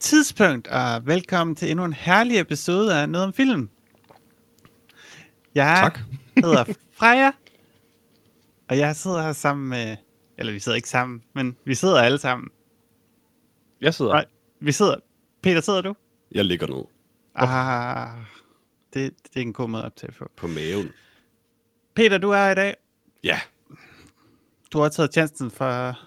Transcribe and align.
Tidspunkt, 0.00 0.68
og 0.68 1.06
velkommen 1.06 1.56
til 1.56 1.70
endnu 1.70 1.84
en 1.84 1.92
herlig 1.92 2.40
episode 2.40 2.94
af 3.00 3.08
Noget 3.08 3.26
om 3.26 3.32
Film. 3.32 3.68
Jeg 5.54 5.76
Tak. 5.82 5.98
hedder 6.36 6.64
Freja, 6.98 7.30
og 8.68 8.78
jeg 8.78 8.96
sidder 8.96 9.22
her 9.22 9.32
sammen 9.32 9.68
med... 9.68 9.96
Eller 10.38 10.52
vi 10.52 10.58
sidder 10.58 10.76
ikke 10.76 10.88
sammen, 10.88 11.22
men 11.34 11.56
vi 11.64 11.74
sidder 11.74 12.00
alle 12.02 12.18
sammen. 12.18 12.48
Jeg 13.80 13.94
sidder. 13.94 14.12
Nej, 14.12 14.24
vi 14.60 14.72
sidder... 14.72 14.96
Peter, 15.42 15.60
sidder 15.60 15.80
du? 15.82 15.94
Jeg 16.32 16.44
ligger 16.44 16.66
ned 16.66 16.84
Ah, 17.34 18.18
det, 18.94 19.12
det 19.24 19.36
er 19.36 19.40
en 19.40 19.52
god 19.52 19.68
måde 19.68 19.82
at 19.82 19.86
optage 19.86 20.12
på. 20.12 20.30
på 20.36 20.46
maven. 20.46 20.88
Peter, 21.94 22.18
du 22.18 22.30
er 22.30 22.50
i 22.50 22.54
dag. 22.54 22.74
Ja. 23.24 23.40
Du 24.72 24.78
har 24.80 24.88
taget 24.88 25.10
tjenesten 25.10 25.50
for, 25.50 25.98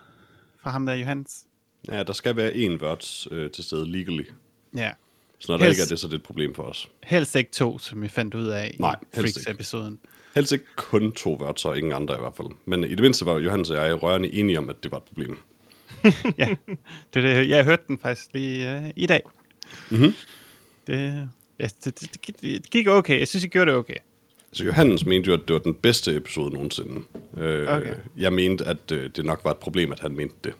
for 0.63 0.69
ham 0.69 0.85
der, 0.85 0.93
Johannes. 0.93 1.45
Ja, 1.91 2.03
der 2.03 2.13
skal 2.13 2.35
være 2.35 2.51
én 2.51 2.81
words 2.83 3.27
øh, 3.31 3.51
til 3.51 3.63
stede 3.63 3.91
legally. 3.91 4.23
Ja. 4.75 4.91
Så 5.39 5.51
når 5.51 5.57
der 5.57 5.65
Helst- 5.65 5.77
ikke 5.79 5.81
er 5.87 5.89
det, 5.89 5.99
så 5.99 6.07
er 6.07 6.09
det 6.09 6.17
et 6.17 6.23
problem 6.23 6.53
for 6.55 6.63
os. 6.63 6.89
Helst 7.03 7.35
ikke 7.35 7.51
to, 7.51 7.79
som 7.79 8.01
vi 8.01 8.07
fandt 8.07 8.33
ud 8.35 8.47
af 8.47 8.75
Nej, 8.79 8.95
i 9.13 9.17
ikke. 9.17 9.97
Helst 10.37 10.51
ikke 10.51 10.65
kun 10.75 11.11
to 11.11 11.35
og 11.65 11.77
ingen 11.77 11.93
andre 11.93 12.15
i 12.15 12.19
hvert 12.19 12.33
fald. 12.37 12.47
Men 12.65 12.83
i 12.83 12.89
det 12.89 12.99
mindste 12.99 13.25
var 13.25 13.39
Johannes 13.39 13.69
og 13.69 13.87
jeg 13.87 14.03
rørende 14.03 14.33
enige 14.33 14.57
om, 14.57 14.69
at 14.69 14.75
det 14.83 14.91
var 14.91 14.97
et 14.97 15.03
problem. 15.03 15.37
ja, 16.37 16.55
det, 17.13 17.23
det, 17.23 17.49
jeg 17.49 17.65
hørte 17.65 17.83
den 17.87 17.99
faktisk 17.99 18.27
lige 18.33 18.77
uh, 18.77 18.89
i 18.95 19.05
dag. 19.05 19.21
Mhm. 19.89 20.13
Det, 20.87 21.29
ja, 21.59 21.67
det, 21.83 21.99
det, 22.01 22.25
det, 22.27 22.41
det 22.41 22.69
gik 22.69 22.87
okay. 22.87 23.19
Jeg 23.19 23.27
synes, 23.27 23.43
jeg 23.43 23.51
gjorde 23.51 23.71
det 23.71 23.77
okay. 23.79 23.95
Så 24.51 24.63
Johannes 24.63 25.05
mente 25.05 25.27
jo, 25.27 25.33
at 25.33 25.47
det 25.47 25.53
var 25.53 25.59
den 25.59 25.73
bedste 25.73 26.15
episode 26.15 26.53
nogensinde. 26.53 27.01
Øh, 27.37 27.67
Okay. 27.67 27.95
Jeg 28.17 28.33
mente, 28.33 28.65
at 28.65 28.91
øh, 28.91 29.09
det 29.15 29.25
nok 29.25 29.41
var 29.43 29.51
et 29.51 29.57
problem, 29.57 29.91
at 29.91 29.99
han 29.99 30.15
mente 30.15 30.35
det. 30.43 30.53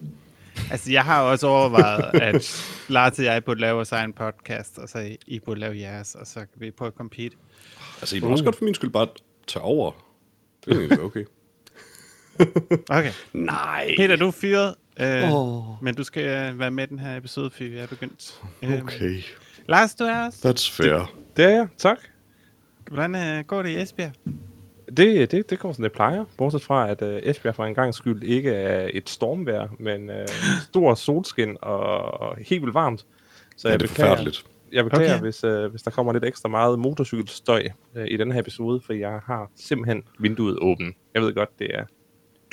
Altså, 0.72 0.92
jeg 0.92 1.04
har 1.04 1.22
også 1.22 1.48
overvejet, 1.48 2.22
at 2.22 2.66
Lars 2.90 3.20
og 3.20 3.26
jeg 3.26 3.44
burde 3.44 3.62
lave 3.62 3.76
vores 3.76 3.92
egen 3.92 4.14
podcast, 4.14 4.78
og 4.78 4.90
så 4.90 5.00
I, 5.00 5.18
I 5.28 5.40
burde 5.40 5.60
lave 5.60 5.80
jeres, 5.80 6.16
og 6.16 6.28
så 6.28 6.40
kan 6.40 6.48
vi 6.56 6.72
prøve 6.72 6.88
at 6.88 6.94
compete. 6.94 7.36
Altså, 8.02 8.18
I 8.18 8.20
må 8.20 8.28
også 8.28 8.44
godt 8.44 8.56
for 8.56 8.66
min 8.66 8.74
skyld 8.74 8.90
bare 8.90 9.08
tage 9.48 9.64
over. 9.64 9.92
Det 10.66 10.92
er 10.92 10.98
okay. 11.04 11.26
Okay. 12.90 13.12
Nej. 13.34 13.94
Peter, 13.98 14.16
du 14.16 14.28
er 14.28 14.32
fyret, 14.32 14.76
øh, 15.00 15.34
Åh. 15.34 15.84
men 15.84 15.96
du 15.96 16.04
skal 16.04 16.24
øh, 16.54 16.60
være 16.60 16.72
med 16.72 16.84
i 16.84 16.88
den 16.88 17.00
her 17.00 17.18
episode, 17.18 17.50
fordi 17.50 17.64
vi 17.66 17.78
er 17.78 17.88
begyndt. 17.88 18.42
Øhm, 18.64 18.74
Okay, 18.84 19.22
Lars, 19.70 19.96
du 19.96 20.04
er 20.04 20.26
også. 20.26 20.50
that's 20.50 20.72
fair. 20.84 21.12
Det 21.38 21.46
er 21.46 21.50
jeg, 21.50 21.68
tak. 21.78 21.98
Hvordan 22.92 23.16
øh, 23.16 23.44
går 23.44 23.64
det 23.64 23.70
i 23.70 23.82
Esbjerg? 23.82 24.12
Det, 24.98 25.32
det, 25.32 25.50
det 25.50 25.60
går 25.60 25.74
som 25.74 25.82
det 25.82 25.92
plejer, 25.92 26.26
bortset 26.38 26.62
fra, 26.64 26.90
at 26.90 27.02
uh, 27.02 27.08
Esbjerg 27.24 27.56
for 27.56 27.66
en 27.66 27.76
gang 27.76 27.94
skyld 27.94 28.24
ikke 28.24 28.52
er 28.52 28.90
et 28.94 29.10
stormvejr, 29.10 29.68
men 29.80 30.10
uh, 30.10 30.16
stor 30.64 30.96
solskin 30.96 31.58
og, 31.62 31.80
og 32.22 32.38
helt 32.38 32.62
vildt 32.62 32.74
varmt. 32.74 33.06
Så 33.58 33.68
Ja, 33.68 33.72
jeg 33.72 33.80
det 33.80 33.86
er 33.86 33.90
beklager, 33.90 34.10
forfærdeligt. 34.12 34.46
Jeg 34.74 34.84
beklager 34.84 35.14
Okay. 35.14 35.22
hvis, 35.22 35.44
uh, 35.44 35.66
hvis 35.66 35.82
der 35.82 35.92
kommer 35.92 36.14
lidt 36.14 36.26
ekstra 36.26 36.50
meget 36.50 36.80
motorcykelstøj 36.80 37.68
uh, 37.96 38.02
i 38.08 38.18
den 38.18 38.32
her 38.32 38.40
episode, 38.40 38.82
for 38.86 38.94
jeg 38.94 39.20
har 39.26 39.52
simpelthen 39.56 40.04
vinduet 40.20 40.58
åbent. 40.62 40.96
Jeg 41.14 41.22
ved 41.22 41.34
godt, 41.34 41.50
det 41.60 41.68
er 41.74 41.84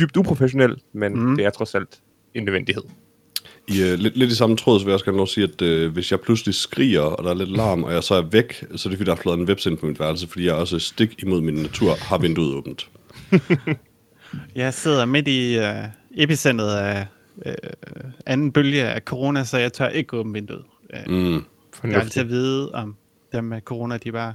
dybt 0.00 0.16
uprofessionelt, 0.16 0.82
men 0.92 1.18
mm. 1.18 1.36
det 1.36 1.44
er 1.44 1.50
trods 1.50 1.74
alt 1.74 2.00
en 2.34 2.42
nødvendighed. 2.44 2.82
I, 3.68 3.82
uh, 3.82 3.98
lidt, 3.98 4.16
lidt 4.16 4.30
i 4.30 4.34
samme 4.34 4.56
tråd, 4.56 4.78
så 4.80 4.84
vil 4.84 4.90
jeg 4.90 4.94
også 4.94 5.04
gerne 5.04 5.16
lov 5.16 5.22
at 5.22 5.28
sige, 5.28 5.48
at 5.58 5.86
uh, 5.86 5.92
hvis 5.92 6.10
jeg 6.10 6.20
pludselig 6.20 6.54
skriger, 6.54 7.00
og 7.00 7.24
der 7.24 7.30
er 7.30 7.34
lidt 7.34 7.56
larm, 7.56 7.82
og 7.84 7.92
jeg 7.92 8.02
så 8.02 8.14
er 8.14 8.22
væk, 8.22 8.52
så 8.54 8.88
er 8.88 8.90
det 8.90 8.98
fordi, 8.98 9.04
der 9.04 9.12
er 9.12 9.16
flået 9.16 9.38
en 9.38 9.48
webs 9.48 9.66
ind 9.66 9.78
på 9.78 9.86
mit 9.86 10.00
værelse, 10.00 10.28
fordi 10.28 10.46
jeg 10.46 10.54
også 10.54 10.78
stik 10.78 11.22
imod 11.22 11.40
min 11.40 11.54
natur 11.54 11.94
har 11.94 12.18
vinduet 12.18 12.54
åbent. 12.54 12.90
Jeg 14.54 14.74
sidder 14.74 15.04
midt 15.04 15.28
i 15.28 15.58
øh, 15.58 15.84
epicentret 16.16 16.76
af 16.76 17.06
øh, 17.46 17.54
anden 18.26 18.52
bølge 18.52 18.82
af 18.84 19.00
corona, 19.00 19.44
så 19.44 19.58
jeg 19.58 19.72
tør 19.72 19.88
ikke 19.88 20.16
åbne 20.16 20.32
vinduet. 20.32 20.64
Øh, 20.94 21.00
Mm. 21.06 21.44
Jeg 21.82 21.90
er 21.92 22.00
altid 22.00 22.00
Fornuftigt. 22.00 22.22
at 22.22 22.28
vide, 22.28 22.72
om 22.74 22.96
dem 23.32 23.44
med 23.44 23.60
corona, 23.60 23.96
de 23.96 24.12
bare 24.12 24.34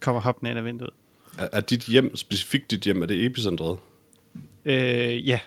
kommer 0.00 0.20
hoppende 0.20 0.50
ind 0.50 0.58
ad 0.58 0.64
vinduet. 0.64 0.90
Er, 1.38 1.48
er 1.52 1.60
dit 1.60 1.80
hjem, 1.84 2.16
specifikt 2.16 2.70
dit 2.70 2.80
hjem, 2.80 3.02
er 3.02 3.06
det 3.06 3.24
epicentret? 3.26 3.78
Øh, 4.64 5.28
ja. 5.28 5.40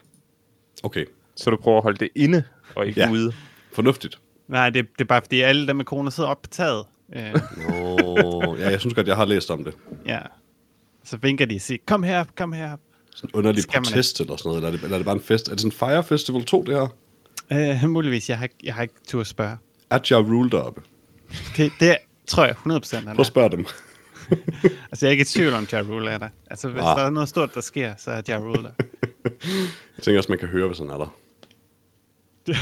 Okay, 0.83 1.05
Så 1.35 1.49
du 1.49 1.57
prøver 1.57 1.77
at 1.77 1.83
holde 1.83 1.97
det 1.97 2.09
inde 2.15 2.43
og 2.75 2.87
ikke 2.87 2.99
Ja. 3.01 3.11
ude. 3.11 3.33
fornuftigt. 3.73 4.19
Nej, 4.47 4.69
det, 4.69 4.85
det 4.93 5.01
er 5.01 5.07
bare 5.07 5.21
fordi 5.21 5.41
alle 5.41 5.67
dem 5.67 5.75
med 5.75 5.85
corona 5.85 6.09
sidder 6.09 6.29
oppe 6.29 6.47
på 6.47 6.53
taget. 6.53 6.85
Øh, 7.15 7.33
Nå, 7.57 8.55
ja, 8.59 8.69
jeg 8.69 8.79
synes 8.79 8.93
godt, 8.93 9.07
jeg 9.07 9.15
har 9.15 9.25
læst 9.25 9.51
om 9.51 9.63
det. 9.63 9.73
ja. 10.05 10.19
Så 11.03 11.17
vinker 11.17 11.45
de 11.45 11.55
og 11.55 11.61
siger, 11.61 11.77
kom 11.85 12.03
herop, 12.03 12.35
kom 12.35 12.53
herop. 12.53 12.79
Sådan 13.15 13.29
en 13.29 13.35
underlig 13.37 13.63
Skal 13.63 13.81
protest 13.81 14.19
eller 14.19 14.35
sådan 14.35 14.49
noget, 14.49 14.57
eller 14.57 14.67
er, 14.67 14.71
det, 14.71 14.83
eller 14.83 14.95
er 14.95 14.99
det 14.99 15.05
bare 15.05 15.15
en 15.15 15.21
fest? 15.21 15.47
Er 15.47 15.51
det 15.51 15.61
sådan 15.61 15.67
en 15.67 15.71
Fire 15.71 16.03
Festival 16.03 16.43
2, 16.45 16.63
det 16.63 16.75
her? 16.75 16.87
Øh, 17.83 17.89
muligvis, 17.89 18.29
jeg 18.29 18.37
har, 18.37 18.43
ikke- 18.45 18.55
jeg 18.63 18.73
har 18.73 18.81
ikke 18.81 18.93
tur 19.07 19.21
at 19.21 19.27
spørge. 19.27 19.57
Er 19.91 19.99
Ja 20.11 20.15
Rule 20.17 20.49
deroppe? 20.49 20.81
Det, 21.57 21.71
det 21.79 21.97
tror 22.27 22.45
jeg 22.45 22.55
100% 22.55 22.95
han 22.95 23.03
Prøv 23.05 23.15
er. 23.15 23.19
at 23.19 23.25
spørge 23.25 23.49
dem. 23.49 23.65
Altså, 24.91 25.05
jeg 25.05 25.07
er 25.07 25.11
ikke 25.11 25.21
i 25.21 25.25
tvivl 25.25 25.53
om, 25.53 25.67
Ja 25.71 25.81
Rule 25.81 26.09
er 26.11 26.17
der. 26.17 26.29
Altså, 26.49 26.69
hvis 26.69 26.81
Ah. 26.83 26.97
der 26.97 27.05
er 27.05 27.09
noget 27.09 27.29
stort, 27.29 27.55
der 27.55 27.61
sker, 27.61 27.93
så 27.97 28.11
er 28.11 28.21
Ja 28.27 28.37
Rule 28.37 28.63
der. 28.63 28.71
Jeg 29.97 30.03
tænker 30.03 30.19
også, 30.19 30.31
man 30.31 30.39
kan 30.39 30.47
høre, 30.47 30.67
hvis 30.67 30.77
han 30.79 30.89
er 30.89 30.97
der. 30.97 31.15
Det 32.47 32.55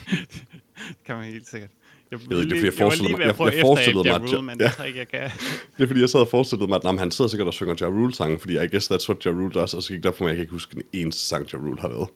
kan 1.06 1.16
man 1.16 1.24
helt 1.24 1.48
sikkert. 1.48 1.70
Jeg, 2.10 2.18
ved 2.28 2.42
ikke, 2.42 2.54
det 2.54 2.66
er, 2.66 2.70
fordi 2.72 2.82
jeg 2.84 2.98
lige 2.98 3.12
mig- 3.12 3.18
jeg- 3.20 3.38
jeg 3.38 3.48
efter 3.48 3.60
forestillede 3.60 4.04
mig, 4.08 4.14
at 4.14 4.20
Rule, 4.20 4.30
Ja- 4.34 4.40
men 4.40 4.58
ja. 4.60 4.64
jeg 4.64 4.72
tror 4.72 4.84
ikke, 4.84 4.98
jeg 4.98 5.08
kan. 5.08 5.20
Det 5.76 5.82
er 5.82 5.86
fordi, 5.86 6.00
jeg 6.00 6.08
sad 6.08 6.20
og 6.20 6.28
forestillede 6.28 6.68
mig, 6.68 6.80
at 6.84 6.98
han 6.98 7.10
sidder 7.10 7.28
sikkert 7.28 7.46
og 7.48 7.54
synger 7.54 7.74
Ja 7.80 7.86
Rule 7.86 8.14
sange, 8.14 8.38
fordi 8.38 8.54
I 8.64 8.66
guess 8.68 8.90
that's 8.92 9.08
what 9.08 9.26
Ja 9.26 9.30
Rule 9.30 9.50
does, 9.52 9.74
og 9.74 9.82
så 9.82 9.92
gik 9.92 10.02
der 10.02 10.12
for 10.12 10.24
mig, 10.24 10.30
at 10.30 10.32
jeg 10.32 10.36
kan 10.36 10.42
ikke 10.44 10.52
huske 10.52 10.76
en 10.76 10.82
eneste 10.92 11.22
sang, 11.22 11.52
Ja 11.52 11.58
Rule 11.58 11.80
har 11.80 11.88
lavet. 11.88 12.08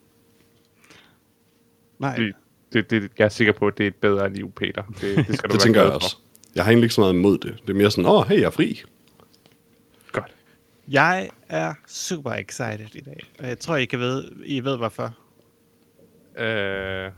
Nej. 1.98 2.16
Det, 2.16 2.32
det, 2.72 2.90
det, 2.90 3.10
jeg 3.18 3.24
er 3.24 3.28
sikker 3.28 3.52
på, 3.52 3.66
at 3.66 3.78
det 3.78 3.84
er 3.84 3.88
et 3.88 3.94
bedre 3.94 4.32
liv, 4.32 4.52
Peter. 4.52 4.82
Det, 5.00 5.26
det 5.28 5.38
skal 5.38 5.48
du 5.50 5.52
Det 5.52 5.52
være 5.52 5.58
tænker 5.58 5.82
jeg 5.82 5.90
også. 5.90 6.10
For. 6.16 6.20
Jeg 6.54 6.64
har 6.64 6.70
egentlig 6.70 6.84
ikke 6.84 6.94
så 6.94 7.00
meget 7.00 7.14
imod 7.14 7.38
det. 7.38 7.56
Det 7.66 7.70
er 7.70 7.74
mere 7.76 7.90
sådan, 7.90 8.06
åh, 8.10 8.28
hey, 8.28 8.36
jeg 8.36 8.46
er 8.46 8.50
fri. 8.50 8.82
Godt. 10.12 10.34
Jeg 10.88 11.30
er 11.48 11.74
super 11.88 12.32
excited 12.32 12.94
i 12.94 13.00
dag. 13.00 13.20
Og 13.38 13.48
jeg 13.48 13.58
tror, 13.58 13.76
I, 13.76 13.84
kan 13.84 13.98
ved, 14.00 14.24
I 14.44 14.60
ved 14.60 14.76
hvorfor. 14.76 15.14
Øh, 16.38 17.10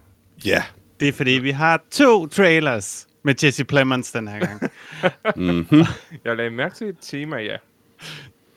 Ja. 0.45 0.65
Det 1.01 1.09
er 1.09 1.13
fordi, 1.13 1.31
vi 1.31 1.51
har 1.51 1.83
to 1.91 2.27
trailers 2.27 3.07
med 3.23 3.35
Jesse 3.45 3.65
Plemons 3.65 4.13
den 4.13 4.29
her 4.29 4.39
gang. 4.39 4.63
jeg 6.25 6.37
lagde 6.37 6.51
mærke 6.51 6.75
til 6.75 6.87
et 6.89 6.97
tema, 7.01 7.37
ja. 7.37 7.57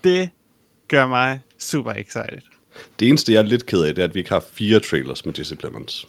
det 0.03 0.29
gør 0.87 1.07
mig 1.07 1.39
super 1.59 1.91
excited. 1.91 2.41
Det 2.99 3.07
eneste, 3.09 3.33
jeg 3.33 3.39
er 3.39 3.43
lidt 3.43 3.65
ked 3.65 3.81
af, 3.83 3.95
det 3.95 4.01
er, 4.01 4.07
at 4.07 4.13
vi 4.15 4.19
ikke 4.19 4.29
har 4.31 4.43
fire 4.53 4.79
trailers 4.79 5.25
med 5.25 5.33
Jesse 5.39 5.55
Plemons. 5.55 6.07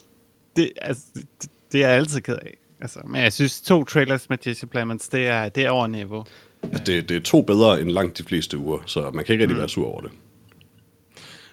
Det, 0.56 0.72
altså, 0.82 1.02
det, 1.14 1.26
det 1.72 1.84
er 1.84 1.88
jeg 1.88 1.96
altid 1.96 2.20
ked 2.20 2.34
af. 2.36 2.56
Altså, 2.80 3.00
men 3.04 3.22
jeg 3.22 3.32
synes, 3.32 3.60
to 3.60 3.84
trailers 3.84 4.28
med 4.28 4.38
Jesse 4.46 4.66
Plemons, 4.66 5.08
det 5.08 5.26
er, 5.26 5.48
det 5.48 5.64
er 5.64 5.70
over 5.70 5.86
niveau. 5.86 6.24
Altså, 6.62 6.84
det, 6.84 7.08
det 7.08 7.16
er 7.16 7.20
to 7.20 7.42
bedre 7.42 7.80
end 7.80 7.90
langt 7.90 8.18
de 8.18 8.22
fleste 8.24 8.58
uger, 8.58 8.78
så 8.86 9.10
man 9.14 9.24
kan 9.24 9.32
ikke 9.32 9.42
rigtig 9.42 9.58
være 9.58 9.68
sur 9.68 9.86
over 9.86 10.00
det. 10.00 10.10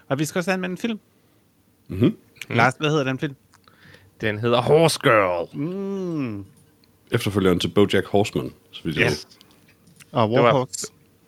Og 0.07 0.19
vi 0.19 0.25
skal 0.25 0.39
også 0.39 0.51
anmelde 0.51 0.71
en 0.71 0.77
film. 0.77 0.99
Mhm. 1.87 2.17
Lars, 2.49 2.73
hvad 2.79 2.89
hedder 2.89 3.03
den 3.03 3.19
film? 3.19 3.35
Den 4.21 4.39
hedder 4.39 4.61
Horse 4.61 4.99
Girl. 5.03 5.57
Mm. 5.57 6.45
Efterfølgeren 7.11 7.59
til 7.59 7.67
Bojack 7.67 8.07
Horseman, 8.07 8.51
så 8.71 8.81
vidt 8.83 8.97
jeg 8.97 9.05
Yes. 9.05 9.27
Og 10.11 10.29
Det 10.29 10.43
var-. 10.43 10.63
I 10.63 10.65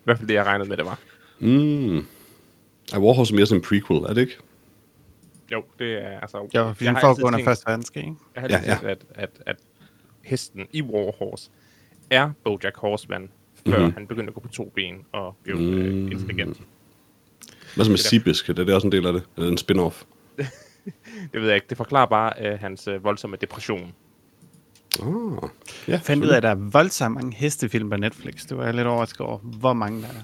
hvert 0.03 0.17
fald 0.17 0.27
det, 0.27 0.33
jeg 0.33 0.45
regnede 0.45 0.69
med, 0.69 0.77
det 0.77 0.85
var. 0.85 0.99
ved. 1.39 1.49
Mm. 1.49 1.97
Er 2.93 2.99
Warhorse 2.99 3.35
mere 3.35 3.45
sådan 3.45 3.59
en 3.59 3.63
prequel, 3.63 3.99
er 4.03 4.13
det 4.13 4.21
ikke? 4.21 4.37
Jo, 5.51 5.63
det 5.79 6.03
er 6.05 6.19
altså... 6.19 6.49
Ja, 6.53 6.69
fordi 6.71 6.85
jeg 6.85 6.93
foregår 6.93 7.09
altid 7.09 7.23
under 7.23 7.37
tænkt- 7.39 7.49
Første 7.49 7.65
Verdenskrig, 7.67 8.03
ikke? 8.03 8.15
Jeg 8.35 8.41
har 8.41 8.49
Ja, 8.49 8.59
tænkt, 8.77 8.83
at, 8.83 9.05
at, 9.15 9.29
at 9.45 9.55
hesten 10.23 10.67
i 10.71 10.81
Warhorse 10.81 11.49
er 12.09 12.31
Bojack 12.43 12.77
Horseman, 12.77 13.29
før 13.67 13.71
Mhm. 13.71 13.77
mm-hmm. 13.79 13.93
han 13.93 14.07
begyndte 14.07 14.29
at 14.29 14.33
gå 14.33 14.39
på 14.39 14.47
to 14.47 14.71
ben 14.75 14.95
og 15.11 15.35
blev 15.43 15.55
øh, 15.55 16.11
intelligent. 16.11 16.61
Hvad 17.75 17.85
så 17.85 17.91
med 17.91 17.97
Det 17.97 18.05
er- 18.05 18.09
det 18.65 18.75
også 18.75 18.87
en 18.87 18.91
del 18.91 19.07
af 19.07 19.13
det? 19.13 19.23
Eller 19.37 19.51
en 19.51 19.57
spin-off? 19.57 20.03
Det 21.33 21.41
ved 21.41 21.47
jeg 21.47 21.55
ikke. 21.55 21.67
Det 21.69 21.77
forklarer 21.77 22.05
bare 22.05 22.33
øh, 22.41 22.59
hans 22.59 22.87
øh, 22.87 23.03
voldsomme 23.03 23.37
depression. 23.41 23.93
Ah. 25.03 25.49
Ja, 25.87 25.99
fandt 26.03 26.23
ud 26.25 26.29
af, 26.29 26.37
at 26.37 26.43
der 26.43 26.49
er 26.49 26.55
voldsomt 26.55 27.15
mange 27.15 27.33
hestefilm 27.35 27.89
på 27.89 27.97
Netflix. 27.97 28.45
Det 28.45 28.57
var 28.57 28.65
jeg 28.65 28.73
lidt 28.73 28.87
overrasket 28.87 29.21
over, 29.21 29.37
hvor 29.37 29.73
mange 29.73 30.01
der 30.01 30.07
er. 30.07 30.21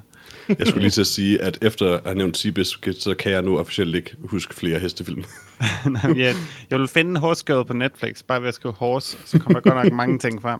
Jeg 0.49 0.67
skulle 0.67 0.81
lige 0.81 0.91
til 0.91 1.01
at 1.01 1.07
sige, 1.07 1.41
at 1.41 1.57
efter 1.61 1.93
at 1.93 2.01
have 2.05 2.15
nævnt 2.15 2.38
Seabisk, 2.38 2.88
så 2.99 3.15
kan 3.19 3.31
jeg 3.31 3.41
nu 3.41 3.59
officielt 3.59 3.95
ikke 3.95 4.15
huske 4.23 4.55
flere 4.55 4.79
hestefilm. 4.79 5.23
Nej, 5.89 6.01
jeg, 6.17 6.35
jeg 6.69 6.79
vil 6.79 6.88
finde 6.88 7.09
en 7.09 7.15
horse 7.15 7.45
girl 7.45 7.65
på 7.65 7.73
Netflix, 7.73 8.23
bare 8.23 8.41
ved 8.41 8.47
at 8.47 8.53
skrive 8.53 8.73
horse, 8.73 9.17
så 9.25 9.39
kommer 9.39 9.59
der 9.59 9.69
godt 9.71 9.83
nok 9.83 9.93
mange 9.93 10.19
ting 10.19 10.41
frem. 10.41 10.59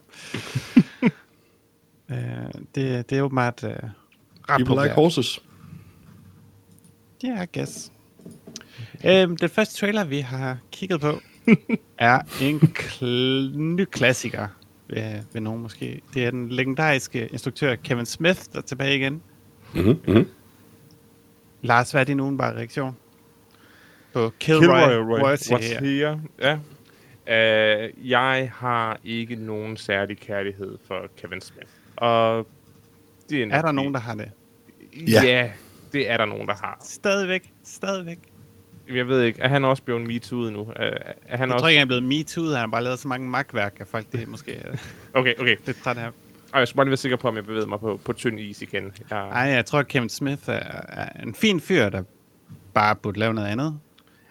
uh, 2.10 2.18
det, 2.76 3.10
det 3.10 3.18
er 3.18 3.22
åbenbart 3.22 3.64
uh, 3.64 3.70
ret 3.70 3.80
People 4.48 4.60
like 4.60 4.66
populært. 4.66 4.96
horses. 4.96 5.40
Ja, 7.24 7.28
yeah, 7.28 7.44
I 7.54 7.58
guess. 7.60 7.92
Øhm, 9.06 9.38
den 9.38 9.50
første 9.50 9.76
trailer, 9.78 10.04
vi 10.04 10.20
har 10.20 10.58
kigget 10.72 11.02
på, 11.02 11.22
er 11.98 12.20
en 12.42 12.60
kl- 12.80 13.58
ny 13.58 13.86
klassiker, 13.86 14.48
ved, 14.90 15.20
ved 15.34 15.42
nogen 15.42 15.62
måske. 15.62 16.02
Det 16.14 16.26
er 16.26 16.32
den 16.32 16.50
legendariske 16.50 17.28
instruktør 17.28 17.76
Kevin 17.76 18.06
Smith, 18.06 18.40
der 18.54 18.58
er 18.58 18.62
tilbage 18.62 18.96
igen. 18.96 19.22
Mm-hmm, 19.74 20.00
mm-hmm. 20.08 20.28
Lars, 21.62 21.92
hvad 21.92 22.02
er 22.02 22.06
din 22.06 22.20
udenbare 22.20 22.56
reaktion? 22.56 22.98
På 24.14 24.32
Kilroy, 24.40 24.62
Kilroy 24.62 24.96
Roy 24.98 25.20
Royalty 25.22 25.52
was 25.52 25.72
her. 25.72 25.80
here. 25.84 26.22
Ja. 26.40 26.58
Uh, 27.28 28.10
jeg 28.10 28.52
har 28.56 29.00
ikke 29.04 29.36
nogen 29.36 29.78
særlig 29.78 30.18
kærlighed 30.20 30.78
for 30.88 31.08
Kevin 31.18 31.42
Smith. 31.42 31.68
Og 31.96 32.48
det 33.30 33.44
er, 33.44 33.48
Er 33.52 33.62
der 33.62 33.72
nogen, 33.72 33.94
der 33.94 34.00
har 34.00 34.16
det? 34.16 34.32
Ja. 35.08 35.24
Ja. 35.24 35.52
det 35.94 36.10
er 36.10 36.18
der 36.18 36.26
nogen, 36.26 36.48
der 36.48 36.54
har. 36.54 36.78
Stadigvæk, 36.84 37.54
stadigvæk. 37.64 38.20
Jeg 38.94 39.08
ved 39.08 39.22
ikke, 39.24 39.42
er 39.42 39.48
han 39.48 39.66
også 39.66 39.84
blevet 39.84 40.08
MeToo'et 40.08 40.50
nu? 40.52 40.68
Er 40.76 41.38
han 41.38 41.40
Jeg 41.40 41.52
også... 41.54 41.58
tror 41.62 41.68
ikke, 41.68 41.80
han 41.80 41.86
er 41.86 41.90
blevet 41.90 42.04
MeToo, 42.04 42.44
han 42.44 42.56
har 42.56 42.68
bare 42.68 42.84
lavet 42.84 43.00
så 43.00 43.08
mange 43.08 43.30
magtværk, 43.30 43.78
at 43.80 43.88
folk 43.88 44.12
det 44.12 44.22
er 44.24 44.28
måske 44.28 44.64
Okay, 45.14 45.34
okay. 45.40 45.58
lidt 45.66 45.78
træt 45.84 45.98
af. 45.98 46.10
Ej, 46.54 46.60
jeg 46.60 46.68
skal 46.68 46.76
bare 46.76 46.86
lige 46.86 46.92
være 46.92 46.98
sikker 46.98 47.18
på, 47.18 47.28
om 47.28 47.36
jeg 47.36 47.46
bevæger 47.46 47.66
mig 47.66 47.80
på, 47.80 48.00
på 48.06 48.14
tynd 48.14 48.40
is 48.40 48.62
igen. 48.62 48.84
Jeg, 48.84 49.30
Nej, 49.30 49.40
jeg 49.42 49.66
tror, 49.66 49.80
at 49.80 49.88
Kevin 49.88 50.10
Smith 50.10 50.42
er, 50.50 50.82
er 50.88 51.24
en 51.24 51.36
fin 51.36 51.60
fyr, 51.60 51.90
der 51.90 52.04
bare 52.74 52.96
burde 52.96 53.20
lave 53.20 53.34
noget 53.34 53.48
andet. 53.48 53.80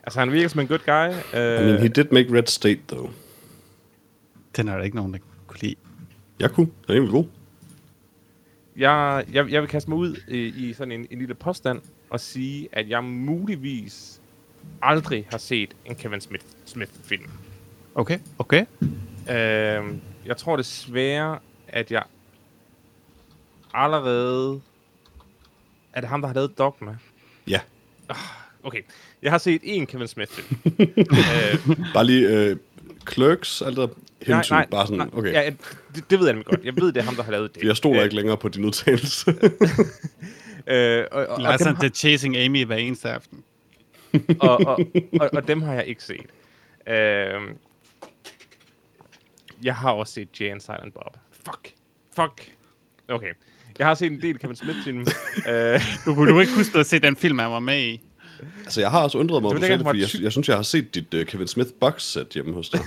altså, 0.02 0.20
han 0.20 0.32
virker 0.32 0.48
som 0.48 0.60
en 0.60 0.66
good 0.66 0.78
guy. 0.78 1.08
Uh, 1.08 1.62
I 1.62 1.64
mean, 1.66 1.78
he 1.80 1.88
did 1.88 2.04
make 2.12 2.32
Red 2.32 2.46
State, 2.46 2.80
though. 2.88 3.10
Den 4.56 4.68
er 4.68 4.76
der 4.76 4.84
ikke 4.84 4.96
nogen, 4.96 5.12
der 5.12 5.18
kunne 5.46 5.60
lide. 5.60 5.74
Jeg 6.40 6.50
kunne. 6.50 6.66
Den 6.66 6.74
er 6.88 6.92
egentlig 6.92 7.12
god. 7.12 7.24
jeg, 8.76 9.24
jeg, 9.32 9.50
jeg 9.50 9.60
vil 9.62 9.68
kaste 9.68 9.90
mig 9.90 9.98
ud 9.98 10.16
i, 10.28 10.38
i 10.38 10.72
sådan 10.72 10.92
en, 10.92 11.06
en 11.10 11.18
lille 11.18 11.34
påstand 11.34 11.80
og 12.10 12.20
sige, 12.20 12.68
at 12.72 12.88
jeg 12.88 13.04
muligvis 13.04 14.20
aldrig 14.82 15.26
har 15.30 15.38
set 15.38 15.74
en 15.84 15.94
Kevin 15.94 16.20
Smith, 16.20 16.44
Smith-film. 16.64 17.30
Okay, 17.94 18.18
okay. 18.38 18.64
Øh, 19.30 19.94
jeg 20.26 20.36
tror 20.36 20.56
desværre, 20.56 21.38
at 21.72 21.92
jeg 21.92 22.02
allerede... 23.74 24.60
Er 25.92 26.00
det 26.00 26.10
ham, 26.10 26.20
der 26.20 26.28
har 26.28 26.34
lavet 26.34 26.58
Dogma? 26.58 26.96
Ja. 27.46 27.60
Okay, 28.62 28.82
jeg 29.22 29.30
har 29.30 29.38
set 29.38 29.62
én 29.62 29.84
Kevin 29.84 30.08
Smith-film. 30.08 30.60
øh, 30.98 31.76
Bare 31.94 32.04
lige 32.04 32.28
øh, 32.28 32.56
Clerks, 33.12 33.62
altså 33.62 33.88
hensyn. 34.22 34.54
Bare 34.70 34.86
sådan, 34.86 34.98
nej, 34.98 35.08
okay. 35.12 35.32
Ja, 35.32 35.50
det, 35.94 36.10
det 36.10 36.18
ved 36.18 36.26
jeg 36.26 36.34
nemlig 36.34 36.46
godt. 36.46 36.64
Jeg 36.64 36.76
ved, 36.76 36.92
det 36.92 36.96
er 36.96 37.04
ham, 37.04 37.16
der 37.16 37.22
har 37.22 37.30
lavet 37.32 37.54
det. 37.54 37.64
Jeg 37.64 37.76
stoler 37.76 38.00
Øh, 38.00 38.04
ikke 38.04 38.16
længere 38.16 38.36
på 38.36 38.48
din 38.48 38.64
udtalelse. 38.64 39.34
Øh, 40.66 41.06
og, 41.12 41.26
og, 41.26 41.26
og, 41.26 41.40
Lars 41.40 41.62
har, 41.62 41.72
The 41.72 41.88
Chasing 41.88 42.36
Amy 42.36 42.64
hver 42.64 42.76
eneste 42.76 43.10
aften. 43.10 43.44
og, 44.40 44.60
og, 44.66 44.80
og, 45.20 45.30
og 45.32 45.48
dem 45.48 45.62
har 45.62 45.74
jeg 45.74 45.86
ikke 45.86 46.04
set. 46.04 46.26
Øh, 46.88 47.40
jeg 49.62 49.76
har 49.76 49.92
også 49.92 50.12
set 50.12 50.40
Jay 50.40 50.50
and 50.50 50.60
Silent 50.60 50.94
Bob. 50.94 51.16
Fuck. 51.44 51.72
Fuck. 52.16 52.52
Okay. 53.08 53.32
Jeg 53.78 53.86
har 53.86 53.94
set 53.94 54.12
en 54.12 54.22
del 54.22 54.38
Kevin 54.38 54.56
Smith-film. 54.56 55.00
øh, 55.50 55.80
Du 56.04 56.14
kunne 56.14 56.32
du 56.32 56.40
ikke 56.40 56.52
huske 56.56 56.78
at 56.78 56.86
se 56.86 56.98
den 56.98 57.16
film, 57.16 57.38
han 57.38 57.50
var 57.50 57.60
med 57.60 57.82
i. 57.82 58.00
altså, 58.64 58.80
jeg 58.80 58.90
har 58.90 59.02
også 59.02 59.18
undret 59.18 59.42
mig, 59.42 59.50
Det 59.52 59.60
det, 59.70 59.80
fordi 59.86 60.00
jeg, 60.00 60.08
jeg 60.22 60.32
synes, 60.32 60.48
jeg 60.48 60.56
har 60.56 60.62
set 60.62 60.94
dit 60.94 61.14
uh, 61.14 61.22
Kevin 61.24 61.46
Smith 61.46 61.70
box 61.80 62.02
set 62.02 62.28
hjemme 62.34 62.54
hos 62.54 62.68
dig. 62.68 62.80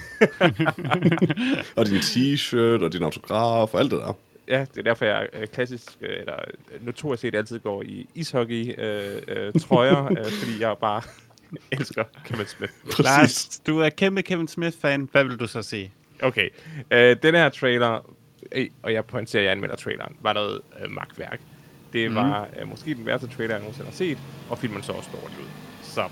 og 1.75 1.85
din 1.85 1.97
t-shirt, 1.97 2.83
og 2.83 2.94
din 2.94 3.03
autograf, 3.03 3.73
og 3.73 3.79
alt 3.79 3.91
det 3.91 4.00
der. 4.00 4.13
ja, 4.47 4.59
det 4.73 4.77
er 4.77 4.81
derfor, 4.81 5.05
jeg 5.05 5.27
øh, 5.33 5.47
klassisk, 5.47 5.91
øh, 6.01 6.19
eller 6.19 6.35
øh, 6.73 6.85
notorisk 6.85 7.21
set 7.21 7.35
altid 7.35 7.59
går 7.59 7.81
i 7.83 8.07
ishockey 8.15 8.79
øh, 8.79 9.21
øh, 9.27 9.53
trøjer, 9.61 10.05
øh, 10.19 10.31
fordi 10.31 10.59
jeg 10.61 10.75
bare 10.81 11.01
elsker 11.71 12.03
Kevin 12.25 12.45
Smith. 12.47 12.73
Præcis. 12.85 13.05
Lars, 13.05 13.61
du 13.67 13.79
er 13.79 13.89
kæmpe 13.89 14.21
Kevin 14.21 14.47
Smith-fan. 14.47 15.09
Hvad 15.11 15.23
vil 15.23 15.38
du 15.38 15.47
så 15.47 15.61
sige? 15.61 15.91
Okay. 16.21 16.50
Øh, 16.91 17.15
den 17.23 17.35
her 17.35 17.50
trailer, 17.50 18.13
og 18.84 18.94
jeg 18.94 19.06
pointerer, 19.06 19.42
at 19.42 19.45
jeg 19.45 19.51
anmelder 19.51 19.75
traileren, 19.75 20.16
var 20.22 20.34
noget 20.34 20.62
øh, 20.84 20.92
magtværk. 20.92 21.40
Det 21.94 22.10
mm. 22.10 22.16
var 22.16 22.48
øh, 22.62 22.68
måske 22.69 22.94
den 22.95 23.06
værste 23.06 23.28
trailer, 23.28 23.54
jeg 23.54 23.60
nogensinde 23.62 23.90
har 23.90 23.95
set, 23.95 24.18
og 24.50 24.57
filmen 24.57 24.84
så 24.84 24.92
også 24.92 25.10
dårligt 25.22 25.40
ud. 25.40 25.45
Så... 25.84 26.04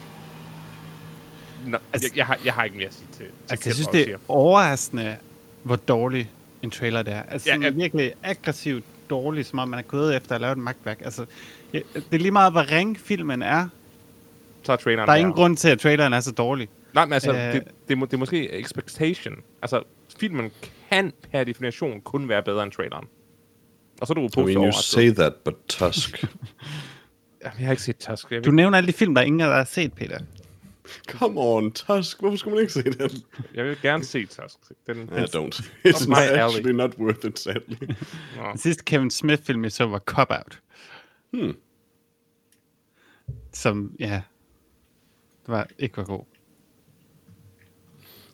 Nå, 1.66 1.78
Altså- 1.94 2.08
jeg, 2.12 2.18
jeg, 2.18 2.26
har, 2.26 2.38
jeg 2.46 2.54
har 2.54 2.64
ikke 2.64 2.78
mere 2.78 2.88
at 2.88 2.94
sige 2.94 3.08
til, 3.12 3.18
til 3.26 3.32
Altså, 3.50 3.70
jeg 3.70 3.74
synes, 3.76 3.88
det 3.88 4.10
er 4.10 4.18
overraskende, 4.28 5.18
hvor 5.64 5.76
dårlig 5.76 6.32
en 6.62 6.72
trailer 6.72 7.02
det 7.04 7.14
er. 7.14 7.24
Altså, 7.24 7.50
Ja, 7.50 7.58
ja. 7.62 7.70
virkelig 7.70 8.14
aggressivt 8.24 8.84
dårlig, 9.10 9.46
som 9.46 9.60
om 9.60 9.68
man 9.70 9.80
er 9.80 9.84
gået 9.84 10.16
efter 10.16 10.36
at 10.36 10.42
lave 10.42 10.52
et 10.52 10.58
magtværk. 10.58 11.02
Altså, 11.02 11.26
det 11.72 11.84
er 12.12 12.18
lige 12.18 12.32
meget, 12.32 12.52
hvor 12.54 12.72
ring 12.72 13.00
filmen 13.00 13.42
er. 13.42 13.68
Så 14.64 14.72
er 14.72 14.76
traileren 14.76 15.08
Der 15.08 15.14
er 15.14 15.18
der. 15.18 15.20
ingen 15.20 15.34
grund 15.34 15.58
til, 15.58 15.70
at 15.70 15.80
traileren 15.80 16.14
er 16.14 16.20
så 16.20 16.32
dårlig. 16.32 16.70
Nej, 16.94 17.06
men 17.06 17.14
altså, 17.14 17.32
Øh. 17.34 17.54
det, 17.54 17.64
det, 17.88 17.98
må- 17.98 18.06
det 18.06 18.14
er 18.14 18.18
måske 18.18 18.60
expectation. 18.60 19.36
Altså, 19.62 19.84
filmen 20.20 20.52
kan 20.92 21.12
per 21.32 21.44
definition 21.44 22.02
kun 22.02 22.30
være 22.30 22.44
bedre 22.44 22.64
end 22.64 22.72
traileren. 22.72 23.08
Og 24.02 24.08
så 24.08 24.14
er 24.14 24.16
du 24.16 24.22
I 24.22 24.24
positivt 24.24 24.46
mean, 24.46 24.56
you 24.56 24.62
overrasket. 24.62 24.84
say 24.84 25.10
that, 25.14 25.34
but 25.46 25.56
Tusk. 25.68 26.22
Jamen, 27.44 27.60
Jeg 27.60 27.66
har 27.66 27.72
ikke 27.72 27.84
set 27.84 27.98
Tusk. 27.98 28.32
Jeg, 28.32 28.46
Du 28.46 28.52
nævner 28.52 28.78
alle 28.78 28.88
de 28.88 28.94
film, 28.94 29.16
der 29.16 29.22
ingen 29.22 29.42
af 29.42 29.46
jer 29.48 29.56
har 29.56 29.64
set, 29.64 29.94
Peter. 29.94 30.20
Come 31.08 31.40
on, 31.42 31.72
Tusk. 31.72 32.20
Hvorfor 32.20 32.38
skulle 32.38 32.56
man 32.56 32.62
ikke 32.62 32.74
se 32.74 32.84
den? 32.84 33.24
jeg 33.54 33.66
vil 33.66 33.78
gerne 33.82 34.04
se 34.04 34.26
Tusk. 34.26 34.58
Den, 34.88 34.98
den, 34.98 35.08
I 35.10 35.22
don't. 35.22 35.72
It's 35.88 36.08
not 36.10 36.18
alley. 36.18 36.40
actually 36.40 36.72
not 36.74 36.96
worth 37.00 37.26
it, 37.26 37.40
sadly. 37.40 37.76
Nå. 38.38 38.50
Den 38.50 38.58
sidste 38.58 38.84
Kevin 38.84 39.12
Smith-film, 39.12 39.64
jeg 39.64 39.72
så, 39.72 39.86
var 39.86 40.00
Cop 40.00 40.28
Out. 40.32 40.62
Hmm. 41.34 41.56
Som, 43.54 43.96
ja, 44.00 44.22
det 45.42 45.48
var 45.48 45.68
ikke 45.80 45.98
var 45.98 46.04
god. 46.04 46.26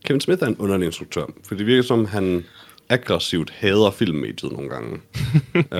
Kevin 0.08 0.22
Smith 0.22 0.44
er 0.44 0.48
en 0.48 0.58
underlig 0.58 0.86
instruktør, 0.86 1.26
for 1.44 1.56
det 1.56 1.66
virker 1.66 1.82
som, 1.82 2.06
han 2.06 2.46
aggressivt 2.90 3.50
hader 3.50 3.92
filmmediet 3.92 4.52
nogle 4.52 4.70
gange. 4.70 5.00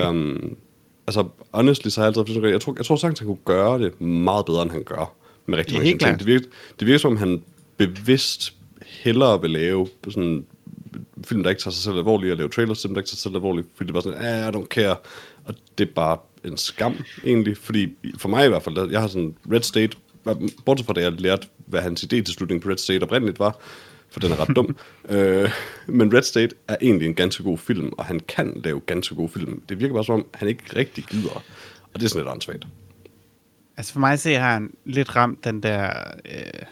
um, 0.08 0.56
altså, 1.06 1.28
honestly, 1.52 1.88
så 1.88 2.00
har 2.00 2.08
jeg 2.08 2.16
altid 2.16 2.44
jeg 2.44 2.60
tror, 2.60 2.74
jeg 2.76 2.86
tror 2.86 2.96
sagtens, 2.96 3.18
han 3.18 3.26
kunne 3.26 3.44
gøre 3.44 3.78
det 3.78 4.00
meget 4.00 4.46
bedre, 4.46 4.62
end 4.62 4.70
han 4.70 4.82
gør 4.82 5.14
med 5.46 5.58
rigtig 5.58 5.76
mange 5.76 5.98
ting. 5.98 6.18
Det 6.18 6.26
virker, 6.26 6.46
det 6.80 6.86
virker 6.86 6.98
som, 6.98 7.16
han 7.16 7.42
bevidst 7.76 8.54
hellere 8.86 9.40
vil 9.40 9.50
lave 9.50 9.88
sådan 10.08 10.46
film, 11.24 11.42
der 11.42 11.50
ikke 11.50 11.62
tager 11.62 11.72
sig 11.72 11.82
selv 11.82 11.96
alvorligt, 11.96 12.30
og 12.30 12.36
lave 12.36 12.48
trailers 12.48 12.80
til 12.80 12.88
dem, 12.88 12.94
der 12.94 13.00
ikke 13.00 13.08
tager 13.08 13.16
sig 13.16 13.22
selv 13.22 13.34
alvorligt, 13.34 13.68
fordi 13.74 13.86
det 13.86 13.94
bare 13.94 14.02
sådan, 14.02 14.24
ah, 14.24 14.48
I 14.48 14.56
don't 14.56 14.66
care. 14.66 14.96
Og 15.44 15.54
det 15.78 15.88
er 15.88 15.92
bare 15.94 16.18
en 16.44 16.56
skam, 16.56 16.94
egentlig, 17.24 17.56
fordi 17.56 17.88
for 18.18 18.28
mig 18.28 18.46
i 18.46 18.48
hvert 18.48 18.62
fald, 18.62 18.90
jeg 18.90 19.00
har 19.00 19.08
sådan 19.08 19.34
Red 19.52 19.62
State, 19.62 19.96
bortset 20.64 20.86
fra 20.86 20.92
det, 20.92 21.00
jeg 21.00 21.12
lærte, 21.12 21.46
hvad 21.66 21.80
hans 21.80 22.02
idé 22.02 22.06
til 22.06 22.26
slutningen 22.26 22.62
på 22.62 22.68
Red 22.68 22.76
State 22.76 23.02
oprindeligt 23.02 23.38
var, 23.38 23.60
for 24.10 24.20
den 24.20 24.32
er 24.32 24.40
ret 24.40 24.56
dum. 24.56 24.76
øh, 25.08 25.50
men 25.86 26.14
Red 26.14 26.22
State 26.22 26.56
er 26.68 26.76
egentlig 26.80 27.08
en 27.08 27.14
ganske 27.14 27.42
god 27.42 27.58
film, 27.58 27.92
og 27.98 28.04
han 28.04 28.20
kan 28.20 28.60
lave 28.64 28.80
ganske 28.80 29.14
gode 29.14 29.28
film. 29.28 29.62
Det 29.68 29.80
virker 29.80 29.94
bare 29.94 30.04
som 30.04 30.14
om, 30.14 30.26
han 30.34 30.48
ikke 30.48 30.64
rigtig 30.76 31.04
gider. 31.04 31.44
Og 31.94 32.00
det 32.00 32.02
er 32.02 32.08
sådan 32.08 32.20
lidt 32.20 32.32
åndssvagt. 32.32 32.66
Altså 33.76 33.92
for 33.92 34.00
mig 34.00 34.18
se, 34.18 34.34
har 34.34 34.52
han 34.52 34.70
lidt 34.84 35.16
ramt 35.16 35.44
den 35.44 35.62
der... 35.62 35.92
Øh, 36.24 36.62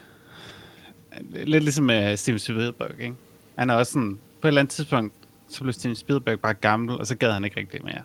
lidt 1.45 1.63
ligesom 1.63 1.89
uh, 1.89 2.15
Steven 2.15 2.39
Spielberg, 2.39 2.91
ikke? 2.99 3.13
Han 3.55 3.69
er 3.69 3.73
også 3.73 3.91
sådan... 3.91 4.19
På 4.41 4.47
et 4.47 4.49
eller 4.49 4.61
andet 4.61 4.73
tidspunkt, 4.73 5.13
så 5.49 5.61
blev 5.61 5.73
Steven 5.73 5.95
Spielberg 5.95 6.39
bare 6.39 6.53
gammel, 6.53 6.97
og 6.97 7.07
så 7.07 7.15
gad 7.15 7.31
han 7.31 7.43
ikke 7.43 7.59
rigtig 7.59 7.83
mere. 7.83 8.01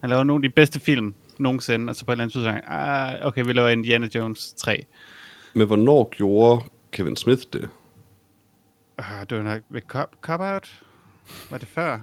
Han 0.00 0.10
laver 0.10 0.24
nogle 0.24 0.44
af 0.44 0.50
de 0.50 0.54
bedste 0.54 0.80
film 0.80 1.14
nogensinde, 1.38 1.90
og 1.90 1.96
så 1.96 2.04
på 2.04 2.12
et 2.12 2.14
eller 2.14 2.24
andet 2.24 2.32
tidspunkt, 2.32 2.64
ah, 2.66 3.26
okay, 3.26 3.44
vi 3.44 3.52
laver 3.52 3.68
Indiana 3.68 4.08
Jones 4.14 4.54
3. 4.56 4.84
Men 5.54 5.66
hvornår 5.66 6.08
gjorde 6.16 6.64
Kevin 6.92 7.16
Smith 7.16 7.42
det? 7.52 7.68
Uh, 8.98 9.20
det 9.30 9.38
var 9.38 9.44
nok 9.44 9.62
ved 9.68 9.80
Cop, 9.80 10.16
Cop 10.20 10.40
Out? 10.40 10.82
Var 11.50 11.58
det 11.58 11.68
før? 11.68 11.98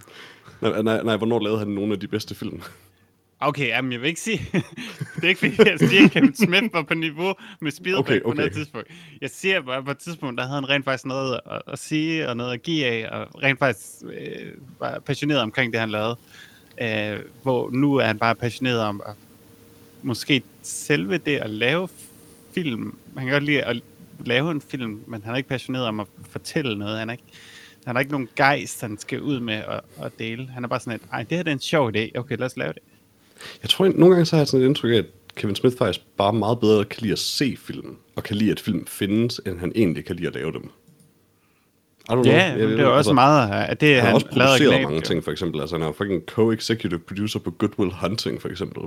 Nej, 0.62 0.82
nej, 0.82 1.04
nej, 1.04 1.18
hvornår 1.18 1.40
lavede 1.40 1.60
han 1.60 1.68
nogle 1.68 1.94
af 1.94 2.00
de 2.00 2.08
bedste 2.08 2.36
film? 2.36 2.62
Okay, 3.40 3.68
jamen 3.68 3.92
jeg 3.92 4.02
vil 4.02 4.08
ikke 4.08 4.22
sige... 4.22 4.40
det 5.16 5.24
er 5.24 5.28
ikke 5.28 5.40
fordi, 5.40 5.70
jeg 5.70 5.80
siger, 5.80 6.06
at 6.06 6.12
Kevin 6.12 6.36
Smith 6.36 6.74
var 6.74 6.82
på 6.84 6.94
niveau 6.94 7.34
med 7.62 7.72
Spielberg 7.72 8.00
Okay, 8.00 8.22
på 8.22 8.34
noget 8.34 8.52
okay. 8.52 8.56
tidspunkt. 8.56 8.88
Jeg 9.22 9.30
siger 9.30 9.62
bare, 9.62 9.84
på 9.84 9.92
et 9.92 9.98
tidspunkt, 9.98 10.38
der 10.38 10.44
havde 10.48 10.56
han 10.56 10.70
rent 10.70 10.86
faktisk 10.86 11.06
noget 11.06 11.40
at, 11.52 11.62
at 11.68 11.80
sige, 11.80 12.30
og 12.30 12.38
noget 12.38 12.54
at 12.54 12.64
give 12.64 12.86
af, 12.86 13.10
og 13.12 13.44
rent 13.44 13.60
faktisk 13.60 14.04
øh, 14.04 14.52
var 14.80 15.00
passioneret 15.00 15.42
omkring 15.42 15.74
det, 15.74 15.80
han 15.80 15.90
lavede. 15.90 16.18
Øh, 16.82 17.20
hvor 17.44 17.70
nu 17.70 17.96
er 17.96 18.06
han 18.06 18.20
bare 18.20 18.36
passioneret 18.36 18.80
om 18.80 19.02
at, 19.06 19.16
måske 20.04 20.44
selve 20.62 21.18
det 21.18 21.38
at 21.38 21.50
lave 21.50 21.90
film. 22.56 22.98
Han 23.18 23.26
kan 23.26 23.34
godt 23.34 23.44
lide 23.44 23.62
at 23.64 23.82
lave 24.26 24.52
en 24.52 24.62
film, 24.62 25.04
men 25.08 25.24
han 25.24 25.34
er 25.34 25.38
ikke 25.38 25.50
passioneret 25.50 25.88
om 25.88 26.00
at 26.00 26.08
fortælle 26.30 26.78
noget. 26.80 27.00
Han 27.00 27.10
er 27.10 27.14
ikke, 27.14 27.24
han 27.86 27.96
har 27.96 28.00
ikke 28.00 28.12
nogen 28.12 28.30
gejst, 28.36 28.82
han 28.82 28.98
skal 28.98 29.22
ud 29.22 29.40
med 29.40 29.54
at, 29.54 29.82
at 30.04 30.12
dele. 30.20 30.50
Han 30.54 30.64
er 30.64 30.68
bare 30.68 30.80
sådan 30.80 30.94
et, 30.94 31.02
ej, 31.12 31.24
det 31.24 31.38
her 31.38 31.44
det 31.44 31.52
er 31.52 31.56
en 31.56 31.60
sjov 31.60 31.92
idé. 31.96 32.12
Okay, 32.16 32.38
lad 32.38 32.46
os 32.46 32.58
lave 32.58 32.74
det. 32.74 32.82
Jeg 33.62 33.70
tror, 33.70 33.86
at 33.86 33.96
nogle 33.96 34.16
gange 34.16 34.26
så 34.26 34.36
har 34.36 34.42
jeg 34.42 34.48
sådan 34.48 34.64
et 34.64 34.68
indtryk 34.68 34.94
af, 34.94 34.98
at 34.98 35.06
Kevin 35.36 35.56
Smith 35.56 35.78
faktisk 35.78 36.06
bare 36.18 36.34
meget 36.34 36.60
bedre 36.60 36.86
kan 36.86 37.02
lide 37.02 37.12
at 37.12 37.20
se 37.20 37.58
film, 37.60 37.96
og 38.16 38.24
kan 38.24 38.36
lide, 38.36 38.52
at 38.52 38.60
film 38.60 38.86
findes, 38.88 39.42
end 39.46 39.60
han 39.60 39.72
egentlig 39.76 40.06
kan 40.06 40.16
lide 40.16 40.28
at 40.28 40.34
lave 40.34 40.52
dem. 40.52 40.70
Don't 42.12 42.14
know. 42.14 42.26
Ja, 42.26 42.44
Jeg 42.44 42.60
det 42.60 42.80
er 42.80 42.86
også 42.86 42.98
altså, 42.98 43.14
meget 43.14 43.52
af 43.52 43.78
det, 43.78 43.96
Han 43.96 44.00
har 44.00 44.06
han, 44.06 44.16
også 44.16 44.28
lavede 44.32 44.50
produceret 44.50 44.82
mange 44.82 44.96
jo. 44.96 45.02
ting, 45.02 45.24
for 45.24 45.32
eksempel. 45.32 45.62
Altså, 45.62 45.76
han 45.78 45.88
er 45.88 45.92
fucking 45.92 46.22
co-executive 46.32 46.98
producer 46.98 47.40
på 47.40 47.52
Good 47.52 47.80
Will 47.80 47.92
Hunting, 48.02 48.42
for 48.42 48.50
eksempel. 48.50 48.84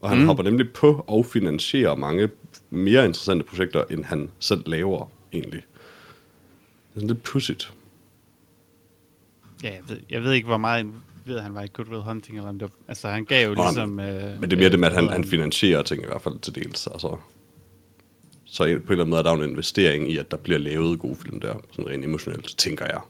Og 0.00 0.08
han 0.10 0.18
mm. 0.18 0.26
hopper 0.26 0.44
nemlig 0.44 0.72
på 0.72 1.04
og 1.06 1.26
finansierer 1.26 1.94
mange 1.94 2.28
mere 2.70 3.04
interessante 3.04 3.44
projekter, 3.44 3.84
end 3.90 4.04
han 4.04 4.30
selv 4.38 4.62
laver, 4.66 5.10
egentlig. 5.32 5.62
Det 5.62 6.96
er 6.96 7.00
sådan 7.00 7.08
lidt 7.08 7.22
pudsigt. 7.22 7.72
Ja, 9.62 9.70
jeg 9.70 9.80
ved, 9.88 9.98
jeg 10.10 10.22
ved 10.22 10.32
ikke, 10.32 10.46
hvor 10.46 10.58
meget 10.58 10.86
ved, 11.24 11.40
han 11.40 11.54
var 11.54 11.62
i 11.62 11.68
Good 11.72 11.88
Will 11.88 12.02
Hunting, 12.02 12.36
eller 12.38 12.48
om 12.48 12.58
det 12.58 12.62
var, 12.62 12.70
altså 12.88 13.08
han 13.08 13.24
gav 13.24 13.48
jo 13.48 13.54
ligesom... 13.54 14.00
Øh, 14.00 14.40
Men 14.40 14.50
det 14.50 14.52
er 14.52 14.60
mere 14.60 14.70
det 14.70 14.78
med, 14.78 14.88
at 14.88 14.94
han, 14.94 15.04
øh, 15.04 15.10
han 15.10 15.24
finansierer 15.24 15.82
ting 15.82 16.02
i 16.02 16.06
hvert 16.06 16.22
fald 16.22 16.38
til 16.38 16.54
dels. 16.54 16.86
Altså. 16.86 17.16
Så 18.44 18.62
på 18.62 18.66
en 18.66 18.72
eller 18.72 18.90
anden 18.90 19.10
måde 19.10 19.18
er 19.18 19.22
der 19.22 19.36
jo 19.36 19.42
en 19.42 19.50
investering 19.50 20.10
i, 20.10 20.18
at 20.18 20.30
der 20.30 20.36
bliver 20.36 20.58
lavet 20.58 20.98
gode 20.98 21.16
film 21.16 21.40
der, 21.40 21.54
sådan 21.70 21.90
rent 21.90 22.04
emotionelt, 22.04 22.54
tænker 22.58 22.84
jeg. 22.84 23.00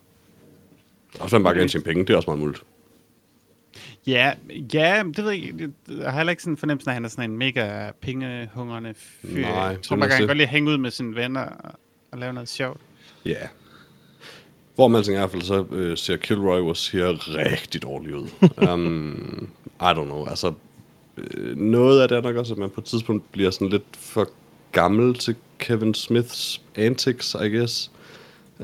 Og 1.21 1.31
så 1.31 1.37
han 1.37 1.43
bare 1.43 1.55
gerne 1.55 1.69
tjene 1.69 1.85
penge, 1.85 2.05
det 2.05 2.11
er 2.11 2.17
også 2.17 2.31
meget 2.31 2.41
muligt. 2.41 2.63
Ja, 4.07 4.33
ja, 4.75 5.03
det 5.17 5.25
ved 5.25 5.31
jeg 5.31 5.43
ikke. 5.43 5.71
Jeg 5.89 6.11
har 6.11 6.19
heller 6.19 6.31
ikke 6.31 6.43
sådan 6.43 6.53
en 6.53 6.57
fornemmelse 6.57 6.91
af, 6.91 6.93
at 6.93 6.95
han 6.95 7.05
er 7.05 7.09
sådan 7.09 7.31
en 7.31 7.37
mega 7.37 7.91
pengehungrende 8.01 8.95
fyr. 8.95 9.43
Nej, 9.43 9.53
jeg 9.53 9.83
tror 9.83 9.97
han 9.97 10.09
kan 10.09 10.27
godt 10.27 10.37
lide 10.37 10.47
at 10.47 10.49
hænge 10.49 10.71
ud 10.71 10.79
med 10.79 10.91
sine 10.91 11.17
venner 11.17 11.41
og, 11.41 11.73
og 12.11 12.19
lave 12.19 12.33
noget 12.33 12.49
sjovt. 12.49 12.81
Ja. 13.25 13.31
Yeah. 13.31 13.49
Hvor 14.75 14.89
man 14.89 15.05
i 15.09 15.11
hvert 15.11 15.31
fald 15.31 15.43
så 15.43 15.67
øh, 15.71 15.97
ser 15.97 16.17
Kilroy 16.17 16.61
was 16.61 16.89
her 16.89 17.37
rigtig 17.37 17.83
dårlig 17.83 18.15
ud. 18.15 18.29
um, 18.69 19.49
I 19.81 19.85
don't 19.85 20.05
know, 20.05 20.27
altså 20.27 20.53
øh, 21.17 21.57
noget 21.57 22.03
af 22.03 22.09
det 22.09 22.19
er 22.19 22.23
nok 22.23 22.37
også, 22.37 22.55
at 22.55 22.59
man 22.59 22.71
på 22.71 22.81
et 22.81 22.85
tidspunkt 22.85 23.33
bliver 23.33 23.51
sådan 23.51 23.69
lidt 23.69 23.97
for 23.97 24.29
gammel 24.73 25.15
til 25.15 25.35
Kevin 25.59 25.95
Smiths 25.95 26.63
antics, 26.77 27.35
I 27.35 27.49
guess. 27.49 27.91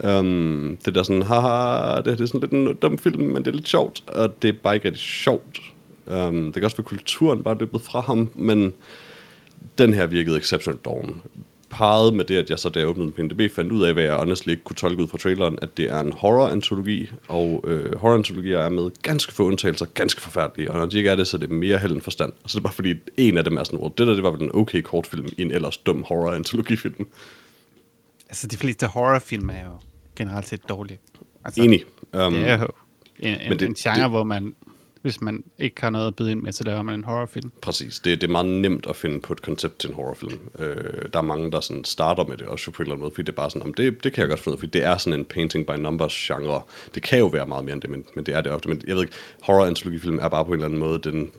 Um, 0.05 0.79
det 0.85 0.95
der 0.95 1.03
sådan, 1.03 1.23
haha, 1.23 1.97
det, 1.97 2.05
det 2.05 2.21
er 2.21 2.27
sådan 2.27 2.41
lidt 2.41 2.53
en 2.53 2.75
dum 2.75 2.99
film, 2.99 3.23
men 3.23 3.37
det 3.37 3.47
er 3.47 3.55
lidt 3.55 3.69
sjovt, 3.69 4.03
og 4.07 4.43
det 4.43 4.49
er 4.49 4.53
bare 4.63 4.75
ikke 4.75 4.89
rigtig 4.89 5.03
sjovt. 5.03 5.61
Um, 6.07 6.45
det 6.45 6.55
kan 6.55 6.65
også 6.65 6.77
være 6.77 6.85
kulturen 6.85 7.43
bare 7.43 7.59
løbet 7.59 7.81
fra 7.81 8.01
ham, 8.01 8.31
men 8.35 8.73
den 9.79 9.95
her 9.95 10.07
virkede 10.07 10.37
exceptionelt 10.37 10.85
doven. 10.85 11.23
Parret 11.71 12.15
med 12.15 12.25
det, 12.25 12.37
at 12.37 12.51
jeg 12.51 12.59
så 12.59 12.69
da 12.69 12.79
jeg 12.79 12.89
åbnede 12.89 13.13
min 13.17 13.27
NDB, 13.27 13.53
fandt 13.55 13.73
ud 13.73 13.83
af, 13.83 13.93
hvad 13.93 14.05
jeg 14.05 14.15
honestly 14.15 14.51
ikke 14.51 14.65
kunne 14.65 14.77
tolke 14.77 15.03
ud 15.03 15.09
fra 15.09 15.19
traileren, 15.19 15.59
at 15.63 15.77
det 15.77 15.91
er 15.91 16.01
en 16.01 16.13
horror-antologi, 16.13 17.11
og 17.29 17.65
øh, 17.67 17.97
horror-antologier 17.97 18.59
er 18.59 18.69
med 18.69 18.91
ganske 19.03 19.33
få 19.33 19.45
undtagelser, 19.45 19.87
ganske 19.87 20.21
forfærdelige, 20.21 20.71
og 20.71 20.79
når 20.79 20.87
de 20.87 20.97
ikke 20.97 21.11
er 21.11 21.17
det, 21.17 21.27
så 21.27 21.37
er 21.37 21.39
det 21.39 21.51
mere 21.51 21.79
held 21.79 21.93
end 21.93 22.01
forstand. 22.01 22.33
Og 22.45 22.51
så 22.51 22.57
er 22.57 22.61
det 22.61 22.65
bare 22.65 22.75
fordi, 22.75 22.95
en 23.17 23.39
af 23.39 23.45
dem 23.45 23.57
er 23.57 23.65
sådan, 23.65 23.81
det 23.99 24.07
der, 24.07 24.15
det 24.15 24.23
var 24.23 24.31
vel 24.31 24.43
en 24.43 24.51
okay 24.55 24.83
kortfilm 24.83 25.27
i 25.39 25.43
en 25.43 25.51
ellers 25.51 25.77
dum 25.77 26.05
horror-antologifilm. 26.09 27.07
Altså, 28.29 28.47
de 28.47 28.57
fleste 28.57 28.87
horrorfilm 28.87 29.51
er 29.51 29.65
jo 29.65 29.73
generelt 30.17 30.49
set 30.49 30.69
dårlige. 30.69 30.99
Altså, 31.45 31.63
Enig. 31.63 31.85
Um, 32.13 32.33
Det 32.33 32.49
er 32.49 32.59
jo 32.61 32.69
en, 33.19 33.41
en, 33.41 33.53
det- 33.59 33.63
en 33.63 33.75
genre, 33.75 34.01
det- 34.03 34.11
hvor 34.11 34.25
man, 34.25 34.55
hvis 35.03 35.21
man 35.21 35.45
ikke 35.59 35.81
har 35.81 35.91
noget 35.91 36.07
at 36.07 36.17
byde 36.17 36.31
ind 36.33 36.43
med, 36.43 36.53
så 36.53 36.65
laver 36.65 36.83
man 36.83 36.95
en 36.95 37.05
horrorfilm. 37.05 37.51
Præcis. 37.63 37.99
Det, 38.01 38.21
det 38.21 38.27
er 38.27 38.33
meget 38.33 38.47
nemt 38.47 38.87
at 38.89 38.97
finde 38.97 39.21
på 39.21 39.33
et 39.33 39.43
koncept 39.43 39.79
til 39.79 39.89
en 39.91 39.95
horrorfilm. 39.97 40.39
Øh, 40.59 40.77
der 41.13 41.19
er 41.19 41.23
mange, 41.23 41.51
der 41.53 41.61
sådan 41.61 41.85
starter 41.85 42.25
med 42.25 42.37
det 42.37 42.47
også 42.47 42.71
på 42.71 42.83
en 42.83 42.85
eller 42.85 42.95
anden 42.95 43.01
måde, 43.03 43.11
fordi 43.15 43.23
det 43.27 43.33
er 43.33 43.37
bare 43.37 43.51
sådan, 43.51 43.63
"Jamen, 43.63 43.75
det, 43.77 44.05
det 44.05 44.13
kan 44.13 44.21
jeg 44.21 44.29
godt 44.29 44.41
finde 44.41 44.53
ud 44.53 44.57
af, 44.57 44.61
fordi 44.61 44.71
det 44.79 44.85
er 44.87 44.97
sådan 44.97 45.19
en 45.21 45.25
painting 45.25 45.67
by 45.67 45.71
numbers 45.71 46.15
genre. 46.15 46.63
Det 46.95 47.03
kan 47.03 47.19
jo 47.19 47.27
være 47.27 47.47
meget 47.47 47.65
mere 47.65 47.73
end 47.75 47.83
det, 47.83 47.91
men, 47.91 48.05
men 48.15 48.27
det 48.27 48.35
er 48.35 48.41
det 48.41 48.53
ofte. 48.53 48.69
Men 48.69 48.83
jeg 48.87 48.95
ved 48.97 49.03
ikke, 49.03 49.15
horror-antologifilm 49.43 50.19
er 50.19 50.29
bare 50.29 50.45
på 50.45 50.49
en 50.51 50.55
eller 50.55 50.65
anden 50.67 50.79
måde 50.81 50.99
den 50.99 51.31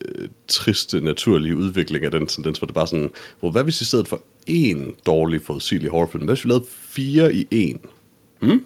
øh, 0.00 0.28
triste, 0.48 1.00
naturlige 1.00 1.56
udvikling 1.56 2.04
af 2.04 2.10
den 2.10 2.26
tendens, 2.26 2.58
hvor 2.58 2.66
det 2.66 2.74
bare 2.74 2.86
sådan, 2.86 3.10
well, 3.42 3.52
hvad 3.52 3.64
hvis 3.64 3.80
i 3.80 3.84
stedet 3.84 4.08
for 4.08 4.22
én 4.50 4.96
dårlig, 5.06 5.42
forudsigelig 5.42 5.90
horrorfilm, 5.90 6.24
hvad 6.24 6.34
hvis 6.34 6.44
vi 6.44 6.48
lavede 6.48 6.64
fire 6.68 7.34
i 7.34 7.46
en? 7.50 7.80
Hmm? 8.38 8.64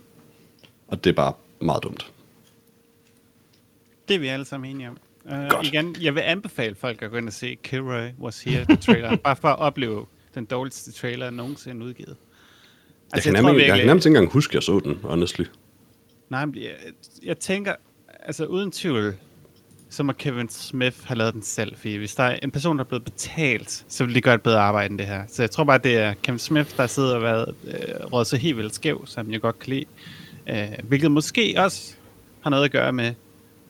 Og 0.88 1.04
det 1.04 1.10
er 1.10 1.14
bare 1.14 1.32
meget 1.60 1.82
dumt. 1.82 2.12
Det 4.08 4.14
er 4.14 4.18
vi 4.18 4.26
alle 4.26 4.44
sammen 4.44 4.70
enige 4.70 4.88
om. 4.88 4.98
Uh, 5.24 5.48
Godt. 5.48 5.66
igen, 5.66 5.96
jeg 6.00 6.14
vil 6.14 6.20
anbefale 6.20 6.74
folk 6.74 7.02
at 7.02 7.10
gå 7.10 7.16
ind 7.16 7.26
og 7.26 7.32
se 7.32 7.56
Kilroy 7.62 8.08
Was 8.20 8.42
Here, 8.42 8.76
trailer, 8.76 9.16
bare 9.24 9.36
for 9.36 9.48
at 9.48 9.58
opleve 9.58 10.06
den 10.34 10.44
dårligste 10.44 10.92
trailer 10.92 11.30
nogensinde 11.30 11.86
udgivet. 11.86 12.16
Altså, 13.12 13.28
jeg, 13.28 13.34
kan 13.34 13.44
nærmest, 13.44 13.66
jeg 13.66 13.76
kan 13.76 13.86
nærmest 13.86 14.06
ikke 14.06 14.16
engang 14.16 14.32
huske, 14.32 14.50
at 14.50 14.54
jeg 14.54 14.62
så 14.62 14.80
den, 14.84 14.98
honestly. 15.02 15.44
Nej, 16.28 16.46
men 16.46 16.54
jeg, 16.62 16.74
jeg 17.22 17.38
tænker, 17.38 17.74
altså 18.20 18.44
uden 18.44 18.70
tvivl, 18.70 19.14
så 19.90 20.02
må 20.02 20.12
Kevin 20.12 20.48
Smith 20.48 20.96
have 21.04 21.18
lavet 21.18 21.34
den 21.34 21.42
selv, 21.42 21.76
fordi 21.76 21.96
hvis 21.96 22.14
der 22.14 22.24
er 22.24 22.38
en 22.42 22.50
person, 22.50 22.78
der 22.78 22.84
er 22.84 22.88
blevet 22.88 23.04
betalt, 23.04 23.84
så 23.88 24.04
vil 24.04 24.14
de 24.14 24.20
gøre 24.20 24.34
et 24.34 24.42
bedre 24.42 24.60
arbejde 24.60 24.90
end 24.90 24.98
det 24.98 25.06
her. 25.06 25.22
Så 25.28 25.42
jeg 25.42 25.50
tror 25.50 25.64
bare, 25.64 25.78
det 25.78 25.96
er 25.96 26.14
Kevin 26.22 26.38
Smith, 26.38 26.76
der 26.76 26.86
sidder 26.86 27.14
og 27.14 27.22
været 27.22 27.54
øh, 27.64 28.12
råd 28.12 28.24
så 28.24 28.36
helt 28.36 28.56
vildt 28.56 28.74
skæv, 28.74 29.06
som 29.06 29.32
jeg 29.32 29.40
godt 29.40 29.58
kan 29.58 29.70
lide. 29.70 29.84
Øh, 30.46 30.78
hvilket 30.84 31.10
måske 31.10 31.54
også 31.56 31.94
har 32.40 32.50
noget 32.50 32.64
at 32.64 32.70
gøre 32.70 32.92
med, 32.92 33.14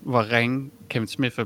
hvor 0.00 0.32
ringe 0.32 0.70
Kevin 0.88 1.08
Smith 1.08 1.38
er 1.38 1.44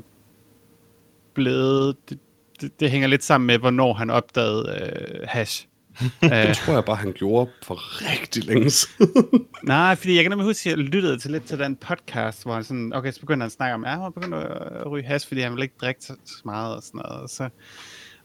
blevet. 1.35 1.97
Det, 2.09 2.19
det, 2.61 2.81
det 2.81 2.91
hænger 2.91 3.09
lidt 3.09 3.25
sammen 3.25 3.47
med, 3.47 3.59
hvornår 3.59 3.93
han 3.93 4.11
opdagede 4.11 4.81
øh, 4.81 5.27
hash. 5.29 5.67
øh, 6.25 6.31
Det 6.31 6.57
tror 6.57 6.73
jeg 6.75 6.85
bare, 6.85 6.97
han 6.97 7.13
gjorde 7.13 7.51
for 7.63 7.75
rigtig 8.11 8.45
længe 8.45 8.71
siden. 8.71 9.47
Nej, 9.63 9.95
fordi 9.97 10.15
jeg 10.15 10.25
kan 10.25 10.31
nemlig 10.31 10.47
huske, 10.47 10.71
at 10.71 10.77
jeg 10.77 10.85
lyttede 10.85 11.19
til 11.19 11.31
lidt 11.31 11.45
til 11.45 11.59
den 11.59 11.77
podcast, 11.77 12.43
hvor 12.43 12.55
han 12.55 12.65
sådan, 12.65 12.93
okay, 12.95 13.13
så 13.13 13.21
begyndte 13.21 13.43
han 13.43 13.47
at 13.47 13.53
snakke 13.53 13.75
om, 13.75 13.85
ja, 13.85 13.91
han 13.91 14.13
begyndte 14.13 14.37
at 14.37 14.91
ryge 14.91 15.05
hash, 15.05 15.29
fordi 15.29 15.41
han 15.41 15.53
ville 15.53 15.65
ikke 15.65 15.75
drikke 15.81 16.01
så 16.05 16.15
meget 16.45 16.77
og 16.77 16.83
sådan 16.83 17.01
noget. 17.05 17.23
Og 17.23 17.29
så, 17.29 17.49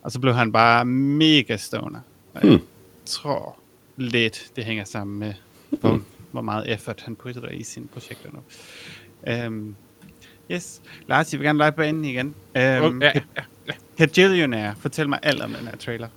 og 0.01 0.11
så 0.11 0.19
blev 0.19 0.33
han 0.33 0.51
bare 0.51 0.85
mega 0.85 1.57
stoner. 1.57 1.99
Og 2.33 2.41
jeg 2.43 2.51
Hmm. 2.51 2.61
tror 3.05 3.59
lidt, 3.97 4.47
det 4.55 4.65
hænger 4.65 4.83
sammen 4.83 5.19
med, 5.19 5.33
hvor, 5.69 6.01
hvor 6.31 6.41
meget 6.41 6.73
effort 6.73 7.01
han 7.05 7.15
putter 7.15 7.49
i 7.49 7.63
sine 7.63 7.87
projekter 7.87 8.29
nu. 8.33 8.39
Um, 9.47 9.75
yes. 10.51 10.81
Lars, 11.07 11.33
jeg 11.33 11.39
vil 11.39 11.45
gerne 11.45 11.57
lege 11.59 11.71
på 11.71 11.81
enden 11.81 12.05
igen. 12.05 12.25
Um, 12.85 13.01
ja, 13.01 13.11
ja. 13.67 13.73
Kajillionaire, 13.97 14.75
fortæl 14.79 15.09
mig 15.09 15.19
alt 15.23 15.41
om 15.41 15.53
den 15.53 15.67
her 15.67 15.75
trailer. 15.75 16.07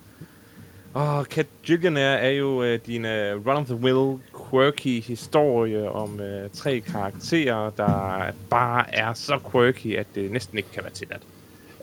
Og 0.93 1.25
Cat 1.25 1.47
Jillionaire 1.69 2.19
er 2.19 2.29
jo 2.29 2.63
øh, 2.63 2.79
din 2.85 3.05
øh, 3.05 3.47
run-of-the-mill, 3.47 4.19
quirky 4.49 5.01
historie 5.01 5.91
om 5.91 6.19
øh, 6.19 6.49
tre 6.49 6.79
karakterer, 6.79 7.69
der 7.69 8.31
bare 8.49 8.95
er 8.95 9.13
så 9.13 9.39
quirky, 9.51 9.97
at 9.97 10.07
det 10.15 10.31
næsten 10.31 10.57
ikke 10.57 10.69
kan 10.73 10.83
være 10.83 10.93
tilladt. 10.93 11.21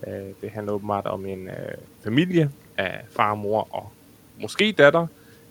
Øh, 0.07 0.35
det 0.41 0.51
handler 0.51 0.73
åbenbart 0.73 1.07
om 1.07 1.27
en 1.27 1.49
øh, 1.49 1.75
familie 2.05 2.51
af 2.77 3.01
far, 3.11 3.35
mor 3.35 3.69
og 3.71 3.93
måske 4.41 4.73
datter, 4.73 5.07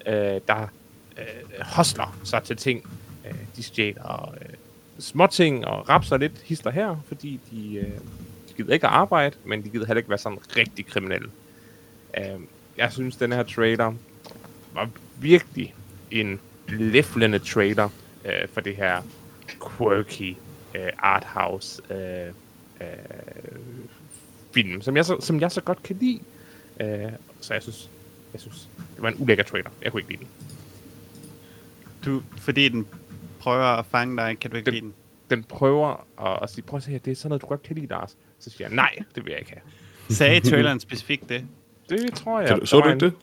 øh, 0.08 0.14
der 0.48 0.72
øh, 1.18 1.62
hostler 1.62 2.18
sig 2.24 2.44
til 2.44 2.58
ting. 2.58 2.90
Øh, 3.28 3.34
de 3.56 3.64
stjæler 3.64 4.34
øh, 4.42 4.56
småting 5.00 5.66
og 5.66 5.90
rapser 5.90 6.18
lidt 6.18 6.42
hister 6.46 6.70
her, 6.70 6.96
fordi 7.08 7.40
de, 7.52 7.76
øh, 7.76 8.00
de 8.50 8.54
gider 8.58 8.74
ikke 8.74 8.88
at 8.88 8.94
arbejde, 8.94 9.36
men 9.46 9.64
de 9.64 9.70
gider 9.70 9.86
heller 9.86 10.00
ikke 10.00 10.10
være 10.10 10.18
sådan 10.18 10.40
rigtig 10.58 10.86
kriminelle. 10.86 11.30
Øh, 12.18 12.40
jeg 12.80 12.92
synes, 12.94 13.16
den 13.16 13.32
her 13.32 13.44
trailer 13.44 13.94
var 14.74 14.90
virkelig 15.20 15.76
en 16.12 16.40
læflende 16.68 17.40
trailer 17.40 17.90
øh, 18.26 18.48
for 18.54 18.62
det 18.62 18.76
her 18.76 19.02
quirky 19.78 20.36
øh, 20.76 20.90
arthouse 20.98 21.82
øh, 21.94 22.28
øh, 22.82 22.88
film, 24.54 24.82
som 24.82 24.98
jeg, 24.98 25.06
så, 25.06 25.18
som 25.20 25.42
jeg 25.42 25.52
så 25.52 25.62
godt 25.62 25.84
kan 25.84 25.96
lide. 26.00 26.20
Øh, 26.82 27.12
så 27.42 27.54
jeg 27.54 27.64
synes, 27.64 27.90
jeg 28.34 28.42
synes, 28.42 28.70
det 28.96 29.02
var 29.04 29.10
en 29.10 29.16
ulækker 29.20 29.44
trailer. 29.44 29.70
Jeg 29.82 29.92
kunne 29.92 30.02
ikke 30.02 30.12
lide 30.12 30.20
den. 30.24 30.30
Du, 32.06 32.24
fordi 32.38 32.70
den 32.70 32.88
prøver 33.40 33.64
at 33.66 33.86
fange 33.86 34.18
dig, 34.18 34.38
kan 34.40 34.52
du 34.52 34.58
ikke 34.58 34.66
Den- 34.66 34.74
lide 34.74 34.86
den? 34.86 34.94
Den 35.30 35.44
prøver 35.44 36.06
at, 36.28 36.40
at 36.44 36.50
sige, 36.50 36.62
prøv 36.64 36.78
at 36.78 36.84
se 36.84 36.92
her, 36.92 37.00
det 37.00 37.12
er 37.12 37.16
sådan 37.16 37.30
noget, 37.30 37.42
du 37.42 37.48
godt 37.48 37.64
kan 37.64 37.76
lide, 37.76 37.88
Lars. 37.88 38.18
Så 38.40 38.50
siger 38.50 38.68
jeg, 38.68 38.76
nej, 38.76 38.96
det 39.16 39.26
vil 39.26 39.32
jeg 39.32 39.40
ikke 39.40 39.52
have. 39.52 39.62
Sagde 40.16 40.40
traileren 40.50 40.80
specifikt 40.80 41.30
det? 41.30 41.46
Det 41.90 42.14
tror 42.14 42.40
jeg. 42.40 42.48
Kan 42.48 42.56
du, 42.58 42.60
der 42.60 42.66
så 42.66 42.76
var 42.76 42.84
du 42.84 42.90
en, 42.90 42.96
ikke 42.96 43.06
det? 43.06 43.14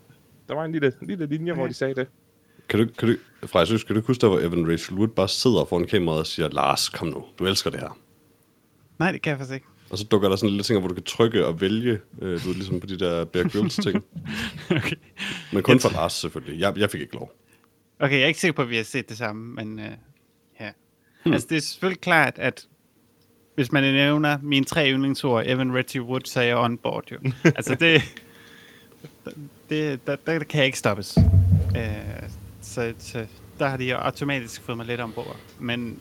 Der 0.48 0.54
var 0.54 0.64
en 0.64 0.72
lille, 0.72 0.92
lille 1.02 1.26
linje, 1.26 1.52
hvor 1.52 1.62
Okay. 1.62 1.68
de 1.68 1.74
sagde 1.74 1.94
det. 1.94 2.06
Kan 2.68 2.80
du, 2.80 2.86
kan 2.98 3.08
du, 3.08 3.16
fra 3.46 3.58
jeg 3.58 3.66
synes, 3.66 3.84
kan 3.84 3.96
du 3.96 4.02
huske, 4.06 4.20
der 4.20 4.28
hvor 4.28 4.38
Evan 4.38 4.72
Rachel 4.72 4.98
Wood 4.98 5.08
bare 5.08 5.28
sidder 5.28 5.64
foran 5.64 5.86
kameraet 5.86 6.20
og 6.20 6.26
siger, 6.26 6.48
Lars, 6.48 6.88
kom 6.88 7.08
nu, 7.08 7.24
du 7.38 7.46
elsker 7.46 7.70
det 7.70 7.80
her. 7.80 7.98
Nej, 8.98 9.12
det 9.12 9.22
kan 9.22 9.30
jeg 9.30 9.38
faktisk 9.38 9.54
ikke. 9.54 9.66
Og 9.90 9.98
så 9.98 10.04
dukker 10.04 10.28
der 10.28 10.36
sådan 10.36 10.48
en 10.48 10.52
lille 10.52 10.62
ting, 10.64 10.78
hvor 10.78 10.88
du 10.88 10.94
kan 10.94 11.02
trykke 11.02 11.46
og 11.46 11.60
vælge, 11.60 12.00
øh, 12.22 12.42
du 12.42 12.46
ved, 12.48 12.54
ligesom 12.54 12.80
på 12.80 12.86
de 12.86 12.98
der 12.98 13.24
Bear 13.24 13.48
Grylls 13.48 13.76
ting. 13.76 14.04
okay. 14.76 14.96
Men 15.52 15.62
kun 15.62 15.80
for 15.80 15.90
Lars 15.90 16.12
selvfølgelig. 16.12 16.60
Jeg, 16.60 16.78
jeg 16.78 16.90
fik 16.90 17.00
ikke 17.00 17.14
lov. 17.14 17.32
okay, 18.00 18.14
jeg 18.14 18.22
er 18.22 18.26
ikke 18.26 18.40
sikker 18.40 18.56
på, 18.56 18.62
at 18.62 18.70
vi 18.70 18.76
har 18.76 18.84
set 18.84 19.08
det 19.08 19.16
samme, 19.16 19.54
men 19.54 19.78
uh, 19.78 19.84
ja. 20.60 20.70
Hmm. 21.22 21.32
Altså, 21.32 21.48
det 21.50 21.56
er 21.56 21.60
selvfølgelig 21.60 22.00
klart, 22.00 22.38
at 22.38 22.66
hvis 23.54 23.72
man 23.72 23.82
nævner 23.82 24.38
mine 24.42 24.64
tre 24.64 24.92
yndlingsord, 24.92 25.42
Evan 25.46 25.76
Retty 25.76 25.98
Wood, 25.98 26.20
så 26.24 26.40
er 26.40 26.44
jeg 26.44 26.56
on 26.56 26.78
board 26.78 27.04
jo. 27.12 27.18
altså, 27.56 27.74
det, 27.74 28.02
det 29.70 30.06
der, 30.06 30.16
der, 30.26 30.38
kan 30.38 30.58
jeg 30.58 30.66
ikke 30.66 30.78
stoppes. 30.78 31.16
Uh, 31.70 32.28
så, 32.62 32.94
så 32.98 33.26
der 33.58 33.68
har 33.68 33.76
de 33.76 33.96
automatisk 33.96 34.62
fået 34.62 34.76
mig 34.76 34.86
lidt 34.86 35.00
ombord. 35.00 35.36
Men 35.58 35.98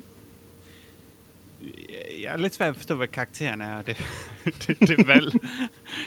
jeg- 2.21 2.33
er 2.33 2.37
lidt 2.37 2.55
svært 2.55 2.69
at 2.69 2.75
forstå, 2.75 2.95
hvad 2.95 3.07
karakteren 3.07 3.61
er, 3.61 3.75
og 3.77 3.87
det, 3.87 3.97
det, 4.67 4.79
det 4.79 5.07
valg, 5.07 5.33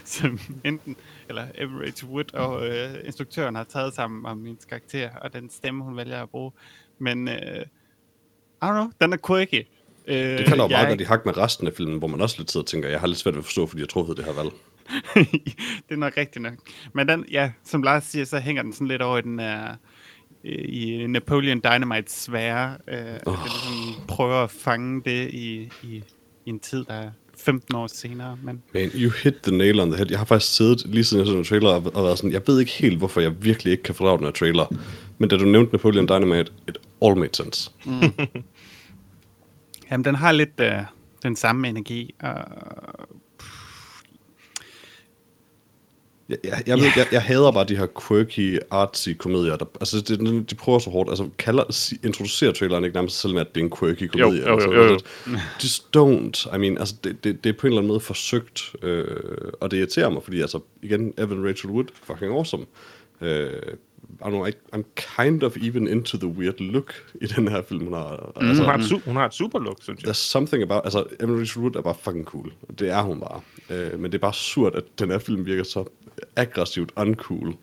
som 0.05 0.41
enten, 0.65 0.97
eller 1.29 1.47
Everett 1.55 2.05
Wood 2.05 2.35
og 2.35 2.67
øh, 2.69 2.95
instruktøren 3.05 3.55
har 3.55 3.65
taget 3.65 3.95
sammen 3.95 4.27
om 4.27 4.37
min 4.37 4.59
karakter, 4.69 5.11
og 5.23 5.33
den 5.33 5.51
stemme, 5.51 5.85
hun 5.85 5.97
vælger 5.97 6.23
at 6.23 6.31
bruge. 6.31 6.53
Men, 6.99 7.29
øh, 7.29 7.35
I 8.63 8.65
don't 8.65 8.71
know, 8.73 8.91
den 9.01 9.13
er 9.13 9.17
quirky. 9.27 9.67
Øh, 10.07 10.17
Det 10.39 10.47
kan 10.47 10.57
jo 10.57 10.67
meget 10.69 10.85
er 10.85 10.89
godt 10.89 11.01
i 11.01 11.05
hak 11.05 11.27
med 11.27 11.37
resten 11.37 11.67
af 11.67 11.73
filmen, 11.73 11.99
hvor 11.99 12.09
man 12.09 12.21
også 12.21 12.35
lidt 12.39 12.51
sidder 12.51 12.65
og 12.65 12.69
tænker, 12.69 12.89
jeg 12.89 13.01
har 13.01 13.07
lidt 13.07 13.19
svært 13.19 13.35
ved 13.35 13.39
at 13.39 13.45
forstå, 13.45 13.67
fordi 13.67 13.81
jeg 13.81 13.89
truffet 13.89 14.17
det 14.17 14.25
her 14.25 14.33
valg. 14.33 14.51
det 15.88 15.90
er 15.90 15.97
nok 15.97 16.16
rigtigt 16.16 16.42
nok. 16.42 16.54
Men 16.92 17.09
den, 17.09 17.25
ja, 17.30 17.52
som 17.64 17.83
Lars 17.83 18.04
siger, 18.04 18.25
så 18.25 18.38
hænger 18.38 18.62
den 18.62 18.73
sådan 18.73 18.88
lidt 18.88 19.02
over 19.02 19.18
i 19.18 19.23
den 19.23 19.40
er 19.40 19.75
i 20.45 21.07
Napoleon 21.09 21.61
Dynamite 21.61 22.12
svære. 22.12 22.76
Øh, 22.88 22.99
oh. 23.26 23.35
Det 23.35 23.42
ligesom 23.45 24.07
prøver 24.09 24.45
at 24.45 24.50
fange 24.50 25.02
det 25.04 25.30
i, 25.30 25.71
i, 25.83 26.02
i 26.47 26.50
en 26.50 26.61
tid, 26.61 26.85
der 26.85 26.95
er 26.95 27.11
15 27.37 27.76
år 27.76 27.87
senere. 27.87 28.38
Men... 28.42 28.62
Man, 28.75 28.90
you 28.95 29.11
hit 29.23 29.35
the 29.42 29.57
nail 29.57 29.80
on 29.80 29.88
the 29.88 29.97
head. 29.97 30.07
Jeg 30.11 30.18
har 30.18 30.25
faktisk 30.25 30.57
siddet 30.57 30.87
lige 30.87 31.04
siden 31.04 31.21
jeg 31.21 31.26
så 31.26 31.33
den 31.33 31.45
trailer 31.45 31.68
og, 31.68 31.92
og 31.95 32.04
været 32.04 32.18
sådan, 32.18 32.33
jeg 32.33 32.42
ved 32.47 32.61
ikke 32.61 32.73
helt, 32.73 32.99
hvorfor 32.99 33.21
jeg 33.21 33.45
virkelig 33.45 33.71
ikke 33.71 33.83
kan 33.83 33.95
fordrage 33.95 34.18
den 34.18 34.26
her 34.26 34.33
trailer. 34.33 34.75
Men 35.18 35.28
da 35.28 35.37
du 35.37 35.45
nævnte 35.45 35.73
Napoleon 35.73 36.09
Dynamite, 36.09 36.52
it 36.68 36.78
all 37.02 37.16
made 37.16 37.35
sense. 37.35 37.71
Mm. 37.85 38.02
Jamen, 39.90 40.04
den 40.04 40.14
har 40.14 40.33
lidt 40.33 40.61
øh, 40.61 40.73
den 41.23 41.37
samme 41.37 41.68
energi. 41.68 42.14
Og... 42.21 42.35
Jeg, 46.28 46.38
jeg, 46.44 46.62
jeg, 46.66 46.78
yeah. 46.78 46.92
jeg, 46.97 47.06
jeg 47.12 47.23
hader 47.23 47.52
bare 47.52 47.64
de 47.64 47.76
her 47.76 47.87
quirky, 48.08 48.58
artsy 48.70 49.08
komedier. 49.18 49.56
Der, 49.56 49.64
altså, 49.80 50.00
det, 50.00 50.50
de 50.50 50.54
prøver 50.54 50.78
så 50.78 50.90
hårdt. 50.90 51.11
Altså, 51.11 51.28
kalder, 51.38 51.97
introducerer 52.04 52.52
traileren 52.52 52.85
ikke 52.85 52.97
nærmest 52.97 53.20
selv 53.20 53.32
med, 53.32 53.40
at 53.40 53.54
det 53.54 53.61
er 53.61 53.64
en 53.64 53.73
quirky 53.78 54.06
komedie. 54.06 54.49
Jo, 54.49 54.61
jo, 54.61 54.73
jo, 54.73 54.85
jo. 54.85 54.92
Altså, 54.92 55.06
just 55.62 55.97
don't. 55.97 56.56
I 56.56 56.58
mean, 56.58 56.78
altså, 56.78 56.94
det, 57.04 57.25
det, 57.25 57.44
det 57.44 57.50
er 57.50 57.58
på 57.58 57.66
en 57.66 57.73
eller 57.73 57.80
anden 57.80 57.88
måde 57.88 58.00
forsøgt. 58.00 58.76
Øh, 58.82 59.06
og 59.61 59.70
det 59.70 59.76
irriterer 59.76 60.11
mig, 60.11 60.23
fordi 60.23 60.40
altså, 60.40 60.61
igen, 60.82 61.14
Evan 61.18 61.49
Rachel 61.49 61.70
Wood, 61.70 61.87
fucking 62.02 62.32
awesome. 62.32 62.66
Øh, 63.20 63.52
I 64.26 64.28
know, 64.30 64.47
I, 64.47 64.52
I'm 64.73 64.85
kind 65.16 65.42
of 65.42 65.56
even 65.56 65.88
into 65.88 66.18
the 66.18 66.28
weird 66.28 66.61
look 66.61 66.94
i 67.20 67.26
den 67.26 67.49
her 67.49 67.62
film. 67.62 67.85
Hun 67.85 67.92
har, 67.92 68.32
mm, 68.40 68.49
altså, 68.49 68.62
hun, 68.62 68.70
har 68.70 68.78
et, 68.78 69.02
hun 69.04 69.16
har 69.16 69.26
et 69.26 69.35
super 69.35 69.58
look, 69.58 69.78
synes 69.82 70.02
jeg. 70.02 70.11
There's 70.11 70.14
something 70.30 70.62
about, 70.62 70.80
altså 70.85 71.04
Emily 71.20 71.47
Wood 71.56 71.76
er 71.76 71.80
bare 71.80 71.94
fucking 72.02 72.25
cool. 72.25 72.52
Det 72.78 72.90
er 72.90 73.02
hun 73.02 73.20
bare. 73.20 73.40
Uh, 73.70 74.00
men 74.00 74.12
det 74.12 74.18
er 74.18 74.23
bare 74.23 74.35
surt, 74.35 74.75
at 74.75 74.85
den 74.99 75.11
her 75.11 75.18
film 75.18 75.47
virker 75.47 75.62
så 75.62 75.85
aggressivt 76.37 76.93
uncool. 76.97 77.57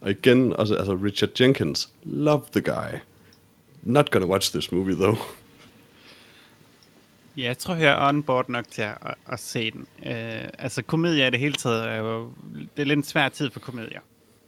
Og 0.00 0.10
igen, 0.10 0.54
altså, 0.58 0.74
altså 0.74 0.94
Richard 0.94 1.40
Jenkins, 1.40 1.88
love 2.04 2.42
the 2.52 2.60
guy. 2.60 2.98
Not 3.82 4.10
gonna 4.10 4.26
watch 4.26 4.52
this 4.52 4.72
movie, 4.72 4.94
though. 4.94 5.18
Ja, 7.36 7.42
jeg 7.42 7.58
tror, 7.58 7.74
jeg 7.74 7.92
er 7.92 8.08
on 8.08 8.22
board 8.22 8.48
nok 8.48 8.64
til 8.70 8.82
at, 8.82 8.98
at, 9.02 9.14
at 9.28 9.40
se 9.40 9.70
den. 9.70 9.86
Uh, 9.98 10.48
altså, 10.58 10.82
komedier 10.82 11.26
i 11.26 11.30
det 11.30 11.38
hele 11.38 11.54
taget 11.54 11.88
er 11.88 11.96
jo... 11.96 12.32
Det 12.76 12.82
er 12.82 12.84
lidt 12.84 12.96
en 12.96 13.04
svær 13.04 13.28
tid 13.28 13.50
for 13.50 13.60
komedier. 13.60 14.00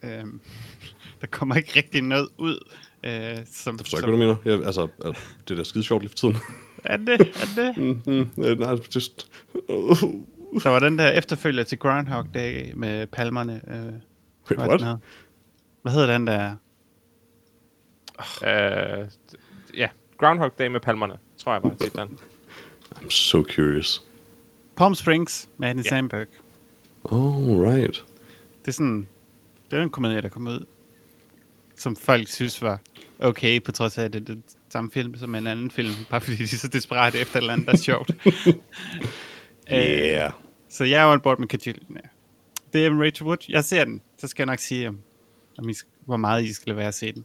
Uh, 0.03 0.09
der 1.21 1.27
kommer 1.31 1.55
ikke 1.55 1.73
rigtig 1.77 2.03
noget 2.03 2.29
ud. 2.39 2.59
Øh, 3.05 3.39
som, 3.53 3.77
det 3.77 3.87
forstår 3.87 3.99
ikke, 3.99 4.17
hvad 4.17 4.27
du 4.27 4.35
mener. 4.45 4.59
Ja, 4.59 4.67
altså, 4.67 4.89
det 5.49 5.51
er 5.51 5.55
da 5.55 5.65
skide 5.65 5.85
sjovt 5.85 6.03
lige 6.03 6.11
for 6.11 6.17
tiden. 6.17 6.37
er 6.85 6.97
det? 6.97 7.21
Er 7.21 7.49
det? 7.57 7.77
mm-hmm. 8.07 8.59
Nej, 8.59 8.79
just... 8.95 9.31
Der 10.63 10.69
var 10.69 10.79
den 10.79 10.99
der 10.99 11.11
efterfølger 11.11 11.65
til 11.65 11.79
Groundhog 11.79 12.27
Day 12.35 12.73
med 12.75 13.07
palmerne. 13.07 13.61
Øh, 13.69 13.77
Wait, 14.51 14.71
what? 14.71 14.83
Hvad, 14.83 14.97
hvad 15.83 15.93
hedder 15.93 16.13
den 16.13 16.27
der? 16.27 16.57
Oh. 18.19 19.03
Uh, 19.03 19.09
ja, 19.77 19.89
Groundhog 20.19 20.59
Day 20.59 20.67
med 20.67 20.81
palmerne, 20.81 21.15
tror 21.37 21.53
jeg 21.53 21.63
bare 21.63 22.07
den. 22.07 22.19
I'm 22.97 23.11
so 23.11 23.43
curious. 23.43 24.03
Palm 24.77 24.95
Springs 24.95 25.49
med 25.57 25.69
Andy 25.69 25.79
yeah. 25.79 25.89
Samberg. 25.89 26.27
Oh, 27.05 27.63
right. 27.63 28.05
Det 28.61 28.69
er 28.69 28.73
sådan, 28.73 29.09
det 29.71 29.79
er 29.79 29.83
en 29.83 29.91
komedie, 29.91 30.21
der 30.21 30.29
kom 30.29 30.47
ud 30.47 30.67
som 31.77 31.97
folk 31.97 32.29
synes 32.29 32.63
var 32.63 32.81
okay, 33.19 33.63
på 33.63 33.73
trods 33.73 33.99
af, 33.99 34.05
at 34.05 34.13
det 34.13 34.21
er 34.21 34.25
den 34.25 34.43
samme 34.69 34.91
film 34.91 35.17
som 35.17 35.35
en 35.35 35.47
anden 35.47 35.71
film, 35.71 35.95
bare 36.11 36.21
fordi 36.21 36.37
de 36.37 36.43
er 36.43 36.47
så 36.47 36.69
desperate 36.69 37.19
efter 37.19 37.37
et 37.37 37.41
eller 37.41 37.53
andet, 37.53 37.67
der 37.67 37.73
er 37.73 37.77
sjovt. 37.77 38.11
yeah. 39.73 40.33
Uh, 40.33 40.41
så 40.69 40.85
jeg 40.85 41.03
er 41.03 41.13
on 41.13 41.21
board 41.21 41.39
med 41.39 41.49
Kajillen, 41.49 41.97
ja. 41.97 42.09
Det 42.73 42.87
er 42.87 43.03
Rachel 43.03 43.27
Wood. 43.27 43.47
Jeg 43.49 43.65
ser 43.65 43.85
den. 43.85 44.03
Så 44.19 44.29
skal 44.29 44.43
jeg 44.43 44.47
nok 44.47 44.59
sige, 44.59 44.89
om, 44.89 44.99
om 45.59 45.69
I, 45.69 45.75
hvor 46.05 46.17
meget 46.17 46.45
I 46.45 46.53
skal 46.53 46.77
være 46.77 46.89
at 46.89 46.95
se 46.95 47.13
den. 47.13 47.25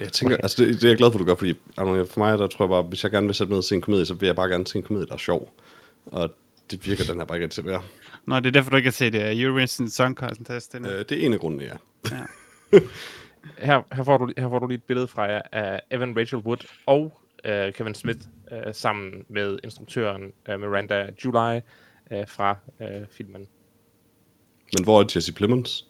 Jeg 0.00 0.12
tænker, 0.12 0.36
altså 0.36 0.64
det, 0.64 0.74
det 0.74 0.84
er 0.84 0.88
jeg 0.88 0.96
glad 0.96 1.12
for, 1.12 1.18
du 1.18 1.24
gør, 1.24 1.34
fordi 1.34 1.54
altså, 1.76 2.12
for 2.12 2.20
mig, 2.20 2.38
der 2.38 2.46
tror 2.46 2.64
jeg 2.64 2.70
bare, 2.70 2.82
hvis 2.82 3.02
jeg 3.02 3.12
gerne 3.12 3.26
vil 3.26 3.34
sætte 3.34 3.48
mig 3.48 3.54
ned 3.54 3.58
og 3.58 3.64
se 3.64 3.74
en 3.74 3.80
komedie, 3.80 4.06
så 4.06 4.14
vil 4.14 4.26
jeg 4.26 4.36
bare 4.36 4.48
gerne 4.48 4.66
se 4.66 4.78
en 4.78 4.84
komedie, 4.84 5.06
der 5.06 5.12
er 5.12 5.18
sjov. 5.18 5.52
Og 6.06 6.34
det 6.70 6.86
virker 6.86 7.04
den 7.04 7.16
her 7.18 7.24
bare 7.24 7.38
ikke 7.38 7.48
til 7.48 7.60
at 7.60 7.66
være. 7.66 7.82
Nå, 8.26 8.40
det 8.40 8.46
er 8.46 8.50
derfor, 8.50 8.70
du 8.70 8.76
ikke 8.76 8.86
har 8.86 8.92
set 8.92 9.14
uh, 9.14 9.40
Eurovision 9.40 9.90
Song 9.90 10.16
Contest. 10.16 10.74
Uh, 10.74 10.84
det 10.84 11.12
er 11.12 11.26
en 11.26 11.32
af 11.32 11.40
grundene, 11.40 11.64
ja. 11.64 11.76
ja. 12.10 12.78
her, 13.66 13.82
her, 13.92 14.04
får 14.04 14.18
du, 14.18 14.32
her 14.38 14.48
får 14.48 14.58
du 14.58 14.66
lige 14.66 14.76
et 14.76 14.84
billede 14.84 15.08
fra 15.08 15.42
af 15.52 15.80
Evan 15.90 16.18
Rachel 16.18 16.38
Wood 16.38 16.66
og 16.86 17.20
uh, 17.48 17.72
Kevin 17.72 17.94
Smith 17.94 18.20
uh, 18.52 18.72
sammen 18.72 19.24
med 19.28 19.58
instruktøren 19.64 20.32
uh, 20.48 20.60
Miranda 20.60 21.10
July 21.24 21.60
uh, 22.10 22.28
fra 22.28 22.56
uh, 22.80 23.06
filmen. 23.10 23.46
Men 24.76 24.84
hvor 24.84 25.00
er 25.00 25.04
Jesse 25.14 25.32
Plemons? 25.34 25.86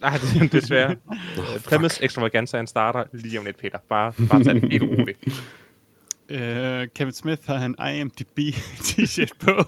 Nej, 0.00 0.16
det 0.16 0.42
er 0.42 0.48
desværre. 0.48 0.90
uh, 1.38 1.62
Plemons 1.68 2.00
Extravaganza 2.00 2.56
han 2.56 2.66
starter 2.66 3.04
lige 3.12 3.38
om 3.38 3.44
lidt, 3.44 3.58
Peter. 3.58 3.78
Bare, 3.88 4.12
bare 4.30 4.44
tag 4.44 4.54
det 4.54 4.72
helt 4.72 4.82
roligt. 4.82 5.18
Uh, 6.30 6.88
Kevin 6.94 7.12
Smith 7.12 7.42
har 7.46 7.64
en 7.64 7.76
IMDb 7.94 8.38
t-shirt 8.80 9.32
på. 9.40 9.64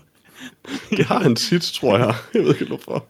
det 0.97 1.05
har 1.05 1.19
han 1.19 1.37
tit, 1.37 1.63
tror 1.63 1.99
jeg. 1.99 2.15
Jeg 2.35 2.43
ved 2.43 2.53
ikke 2.55 2.67
hvorfor. 2.67 3.07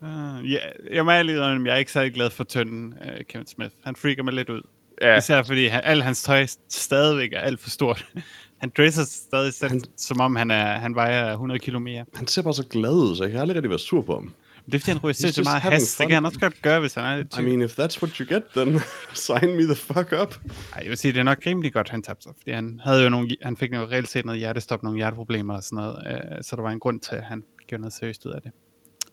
Uh, 0.00 0.52
ja, 0.52 0.58
jeg 0.90 1.04
må 1.04 1.10
ærlig 1.10 1.34
jeg 1.34 1.74
er 1.74 1.76
ikke 1.76 1.92
særlig 1.92 2.14
glad 2.14 2.30
for 2.30 2.44
tønden, 2.44 2.94
uh, 3.00 3.24
Kevin 3.28 3.46
Smith. 3.46 3.74
Han 3.84 3.96
freaker 3.96 4.22
mig 4.22 4.34
lidt 4.34 4.50
ud. 4.50 4.62
Ja. 5.02 5.16
Især 5.16 5.42
fordi 5.42 5.66
han, 5.66 5.80
al 5.84 6.02
hans 6.02 6.22
tøj 6.22 6.46
stadigvæk 6.68 7.32
er 7.32 7.40
alt 7.40 7.60
for 7.60 7.70
stort. 7.70 8.06
han 8.62 8.72
dresser 8.76 9.04
stadig 9.04 9.54
selv, 9.54 9.70
han, 9.70 9.82
som 9.96 10.20
om 10.20 10.36
han, 10.36 10.50
er, 10.50 10.78
han 10.78 10.94
vejer 10.94 11.30
100 11.32 11.58
kilo 11.58 11.78
mere. 11.78 12.04
Han 12.14 12.26
ser 12.26 12.42
bare 12.42 12.54
så 12.54 12.66
glad 12.70 12.92
ud, 12.92 13.16
så 13.16 13.22
jeg 13.22 13.32
kan 13.32 13.40
aldrig 13.40 13.56
rigtig 13.56 13.70
være 13.70 13.78
sur 13.78 14.02
på 14.02 14.14
ham. 14.14 14.34
Det 14.66 14.74
er 14.74 14.78
fordi, 14.78 14.90
han 14.90 14.98
ryger 15.04 15.12
så 15.32 15.42
meget 15.44 15.62
has. 15.62 15.96
Det 15.96 16.06
kan 16.06 16.14
han 16.14 16.24
også 16.24 16.40
godt 16.40 16.62
gøre, 16.62 16.80
hvis 16.80 16.94
han 16.94 17.04
er 17.04 17.16
lidt 17.16 17.38
I 17.38 17.42
mean, 17.42 17.62
if 17.62 17.78
that's 17.78 18.02
what 18.02 18.16
you 18.16 18.26
get, 18.34 18.42
then 18.56 18.80
sign 19.14 19.56
me 19.56 19.62
the 19.62 19.74
fuck 19.74 20.14
up. 20.22 20.34
Ej, 20.72 20.80
jeg 20.82 20.88
vil 20.88 20.98
sige, 20.98 21.12
det 21.12 21.20
er 21.20 21.24
nok 21.24 21.38
rimelig 21.46 21.72
godt, 21.72 21.88
han 21.88 22.02
tabte 22.02 22.22
sig. 22.22 22.32
Fordi 22.38 22.50
han, 22.50 22.80
havde 22.84 23.02
jo 23.02 23.08
nogle, 23.08 23.36
han 23.42 23.56
fik 23.56 23.72
jo 23.72 23.84
reelt 23.84 24.08
set 24.08 24.24
noget 24.24 24.38
hjertestop, 24.38 24.82
nogle 24.82 24.96
hjerteproblemer 24.96 25.54
og 25.54 25.62
sådan 25.62 25.76
noget. 25.76 25.94
Uh, 25.96 26.38
så 26.42 26.56
der 26.56 26.62
var 26.62 26.70
en 26.70 26.80
grund 26.80 27.00
til, 27.00 27.14
at 27.14 27.22
han 27.22 27.44
gjorde 27.66 27.80
noget 27.80 27.92
seriøst 27.92 28.26
ud 28.26 28.32
af 28.32 28.42
det. 28.42 28.52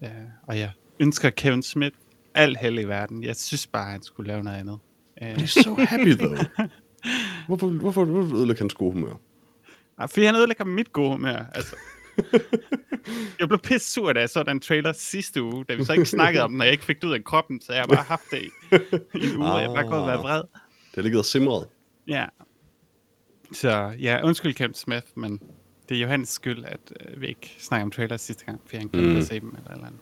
Uh, 0.02 0.08
og 0.48 0.58
ja, 0.58 0.70
ønsker 1.00 1.30
Kevin 1.30 1.63
Smith 1.63 1.96
alt 2.36 2.58
held 2.58 2.80
i 2.80 2.84
verden. 2.84 3.24
Jeg 3.24 3.36
synes 3.36 3.67
bare, 3.67 3.86
at 3.86 3.91
han 3.91 4.04
skulle 4.04 4.28
lave 4.28 4.44
noget 4.44 4.58
andet. 4.58 4.80
He's 5.21 5.63
so 5.63 5.75
happy, 5.75 6.13
though. 6.13 6.45
hvorfor, 7.47 7.67
hvorfor, 7.67 8.05
hvorfor 8.05 8.36
ødelægger 8.36 8.63
hans 8.63 8.73
gode 8.73 8.93
humør? 8.93 9.13
Ja, 9.99 10.05
fordi 10.05 10.25
han 10.25 10.36
ødelægger 10.36 10.65
mit 10.65 10.93
gode 10.93 11.12
humør, 11.12 11.45
altså. 11.53 11.75
jeg 13.39 13.47
blev 13.47 13.60
pisse 13.60 13.91
sur, 13.91 14.13
da 14.13 14.19
jeg 14.19 14.29
så 14.29 14.43
den 14.43 14.60
trailer 14.60 14.93
sidste 14.93 15.43
uge, 15.43 15.65
da 15.69 15.75
vi 15.75 15.84
så 15.84 15.93
ikke 15.93 16.05
snakkede 16.05 16.43
om 16.43 16.51
den, 16.51 16.62
og 16.62 16.65
jeg 16.65 16.71
ikke 16.71 16.86
fik 16.86 17.01
det 17.01 17.07
ud 17.07 17.13
af 17.13 17.23
kroppen, 17.23 17.62
så 17.62 17.73
jeg 17.73 17.81
har 17.81 17.88
bare 17.88 18.03
haft 18.03 18.23
det 18.31 18.41
i, 18.41 18.49
i 19.17 19.29
en 19.29 19.38
uge, 19.38 19.51
og 19.51 19.62
jeg 19.62 19.69
har 19.69 19.75
bare 19.75 19.88
gået 19.88 20.01
og 20.01 20.07
været 20.07 20.19
vred. 20.19 20.41
Det 20.41 20.95
har 20.95 21.01
ligget 21.01 21.19
og 21.19 21.25
simret. 21.25 21.67
Ja. 22.07 22.25
Så 23.51 23.93
ja, 23.99 24.19
undskyld 24.23 24.53
Kevin 24.53 24.73
Smith, 24.73 25.07
men 25.15 25.39
det 25.89 25.97
er 25.97 26.01
Johannes 26.01 26.29
skyld, 26.29 26.65
at 26.65 26.93
øh, 26.99 27.21
vi 27.21 27.27
ikke 27.27 27.55
snakker 27.60 27.86
om 27.86 27.91
trailers 27.91 28.21
sidste 28.21 28.45
gang, 28.45 28.62
fordi 28.65 28.77
han 28.77 28.88
glemte 28.88 29.15
mm. 29.15 29.21
se 29.21 29.39
dem 29.39 29.55
eller 29.57 29.71
eller 29.71 29.86
andet. 29.86 29.99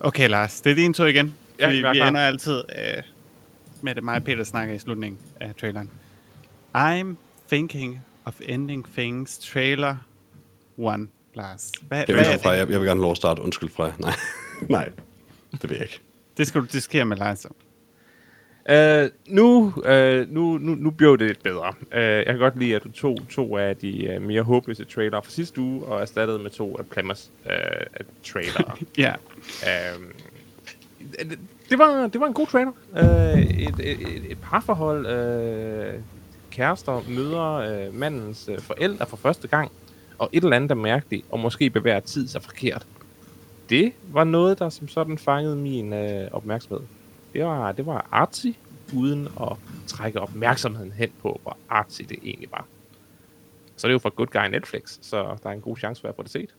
Okay, 0.00 0.28
Lars, 0.28 0.60
det 0.60 0.72
er 0.72 0.76
din 0.76 0.94
tur 0.94 1.06
igen. 1.06 1.34
Ja, 1.58 1.70
vi, 1.70 1.76
vi 1.76 1.88
vi 1.92 2.00
ender 2.00 2.20
altid 2.20 2.62
øh, 2.78 3.02
med 3.82 3.94
det, 3.94 4.04
mig 4.04 4.16
og 4.16 4.24
Peter 4.24 4.44
snakker 4.44 4.74
i 4.74 4.78
slutningen 4.78 5.20
af 5.40 5.54
traileren. 5.60 5.90
I'm 6.76 7.16
thinking 7.48 8.00
of 8.24 8.40
ending 8.40 8.86
things 8.92 9.38
trailer 9.38 9.96
1, 10.78 11.08
Lars. 11.34 11.72
Hvad, 11.88 12.04
jeg, 12.08 12.16
hvad 12.16 12.26
er 12.26 12.38
fra, 12.38 12.50
jeg, 12.50 12.70
jeg 12.70 12.80
vil 12.80 12.86
gerne 12.86 13.00
lov 13.00 13.10
at 13.10 13.16
starte. 13.16 13.42
Undskyld 13.42 13.70
fra. 13.70 13.92
Nej, 13.98 14.14
nej, 14.68 14.90
det 15.52 15.70
vil 15.70 15.76
jeg 15.76 15.82
ikke. 15.82 16.00
Det 16.36 16.46
skal 16.46 16.60
du 16.60 16.66
diskutere 16.72 17.04
med 17.04 17.16
Lars 17.16 17.46
Uh, 18.70 19.10
nu, 19.26 19.72
uh, 19.76 20.30
nu, 20.34 20.58
nu, 20.58 20.74
nu 20.74 20.90
blev 20.90 21.18
det 21.18 21.26
lidt 21.26 21.42
bedre. 21.42 21.74
Uh, 21.80 21.98
jeg 21.98 22.26
kan 22.26 22.38
godt 22.38 22.58
lide, 22.58 22.76
at 22.76 22.84
du 22.84 22.92
tog 22.92 23.18
to 23.30 23.56
af 23.56 23.76
de 23.76 24.16
uh, 24.16 24.22
mere 24.22 24.42
håbløse 24.42 24.84
trailer 24.84 25.20
fra 25.20 25.30
sidste 25.30 25.60
uge, 25.60 25.84
og 25.84 26.00
erstattede 26.00 26.38
med 26.38 26.50
to 26.50 26.76
af 26.78 26.86
Plemmers 26.86 27.30
uh, 27.44 28.06
trailer. 28.24 28.78
ja. 28.98 29.14
Uh, 29.62 30.02
det, 31.70 31.78
var, 31.78 32.06
det 32.06 32.20
var 32.20 32.26
en 32.26 32.32
god 32.32 32.46
trailer. 32.46 32.72
Øh, 32.96 33.40
et, 33.40 33.74
et, 33.80 34.30
et, 34.30 34.38
parforhold, 34.42 35.06
øh, 35.06 35.94
kærester 36.50 37.02
møder 37.08 37.54
øh, 37.54 37.94
mandens 37.94 38.48
øh, 38.48 38.58
forældre 38.58 39.06
for 39.06 39.16
første 39.16 39.48
gang, 39.48 39.72
og 40.18 40.30
et 40.32 40.44
eller 40.44 40.56
andet 40.56 40.70
er 40.70 40.74
mærkeligt, 40.74 41.26
og 41.30 41.40
måske 41.40 41.70
bevæger 41.70 42.00
tid 42.00 42.28
sig 42.28 42.42
forkert. 42.42 42.86
Det 43.70 43.92
var 44.12 44.24
noget, 44.24 44.58
der 44.58 44.68
som 44.68 44.88
sådan 44.88 45.18
fangede 45.18 45.56
min 45.56 45.92
øh, 45.92 46.28
opmærksomhed 46.32 46.80
det 47.36 47.44
var, 47.44 47.72
det 47.72 47.86
var 47.86 48.06
artsy, 48.12 48.46
uden 48.94 49.28
at 49.40 49.56
trække 49.86 50.20
opmærksomheden 50.20 50.92
hen 50.92 51.10
på, 51.22 51.40
hvor 51.42 51.56
artsy 51.68 52.02
det 52.02 52.18
egentlig 52.22 52.50
var. 52.50 52.66
Så 53.76 53.86
det 53.86 53.90
er 53.90 53.92
jo 53.92 53.98
for 53.98 54.10
Good 54.10 54.26
Guy 54.26 54.50
Netflix, 54.50 54.98
så 55.02 55.36
der 55.42 55.48
er 55.50 55.54
en 55.54 55.60
god 55.60 55.76
chance 55.76 56.00
for 56.00 56.08
at 56.08 56.16
få 56.16 56.22
det 56.22 56.30
set. 56.30 56.54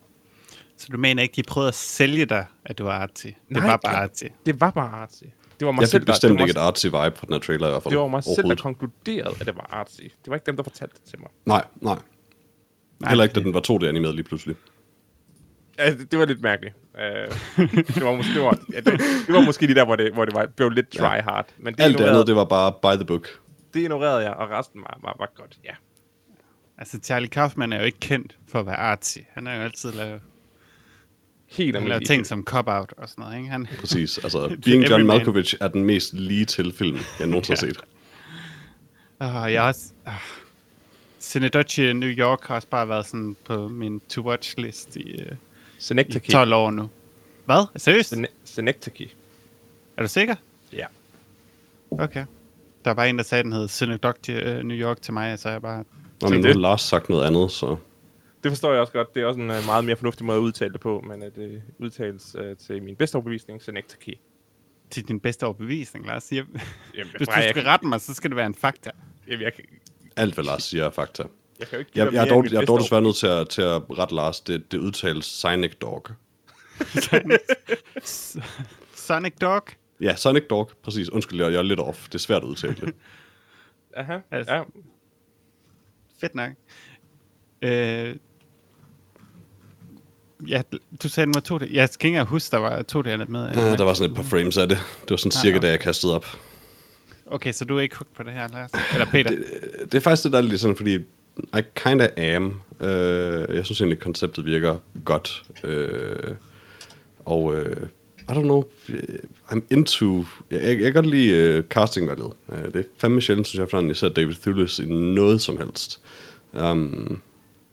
Så 0.78 0.88
du 0.92 0.98
mener 0.98 1.24
ikke, 1.24 1.34
de 1.36 1.44
prøvede 1.44 1.68
at 1.68 1.76
sælge 1.76 2.26
dig, 2.26 2.46
at 2.66 2.78
det 2.78 2.86
var 2.86 2.92
artsy? 2.92 3.28
Det 3.28 3.36
Nej, 3.50 3.68
var 3.68 3.78
bare 3.78 3.96
artsy? 3.96 4.24
det 4.46 4.62
var 4.62 4.72
bare 4.72 4.90
artsy. 4.90 5.24
Det 5.60 5.66
var 5.66 5.72
mig 5.72 5.82
jeg 5.82 5.90
selv, 5.90 6.02
fik 6.02 6.08
bestemt 6.08 6.40
der, 6.40 6.46
ikke 6.46 6.52
et 6.52 6.58
artsy 6.58 6.86
vibe 6.86 7.12
på 7.20 7.26
den 7.26 7.34
her 7.34 7.40
trailer 7.40 7.68
i 7.68 7.70
hvert 7.72 7.84
fald. 7.84 7.92
Det 7.92 8.00
var 8.00 8.08
mig 8.08 8.24
selv, 8.24 8.50
der 8.50 8.56
konkluderede, 8.56 9.36
at 9.40 9.46
det 9.46 9.56
var 9.56 9.68
artsy. 9.72 10.02
Det 10.02 10.28
var 10.28 10.36
ikke 10.36 10.46
dem, 10.46 10.56
der 10.56 10.63
fortalte 10.63 10.96
det 10.96 11.10
til 11.10 11.20
mig. 11.20 11.30
Nej, 11.46 11.63
nej. 11.82 11.98
nej 13.00 13.10
Heller 13.10 13.24
ikke, 13.24 13.34
da 13.34 13.40
den 13.40 13.54
var 13.54 13.62
2D-animeret 13.72 14.16
lige 14.16 14.24
pludselig. 14.24 14.56
Ja, 15.80 15.92
det, 15.92 16.12
det 16.12 16.20
var 16.20 16.26
lidt 16.26 16.42
mærkeligt. 16.42 16.76
Uh, 16.94 17.02
det, 17.96 18.04
var 18.04 18.16
måske, 18.16 18.34
det, 18.34 18.42
var, 18.42 18.60
ja, 18.74 18.80
det, 18.80 19.00
det 19.28 19.36
var 19.36 19.42
måske 19.42 19.68
de 19.68 19.76
der, 19.76 19.86
hvor 19.86 19.96
det, 19.96 20.13
hvor 20.13 20.26
det 20.26 20.34
var, 20.34 20.46
blev 20.46 20.70
lidt 20.70 20.90
try 20.90 21.22
hard. 21.22 21.48
Men 21.58 21.74
det 21.74 21.84
Alt 21.84 21.98
det 21.98 22.04
andet, 22.06 22.28
det 22.28 22.36
var 22.36 22.46
bare 22.46 22.72
by 22.72 22.98
the 22.98 23.06
book. 23.06 23.28
det 23.74 23.80
ignorerede 23.80 24.22
jeg, 24.24 24.34
og 24.34 24.50
resten 24.50 24.82
var, 24.82 25.00
var, 25.04 25.16
var 25.20 25.32
godt, 25.36 25.58
ja. 25.63 25.74
Altså, 26.78 27.00
Charlie 27.04 27.28
Kaufman 27.30 27.74
er 27.74 27.78
jo 27.78 27.84
ikke 27.84 28.00
kendt 28.00 28.38
for 28.48 28.60
at 28.60 28.66
være 28.66 28.76
artsy. 28.76 29.18
Han 29.34 29.46
har 29.46 29.56
jo 29.56 29.62
altid 29.62 29.92
lavet, 29.92 30.22
Helt 31.47 31.75
almindelig. 31.75 32.07
ting 32.07 32.25
som 32.25 32.43
Cop-Out 32.43 32.93
og 32.97 33.10
sådan 33.10 33.21
noget, 33.23 33.38
ikke? 33.38 33.49
Han, 33.49 33.67
Præcis. 33.79 34.17
Altså, 34.23 34.57
Being 34.65 34.89
John. 34.89 35.05
Malkovich 35.07 35.55
er 35.62 35.67
den 35.67 35.83
mest 35.83 36.13
lige 36.13 36.45
til 36.45 36.73
film, 36.73 36.97
jeg 37.19 37.27
nogensinde 37.27 37.60
har 37.60 37.67
set. 37.67 37.79
og 39.19 39.53
jeg 39.53 39.62
har 39.62 39.67
også... 39.67 39.81
Uh, 40.07 40.13
Cinedoche 41.19 41.93
New 41.93 42.10
York 42.10 42.43
har 42.43 42.55
også 42.55 42.67
bare 42.67 42.89
været 42.89 43.05
sådan 43.05 43.36
på 43.45 43.67
min 43.67 44.01
to-watch-list 44.10 44.95
i, 44.95 45.13
uh, 45.21 45.27
i 45.31 45.36
Synecdoche. 45.79 46.31
12 46.31 46.53
år 46.53 46.71
nu. 46.71 46.89
Hvad? 47.45 47.65
Seriøst? 47.75 48.13
Syne- 48.13 48.27
Synecdoche. 48.45 49.10
Er 49.97 50.01
du 50.01 50.07
sikker? 50.07 50.36
Ja. 50.73 50.86
Okay. 51.91 52.25
Der 52.86 52.91
er 52.91 52.95
bare 52.95 53.10
en, 53.10 53.17
der 53.17 53.23
sagde, 53.23 53.43
den 53.43 53.53
hed 53.53 53.67
Cinedoche 53.67 54.57
uh, 54.60 54.63
New 54.65 54.77
York 54.77 55.01
til 55.01 55.13
mig, 55.13 55.39
så 55.39 55.49
jeg 55.49 55.62
bare... 55.62 55.83
Nå, 56.21 56.29
men 56.29 56.39
nu 56.41 56.47
har 56.47 56.53
Lars 56.53 56.81
sagt 56.81 57.10
noget 57.10 57.27
andet, 57.27 57.51
så... 57.51 57.75
Det 58.43 58.52
forstår 58.52 58.71
jeg 58.71 58.82
også 58.82 58.93
godt. 58.93 59.15
Det 59.15 59.21
er 59.21 59.26
også 59.26 59.39
en 59.39 59.50
uh, 59.50 59.65
meget 59.65 59.86
mere 59.86 59.95
fornuftig 59.95 60.26
måde 60.26 60.38
at 60.38 60.41
udtale 60.41 60.73
det 60.73 60.82
på, 60.82 61.04
men 61.08 61.23
at 61.23 61.36
det 61.36 61.62
udtales 61.80 62.36
uh, 62.36 62.58
til 62.58 62.84
min 62.84 62.95
bedste 62.95 63.15
overbevisning, 63.15 63.62
Synecdoche. 63.62 64.15
Til 64.89 65.08
din 65.08 65.19
bedste 65.19 65.43
overbevisning, 65.45 66.06
Lars. 66.06 66.32
Jeg, 66.32 66.45
Jamen, 66.95 67.12
hvis 67.17 67.28
du 67.28 67.34
jeg, 67.36 67.50
skal 67.50 67.63
rette 67.63 67.88
mig, 67.88 68.02
så 68.02 68.13
skal 68.13 68.30
det 68.30 68.36
være 68.38 68.45
en 68.45 68.56
fakta. 68.56 68.91
Jamen, 69.28 69.41
jeg, 69.41 69.54
kan- 69.54 69.65
Alt, 70.15 70.34
hvad 70.34 70.43
Lars 70.43 70.63
siger, 70.63 70.86
er 70.86 70.89
fakta. 70.89 71.23
jeg 71.60 71.67
kan 71.67 71.76
jo 71.76 71.80
ikke 71.80 71.91
Jeg, 71.95 72.13
jeg, 72.13 72.26
er 72.26 72.30
dog, 72.30 72.45
jeg 72.52 72.62
er 72.62 72.65
dog 72.65 72.80
desværre 72.80 73.02
nødt 73.02 73.15
til 73.15 73.28
at, 73.28 73.50
til 73.50 73.62
at 73.62 73.82
rette 74.00 74.15
Lars. 74.15 74.41
Det, 74.41 74.71
det 74.71 74.78
udtales 74.78 75.26
Sonic 75.26 75.76
Dog. 75.76 76.06
Sonic 78.95 79.34
Dog? 79.41 79.62
Ja, 80.02 80.15
Sonic 80.15 80.43
Dog, 80.50 80.69
præcis. 80.84 81.10
Undskyld, 81.10 81.41
jeg, 81.41 81.52
jeg 81.52 81.58
er 81.58 81.62
lidt 81.63 81.80
off. 81.80 82.06
Det 82.06 82.15
er 82.15 82.19
svært 82.19 82.43
at 82.43 82.47
udtale 82.47 82.76
det. 82.76 82.93
Aha, 83.97 84.19
Altså, 84.32 84.54
ja. 84.54 84.63
Fedt 86.19 86.36
nok. 86.36 86.52
Øh, 87.62 88.15
ja, 90.47 90.62
du 91.04 91.10
sagde, 91.10 91.26
den 91.26 91.34
var 91.34 91.41
to 91.41 91.60
Jeg 91.71 91.89
skal 91.89 92.08
ikke 92.08 92.23
huske, 92.23 92.52
der 92.52 92.58
var 92.58 92.82
to 92.82 93.02
d 93.02 93.06
med. 93.28 93.50
Ja, 93.56 93.76
der 93.76 93.84
var 93.84 93.93
sådan 93.93 94.12
et 94.12 94.15
par 94.15 94.23
frames 94.23 94.58
af 94.58 94.69
det. 94.69 94.78
Det 95.02 95.10
var 95.10 95.17
sådan 95.17 95.32
cirka, 95.32 95.60
da 95.60 95.69
jeg 95.69 95.80
kastede 95.80 96.15
op. 96.15 96.26
Okay, 97.26 97.52
så 97.52 97.65
du 97.65 97.78
er 97.78 97.82
ikke 97.82 97.95
hooked 97.95 98.15
på 98.15 98.23
det 98.23 98.34
her, 98.34 98.47
Lars? 98.47 98.71
Eller 98.93 99.06
Peter? 99.06 99.30
Det, 99.30 99.43
det 99.91 99.95
er 99.95 100.00
faktisk 100.00 100.23
det, 100.23 100.32
der 100.32 100.38
er 100.38 100.41
lidt 100.41 100.62
sådan, 100.62 100.76
fordi 100.76 100.95
I 101.58 101.62
kinda 101.76 102.36
am. 102.36 102.62
Uh, 102.80 102.88
jeg 103.56 103.65
synes 103.65 103.82
egentlig, 103.82 104.00
konceptet 104.00 104.45
virker 104.45 104.78
godt. 105.06 105.43
Uh, 105.63 106.36
og 107.26 107.43
uh, 107.43 107.88
I 108.30 108.32
don't 108.32 108.41
know, 108.41 108.63
øh, 108.89 109.00
I'm 109.52 109.62
into... 109.69 110.26
Jeg, 110.52 110.62
jeg, 110.62 110.67
jeg 110.67 110.78
kan 110.78 110.93
godt 110.93 111.06
lide 111.06 111.58
uh, 111.58 111.63
castingvalget. 111.65 112.34
Uh, 112.47 112.58
det 112.58 112.76
er 112.76 112.84
fandme 112.97 113.21
sjældent, 113.21 113.47
synes 113.47 113.73
jeg, 113.73 113.84
jeg 113.88 113.95
ser 113.95 114.10
David 114.10 114.36
Thewlis 114.36 114.80
i 114.80 114.86
noget 114.86 115.41
som 115.41 115.58
helst. 115.58 116.02
Um, 116.54 117.21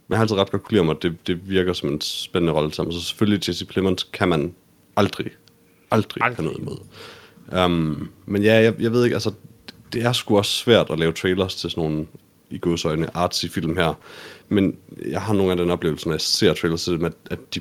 jeg 0.08 0.18
har 0.18 0.22
altid 0.22 0.36
ret 0.36 0.50
godt 0.50 0.62
kunne 0.62 0.72
lide 0.72 0.84
ham, 0.84 0.88
og 0.88 1.02
det, 1.02 1.26
det 1.26 1.48
virker 1.48 1.72
som 1.72 1.88
en 1.88 2.00
spændende 2.00 2.52
rolle 2.52 2.74
sammen. 2.74 2.92
Så 2.92 3.00
selvfølgelig 3.00 3.48
Jesse 3.48 3.66
Plemons 3.66 4.02
kan 4.02 4.28
man 4.28 4.54
aldrig, 4.96 5.30
aldrig, 5.90 6.22
aldrig. 6.22 6.36
have 6.36 6.44
noget 6.44 6.58
imod. 6.58 6.78
Um, 7.64 8.10
men 8.26 8.42
ja, 8.42 8.54
jeg, 8.54 8.74
jeg 8.80 8.92
ved 8.92 9.04
ikke, 9.04 9.16
altså, 9.16 9.32
det 9.92 10.02
er 10.02 10.12
sgu 10.12 10.36
også 10.38 10.52
svært 10.52 10.90
at 10.90 10.98
lave 10.98 11.12
trailers 11.12 11.54
til 11.54 11.70
sådan 11.70 11.84
nogle 11.84 12.06
i 12.50 12.58
godsøjne 12.58 13.16
artsy 13.16 13.46
film 13.46 13.76
her. 13.76 13.94
Men 14.48 14.76
jeg 15.08 15.22
har 15.22 15.34
nogle 15.34 15.50
af 15.50 15.56
den 15.56 15.70
oplevelse, 15.70 16.06
når 16.06 16.14
jeg 16.14 16.20
ser 16.20 16.54
trailers 16.54 16.84
til 16.84 16.92
dem, 16.92 17.04
at, 17.04 17.12
at 17.30 17.54
de 17.54 17.60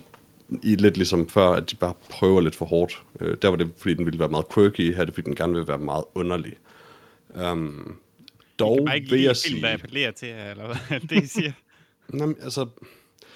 i 0.64 0.76
lidt 0.76 0.98
ligesom 0.98 1.30
før, 1.30 1.50
at 1.50 1.72
de 1.72 1.76
bare 1.76 1.94
prøver 2.10 2.42
lidt 2.42 2.56
for 2.56 2.66
hårdt. 2.66 3.04
Øh, 3.20 3.38
der 3.42 3.48
var 3.48 3.56
det, 3.56 3.72
fordi 3.78 3.94
den 3.94 4.06
ville 4.06 4.20
være 4.20 4.30
meget 4.30 4.46
quirky, 4.54 4.94
her 4.94 5.02
er 5.02 5.06
det, 5.06 5.14
fordi 5.14 5.26
den 5.26 5.36
gerne 5.36 5.54
vil 5.54 5.68
være 5.68 5.78
meget 5.78 6.04
underlig. 6.16 6.54
Um, 7.52 7.98
dog 8.60 8.78
Jeg 8.78 8.86
bare 8.86 8.98
ikke 8.98 9.10
vil 9.10 9.22
jeg 9.22 9.36
film, 9.46 9.56
sige... 9.56 9.62
der 9.62 9.74
appellerer 9.74 10.12
til 10.12 10.28
eller 10.28 10.78
hvad 10.88 11.00
det, 11.10 11.24
I 11.24 11.28
siger? 11.28 11.52
Nå, 12.10 12.34
altså, 12.44 12.66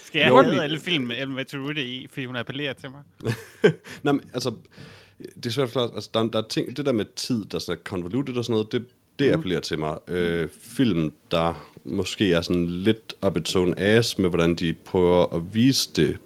Skal 0.06 0.20
jeg 0.20 0.28
have 0.28 0.64
alle 0.64 0.80
film 0.80 1.04
med 1.06 1.16
Ellen 1.18 1.38
Rutte 1.40 1.86
i, 1.86 2.08
fordi 2.10 2.26
hun 2.26 2.36
appellerer 2.36 2.74
til 2.74 2.90
mig? 2.92 3.34
Nå, 4.04 4.12
men, 4.12 4.22
altså, 4.34 4.54
det 5.36 5.46
er 5.46 5.50
svært 5.50 5.68
at 5.68 5.74
forklare. 5.74 5.96
Altså, 5.96 6.10
der, 6.14 6.24
der 6.28 6.42
er 6.42 6.48
ting, 6.48 6.78
det 6.78 6.86
der 6.86 6.92
med 6.92 7.06
tid, 7.16 7.46
der 7.46 7.66
er 7.70 7.76
convoluted 7.84 8.36
og 8.38 8.46
sådan 8.46 8.54
noget, 8.54 8.72
det, 8.72 8.86
det 9.20 9.32
appellerer 9.32 9.60
til 9.62 9.80
mig. 9.80 9.98
Øh, 10.08 10.48
film, 10.62 11.12
der 11.32 11.70
måske 11.86 12.34
er 12.34 12.42
sådan 12.42 12.68
lidt 12.68 13.14
up 13.28 13.38
its 13.38 13.56
own 13.56 13.74
ass 13.78 14.18
med, 14.18 14.30
hvordan 14.30 14.56
de 14.56 14.74
prøver 14.86 15.36
at 15.36 15.42
vise 15.54 15.90
det. 15.96 16.18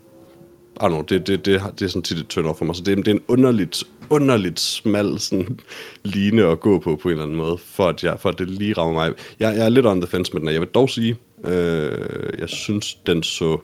I 0.76 0.86
know, 0.88 1.02
det, 1.02 1.28
det, 1.28 1.46
det, 1.46 1.62
det 1.80 1.86
er 1.86 1.90
sådan 1.90 2.02
tit 2.02 2.18
et 2.18 2.46
off 2.46 2.58
for 2.58 2.66
mig. 2.66 2.76
Så 2.76 2.84
det, 2.84 2.92
er- 2.92 2.96
det 2.96 3.08
er 3.08 3.12
en 3.12 3.24
underligt, 3.28 3.84
underligt 4.10 4.60
smal 4.60 5.20
sådan, 5.20 5.60
line 6.04 6.44
at 6.46 6.60
gå 6.60 6.80
på 6.80 6.96
på 6.96 7.08
en 7.10 7.12
eller 7.12 7.24
anden 7.24 7.38
måde, 7.38 7.58
for 7.58 7.88
at, 7.90 8.04
jeg, 8.04 8.20
for 8.20 8.30
at 8.30 8.40
det 8.40 8.50
lige 8.50 8.74
rammer 8.74 8.94
mig. 8.94 9.14
Jeg, 9.40 9.56
jeg 9.56 9.66
er 9.66 9.70
lidt 9.70 9.86
on 9.86 10.02
the 10.02 10.08
fence 10.10 10.34
med 10.34 10.40
den, 10.40 10.48
og 10.48 10.54
jeg 10.54 10.62
vil 10.62 10.70
dog 10.70 10.90
sige, 10.90 11.18
øh, 11.44 12.40
jeg 12.40 12.50
synes, 12.50 12.96
den 12.96 13.24
så 13.24 13.60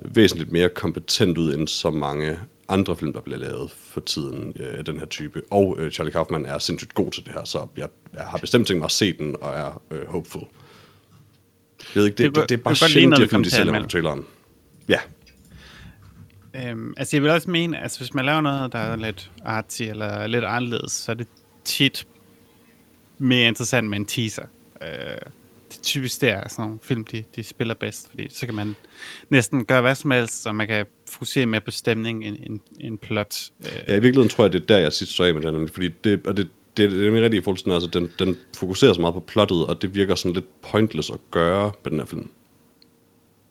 væsentligt 0.00 0.52
mere 0.52 0.68
kompetent 0.68 1.38
ud 1.38 1.54
end 1.54 1.68
så 1.68 1.90
mange 1.90 2.38
andre 2.68 2.96
film, 2.96 3.12
der 3.12 3.20
bliver 3.20 3.38
lavet 3.38 3.70
for 3.70 4.00
tiden 4.00 4.52
øh, 4.60 4.78
af 4.78 4.84
den 4.84 4.98
her 4.98 5.06
type. 5.06 5.42
Og 5.50 5.76
øh, 5.78 5.92
Charlie 5.92 6.12
Kaufman 6.12 6.46
er 6.46 6.58
sindssygt 6.58 6.94
god 6.94 7.10
til 7.10 7.24
det 7.24 7.32
her, 7.32 7.44
så 7.44 7.66
jeg, 7.76 7.88
jeg 8.14 8.22
har 8.22 8.38
bestemt 8.38 8.66
tænkt 8.66 8.78
mig 8.78 8.84
at 8.84 8.92
se 8.92 9.12
den, 9.12 9.36
og 9.40 9.54
er 9.54 9.82
øh, 9.90 10.06
hopeful. 10.08 10.42
Jeg 11.94 12.00
ved 12.00 12.04
ikke, 12.04 12.16
det, 12.16 12.34
Det 12.34 12.36
det, 12.36 12.48
det, 12.48 12.58
er 12.58 12.62
bare 12.62 12.74
sjældent, 12.74 13.18
her 13.18 13.28
film, 13.28 13.42
de 13.42 13.50
sælger 13.50 13.74
at 13.74 13.82
på 13.82 13.88
traileren. 13.88 14.24
Ja, 14.88 14.98
Øhm, 16.56 16.94
altså 16.96 17.16
jeg 17.16 17.22
vil 17.22 17.30
også 17.30 17.50
mene, 17.50 17.82
altså 17.82 17.98
hvis 17.98 18.14
man 18.14 18.24
laver 18.24 18.40
noget, 18.40 18.72
der 18.72 18.78
er 18.78 18.96
lidt 18.96 19.30
artsy 19.44 19.82
eller 19.82 20.26
lidt 20.26 20.44
anderledes, 20.44 20.92
så 20.92 21.12
er 21.12 21.16
det 21.16 21.26
tit 21.64 22.06
mere 23.18 23.48
interessant 23.48 23.88
med 23.88 23.98
en 23.98 24.06
teaser. 24.06 24.46
Øh, 24.82 24.88
typisk 25.84 26.20
der, 26.20 26.48
sådan 26.48 26.64
nogle 26.64 26.78
film, 26.82 27.04
de, 27.04 27.24
de 27.36 27.42
spiller 27.42 27.74
bedst, 27.74 28.10
fordi 28.10 28.28
så 28.30 28.46
kan 28.46 28.54
man 28.54 28.76
næsten 29.28 29.64
gøre 29.64 29.80
hvad 29.80 29.94
som 29.94 30.10
helst, 30.10 30.42
så 30.42 30.52
man 30.52 30.66
kan 30.66 30.86
fokusere 31.10 31.46
mere 31.46 31.60
på 31.60 31.70
stemning 31.70 32.24
end, 32.24 32.36
end, 32.46 32.60
end 32.80 32.98
plot. 32.98 33.50
Øh, 33.60 33.72
ja, 33.88 33.92
i 33.92 34.00
virkeligheden 34.00 34.28
tror 34.28 34.44
jeg, 34.44 34.52
det 34.52 34.62
er 34.62 34.66
der, 34.66 34.78
jeg 34.78 34.92
sidst 34.92 35.12
så 35.12 35.24
af 35.24 35.34
med 35.34 35.42
den, 35.42 35.68
fordi 35.68 35.88
det, 35.88 36.26
og 36.26 36.36
det, 36.36 36.48
det, 36.76 36.90
det 36.90 37.06
er 37.06 37.10
mere 37.10 37.22
rigtigt 37.22 37.40
i 37.40 37.44
forhold 37.44 37.72
altså, 37.72 38.00
den, 38.00 38.10
den 38.18 38.36
fokuserer 38.56 38.92
så 38.92 39.00
meget 39.00 39.14
på 39.14 39.20
plottet, 39.20 39.66
og 39.66 39.82
det 39.82 39.94
virker 39.94 40.14
sådan 40.14 40.34
lidt 40.34 40.62
pointless 40.62 41.10
at 41.10 41.18
gøre 41.30 41.72
på 41.82 41.90
den 41.90 41.98
her 41.98 42.06
film. 42.06 42.30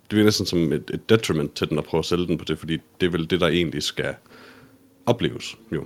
Det 0.09 0.17
virker 0.17 0.25
næsten 0.25 0.45
som 0.45 0.73
et, 0.73 0.91
et 0.93 1.09
detriment 1.09 1.55
til 1.55 1.69
den 1.69 1.77
at 1.77 1.83
prøve 1.83 1.99
at 1.99 2.05
sælge 2.05 2.27
den 2.27 2.37
på 2.37 2.45
det, 2.45 2.59
fordi 2.59 2.77
det 3.01 3.07
er 3.07 3.11
vel 3.11 3.29
det, 3.29 3.41
der 3.41 3.47
egentlig 3.47 3.83
skal 3.83 4.15
opleves, 5.05 5.57
jo. 5.71 5.85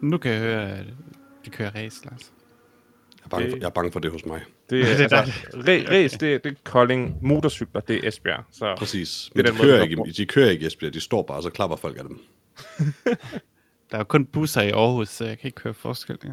nu 0.00 0.18
kan 0.18 0.32
jeg 0.32 0.40
høre, 0.40 0.70
at 0.70 0.86
de 1.44 1.50
kører 1.50 1.70
race, 1.74 2.04
Lars. 2.04 2.32
Jeg 3.32 3.36
er 3.36 3.40
bange, 3.40 3.50
for, 3.50 3.54
Det- 3.56 3.60
jeg 3.62 3.66
er 3.66 3.70
bange 3.70 3.92
for 3.92 4.00
det 4.00 4.10
hos 4.12 4.26
mig. 4.26 4.40
Det 4.70 4.80
er, 4.80 4.84
Det 4.96 5.12
er 5.12 5.16
altså, 5.16 5.32
re, 5.54 5.90
ræs, 5.90 6.12
det, 6.12 6.44
det 6.44 6.52
er 6.52 6.56
Kolding. 6.64 7.18
Motorcykler, 7.22 7.80
det 7.80 8.04
er 8.04 8.08
Esbjerg. 8.08 8.44
Så 8.50 8.74
Præcis. 8.78 9.24
Det 9.26 9.36
Men 9.36 9.46
er 9.46 9.50
de 9.50 9.56
den 9.58 9.58
måde, 9.58 9.68
kører, 9.68 9.84
det 9.84 9.90
ikke, 10.06 10.12
de 10.22 10.26
kører 10.26 10.50
ikke 10.50 10.62
i 10.62 10.66
Esbjerg, 10.66 10.94
de 10.94 11.00
står 11.00 11.22
bare, 11.22 11.36
og 11.36 11.42
så 11.42 11.50
klapper 11.50 11.76
folk 11.76 11.98
af 11.98 12.04
dem. 12.04 12.18
Der 13.90 13.96
er 13.96 13.98
jo 13.98 14.04
kun 14.04 14.26
busser 14.26 14.62
i 14.62 14.70
Aarhus, 14.70 15.08
så 15.08 15.24
jeg 15.24 15.38
kan 15.38 15.48
ikke 15.48 15.60
høre 15.60 15.74
forskel. 15.74 16.18
Ja. 16.24 16.28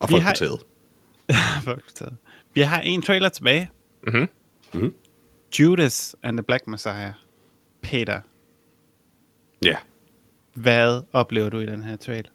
Og 0.00 0.08
folk 0.10 0.22
har- 0.22 0.30
på 0.32 0.36
taget. 0.36 0.60
Fuck, 1.64 2.12
Vi 2.54 2.60
har 2.60 2.80
en 2.80 3.02
trailer 3.02 3.28
tilbage. 3.28 3.70
Mhm. 4.06 4.28
Mhm. 4.74 4.94
Judas 5.58 6.16
and 6.22 6.36
the 6.36 6.42
Black 6.44 6.66
Messiah. 6.66 7.12
Peter, 7.82 8.20
Ja. 9.64 9.76
hvad 10.54 11.02
oplever 11.12 11.48
du 11.48 11.58
i 11.58 11.66
den 11.66 11.82
her 11.82 11.96
trailer? 11.96 12.30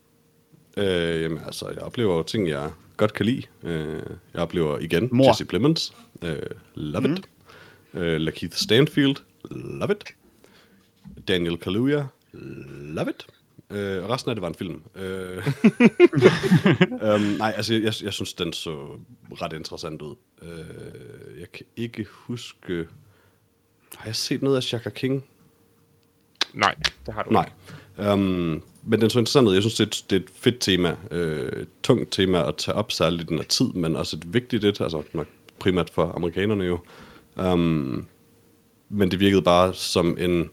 Øh, 0.77 1.21
jamen, 1.21 1.39
altså, 1.45 1.69
jeg 1.69 1.81
oplever 1.81 2.15
jo 2.17 2.23
ting, 2.23 2.49
jeg 2.49 2.71
godt 2.97 3.13
kan 3.13 3.25
lide. 3.25 3.43
Øh, 3.63 4.03
jeg 4.33 4.41
oplever 4.41 4.79
igen 4.79 5.09
Mor. 5.11 5.27
Jesse 5.27 5.45
Plemons. 5.45 5.93
Øh, 6.21 6.38
love 6.75 7.11
it. 7.13 7.29
Øh, 7.93 8.21
Lakeith 8.21 8.55
Stanfield. 8.57 9.15
Love 9.51 9.91
it. 9.91 10.03
Daniel 11.27 11.57
Kaluuya. 11.57 12.05
Love 12.33 13.09
it. 13.09 13.25
Øh, 13.69 14.03
og 14.03 14.09
resten 14.09 14.29
af 14.29 14.35
det 14.35 14.41
var 14.41 14.47
en 14.47 14.55
film. 14.55 14.81
Øh, 14.95 15.47
um, 17.15 17.21
nej, 17.39 17.53
altså, 17.57 17.73
jeg, 17.73 17.83
jeg, 17.83 17.93
jeg 18.03 18.13
synes, 18.13 18.33
den 18.33 18.53
så 18.53 18.99
ret 19.31 19.53
interessant 19.53 20.01
ud. 20.01 20.15
Øh, 20.41 21.39
jeg 21.39 21.51
kan 21.51 21.65
ikke 21.75 22.05
huske... 22.09 22.88
Har 23.95 24.05
jeg 24.05 24.15
set 24.15 24.41
noget 24.41 24.57
af 24.57 24.63
Shaka 24.63 24.89
King? 24.89 25.25
nej, 26.53 26.75
det 27.05 27.13
har 27.13 27.23
du 27.23 27.29
Nej. 27.29 27.45
ikke. 27.45 27.55
Um, 27.97 28.62
men 28.84 29.01
den 29.01 29.10
så 29.10 29.19
interessant 29.19 29.47
ud. 29.47 29.53
Jeg 29.53 29.63
synes, 29.63 29.75
det 29.75 29.84
er 29.84 29.88
et, 29.88 30.05
det 30.10 30.15
er 30.15 30.19
et 30.19 30.29
fedt 30.36 30.60
tema. 30.60 30.95
Øh, 31.12 31.62
et 31.62 31.67
tungt 31.84 32.12
tema 32.12 32.47
at 32.47 32.55
tage 32.55 32.75
op, 32.75 32.91
særligt 32.91 33.21
i 33.21 33.25
den 33.25 33.38
her 33.38 33.45
tid, 33.45 33.65
men 33.65 33.95
også 33.95 34.17
et 34.17 34.34
vigtigt 34.34 34.63
et, 34.63 34.81
altså 34.81 35.03
nok 35.13 35.27
primært 35.60 35.89
for 35.89 36.12
amerikanerne 36.15 36.63
jo. 36.63 36.79
Um, 37.36 38.08
men 38.89 39.12
det 39.12 39.19
virkede 39.19 39.41
bare 39.41 39.73
som 39.73 40.17
en... 40.19 40.49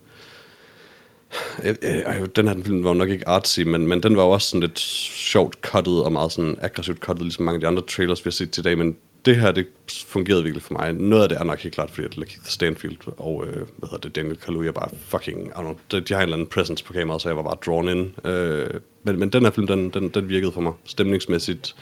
Øh, 1.64 1.74
øh, 1.83 2.28
den 2.37 2.48
her 2.48 2.62
film 2.64 2.85
var 2.85 2.90
jo 2.90 2.94
nok 2.94 3.09
ikke 3.09 3.28
artsy, 3.28 3.61
men, 3.61 3.87
men 3.87 4.02
den 4.02 4.16
var 4.16 4.22
jo 4.22 4.31
også 4.31 4.48
sådan 4.48 4.61
lidt 4.61 4.78
sjovt 4.78 5.57
cuttet 5.61 6.05
og 6.05 6.12
meget 6.12 6.33
sådan 6.33 6.57
aggressivt 6.61 6.98
cuttet, 6.98 7.24
ligesom 7.24 7.44
mange 7.44 7.57
af 7.57 7.61
de 7.61 7.66
andre 7.66 7.83
trailers, 7.83 8.24
vi 8.24 8.28
har 8.28 8.33
set 8.33 8.50
til 8.50 8.61
i 8.61 8.62
dag, 8.62 8.78
men 8.78 8.96
det 9.24 9.37
her, 9.37 9.52
det 9.52 9.66
fungerede 10.06 10.42
virkelig 10.42 10.62
for 10.62 10.72
mig. 10.74 10.92
Noget 10.92 11.22
af 11.22 11.28
det 11.28 11.38
er 11.38 11.44
nok 11.44 11.61
helt 11.61 11.74
klart, 11.74 11.90
fordi 11.90 12.06
at 12.06 12.16
Lakeith 12.16 12.44
Stanfield 12.44 12.96
og, 13.16 13.46
øh, 13.46 13.54
hvad 13.54 13.88
hedder 13.88 13.98
det, 13.98 14.16
Daniel 14.16 14.37
Kaluuya 14.37 14.70
bare 14.70 14.88
fucking, 15.06 15.46
I 15.46 15.50
don't 15.50 15.61
know, 15.61 15.78
de, 15.90 16.00
de 16.00 16.14
har 16.14 16.20
en 16.20 16.22
eller 16.22 16.37
anden 16.37 16.48
presence 16.48 16.85
på 16.85 16.92
kameraet, 16.92 17.22
så 17.22 17.28
jeg 17.28 17.37
var 17.37 17.42
bare 17.42 17.56
drawn 17.66 17.88
in. 17.88 18.14
Øh, 18.24 18.70
men, 19.04 19.18
men 19.18 19.28
den 19.28 19.42
her 19.42 19.50
film, 19.50 19.66
den, 19.66 19.90
den, 19.90 20.08
den 20.08 20.28
virkede 20.28 20.52
for 20.52 20.61
mig. 20.61 20.72
Stemningsmæssigt, 20.85 21.74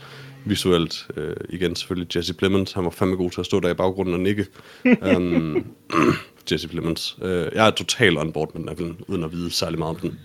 visuelt. 0.45 1.07
Øh, 1.17 1.37
igen 1.49 1.77
selvfølgelig 1.77 2.17
Jesse 2.17 2.35
Plemons, 2.35 2.73
han 2.73 2.85
var 2.85 2.91
fandme 2.91 3.17
god 3.17 3.31
til 3.31 3.41
at 3.41 3.47
stå 3.47 3.61
der 3.61 3.71
i 3.71 3.75
baggrunden 3.75 4.15
og 4.15 4.21
nikke. 4.21 4.47
um, 5.17 5.75
Jesse 6.53 6.69
Plemons. 6.69 7.19
Øh, 7.23 7.47
jeg 7.55 7.67
er 7.67 7.71
totalt 7.71 8.19
on 8.19 8.33
board 8.33 8.55
med 8.55 8.61
den 8.61 8.69
her 8.69 8.77
film, 8.77 8.97
uden 9.09 9.25
at 9.25 9.33
vide 9.33 9.51
særlig 9.51 9.79
meget 9.79 9.97
om 9.97 10.01
den. 10.01 10.19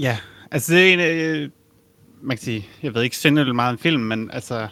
Ja, 0.00 0.18
altså 0.50 0.74
det 0.74 0.88
er 0.88 0.92
en, 0.92 1.00
øh, 1.00 1.50
man 2.22 2.36
kan 2.36 2.44
sige, 2.44 2.68
jeg 2.82 2.94
ved 2.94 3.02
ikke 3.02 3.16
synderligt 3.16 3.56
meget 3.56 3.72
om 3.72 3.78
film, 3.78 4.02
men 4.02 4.30
altså 4.30 4.68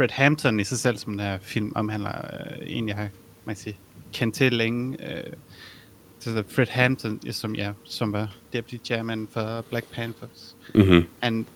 Fred 0.00 0.10
Hampton 0.10 0.60
i 0.60 0.64
sig 0.64 0.78
selv, 0.78 0.96
som 0.96 1.12
den 1.12 1.20
her 1.20 1.38
film 1.42 1.72
omhandler, 1.74 2.12
øh, 2.12 2.56
en 2.66 2.88
jeg 2.88 2.96
har, 2.96 3.08
man 3.44 3.54
kan 3.54 3.62
sige, 3.62 3.76
kendt 4.12 4.34
til 4.34 4.52
længe. 4.52 5.16
Øh, 5.16 5.32
så 6.18 6.42
Fred 6.48 6.66
Hampton, 6.70 7.20
som, 7.30 7.54
ja, 7.54 7.72
som 7.84 8.12
var 8.12 8.36
deputy 8.52 8.76
chairman 8.84 9.28
for 9.32 9.60
Black 9.70 9.92
Panthers. 9.92 10.56
Mm-hmm. 10.74 11.04
Han 11.22 11.46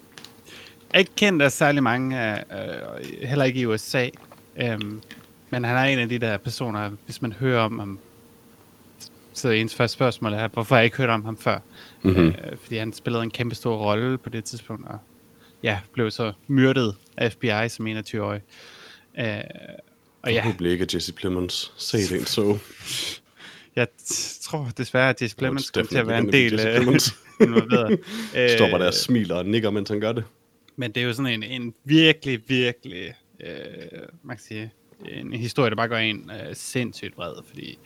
er 0.91 0.99
ikke 0.99 1.11
kendt 1.17 1.43
af 1.43 1.53
særlig 1.53 1.83
mange, 1.83 2.37
øh, 2.37 3.27
heller 3.29 3.45
ikke 3.45 3.61
i 3.61 3.67
USA. 3.67 4.09
Øhm, 4.57 5.03
men 5.51 5.65
han 5.65 5.77
er 5.77 5.85
en 5.85 5.99
af 5.99 6.09
de 6.09 6.19
der 6.19 6.37
personer, 6.37 6.91
hvis 7.05 7.23
man 7.23 7.33
hører 7.33 7.61
om 7.61 7.79
ham, 7.79 7.99
så 9.33 9.49
ens 9.49 9.75
første 9.75 9.95
spørgsmål 9.95 10.33
er, 10.33 10.49
hvorfor 10.49 10.75
har 10.75 10.81
jeg 10.81 10.85
ikke 10.85 10.97
hørt 10.97 11.11
om 11.11 11.25
ham 11.25 11.37
før? 11.37 11.59
Mm-hmm. 12.03 12.27
Øh, 12.27 12.57
fordi 12.63 12.77
han 12.77 12.93
spillede 12.93 13.23
en 13.23 13.31
kæmpe 13.31 13.55
stor 13.55 13.77
rolle 13.77 14.19
på 14.19 14.29
det 14.29 14.45
tidspunkt, 14.45 14.89
og 14.89 14.99
ja, 15.65 15.79
blev 15.93 16.11
så 16.11 16.33
myrdet 16.47 16.95
af 17.17 17.33
FBI 17.33 17.69
som 17.69 17.87
21-årig. 17.87 18.41
Øh, 19.19 19.37
og 20.23 20.33
ja, 20.33 20.55
af 20.63 20.95
Jesse 20.95 21.13
Plemons. 21.13 21.73
Se 21.77 21.99
det 21.99 22.13
en 22.21 22.27
så. 22.27 22.59
jeg 23.77 23.87
tror 24.43 24.71
desværre, 24.77 25.09
at 25.09 25.23
Jesse 25.23 25.37
Plemons 25.37 25.71
kommer 25.71 25.89
til 25.89 25.99
at 25.99 26.07
være 26.07 26.19
en 26.19 26.33
del 26.33 26.61
af 26.61 26.81
involveret. 27.41 28.01
Øh, 28.37 28.59
bare 28.71 28.79
der 28.79 28.87
og 28.87 28.95
smiler 28.95 29.35
og 29.35 29.47
nikker, 29.47 29.71
mens 29.71 29.89
han 29.89 30.01
gør 30.01 30.13
det. 30.13 30.25
Men 30.77 30.93
det 30.93 31.03
er 31.03 31.07
jo 31.07 31.13
sådan 31.13 31.33
en, 31.33 31.63
en 31.63 31.75
virkelig, 31.85 32.41
virkelig, 32.47 33.15
øh, 33.41 33.49
man 34.23 34.37
kan 34.37 34.45
sige, 34.45 34.71
en 35.09 35.33
historie, 35.33 35.71
der 35.71 35.77
bare 35.77 35.89
går 35.89 35.97
en 35.97 36.31
øh, 36.31 36.57
sindssygt 36.57 37.17
vred, 37.17 37.33
fordi 37.47 37.79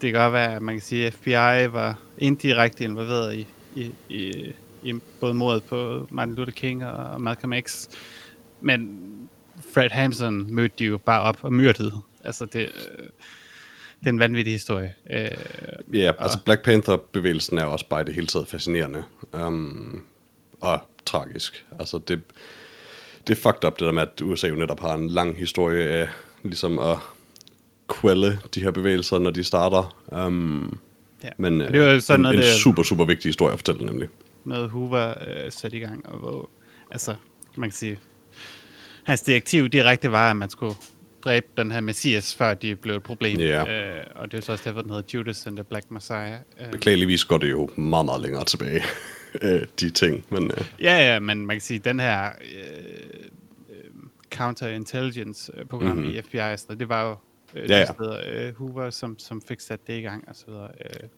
det 0.00 0.12
kan 0.12 0.20
godt 0.20 0.32
være, 0.32 0.54
at 0.54 0.62
man 0.62 0.74
kan 0.74 0.82
sige, 0.82 1.06
at 1.06 1.14
FBI 1.14 1.72
var 1.72 1.98
indirekte 2.18 2.84
involveret 2.84 3.34
i, 3.34 3.46
i, 3.76 3.92
i, 4.08 4.52
i 4.82 4.94
både 5.20 5.34
mordet 5.34 5.62
på 5.64 6.06
Martin 6.10 6.34
Luther 6.34 6.52
King 6.52 6.86
og 6.86 7.20
Malcolm 7.20 7.52
X, 7.60 7.86
men 8.60 8.98
Fred 9.74 9.90
Hampton 9.90 10.54
mødte 10.54 10.74
de 10.78 10.84
jo 10.84 10.98
bare 10.98 11.20
op 11.20 11.38
og 11.42 11.52
myrdede. 11.52 11.92
Altså, 12.24 12.44
det, 12.44 12.60
øh, 12.60 13.06
det 14.00 14.06
er 14.06 14.10
en 14.10 14.18
vanvittig 14.18 14.52
historie. 14.52 14.94
Øh, 15.10 15.28
Ja, 15.94 16.12
altså 16.18 16.38
Black 16.44 16.62
Panther-bevægelsen 16.64 17.58
er 17.58 17.64
også 17.64 17.86
bare 17.88 18.00
i 18.00 18.04
det 18.04 18.14
hele 18.14 18.26
taget 18.26 18.48
fascinerende. 18.48 19.04
Um, 19.32 20.02
og 20.60 20.80
tragisk. 21.06 21.64
Altså 21.78 21.98
det, 22.08 22.20
det 23.26 23.38
er 23.38 23.40
fucked 23.42 23.64
up, 23.64 23.72
det 23.78 23.86
der 23.86 23.92
med, 23.92 24.02
at 24.02 24.20
USA 24.22 24.48
jo 24.48 24.54
netop 24.54 24.80
har 24.80 24.94
en 24.94 25.08
lang 25.08 25.38
historie 25.38 25.84
af 25.88 26.08
ligesom 26.42 26.78
at 26.78 26.96
quelle 28.00 28.38
de 28.54 28.60
her 28.62 28.70
bevægelser, 28.70 29.18
når 29.18 29.30
de 29.30 29.44
starter. 29.44 29.96
Um, 30.26 30.78
Ja. 31.24 31.28
Men 31.38 31.60
det 31.60 31.80
var 31.80 31.86
jo 31.92 32.00
sådan 32.00 32.18
en, 32.20 32.22
noget, 32.22 32.36
en 32.36 32.42
det- 32.42 32.52
super, 32.62 32.82
super 32.82 33.04
vigtig 33.04 33.28
historie 33.28 33.52
at 33.52 33.58
fortælle, 33.58 33.86
nemlig. 33.86 34.08
Noget 34.48 34.70
Hoover 34.70 35.14
øh, 35.28 35.52
satte 35.52 35.76
i 35.76 35.80
gang, 35.80 36.06
og 36.06 36.18
hvor, 36.18 36.50
altså, 36.90 37.14
man 37.56 37.70
kan 37.70 37.76
sige, 37.76 37.98
hans 39.04 39.22
direktiv 39.22 39.68
direkte 39.68 40.12
var, 40.12 40.30
at 40.30 40.36
man 40.36 40.50
skulle 40.50 40.74
dræbe 41.24 41.46
den 41.56 41.70
her 41.72 41.80
messias, 41.80 42.34
før 42.34 42.54
de 42.54 42.76
blev 42.76 42.96
et 42.96 43.02
problem. 43.02 43.38
Ja. 43.38 43.96
Øh, 43.98 44.04
og 44.14 44.32
det 44.32 44.38
er 44.38 44.42
så 44.42 44.52
også 44.52 44.64
derfor, 44.64 44.82
den 44.82 44.90
hedder 44.90 45.08
Judas 45.14 45.46
and 45.46 45.56
the 45.56 45.64
Black 45.64 45.90
Messiah. 45.90 46.38
Øh, 46.60 46.70
Beklageligvis 46.70 47.24
går 47.24 47.38
det 47.38 47.50
jo 47.50 47.68
meget, 47.76 48.04
meget 48.04 48.22
længere 48.22 48.44
tilbage, 48.44 48.82
øh, 49.42 49.62
de 49.80 49.90
ting. 49.90 50.24
Men 50.30 50.44
øh, 50.50 50.64
ja, 50.80 51.12
ja, 51.12 51.18
men 51.20 51.46
man 51.46 51.56
kan 51.56 51.60
sige, 51.60 51.78
den 51.78 52.00
her 52.00 52.24
øh, 52.54 53.04
øh, 53.70 53.90
counterintelligence-program 54.34 55.88
Mhm. 55.96 55.98
mm-hmm. 55.98 56.14
i 56.18 56.22
FBI, 56.22 56.56
så 56.56 56.76
det 56.80 56.88
var 56.88 57.08
jo 57.08 57.16
øh, 57.54 57.70
Ja, 57.70 57.78
ja, 57.78 57.86
ja. 58.00 58.46
øh, 58.48 58.54
Hoover, 58.56 58.90
som, 58.90 59.18
som 59.18 59.42
fik 59.48 59.60
sat 59.60 59.86
det 59.86 59.98
i 59.98 60.02
gang, 60.02 60.28
og 60.28 60.36
så 60.36 60.44
videre. 60.48 60.68
Øh, 60.84 61.08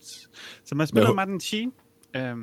så 0.65 0.75
man 0.75 0.87
spiller 0.87 1.13
Martin 1.13 1.41
Sheen, 1.41 1.73
øh, 2.17 2.37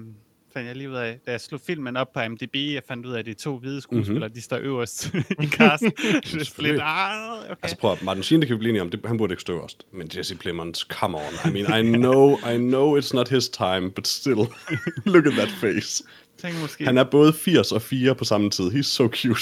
fandt 0.57 0.67
jeg 0.67 0.75
lige 0.75 0.89
ud 0.89 0.95
af, 0.95 1.19
da 1.27 1.31
jeg 1.31 1.41
slog 1.41 1.61
filmen 1.67 1.97
op 1.97 2.13
på 2.13 2.19
IMDb, 2.21 2.55
jeg 2.55 2.81
fandt 2.87 3.05
ud 3.05 3.13
af, 3.13 3.19
at 3.19 3.25
de 3.25 3.33
to 3.33 3.57
hvide 3.57 3.81
skuespillere, 3.81 4.13
Mhm. 4.13 4.23
mm-hmm. 4.23 4.33
de 4.33 4.41
står 4.41 4.57
øverst 4.57 5.13
i 5.43 5.47
casten. 5.47 5.91
er 5.97 6.61
lidt, 6.61 6.81
ah, 6.83 7.41
okay. 7.51 7.55
altså 7.63 7.77
prøv 7.77 7.91
at, 7.91 8.03
Martin 8.03 8.23
Sheen, 8.23 8.41
det 8.41 8.47
kan 8.47 8.55
vi 8.55 8.57
blive 8.59 8.69
enige 8.69 8.81
om, 8.81 8.89
det, 8.89 8.99
han 9.05 9.17
burde 9.17 9.33
ikke 9.33 9.41
stå 9.41 9.53
øverst. 9.53 9.83
Men 9.93 10.09
Jesse 10.17 10.35
Plemons, 10.35 10.77
come 10.79 11.17
on. 11.17 11.23
I 11.45 11.49
mean, 11.63 11.85
I 11.85 11.97
know, 11.97 12.37
I 12.37 12.57
know 12.57 12.99
it's 12.99 13.13
not 13.13 13.29
his 13.29 13.49
time, 13.49 13.91
but 13.91 14.07
still, 14.07 14.35
look 15.13 15.25
at 15.25 15.33
that 15.33 15.49
face. 15.49 16.03
Tænk 16.41 16.55
måske, 16.61 16.85
Han 16.85 16.97
er 16.97 17.03
både 17.03 17.33
80 17.33 17.71
og 17.71 17.81
4 17.81 18.15
på 18.15 18.23
samme 18.25 18.49
tid. 18.49 18.67
He's 18.71 18.81
so 18.81 19.07
cute. 19.07 19.41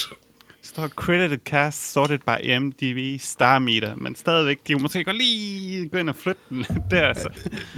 står 0.61 0.87
credited 0.87 1.37
cast, 1.45 1.93
sorted 1.93 2.19
by 2.19 2.43
IMDb, 2.43 3.21
star 3.21 3.59
meter, 3.59 3.95
men 3.95 4.15
stadigvæk, 4.15 4.59
de 4.67 4.75
måske 4.75 5.03
godt 5.03 5.17
lige 5.17 5.89
gå 5.89 5.97
ind 5.97 6.09
og 6.09 6.15
flytte 6.15 6.41
den 6.49 6.57
lidt 6.57 6.71
der, 6.91 7.07
altså. 7.07 7.29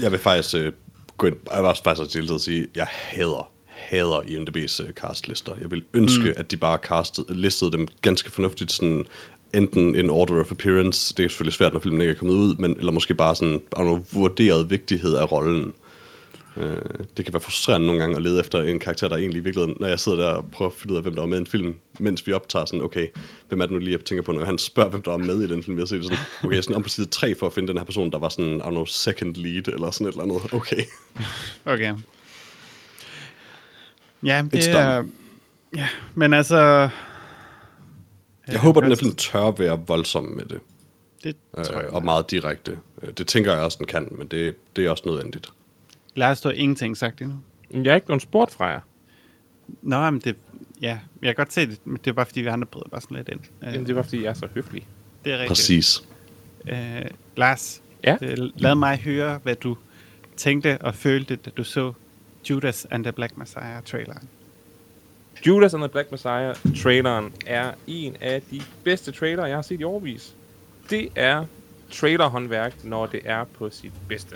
Jeg 0.01 0.11
vil 0.11 0.19
faktisk 0.19 0.55
øh, 0.55 0.71
gå 1.17 1.27
ind, 1.27 1.35
jeg 1.51 1.65
også 1.65 1.83
faktisk 1.83 2.09
til 2.11 2.33
at 2.33 2.41
sige, 2.41 2.67
jeg 2.75 2.87
hader, 2.89 3.51
hader 3.65 4.21
IMDb's 4.21 4.83
øh, 4.83 4.93
castlister. 4.93 5.53
Jeg 5.61 5.71
vil 5.71 5.83
ønske, 5.93 6.23
mm. 6.23 6.33
at 6.37 6.51
de 6.51 6.57
bare 6.57 6.77
castede, 6.77 7.25
listede 7.29 7.71
dem 7.71 7.87
ganske 8.01 8.31
fornuftigt, 8.31 8.71
sådan 8.71 9.05
enten 9.53 9.95
in 9.95 10.09
order 10.09 10.39
of 10.39 10.51
appearance, 10.51 11.13
det 11.17 11.25
er 11.25 11.29
selvfølgelig 11.29 11.53
svært, 11.53 11.73
når 11.73 11.79
filmen 11.79 12.01
ikke 12.01 12.11
er 12.11 12.17
kommet 12.17 12.35
ud, 12.35 12.55
men, 12.55 12.77
eller 12.77 12.91
måske 12.91 13.13
bare 13.13 13.35
sådan, 13.35 13.61
know, 13.75 14.05
vurderet 14.11 14.69
vigtighed 14.69 15.15
af 15.15 15.31
rollen. 15.31 15.73
Øh, 16.59 16.77
det 17.17 17.25
kan 17.25 17.33
være 17.33 17.41
frustrerende 17.41 17.87
nogle 17.87 18.01
gange 18.01 18.15
at 18.15 18.21
lede 18.21 18.39
efter 18.39 18.61
en 18.63 18.79
karakter, 18.79 19.07
der 19.07 19.15
egentlig 19.15 19.39
i 19.39 19.43
virkeligheden, 19.43 19.77
når 19.79 19.87
jeg 19.87 19.99
sidder 19.99 20.17
der 20.17 20.27
og 20.29 20.45
prøver 20.51 20.71
at 20.71 20.77
finde 20.77 20.91
ud 20.93 20.97
af, 20.97 21.03
hvem 21.03 21.13
der 21.15 21.21
var 21.21 21.27
med 21.27 21.37
i 21.37 21.39
en 21.41 21.47
film, 21.47 21.75
mens 21.99 22.27
vi 22.27 22.33
optager 22.33 22.65
sådan, 22.65 22.81
okay, 22.81 23.07
hvem 23.47 23.61
er 23.61 23.65
det 23.65 23.73
nu 23.73 23.79
lige, 23.79 23.91
jeg 23.91 23.99
tænker 24.05 24.23
på, 24.23 24.31
når 24.31 24.45
han 24.45 24.57
spørger, 24.57 24.89
hvem 24.89 25.01
der 25.01 25.11
var 25.11 25.17
med 25.17 25.41
i 25.41 25.47
den 25.47 25.63
film, 25.63 25.79
jeg 25.79 25.87
ser 25.87 26.01
sådan, 26.01 26.17
okay, 26.43 26.51
jeg 26.51 26.57
er 26.57 26.61
sådan 26.61 26.75
om 26.75 26.83
på 26.83 26.89
side 26.89 27.07
3 27.07 27.35
for 27.35 27.47
at 27.47 27.53
finde 27.53 27.67
den 27.67 27.77
her 27.77 27.85
person, 27.85 28.11
der 28.11 28.19
var 28.19 28.29
sådan, 28.29 28.55
I 28.55 28.59
don't 28.59 28.69
know, 28.69 28.85
second 28.85 29.35
lead, 29.35 29.67
eller 29.67 29.91
sådan 29.91 30.07
et 30.07 30.11
eller 30.11 30.23
andet, 30.23 30.53
okay. 30.53 30.81
Okay. 31.65 31.95
Ja, 34.23 34.43
det 34.51 34.67
er... 34.67 35.03
Ja, 35.75 35.87
men 36.15 36.33
altså... 36.33 36.89
Jeg 38.47 38.59
håber, 38.59 38.81
den 38.81 38.89
her 38.89 38.95
film 38.95 39.15
tør 39.15 39.51
være 39.51 39.79
voldsom 39.87 40.23
med 40.23 40.45
det, 40.45 40.59
Det 41.23 41.35
tror 41.65 41.77
øh, 41.77 41.83
jeg. 41.83 41.93
og 41.93 42.05
meget 42.05 42.31
direkte. 42.31 42.77
Øh, 43.01 43.09
Det 43.17 43.27
tænker 43.27 43.53
jeg 43.53 43.61
også, 43.61 43.77
den 43.77 43.87
kan, 43.87 44.07
men 44.11 44.27
det, 44.27 44.55
det 44.75 44.85
er 44.85 44.89
også 44.89 45.03
nødvendigt. 45.05 45.49
Lars, 46.17 46.41
du 46.41 46.47
har 46.49 46.53
ingenting 46.53 46.97
sagt 46.97 47.21
endnu. 47.21 47.37
Jeg 47.71 47.85
er 47.91 47.95
ikke 47.95 48.07
blevet 48.07 48.21
spurgt 48.21 48.51
fra 48.53 48.65
jer. 48.65 48.79
Nå, 49.81 50.09
men 50.09 50.19
det... 50.21 50.35
Ja, 50.81 50.99
jeg 51.21 51.27
kan 51.27 51.35
godt 51.35 51.53
se 51.53 51.67
det, 51.67 51.79
men 51.85 51.97
det 51.97 52.07
er 52.07 52.13
bare 52.13 52.25
fordi, 52.25 52.41
vi 52.41 52.47
andre 52.47 52.65
bryder 52.67 52.89
bare 52.89 53.01
sådan 53.01 53.17
lidt 53.17 53.29
ind. 53.29 53.39
Jamen, 53.63 53.87
det 53.87 53.95
var, 53.95 54.01
fordi 54.01 54.23
jeg 54.23 54.29
er 54.29 54.33
så 54.33 54.47
høflig. 54.53 54.87
det 55.25 55.31
er 55.33 55.35
rigtigt. 55.37 55.49
Præcis. 55.49 56.03
Øh, 56.67 57.05
Lars, 57.37 57.81
Ja? 58.03 58.17
øh, 58.21 58.37
lad 58.55 58.75
mig 58.75 58.97
høre, 58.97 59.39
hvad 59.43 59.55
du 59.55 59.77
tænkte 60.37 60.77
og 60.81 60.95
følte, 60.95 61.35
da 61.35 61.49
du 61.49 61.63
så 61.63 61.93
Judas 62.49 62.87
and 62.91 63.03
the 63.03 63.11
Black 63.13 63.37
Messiah 63.37 63.83
traileren. 63.85 64.29
Judas 65.47 65.73
and 65.73 65.81
the 65.83 65.89
Black 65.89 66.11
Messiah 66.11 66.55
traileren 66.83 67.33
er 67.45 67.71
en 67.87 68.15
af 68.21 68.41
de 68.51 68.61
bedste 68.83 69.11
trailer, 69.11 69.45
jeg 69.45 69.57
har 69.57 69.61
set 69.61 69.81
i 69.81 69.83
overvis. 69.83 70.35
Det 70.89 71.09
er 71.15 71.45
trailerhåndværk, 71.91 72.83
når 72.83 73.05
det 73.05 73.21
er 73.25 73.43
på 73.43 73.69
sit 73.69 73.91
bedste. 74.07 74.35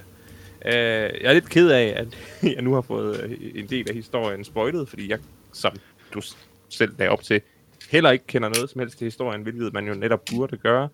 Uh, 0.66 0.72
jeg 0.72 1.24
er 1.24 1.34
lidt 1.34 1.50
ked 1.50 1.70
af, 1.70 1.94
at 1.98 2.08
jeg 2.56 2.62
nu 2.62 2.74
har 2.74 2.82
fået 2.82 3.24
øh, 3.24 3.32
en 3.56 3.68
del 3.68 3.90
af 3.90 3.96
historien 3.96 4.44
spoilet, 4.44 4.90
fordi 4.90 5.10
jeg, 5.10 5.20
som 5.54 5.76
du 6.14 6.22
selv 6.70 6.94
lagde 6.98 7.10
op 7.10 7.24
til, 7.24 7.42
heller 7.92 8.12
ikke 8.12 8.28
kender 8.28 8.50
noget 8.50 8.70
som 8.70 8.80
helst 8.80 8.98
til 8.98 9.06
historien, 9.06 9.42
hvilket 9.42 9.74
man 9.74 9.88
jo 9.88 9.94
netop 9.94 10.26
burde 10.32 10.58
gøre. 10.58 10.90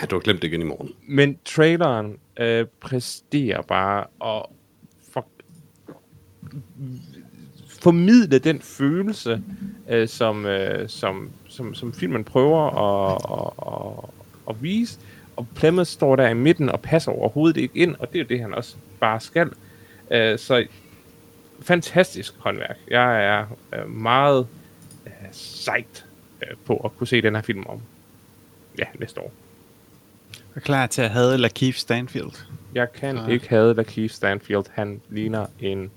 Ja, 0.00 0.06
du 0.06 0.16
har 0.16 0.20
glemt 0.20 0.42
det 0.42 0.48
igen 0.48 0.60
i 0.60 0.64
morgen. 0.64 0.92
Men 1.08 1.38
traileren 1.44 2.18
øh, 2.40 2.66
præsterer 2.80 3.62
bare 3.62 4.04
og 4.18 4.52
for, 5.12 5.26
formidle 7.68 8.38
den 8.38 8.60
følelse, 8.60 9.42
øh, 9.88 10.08
som, 10.08 10.46
øh, 10.46 10.88
som, 10.88 11.30
som, 11.48 11.74
som 11.74 11.92
filmen 11.92 12.24
prøver 12.24 12.60
at, 12.60 13.18
at, 13.38 13.52
at, 13.72 14.10
at 14.48 14.62
vise. 14.62 15.00
Og 15.36 15.46
Plymouth 15.54 15.88
står 15.88 16.16
der 16.16 16.28
i 16.28 16.34
midten 16.34 16.68
og 16.68 16.80
passer 16.80 17.12
overhovedet 17.12 17.56
ikke 17.60 17.78
ind, 17.78 17.96
og 17.98 18.12
det 18.12 18.18
er 18.18 18.22
jo 18.22 18.28
det, 18.28 18.40
han 18.40 18.54
også 18.54 18.76
bare 19.00 19.20
skal. 19.20 19.50
Øh, 20.10 20.38
så 20.38 20.66
fantastisk 21.62 22.34
håndværk. 22.38 22.76
Jeg 22.90 23.24
er 23.24 23.46
øh, 23.74 23.90
meget 23.90 24.46
øh, 25.06 25.12
sejt 25.32 26.06
øh, 26.42 26.56
på 26.64 26.76
at 26.76 26.96
kunne 26.98 27.06
se 27.06 27.22
den 27.22 27.34
her 27.34 27.42
film 27.42 27.66
om 27.66 27.80
ja, 28.78 28.84
næste 28.98 29.20
år. 29.20 29.32
Er 30.56 30.60
klar 30.60 30.86
til 30.86 31.02
at 31.02 31.10
have 31.10 31.36
Lakeith 31.36 31.76
Stanfield? 31.78 32.30
Jeg 32.74 32.92
kan 32.92 33.16
Så- 33.16 33.26
ikke 33.26 33.48
have 33.48 33.74
Lakeith 33.74 34.14
Stanfield. 34.14 34.64
Han 34.72 35.00
ligner 35.10 35.46
en... 35.60 35.90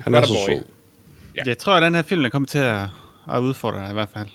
Han 0.00 0.14
er 0.14 0.22
så 0.22 0.34
sød. 0.46 0.64
Ja. 1.36 1.42
Jeg 1.46 1.58
tror, 1.58 1.72
at 1.72 1.82
den 1.82 1.94
her 1.94 2.02
film 2.02 2.24
er 2.24 2.28
kommet 2.28 2.48
til 2.48 2.58
at, 2.58 2.82
at 3.32 3.38
udfordre 3.40 3.80
dig 3.80 3.90
i 3.90 3.92
hvert 3.92 4.08
fald. 4.14 4.26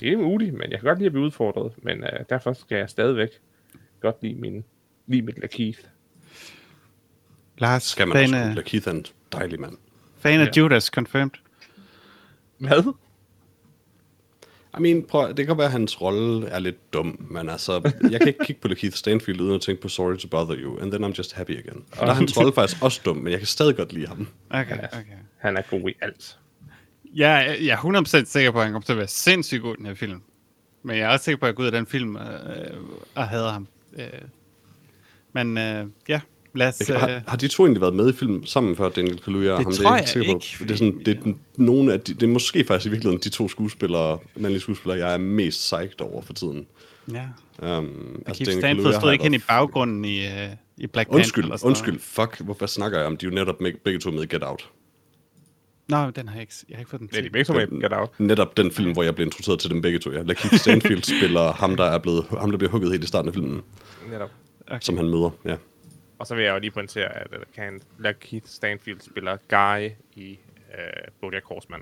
Det 0.00 0.12
er 0.12 0.16
muligt, 0.16 0.52
men 0.54 0.70
jeg 0.70 0.80
kan 0.80 0.86
godt 0.86 0.98
lide 0.98 1.06
at 1.06 1.12
blive 1.12 1.24
udfordret. 1.24 1.72
Men 1.82 1.98
uh, 2.02 2.08
derfor 2.30 2.52
skal 2.52 2.78
jeg 2.78 2.90
stadigvæk 2.90 3.28
godt 4.00 4.16
lide, 4.22 4.34
min, 4.34 4.64
lide 5.06 5.22
mit 5.22 5.38
Lakeith. 5.38 5.78
Lars, 7.58 7.82
Skal 7.82 8.08
man 8.08 8.16
fan, 8.16 8.24
også 8.24 8.36
af, 8.36 8.54
lade 8.54 8.66
Keith 8.66 8.88
er 8.88 8.92
en 8.92 9.04
dejlig 9.32 9.60
mand. 9.60 9.76
fan 10.18 10.40
af 10.40 10.44
Ja. 10.46 10.50
Judas 10.56 10.84
confirmed. 10.84 11.30
Hvad? 12.58 12.92
I 14.78 14.80
mean, 14.80 15.02
prøv, 15.02 15.34
det 15.36 15.46
kan 15.46 15.56
være, 15.58 15.66
at 15.66 15.72
hans 15.72 16.00
rolle 16.00 16.46
er 16.48 16.58
lidt 16.58 16.92
dum, 16.92 17.26
men 17.30 17.48
altså, 17.48 17.92
jeg 18.10 18.20
kan 18.20 18.28
ikke 18.28 18.44
kigge 18.44 18.62
på 18.62 18.68
Lakeith 18.68 18.96
Stanfield 18.96 19.40
uden 19.40 19.54
at 19.54 19.60
tænke 19.60 19.82
på 19.82 19.88
Sorry 19.88 20.16
to 20.16 20.28
Bother 20.28 20.56
You, 20.58 20.78
and 20.78 20.92
then 20.92 21.04
I'm 21.04 21.14
just 21.18 21.32
happy 21.34 21.50
again. 21.50 21.84
Og 21.92 21.96
der 22.06 22.12
er 22.12 22.12
hans 22.16 22.36
rolle 22.38 22.52
faktisk 22.52 22.82
også 22.82 23.00
dum, 23.04 23.16
men 23.16 23.30
jeg 23.30 23.40
kan 23.40 23.46
stadig 23.46 23.76
godt 23.76 23.92
lide 23.92 24.06
ham. 24.06 24.28
Okay, 24.50 24.78
okay. 24.92 25.04
Han 25.38 25.56
er 25.56 25.62
god 25.70 25.88
i 25.90 25.94
alt. 26.00 26.38
Jeg, 27.14 27.46
er- 27.48 27.52
jeg 27.52 27.72
er 27.72 27.76
100% 28.22 28.24
sikker 28.24 28.50
på, 28.50 28.58
at 28.58 28.64
han 28.64 28.72
kommer 28.72 28.84
til 28.86 28.92
at 28.92 28.98
være 28.98 29.08
sindssygt 29.08 29.62
god 29.62 29.74
i 29.74 29.76
den 29.78 29.86
her 29.86 29.94
film. 29.94 30.20
Men 30.82 30.96
jeg 30.96 31.04
er 31.04 31.08
også 31.08 31.24
sikker 31.24 31.38
på, 31.38 31.46
at 31.46 31.48
jeg 31.48 31.54
går 31.54 31.62
ud 31.62 31.66
af 31.66 31.72
den 31.72 31.86
film 31.86 32.16
øh, 32.16 32.22
og 33.14 33.28
hader 33.28 33.52
ham. 33.52 33.66
Øh, 33.98 34.04
men 35.32 35.58
øh, 35.58 35.86
ja, 36.08 36.20
lad 36.54 36.68
os... 36.68 36.78
Jeg 36.80 36.86
kan, 36.86 36.96
har, 36.96 37.08
Øh, 37.16 37.20
har 37.28 37.36
de 37.36 37.48
to 37.48 37.62
egentlig 37.64 37.80
været 37.80 37.94
med 37.94 38.08
i 38.12 38.16
film 38.16 38.46
sammen 38.46 38.76
før 38.76 38.88
Daniel 38.88 39.20
Kaluuya 39.20 39.50
og 39.52 39.58
Det 39.58 39.64
ham? 39.66 39.72
tror 39.72 39.90
er 39.90 39.96
jeg 39.96 40.16
ikke, 40.28 40.64
Det 40.64 40.70
er, 40.70 40.76
sådan, 40.76 40.98
det, 40.98 41.16
er 41.18 41.20
den- 41.22 41.38
nogle 41.56 41.92
af 41.92 42.00
de, 42.00 42.14
det 42.14 42.22
er 42.22 42.26
måske 42.26 42.64
faktisk 42.64 42.86
i 42.86 42.90
virkeligheden 42.90 43.22
de 43.24 43.28
to 43.28 43.48
skuespillere, 43.48 44.18
mandlige 44.36 44.60
skuespillere, 44.60 44.98
jeg 45.06 45.14
er 45.14 45.18
mest 45.18 45.58
psyched 45.58 46.00
over 46.00 46.22
for 46.22 46.32
tiden. 46.32 46.66
ja. 47.12 47.22
Um, 47.62 48.22
Altså, 48.26 48.44
Keith 48.44 48.58
Stanfield 48.58 48.94
stod 48.94 49.12
ikke 49.12 49.24
hen 49.24 49.34
i 49.34 49.38
baggrunden 49.38 50.04
i, 50.04 50.26
øh, 50.26 50.32
i 50.76 50.86
Black 50.86 51.08
Panther. 51.08 51.14
Undskyld, 51.18 51.44
eller 51.44 51.56
sådan 51.56 51.66
noget. 51.66 51.78
undskyld, 51.78 52.00
fuck, 52.00 52.40
hvorfor 52.40 52.66
snakker 52.66 52.98
jeg 52.98 53.06
om? 53.06 53.16
De 53.16 53.26
er 53.26 53.30
jo 53.30 53.34
netop 53.34 53.60
med, 53.60 53.72
begge 53.84 54.00
to 54.00 54.10
med 54.10 54.26
Get 54.26 54.42
Out. 54.44 54.68
Nå, 55.88 56.10
den 56.10 56.28
har 56.28 56.34
jeg 56.34 56.40
ikke, 56.42 56.54
jeg 56.68 56.76
har 56.76 56.80
ikke 56.80 56.90
fået 56.90 57.00
den 57.00 57.08
Ja, 57.12 57.16
de 57.16 57.22
til. 57.22 57.26
er 57.28 57.32
begge 57.32 57.44
to 57.44 57.52
med 57.52 57.80
Get 57.82 57.92
Out. 57.92 58.20
Netop 58.20 58.56
den 58.56 58.70
film, 58.72 58.92
hvor 58.92 59.02
jeg 59.02 59.14
blev 59.14 59.26
introduceret 59.26 59.60
til 59.60 59.70
dem 59.70 59.82
begge 59.82 59.98
to. 59.98 60.10
Ja. 60.12 60.22
Lakeith 60.22 60.54
Stanfield 60.54 61.02
spiller 61.18 61.52
ham, 61.52 61.76
der 61.76 61.84
er 61.84 61.98
blevet, 61.98 62.24
ham, 62.40 62.50
der 62.50 62.58
bliver 62.58 62.70
hugget 62.70 62.90
helt 62.92 63.04
i 63.04 63.06
starten 63.06 63.28
af 63.28 63.34
filmen, 63.34 63.62
Netop. 64.10 64.30
Okay. 64.66 64.78
som 64.80 64.96
han 64.96 65.06
møder. 65.08 65.30
Ja. 65.44 65.56
Og 66.18 66.26
så 66.26 66.34
vil 66.34 66.44
jeg 66.44 66.54
jo 66.54 66.58
lige 66.58 66.70
pointere, 66.70 67.16
at 67.16 67.26
uh, 67.30 67.42
kan 67.54 67.80
Lakeith 67.98 68.46
Stanfield 68.46 69.00
spiller 69.00 69.36
Guy 69.48 69.90
i 70.16 70.38
uh, 70.68 71.12
Bojack 71.20 71.44
Horseman 71.44 71.80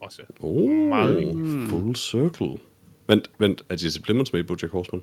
også. 0.00 0.22
Oh, 0.40 0.70
Meget. 0.70 1.68
full 1.70 1.96
circle. 1.96 2.58
Vent, 3.08 3.30
vent, 3.38 3.62
er 3.68 3.76
Jesse 3.84 4.02
Plemons 4.02 4.32
med 4.32 4.40
i 4.40 4.42
Bojack 4.42 4.72
Horseman? 4.72 5.02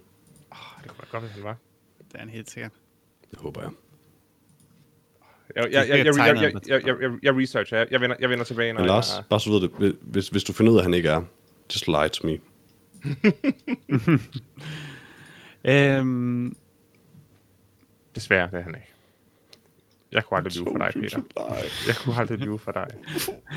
Oh, 0.52 0.58
det 0.84 0.88
kunne 0.92 0.98
være 1.00 1.08
godt, 1.12 1.24
hvis 1.24 1.32
han 1.34 1.44
var. 1.44 1.58
Det 1.98 2.16
er 2.16 2.20
han 2.20 2.30
helt 2.30 2.50
sikkert. 2.52 2.72
Det 3.32 3.40
håber 3.40 3.62
jeg. 3.62 3.72
Jeg, 5.56 5.68
jeg, 5.72 5.90
jeg, 5.90 5.98
jeg, 5.98 6.86
jeg, 7.24 7.38
researcher. 7.38 7.78
Jeg, 7.78 7.88
jeg, 7.92 8.02
vender, 8.02 8.16
jeg 8.20 8.30
vender 8.30 8.44
tilbage, 8.44 8.74
når 8.74 8.80
Men 8.80 8.88
Lars, 8.88 9.16
jeg... 9.16 9.24
bare 9.30 9.40
så 9.40 9.50
du 9.50 9.60
ved 9.60 9.62
det, 9.62 9.98
hvis, 10.02 10.28
hvis 10.28 10.44
du 10.44 10.54
finder 10.54 10.72
ud 10.72 10.78
af, 10.78 10.82
at 10.82 10.86
han 10.86 10.94
ikke 10.94 11.10
er, 11.10 11.22
just 11.74 11.88
lie 11.88 12.10
to 12.10 12.28
me. 12.28 12.40
Øhm, 15.66 16.56
Desværre, 18.16 18.50
det 18.52 18.60
er 18.60 18.64
han 18.64 18.76
ikke. 18.76 18.94
Jeg 20.12 20.24
kunne 20.24 20.38
aldrig 20.38 20.56
lyve 20.56 20.68
for 20.72 20.78
dig, 20.78 20.92
Peter. 20.94 21.22
Jeg 21.88 21.96
kunne 21.96 22.16
aldrig 22.16 22.38
lyve 22.38 22.60
for 22.60 22.72
dig. 22.72 22.88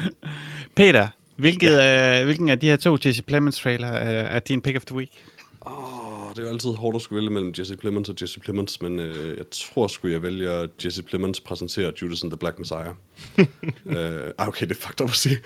Peter, 0.77 1.09
hvilket, 1.37 1.72
ja. 1.72 2.20
øh, 2.20 2.25
hvilken 2.25 2.49
af 2.49 2.61
de 2.61 2.68
her 2.68 2.77
to 2.77 2.96
Jesse 3.05 3.22
Plemons 3.22 3.59
trailer 3.59 3.94
øh, 3.94 4.35
er 4.35 4.38
din 4.38 4.62
pick 4.62 4.77
of 4.77 4.85
the 4.85 4.96
week? 4.96 5.25
Åh, 5.66 6.06
det 6.37 6.42
er 6.42 6.46
jo 6.46 6.53
altid 6.53 6.70
hårdt 6.70 6.96
at 6.96 7.03
skulle 7.03 7.16
vælge 7.16 7.31
mellem 7.31 7.53
Jesse 7.59 7.77
Plemons 7.77 8.09
og 8.09 8.16
Jesse 8.22 8.40
Plemons, 8.40 8.83
men 8.83 8.99
øh, 9.01 9.37
jeg 9.37 9.44
tror 9.51 9.87
sgu, 9.87 10.09
jeg 10.09 10.22
vælger 10.22 10.66
Jesse 10.85 11.03
Plemons 11.03 11.40
præsenterer 11.40 11.92
Judas 12.03 12.22
and 12.22 12.31
the 12.31 12.38
Black 12.38 12.59
Messiah. 12.59 12.87
øh, 13.87 14.31
ah, 14.38 14.49
okay, 14.49 14.66
det 14.68 14.77
er 14.77 14.81
fucked 14.81 15.01
up 15.01 15.11
at 15.11 15.16
sige. 15.16 15.38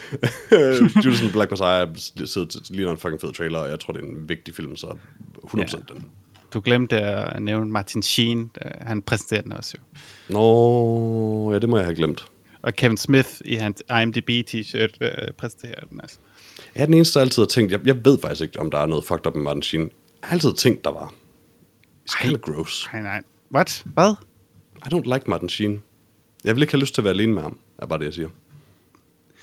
Judas 1.05 1.21
and 1.21 1.29
the 1.29 1.33
Black 1.33 1.51
Messiah 1.51 1.89
sidder 2.25 2.61
lige 2.71 2.91
en 2.91 2.97
fucking 2.99 3.21
fed 3.21 3.33
trailer, 3.33 3.59
og 3.59 3.71
jeg 3.71 3.81
tror, 3.81 3.93
det 3.93 4.05
er 4.05 4.07
en 4.09 4.29
vigtig 4.29 4.55
film, 4.55 4.77
så 4.77 4.87
100% 5.45 5.59
Ja. 5.59 5.65
den. 5.95 6.05
Du 6.55 6.61
glemte 6.65 7.01
at 7.01 7.43
nævne 7.43 7.71
Martin 7.71 8.03
Sheen. 8.03 8.51
Han 8.81 9.03
præsenterer 9.03 9.43
den 9.43 9.53
også 9.53 9.77
jo. 9.79 9.83
Nå, 10.35 11.53
ja, 11.53 11.59
det 11.59 11.69
må 11.69 11.77
jeg 11.77 11.87
have 11.87 11.97
glemt. 11.97 12.27
Og 12.63 12.75
Kevin 12.75 12.97
Smith 12.97 13.29
i 13.45 13.55
hans 13.55 13.83
IMDb 14.03 14.31
t-shirt 14.49 14.97
øh, 15.01 15.11
præsenterer 15.39 15.81
den 15.91 16.01
også. 16.01 16.17
Jeg 16.75 16.83
er 16.83 16.87
den 16.87 16.95
eneste, 16.95 17.19
der 17.19 17.25
altid 17.25 17.43
har 17.43 17.47
tænkt, 17.47 17.73
jeg, 17.73 17.81
jeg 17.87 18.05
ved 18.05 18.19
faktisk 18.19 18.41
ikke, 18.43 18.61
om 18.61 18.71
der 18.71 18.79
er 18.79 18.87
noget 18.87 19.05
fucked 19.05 19.27
up 19.27 19.35
med 19.35 19.43
Martin 19.43 19.63
Sheen. 19.63 19.91
Jeg 20.23 20.29
har 20.29 20.35
altid 20.35 20.55
tænkt, 20.55 20.85
der 20.85 20.91
var. 20.91 21.15
It's 22.11 22.23
kind 22.23 22.35
of 22.35 22.41
gross. 22.41 22.89
Nej, 22.93 23.03
nej. 23.03 23.23
What? 23.55 23.83
Hvad? 23.87 24.15
I 24.77 24.95
don't 24.95 25.15
like 25.15 25.31
Martin 25.31 25.49
Sheen. 25.49 25.83
Jeg 26.45 26.55
vil 26.57 26.63
ikke 26.63 26.73
have 26.73 26.81
lyst 26.81 26.95
til 26.95 27.01
at 27.01 27.05
være 27.05 27.15
alene 27.15 27.33
med 27.35 27.43
ham, 27.43 27.59
er 27.79 27.87
bare 27.87 27.99
det, 27.99 28.05
jeg 28.05 28.15
siger. 28.15 28.29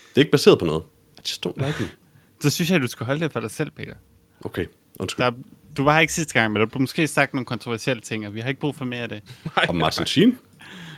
Det 0.10 0.16
er 0.16 0.20
ikke 0.22 0.32
baseret 0.32 0.60
på 0.60 0.66
noget. 0.66 0.84
I 1.18 1.22
just 1.30 1.46
don't 1.48 1.66
like 1.66 1.78
him. 1.80 1.88
Så 2.42 2.50
synes 2.50 2.72
jeg, 2.72 2.82
du 2.82 2.88
skal 2.88 3.06
holde 3.06 3.22
det 3.22 3.32
for 3.32 3.40
dig 3.40 3.52
selv, 3.52 3.72
Peter. 3.72 3.94
Okay, 4.42 4.66
undskyld. 5.00 5.26
Der, 5.26 5.32
du 5.78 5.84
var 5.84 5.94
her 5.94 6.00
ikke 6.00 6.14
sidste 6.14 6.34
gang, 6.34 6.54
men 6.54 6.62
du 6.62 6.70
har 6.74 6.80
måske 6.80 7.08
sagt 7.08 7.34
nogle 7.34 7.46
kontroversielle 7.46 8.02
ting, 8.02 8.28
og 8.28 8.34
vi 8.34 8.40
har 8.40 8.50
ikke 8.50 8.62
brug 8.62 8.76
for 8.76 8.86
mere 8.86 9.00
af 9.02 9.10
det. 9.10 9.24
Og 9.70 9.76
Martin 9.76 10.06
Sheen? 10.06 10.38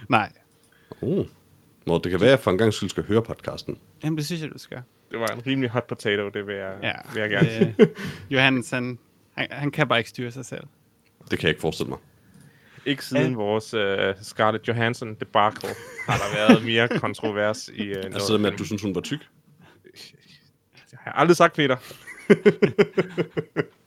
Nej. 0.10 0.32
Oh. 1.02 1.26
Nå, 1.86 1.98
det 2.04 2.12
kan 2.12 2.20
være, 2.20 2.30
at 2.30 2.32
jeg 2.32 2.40
for 2.40 2.52
en 2.52 2.58
gang 2.58 2.74
skyld 2.74 2.90
skal 2.90 3.04
høre 3.04 3.22
podcasten. 3.24 3.78
Jamen, 4.04 4.18
det 4.18 4.26
synes 4.26 4.42
jeg, 4.42 4.50
du 4.54 4.58
skal. 4.60 4.78
Det 5.12 5.20
var 5.20 5.28
en 5.28 5.48
rimelig 5.48 5.70
hot 5.70 5.88
potato, 5.88 6.30
det 6.30 6.48
vil 6.48 6.56
jeg, 6.56 6.78
Ja. 6.84 6.94
vil 7.14 7.22
jeg 7.22 7.30
gerne 7.30 7.50
sige. 7.50 7.76
Øh, 7.80 7.88
Johannes, 8.30 8.70
han, 8.70 9.00
han, 9.40 9.48
han 9.52 9.72
kan 9.72 9.88
bare 9.88 10.00
ikke 10.00 10.10
styre 10.10 10.32
sig 10.32 10.46
selv. 10.46 10.64
Det 11.32 11.40
kan 11.40 11.48
jeg 11.48 11.50
ikke 11.50 11.62
forestille 11.62 11.90
mig. 11.90 12.00
Ikke 12.86 13.06
siden 13.06 13.32
Ja. 13.32 13.38
vores 13.38 13.74
uh, 13.74 14.24
Scarlett 14.24 14.68
Johansson 14.68 15.16
debacle 15.16 15.70
har 16.08 16.18
der 16.18 16.36
været 16.36 16.66
mere 16.66 16.88
kontrovers 16.88 17.68
i 17.68 17.92
uh. 17.92 17.98
Altså 18.06 18.34
det 18.34 18.42
med, 18.42 18.52
at 18.54 18.60
du 18.60 18.66
synes, 18.66 18.82
hun 18.82 18.96
var 18.96 19.02
tyk? 19.02 19.20
Jeg 20.92 21.00
har 21.04 21.12
aldrig 21.12 21.38
sagt, 21.38 21.56
Peter. 21.56 21.76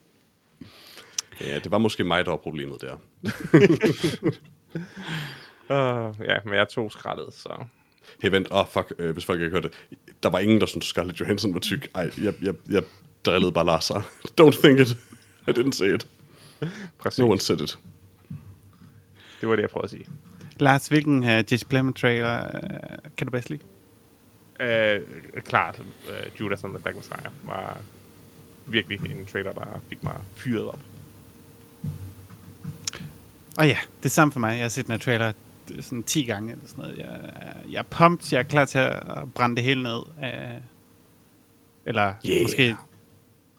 Ja, 1.41 1.59
det 1.59 1.71
var 1.71 1.79
måske 1.79 2.05
mig, 2.05 2.25
der 2.25 2.31
var 2.31 2.38
problemet 2.38 2.81
der. 2.81 2.95
Uh, 5.71 6.21
ja, 6.31 6.37
men 6.45 6.55
jeg 6.55 6.69
tog 6.69 6.93
skraldet, 6.93 7.35
så... 7.35 7.65
Hey, 8.23 8.31
vent. 8.31 8.49
Åh, 8.51 8.59
oh, 8.59 8.67
fuck, 8.67 8.93
øh, 8.99 9.12
hvis 9.12 9.25
folk 9.25 9.41
ikke 9.41 9.51
hørte 9.51 9.69
det. 9.69 9.99
Der 10.23 10.31
var 10.31 10.38
ingen, 10.38 10.61
der 10.61 10.67
syntes, 10.67 10.88
Scarlett 10.88 11.21
Johansson 11.21 11.55
var 11.55 11.61
tyk. 11.61 11.91
Ej, 11.95 12.11
jeg, 12.23 12.35
jeg, 12.43 12.55
jeg 12.71 12.83
drillede 13.25 13.53
bare 13.53 13.67
Lars. 13.67 13.91
Don't 14.41 14.62
think 14.62 14.81
it. 14.81 14.97
I 15.49 15.51
didn't 15.51 15.73
say 15.73 15.95
it. 15.95 16.07
Præcis. 16.99 17.19
No 17.19 17.31
one 17.31 17.41
said 17.41 17.61
it. 17.61 17.79
Det 19.41 19.49
var 19.49 19.57
det, 19.57 19.63
jeg 19.63 19.71
prøvede 19.71 19.85
at 19.85 19.91
sige. 19.91 20.07
Lars, 20.57 20.89
hvilken 20.89 21.19
uh, 21.25 21.53
Jesse 21.53 21.67
Plemons 21.67 22.01
trailer 22.01 22.45
uh, 22.47 23.11
kan 23.17 23.27
du 23.27 23.31
bedst 23.31 23.51
lide? 23.51 23.63
Uh, 24.61 25.43
klart, 25.43 25.79
uh, 25.81 26.41
Judas 26.41 26.65
and 26.65 26.73
the 26.75 26.83
Black 26.83 26.97
Messiah 26.97 27.33
var 27.43 27.79
virkelig 28.67 29.11
en 29.11 29.27
trailer, 29.27 29.53
der 29.53 29.81
fik 29.89 30.03
mig 30.05 30.17
fyret 30.37 30.65
op. 30.69 30.79
Og 33.59 33.67
ja, 33.67 33.79
det 33.99 34.05
er 34.05 34.09
samme 34.11 34.33
for 34.33 34.41
mig. 34.41 34.53
Jeg 34.55 34.65
har 34.65 34.69
set 34.69 34.87
den 34.87 34.93
her 34.93 34.99
trailer 34.99 35.33
øh, 35.75 35.83
sådan 35.83 36.03
10 36.03 36.23
gange 36.25 36.53
eller 36.53 36.67
sådan 36.67 36.83
noget. 36.85 36.99
Jeg, 36.99 37.07
er- 37.07 37.71
jeg 37.71 37.79
er 37.79 37.83
pumped. 37.83 38.27
Jeg 38.33 38.39
er 38.39 38.43
klar 38.43 38.65
til 38.65 38.79
at 38.79 39.33
brænde 39.35 39.57
det 39.57 39.65
hele 39.65 39.83
ned. 39.83 39.99
Uh, 39.99 40.63
eller 41.87 42.15
Yeah. 42.29 42.43
måske 42.43 42.77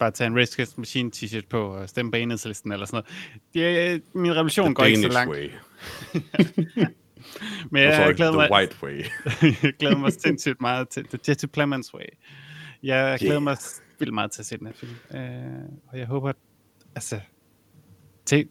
bare 0.03 0.11
tage 0.11 0.27
en 0.27 0.37
Race 0.37 0.53
Against 0.55 0.77
Machine 0.77 1.11
t-shirt 1.15 1.47
på 1.49 1.61
og 1.67 1.89
stemme 1.89 2.11
på 2.11 2.17
enhedslisten 2.17 2.71
eller 2.71 2.85
sådan 2.85 3.03
noget. 3.53 3.53
Det, 3.53 3.93
er- 3.93 3.99
min 4.19 4.35
revolution 4.35 4.65
The 4.65 4.73
går 4.73 4.83
ikke 4.83 4.97
så 5.01 5.01
Danish 5.01 5.15
langt. 5.15 5.31
way. 5.33 5.49
Men 7.71 7.83
jeg, 7.83 7.95
sorry, 7.95 8.13
glæder 8.15 8.31
the 8.31 8.37
mig, 8.37 8.51
white 8.51 8.75
way. 8.83 9.03
jeg 9.63 9.73
glæder 9.79 9.97
mig 9.97 10.13
sindssygt 10.13 10.61
meget 10.61 10.89
til 10.89 11.05
The 11.05 11.19
Jesse 11.27 11.47
Plemons 11.47 11.93
Way. 11.93 12.05
Jeg 12.83 13.17
glæder 13.19 13.33
Yeah. 13.35 13.43
mig 13.43 13.57
vildt 13.99 14.13
meget 14.13 14.31
til 14.31 14.41
at 14.41 14.45
se 14.45 14.57
den 14.57 14.67
her 14.67 14.73
film. 14.73 14.91
Uh, 15.09 15.19
og 15.91 15.99
jeg 15.99 16.07
håber, 16.07 16.29
at, 16.29 16.35
altså, 16.95 17.19
til, 18.25 18.47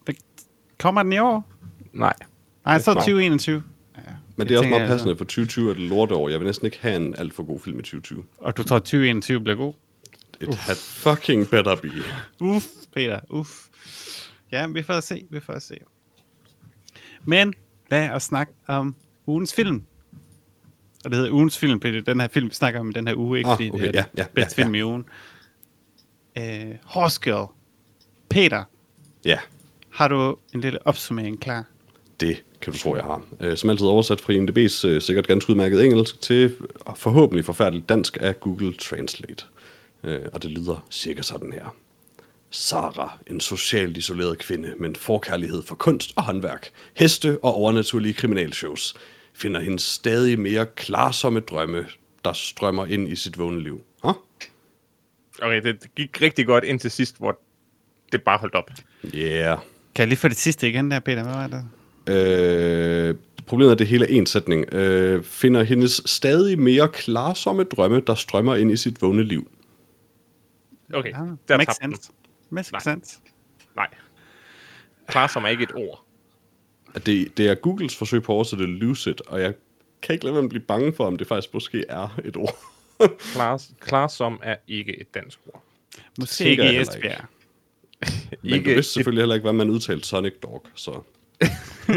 kommer 0.78 1.02
den 1.02 1.12
i 1.12 1.18
år? 1.18 1.52
Nej. 1.92 2.14
Nej, 2.64 2.78
så 2.78 2.84
tror- 2.84 2.94
2021. 3.00 3.62
Ja, 3.96 4.00
Men 4.36 4.48
det 4.48 4.54
er 4.54 4.58
også 4.58 4.70
meget 4.70 4.80
jeg 4.80 4.88
passende, 4.88 5.16
for 5.16 5.24
2020 5.24 5.70
er 5.70 5.74
det 5.74 5.82
lorteår. 5.82 6.28
Jeg 6.28 6.40
vil 6.40 6.46
næsten 6.46 6.66
ikke 6.66 6.78
have 6.80 6.96
en 6.96 7.14
alt 7.18 7.34
for 7.34 7.42
god 7.42 7.60
film 7.60 7.78
i 7.78 7.82
2020. 7.82 8.24
Og 8.38 8.56
du 8.56 8.62
tror, 8.62 8.78
2021 8.78 9.40
bliver 9.40 9.56
god? 9.56 9.72
It 10.42 10.55
had 10.55 10.76
fucking 10.76 11.50
better 11.50 11.76
be. 11.76 11.90
Uff, 12.40 12.66
Peter, 12.94 13.20
uff. 13.31 13.66
Ja, 14.53 14.66
vi 14.66 14.82
får 14.82 15.01
se, 15.01 15.26
vi 15.30 15.40
får 15.40 15.59
se. 15.59 15.74
Men 17.24 17.55
lad 17.90 18.11
os 18.11 18.22
snakke 18.22 18.53
om 18.66 18.95
ugens 19.26 19.55
film. 19.55 19.82
Og 21.05 21.11
det 21.11 21.16
hedder 21.18 21.32
ugens 21.32 21.59
film, 21.59 21.80
fordi 21.80 21.93
det 21.93 22.09
er 22.09 22.12
den 22.12 22.20
her 22.20 22.28
film, 22.28 22.49
vi 22.49 22.55
snakker 22.55 22.80
om 22.80 22.90
i 22.90 22.93
den 22.93 23.07
her 23.09 23.14
uge, 23.16 23.38
ikke 23.38 23.51
Ah, 23.51 23.55
okay, 23.55 23.70
det 23.72 23.82
er 23.88 23.90
ja, 23.95 24.05
ja, 24.16 24.26
bedste 24.34 24.61
ja, 24.61 24.64
film 24.64 24.74
i 24.74 24.82
ugen. 24.82 25.05
Uh, 26.40 26.45
Horse 26.84 27.20
Girl. 27.24 27.47
Peter, 28.30 28.64
Ja, 29.24 29.38
har 29.90 30.09
du 30.09 30.36
en 30.55 30.61
lille 30.61 30.86
opsummering 30.86 31.40
klar? 31.40 31.64
det 32.20 32.43
kan 32.61 32.72
du 32.72 32.78
tro, 32.78 32.97
jeg 32.97 33.05
har. 33.05 33.22
Øh, 33.40 33.57
Som 33.57 33.70
altid 33.70 33.86
oversat 33.86 34.20
fra 34.20 34.32
IMDb's 34.32 34.86
øh, 34.88 35.03
sikkert 35.03 35.26
ganske 35.26 35.51
udmærket 35.51 35.84
engelsk 35.84 36.20
til 36.20 36.57
øh, 36.61 36.97
forhåbentlig 36.97 37.45
forfærdeligt 37.45 37.88
dansk 37.88 38.18
af 38.20 38.40
Google 38.40 38.74
Translate. 38.74 39.45
Øh, 40.05 40.20
Og 40.32 40.42
det 40.42 40.50
lyder 40.50 40.86
cirka 40.90 41.22
sådan 41.22 41.53
her. 41.53 41.74
Sara, 42.50 43.18
en 43.26 43.40
socialt 43.40 43.96
isoleret 43.96 44.38
kvinde 44.38 44.74
med 44.78 44.88
en 44.88 44.96
forkærlighed 44.96 45.62
for 45.62 45.74
kunst 45.74 46.12
og 46.16 46.22
håndværk, 46.22 46.70
heste 46.94 47.38
og 47.42 47.55
overnaturlige 47.55 48.14
kriminalshows, 48.14 48.94
finder 49.34 49.61
hendes 49.61 49.82
stadig 49.82 50.38
mere 50.38 50.66
klarsomme 50.66 51.40
drømme, 51.40 51.86
der 52.24 52.32
strømmer 52.32 52.86
ind 52.86 53.09
i 53.09 53.16
sit 53.16 53.38
vågne 53.38 53.62
liv. 53.62 53.80
Huh? 54.03 54.14
Okay, 55.42 55.62
det 55.62 55.94
gik 55.96 56.22
rigtig 56.22 56.46
godt 56.46 56.64
indtil 56.64 56.90
sidst, 56.90 57.18
hvor 57.18 57.38
det 58.12 58.22
bare 58.22 58.38
holdt 58.38 58.55
op. 58.55 58.70
Yeah. 59.14 59.59
Kan 59.94 60.03
jeg 60.03 60.09
lige 60.09 60.18
få 60.18 60.28
det 60.28 60.36
sidste 60.36 60.68
igen 60.68 60.90
der, 60.90 61.00
Peter? 61.00 61.22
Hvad 61.22 61.34
var 61.34 61.46
det? 61.46 61.64
Øh, 62.09 63.14
problemet 63.46 63.68
er, 63.70 63.72
at 63.72 63.78
det 63.78 63.86
hele 63.86 64.05
er 64.05 64.18
en 64.18 64.26
sætning. 64.26 64.74
Øh, 64.74 65.24
finder 65.24 65.62
hendes 65.62 66.03
stadig 66.07 66.59
mere 66.59 66.88
klarsomme 66.88 67.64
drømme, 67.64 68.03
der 68.07 68.14
strømmer 68.14 68.57
ind 68.57 68.72
i 68.72 68.76
sit 68.76 69.03
vågne 69.03 69.24
liv. 69.24 69.50
Okay, 70.93 71.11
Ja, 71.11 71.18
der 71.49 71.57
makes 71.57 71.76
den. 71.78 71.95
sense. 71.95 72.12
Makes 72.51 72.72
Nej. 72.72 72.80
sense. 72.80 73.18
Nej. 73.76 73.86
Klar 75.09 75.26
som 75.26 75.47
ikke 75.47 75.62
et 75.62 75.72
ord. 75.74 76.05
At 76.95 77.07
Det, 77.07 77.36
det 77.36 77.49
er 77.49 77.55
Googles 77.55 77.97
forsøg 77.97 78.22
på 78.22 78.32
at 78.32 78.34
oversætte 78.34 78.66
lucid, 78.66 79.28
og 79.28 79.40
jeg 79.40 79.55
kan 80.03 80.12
ikke 80.12 80.24
lade 80.24 80.34
være 80.34 80.43
med 80.43 80.47
at 80.49 80.51
blive 80.51 80.62
bange 80.64 80.93
for, 80.93 81.07
om 81.07 81.16
det 81.16 81.26
faktisk 81.26 81.55
måske 81.55 81.84
er 81.88 82.18
et 82.24 82.36
ord. 82.36 82.57
Klar, 83.32 83.62
klar 83.80 84.09
som 84.09 84.40
er 84.43 84.57
ikke 84.68 85.01
et 85.01 85.14
dansk 85.14 85.38
ord. 85.47 85.62
Måske 86.18 86.45
ikke 86.45 86.64
jeg 86.64 86.74
i 86.74 86.80
Esbjerg. 86.80 87.24
Men 88.43 88.55
ikke 88.55 88.70
du 88.70 88.74
vidste 88.74 88.93
selvfølgelig 88.93 89.22
heller 89.22 89.34
ikke, 89.34 89.45
hvad 89.45 89.53
man 89.53 89.70
udtalte 89.70 90.09
Sonic 90.09 90.32
Dog, 90.43 90.66
så... 90.74 91.03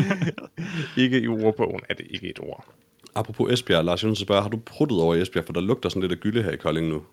Ikke 0.98 1.20
i 1.22 1.28
ordbogen 1.28 1.82
er 1.90 1.94
det 1.94 2.08
ikke 2.10 2.30
et 2.30 2.40
ord. 2.40 2.66
Apropos 3.16 3.52
Esbjerg, 3.54 3.86
Lars 3.86 4.04
Johnsen 4.04 4.26
spørger, 4.26 4.42
har 4.42 4.50
du 4.50 4.58
pruttet 4.66 5.02
over 5.02 5.16
i 5.16 5.22
Esbjerg, 5.22 5.46
for 5.46 5.54
der 5.54 5.62
lugter 5.62 5.90
sådan 5.90 6.02
lidt 6.02 6.12
af 6.12 6.18
gylde 6.18 6.44
her 6.44 6.52
i 6.52 6.56
Kolding 6.58 6.88
nu. 6.88 7.04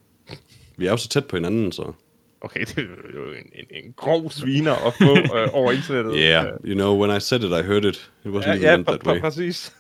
Vi 0.83 0.87
er 0.87 0.91
jo 0.91 0.97
så 0.97 1.09
tæt 1.09 1.27
på 1.27 1.37
hinanden, 1.37 1.73
så... 1.73 1.93
Okay, 2.41 2.61
det 2.69 2.79
er 2.79 2.83
jo 3.15 3.33
en, 3.33 3.53
en, 3.55 3.85
en 3.85 3.93
grov 3.97 4.31
sviner 4.31 4.73
at 4.87 4.95
få 4.95 5.37
øh, 5.39 5.49
over 5.53 5.73
internettet. 5.73 6.15
Yeah, 6.19 6.45
Øh, 6.47 6.53
you 6.71 6.75
know, 6.75 7.05
when 7.05 7.17
I 7.17 7.21
said 7.21 7.41
it, 7.45 7.51
I 7.51 7.63
heard 7.67 7.85
it. 7.85 8.13
It 8.25 8.31
wasn't 8.31 8.47
ja, 8.47 8.51
even 8.51 8.61
ja 8.63 8.77
meant 8.77 8.89
pr- 8.89 8.93
that 8.93 9.07
way. 9.07 9.19
pr- 9.19 9.21
præcis. 9.21 9.77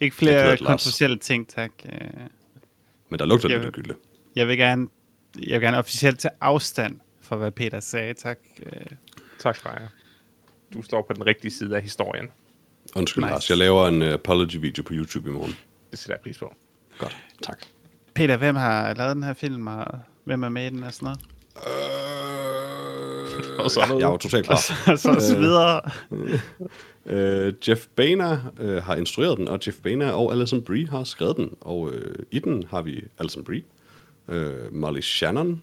Ikke 0.00 0.14
er 0.14 0.16
flere 0.18 0.56
kontroversielle 0.56 1.16
ting, 1.18 1.48
tak. 1.48 1.70
Øh, 1.84 2.00
Men 3.08 3.18
der 3.18 3.24
lugter 3.24 3.48
Jeg 3.48 3.58
lidt 3.58 3.66
af 3.66 3.72
gylde. 3.72 3.94
Jeg 4.36 4.48
vil 4.48 4.56
gerne, 4.58 4.88
jeg 5.46 5.60
vil 5.60 5.66
gerne 5.66 5.78
officielt 5.78 6.18
tage 6.18 6.32
afstand 6.40 7.00
for, 7.20 7.36
hvad 7.36 7.50
Peter 7.50 7.80
sagde, 7.80 8.14
tak. 8.14 8.38
Øh, 8.66 8.72
Tak, 9.38 9.56
Freja. 9.56 9.86
Du 10.74 10.82
står 10.82 11.02
på 11.02 11.12
den 11.12 11.26
rigtige 11.26 11.50
side 11.50 11.76
af 11.76 11.82
historien. 11.82 12.28
Undskyld, 12.96 13.24
Nice. 13.24 13.32
Lars. 13.32 13.50
Jeg 13.50 13.58
laver 13.58 13.88
en 13.88 14.02
uh, 14.02 14.08
apology-video 14.08 14.82
på 14.82 14.94
YouTube 14.94 15.28
i 15.30 15.32
morgen. 15.32 15.56
Det 15.90 15.98
sætter 15.98 16.14
jeg 16.14 16.20
pris 16.20 16.38
på. 16.38 16.54
Godt, 16.98 17.16
tak. 17.42 17.66
Peter, 18.14 18.36
hvem 18.36 18.56
har 18.56 18.94
lavet 18.94 19.14
den 19.16 19.22
her 19.22 19.34
film, 19.34 19.66
og 19.66 19.86
hvem 20.24 20.42
er 20.44 20.48
med 20.48 20.66
i 20.66 20.70
den 20.70 20.82
og 20.82 20.92
sådan 20.92 21.06
noget? 21.06 21.20
Øh, 21.56 21.62
Og 23.64 23.70
så 23.70 23.80
noget. 23.88 24.00
jeg 24.00 24.06
er 24.06 24.10
jo 24.10 24.16
totalt 24.16 24.46
klar. 24.46 24.54
Og 24.86 24.98
så, 24.98 25.16
så 25.20 25.38
videre. 25.38 25.80
Uh, 27.06 27.68
Jeff 27.68 27.86
Boehner 27.96 28.38
uh, 28.60 28.76
har 28.76 28.96
instrueret 28.96 29.38
den, 29.38 29.48
og 29.48 29.60
Jeff 29.66 29.76
Boehner 29.82 30.12
og 30.12 30.32
Alison 30.32 30.62
Brie 30.62 30.88
har 30.88 31.04
skrevet 31.04 31.36
den. 31.36 31.50
Og 31.60 31.80
uh, 31.80 31.92
i 32.30 32.38
den 32.38 32.64
har 32.70 32.82
vi 32.82 33.04
Alison 33.18 33.44
Brie, 33.44 33.62
uh, 34.28 34.74
Molly 34.74 35.00
Shannon. 35.00 35.62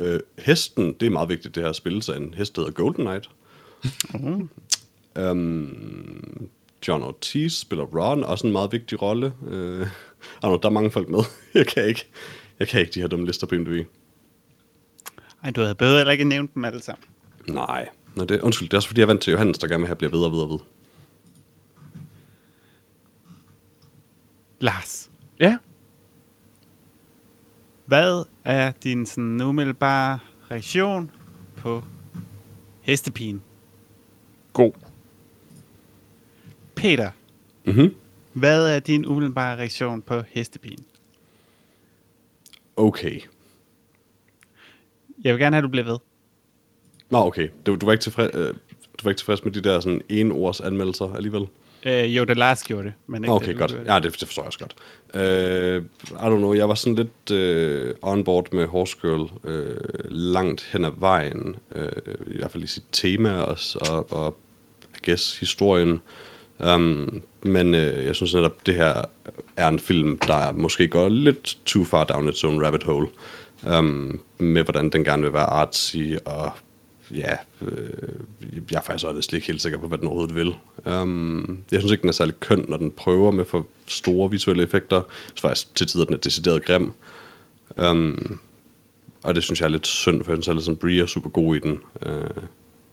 Uh, 0.00 0.06
hesten, 0.38 0.92
det 1.00 1.06
er 1.06 1.10
meget 1.10 1.28
vigtigt, 1.28 1.54
det 1.54 1.62
her 1.62 1.72
spil, 1.72 2.02
så 2.02 2.12
en 2.12 2.34
hest 2.36 2.56
der 2.56 2.62
hedder 2.62 2.72
Golden 2.74 3.04
Knight. 3.04 3.30
um, 5.30 6.48
John 6.88 7.02
Ortiz 7.02 7.52
spiller 7.60 7.84
Ron, 7.84 8.24
også 8.24 8.46
en 8.46 8.52
meget 8.52 8.72
vigtig 8.72 9.02
rolle. 9.02 9.32
Uh, 9.40 9.86
know, 10.40 10.56
der 10.62 10.68
er 10.68 10.70
mange 10.70 10.90
folk 10.90 11.08
med. 11.08 11.20
jeg 11.54 11.66
kan 11.66 11.84
ikke, 11.84 12.06
jeg 12.58 12.68
kan 12.68 12.80
ikke 12.80 12.92
de 12.92 13.00
her 13.00 13.06
dumme 13.08 13.26
lister 13.26 13.46
på 13.46 13.54
IMDb. 13.54 13.86
Ej, 15.44 15.50
du 15.50 15.60
havde 15.60 15.74
bedre 15.74 15.96
heller 15.96 16.12
ikke 16.12 16.24
nævnt 16.24 16.54
dem 16.54 16.64
alle 16.64 16.82
sammen. 16.82 17.04
Nej. 17.48 17.88
Nå, 18.14 18.24
det, 18.24 18.40
undskyld, 18.40 18.68
det 18.68 18.74
er 18.74 18.78
også 18.78 18.88
fordi, 18.88 19.00
jeg 19.00 19.04
er 19.04 19.06
vant 19.06 19.22
til 19.22 19.30
Johannes, 19.30 19.58
der 19.58 19.68
gerne 19.68 19.80
vil 19.80 19.86
have 19.86 19.96
bliver 19.96 20.10
ved 20.10 20.20
og 20.24 20.32
ved 20.32 20.38
og 20.38 20.50
ved. 20.50 20.58
Lars, 24.60 25.10
Ja. 25.40 25.56
hvad 27.86 28.24
er 28.44 28.72
din 28.84 29.06
sådan 29.06 29.40
umiddelbare 29.40 30.18
reaktion 30.50 31.10
på 31.56 31.84
hestepigen? 32.80 33.42
God. 34.52 34.72
Peter, 36.78 37.10
Mhm. 37.64 37.94
hvad 38.32 38.68
er 38.76 38.78
din 38.80 39.06
umiddelbare 39.06 39.56
reaktion 39.58 40.02
på 40.02 40.22
hestepigen? 40.28 40.84
Okay. 42.76 43.20
Jeg 45.24 45.34
vil 45.34 45.40
gerne 45.40 45.54
have, 45.56 45.58
at 45.58 45.64
du 45.64 45.68
bliver 45.68 45.84
ved. 45.84 45.98
Nå, 47.10 47.18
okay. 47.18 47.48
Du, 47.66 47.74
du, 47.76 47.86
var 47.86 47.92
ikke 47.92 48.02
tilfreds, 48.02 48.30
øh, 48.34 48.48
du 48.48 49.02
var 49.02 49.10
ikke 49.10 49.18
tilfreds 49.20 49.44
med 49.44 49.52
de 49.52 49.60
der 49.60 49.80
sådan 49.80 50.02
en 50.08 50.32
ords 50.32 50.60
anmeldelser 50.60 51.14
alligevel? 51.14 51.46
Øh, 51.86 52.16
jo, 52.16 52.24
det 52.24 52.36
Lars 52.36 52.62
gjorde 52.62 52.84
det, 52.84 52.92
men 53.06 53.24
ikke 53.24 53.32
Okay, 53.32 53.48
det, 53.48 53.56
godt. 53.58 53.76
Ja, 53.86 53.94
det, 53.94 54.02
det 54.04 54.12
forstår 54.26 54.42
jeg 54.42 54.46
også 54.46 54.58
godt. 54.58 54.74
Øh, 55.14 55.82
I 56.10 56.14
don't 56.14 56.36
know, 56.36 56.54
jeg 56.54 56.68
var 56.68 56.74
sådan 56.74 56.94
lidt 56.94 57.30
øh, 57.30 57.94
on 58.02 58.24
board 58.24 58.52
med 58.52 58.66
Horse 58.66 58.96
Girl 59.02 59.30
øh, 59.44 59.76
langt 60.10 60.62
hen 60.72 60.84
ad 60.84 60.90
vejen. 60.96 61.56
Øh, 61.74 61.92
I 62.26 62.36
hvert 62.38 62.50
fald 62.50 62.62
i 62.64 62.66
sit 62.66 62.84
tema 62.92 63.40
også, 63.40 63.78
og, 63.90 64.12
og 64.12 64.36
I 64.94 65.10
guess 65.10 65.38
historien. 65.40 66.00
Um, 66.58 67.22
men 67.42 67.74
øh, 67.74 68.04
jeg 68.04 68.14
synes 68.14 68.34
netop, 68.34 68.66
det 68.66 68.74
her 68.74 69.02
er 69.56 69.68
en 69.68 69.78
film, 69.78 70.18
der 70.18 70.52
måske 70.52 70.88
går 70.88 71.08
lidt 71.08 71.58
too 71.66 71.84
far 71.84 72.04
down 72.04 72.28
its 72.28 72.44
own 72.44 72.64
rabbit 72.64 72.82
hole. 72.82 73.08
Um, 73.78 74.20
med 74.38 74.62
hvordan 74.62 74.90
den 74.90 75.04
gerne 75.04 75.22
vil 75.22 75.32
være 75.32 75.46
artsy, 75.46 75.96
og 76.24 76.52
ja, 77.10 77.36
øh, 77.62 78.58
jeg 78.70 78.76
er 78.76 78.82
faktisk 78.82 79.06
også 79.06 79.22
slet 79.22 79.36
ikke 79.36 79.46
helt 79.46 79.62
sikker 79.62 79.78
på, 79.78 79.88
hvad 79.88 79.98
den 79.98 80.06
overhovedet 80.06 80.34
vil. 80.34 80.54
Um, 80.94 81.58
jeg 81.72 81.80
synes 81.80 81.92
ikke, 81.92 82.02
den 82.02 82.08
er 82.08 82.12
særlig 82.12 82.40
køn, 82.40 82.64
når 82.68 82.76
den 82.76 82.90
prøver 82.90 83.30
med 83.30 83.44
for 83.44 83.66
store 83.86 84.30
visuelle 84.30 84.62
effekter. 84.62 85.02
Så 85.34 85.40
faktisk 85.40 85.74
til 85.74 85.86
tider, 85.86 86.04
den 86.04 86.14
er 86.14 86.18
decideret 86.18 86.64
grim. 86.64 86.92
Um, 87.76 88.38
og 89.22 89.34
det 89.34 89.42
synes 89.42 89.60
jeg 89.60 89.66
er 89.66 89.70
lidt 89.70 89.86
synd, 89.86 90.24
for 90.24 90.32
jeg 90.32 90.36
synes, 90.36 90.48
at 90.48 90.52
Alison 90.52 90.76
Brie 90.76 91.02
er 91.02 91.06
super 91.06 91.30
god 91.30 91.56
i 91.56 91.58
den. 91.58 91.78
Uh, 92.06 92.42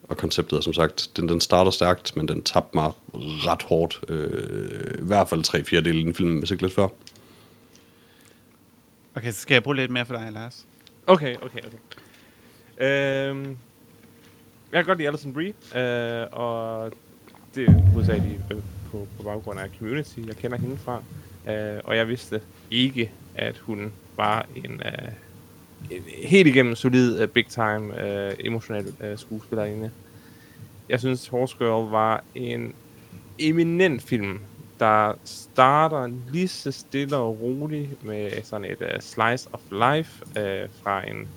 og 0.09 0.17
konceptet 0.17 0.57
er 0.57 0.61
som 0.61 0.73
sagt, 0.73 1.11
den, 1.17 1.29
den 1.29 1.41
starter 1.41 1.71
stærkt, 1.71 2.17
men 2.17 2.27
den 2.27 2.43
tabte 2.43 2.77
mig 2.77 2.91
ret 3.13 3.63
hårdt. 3.63 3.99
Øh, 4.09 4.99
I 4.99 5.05
hvert 5.05 5.29
fald 5.29 5.43
tre 5.43 5.63
fjerdedele 5.63 5.99
i 5.99 6.03
den 6.03 6.13
film, 6.15 6.39
hvis 6.39 6.51
ikke 6.51 6.63
lidt 6.63 6.73
før. 6.73 6.87
Okay, 9.15 9.31
så 9.31 9.39
skal 9.39 9.55
jeg 9.55 9.63
bruge 9.63 9.75
lidt 9.75 9.91
mere 9.91 10.05
for 10.05 10.15
dig, 10.15 10.31
Lars. 10.31 10.65
Okay, 11.07 11.35
okay, 11.41 11.59
okay. 11.59 11.77
Øhm, 12.77 13.57
jeg 14.71 14.83
kan 14.83 14.85
godt 14.85 14.97
lide 14.97 15.07
Alison 15.07 15.33
Brie, 15.33 15.53
øh, 15.75 16.27
og 16.31 16.91
det 17.55 17.67
er 17.67 17.71
hovedsageligt 17.71 18.41
øh, 18.51 18.57
på, 18.91 19.07
på 19.17 19.23
baggrund 19.23 19.59
af 19.59 19.69
Community, 19.77 20.19
jeg 20.27 20.35
kender 20.35 20.57
hende 20.57 20.77
fra. 20.77 21.03
Øh, 21.47 21.81
og 21.83 21.97
jeg 21.97 22.07
vidste 22.07 22.41
ikke, 22.71 23.11
at 23.35 23.57
hun 23.57 23.93
var 24.15 24.45
en, 24.55 24.81
øh, 24.85 24.91
en 25.01 25.13
helt 26.23 26.47
igennem 26.47 26.75
solid, 26.75 27.23
uh, 27.23 27.29
big 27.29 27.47
time, 27.47 27.93
uh, 27.93 28.33
emotionel 28.39 28.87
uh, 28.87 29.19
skuespillerinde. 29.19 29.91
Jeg 30.89 30.99
synes, 30.99 31.27
Horse 31.27 31.55
Girl 31.57 31.89
var 31.89 32.23
en 32.35 32.73
eminent 33.39 34.01
film, 34.01 34.39
der 34.79 35.13
starter 35.23 36.11
lige 36.31 36.47
så 36.47 36.71
stille 36.71 37.17
og 37.17 37.41
roligt 37.41 38.03
med 38.05 38.31
sådan 38.43 38.65
et 38.65 38.81
uh, 38.81 38.99
slice 38.99 39.49
of 39.53 39.59
life 39.71 40.25
uh, 40.25 40.69
fra 40.83 41.09
en 41.09 41.27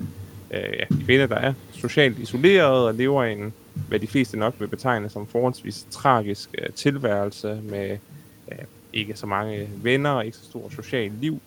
uh, 0.51 0.57
ja, 0.57 0.85
kvinde, 1.05 1.29
der 1.29 1.37
er 1.37 1.53
socialt 1.73 2.19
isoleret 2.19 2.87
og 2.87 2.95
lever 2.95 3.25
i 3.25 3.33
en, 3.33 3.53
hvad 3.89 4.01
de 4.01 4.07
fleste 4.07 4.37
nok 4.37 4.55
vil 4.59 4.69
betegne 4.69 5.09
som 5.09 5.27
forholdsvis 5.27 5.87
tragisk 5.91 6.55
uh, 6.59 6.75
tilværelse 6.75 7.61
med 7.63 7.99
uh, 8.47 8.65
ikke 8.93 9.15
så 9.15 9.27
mange 9.27 9.69
venner 9.83 10.11
og 10.11 10.27
ikke 10.27 10.37
så 10.37 10.45
stort 10.45 10.73
socialt 10.73 11.21
liv, 11.21 11.41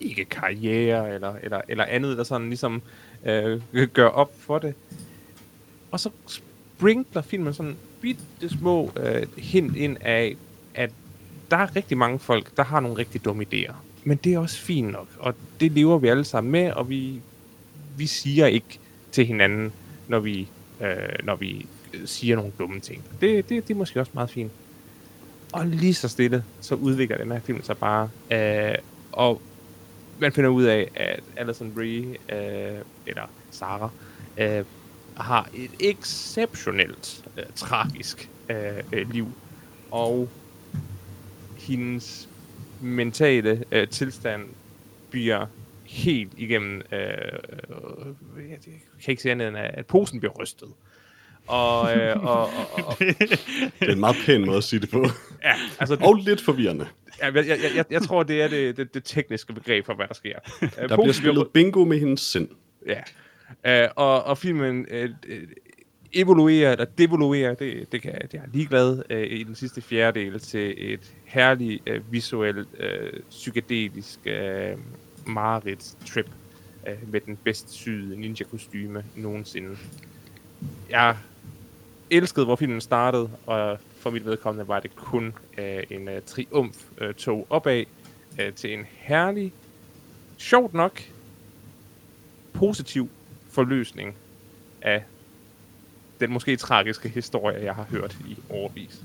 ikke 0.00 0.24
karriere 0.24 1.14
eller, 1.14 1.34
eller, 1.42 1.60
eller 1.68 1.84
andet, 1.84 2.18
der 2.18 2.24
sådan 2.24 2.48
ligesom 2.48 2.82
øh, 3.24 3.60
gør 3.92 4.08
op 4.08 4.32
for 4.38 4.58
det. 4.58 4.74
Og 5.90 6.00
så 6.00 6.10
sprinkler 6.26 7.22
filmen 7.22 7.54
sådan 7.54 7.76
bitte 8.00 8.48
små 8.48 8.92
øh, 8.96 9.26
hint 9.36 9.76
ind 9.76 9.96
af, 10.00 10.36
at 10.74 10.90
der 11.50 11.56
er 11.56 11.76
rigtig 11.76 11.98
mange 11.98 12.18
folk, 12.18 12.56
der 12.56 12.62
har 12.62 12.80
nogle 12.80 12.98
rigtig 12.98 13.24
dumme 13.24 13.46
idéer. 13.52 13.74
Men 14.04 14.18
det 14.24 14.34
er 14.34 14.38
også 14.38 14.58
fint 14.58 14.92
nok, 14.92 15.08
og 15.18 15.34
det 15.60 15.72
lever 15.72 15.98
vi 15.98 16.08
alle 16.08 16.24
sammen 16.24 16.52
med, 16.52 16.72
og 16.72 16.88
vi, 16.88 17.20
vi 17.96 18.06
siger 18.06 18.46
ikke 18.46 18.78
til 19.12 19.26
hinanden, 19.26 19.72
når 20.08 20.18
vi, 20.20 20.48
øh, 20.80 21.24
når 21.24 21.36
vi 21.36 21.66
siger 22.04 22.36
nogle 22.36 22.52
dumme 22.58 22.80
ting. 22.80 23.04
Det, 23.20 23.48
det, 23.48 23.68
det 23.68 23.74
er 23.74 23.78
måske 23.78 24.00
også 24.00 24.12
meget 24.14 24.30
fint. 24.30 24.52
Og 25.52 25.66
lige 25.66 25.94
så 25.94 26.08
stille, 26.08 26.44
så 26.60 26.74
udvikler 26.74 27.18
den 27.18 27.32
her 27.32 27.40
film 27.40 27.62
sig 27.62 27.78
bare, 27.78 28.10
øh, 28.30 28.74
og 29.12 29.42
man 30.18 30.32
finder 30.32 30.50
ud 30.50 30.64
af, 30.64 30.90
at 30.94 31.20
Alison 31.36 31.72
Brie, 31.74 32.06
øh, 32.06 32.80
eller 33.06 33.30
Sarah, 33.50 33.90
øh, 34.38 34.64
har 35.16 35.48
et 35.54 35.70
exceptionelt 35.80 37.24
øh, 37.36 37.44
tragisk 37.56 38.30
øh, 38.48 38.56
øh, 38.92 39.10
liv, 39.10 39.28
og 39.90 40.28
hendes 41.56 42.28
mentale 42.80 43.64
øh, 43.72 43.88
tilstand 43.88 44.42
bliver 45.10 45.46
helt 45.84 46.32
igennem, 46.36 46.82
øh, 46.92 47.00
øh, 47.00 48.50
jeg 48.50 48.58
kan 49.04 49.12
ikke 49.12 49.22
sige 49.22 49.32
andet 49.32 49.48
end, 49.48 49.56
at 49.56 49.86
posen 49.86 50.20
bliver 50.20 50.32
rystet. 50.32 50.68
Og, 51.46 51.96
øh, 51.96 52.22
og, 52.22 52.42
og, 52.42 52.84
og, 52.84 52.96
Det 53.80 53.88
er 53.88 53.92
en 53.92 54.00
meget 54.00 54.16
pæn 54.26 54.46
måde 54.46 54.56
at 54.56 54.64
sige 54.64 54.80
det 54.80 54.90
på. 54.90 55.06
ja, 55.44 55.54
altså, 55.80 55.96
Og 56.00 56.14
lidt 56.14 56.40
forvirrende. 56.40 56.86
Jeg, 57.22 57.34
jeg, 57.34 57.58
jeg, 57.76 57.84
jeg 57.90 58.02
tror, 58.02 58.22
det 58.22 58.42
er 58.42 58.48
det, 58.48 58.76
det, 58.76 58.94
det 58.94 59.04
tekniske 59.04 59.52
begreb 59.52 59.86
for, 59.86 59.94
hvad 59.94 60.08
der 60.08 60.14
sker. 60.14 60.38
Øh, 60.62 60.88
Der 60.88 60.96
bliver 60.96 61.12
spillet 61.12 61.48
bingo 61.48 61.84
med 61.84 61.98
hendes 61.98 62.20
sind. 62.20 62.48
Ja. 62.86 63.84
Uh, 63.86 63.90
og, 63.96 64.24
og 64.24 64.38
filmen 64.38 64.86
uh, 64.92 65.34
evoluerer, 66.12 66.72
eller 66.72 66.84
devoluerer, 66.84 67.54
det, 67.54 67.92
det 67.92 68.02
kan 68.02 68.12
det 68.14 68.34
er 68.34 68.38
jeg 68.38 68.42
ligeglad 68.52 69.02
uh, 69.10 69.22
i 69.22 69.42
den 69.42 69.54
sidste 69.54 69.80
fjerdedel 69.80 70.40
til 70.40 70.92
et 70.92 71.12
herligt, 71.24 71.88
uh, 71.90 72.12
visuelt, 72.12 72.68
uh, 72.78 73.20
psykedelisk 73.30 74.18
uh, 74.26 74.80
mareridt-trip 75.26 76.28
uh, 76.86 77.12
med 77.12 77.20
den 77.20 77.38
bedst 77.44 77.70
syede 77.70 78.16
ninja-kostyme 78.16 79.04
nogensinde. 79.16 79.76
Jeg 80.90 81.16
elskede, 82.10 82.46
hvor 82.46 82.56
filmen 82.56 82.80
startede, 82.80 83.30
og 83.46 83.78
for 84.00 84.10
mit 84.10 84.24
vedkommende 84.24 84.68
var 84.68 84.80
det 84.80 84.96
kun 84.96 85.26
uh, 85.58 85.64
en 85.90 86.08
uh, 86.08 86.14
triumf-tog 86.26 87.46
opad 87.50 87.84
uh, 88.32 88.54
til 88.54 88.72
en 88.72 88.86
herlig, 88.90 89.52
sjovt 90.38 90.74
nok, 90.74 91.02
positiv 92.52 93.08
forløsning 93.50 94.14
af 94.82 95.04
den 96.20 96.32
måske 96.32 96.56
tragiske 96.56 97.08
historie, 97.08 97.64
jeg 97.64 97.74
har 97.74 97.86
hørt 97.90 98.16
i 98.28 98.38
overvis. 98.50 99.02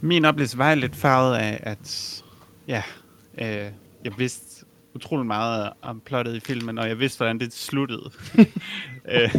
Min 0.00 0.24
oplevelse 0.24 0.58
var 0.58 0.74
lidt 0.74 0.96
farvet 0.96 1.36
af, 1.36 1.60
at 1.62 2.22
ja, 2.68 2.82
øh, 3.38 3.70
jeg 4.04 4.12
vidste 4.18 4.64
utrolig 4.94 5.26
meget 5.26 5.70
om 5.82 6.00
plottet 6.00 6.36
i 6.36 6.40
filmen, 6.40 6.78
og 6.78 6.88
jeg 6.88 6.98
vidste, 6.98 7.18
hvordan 7.18 7.40
det 7.40 7.52
sluttede. 7.52 8.10
øh, 9.12 9.34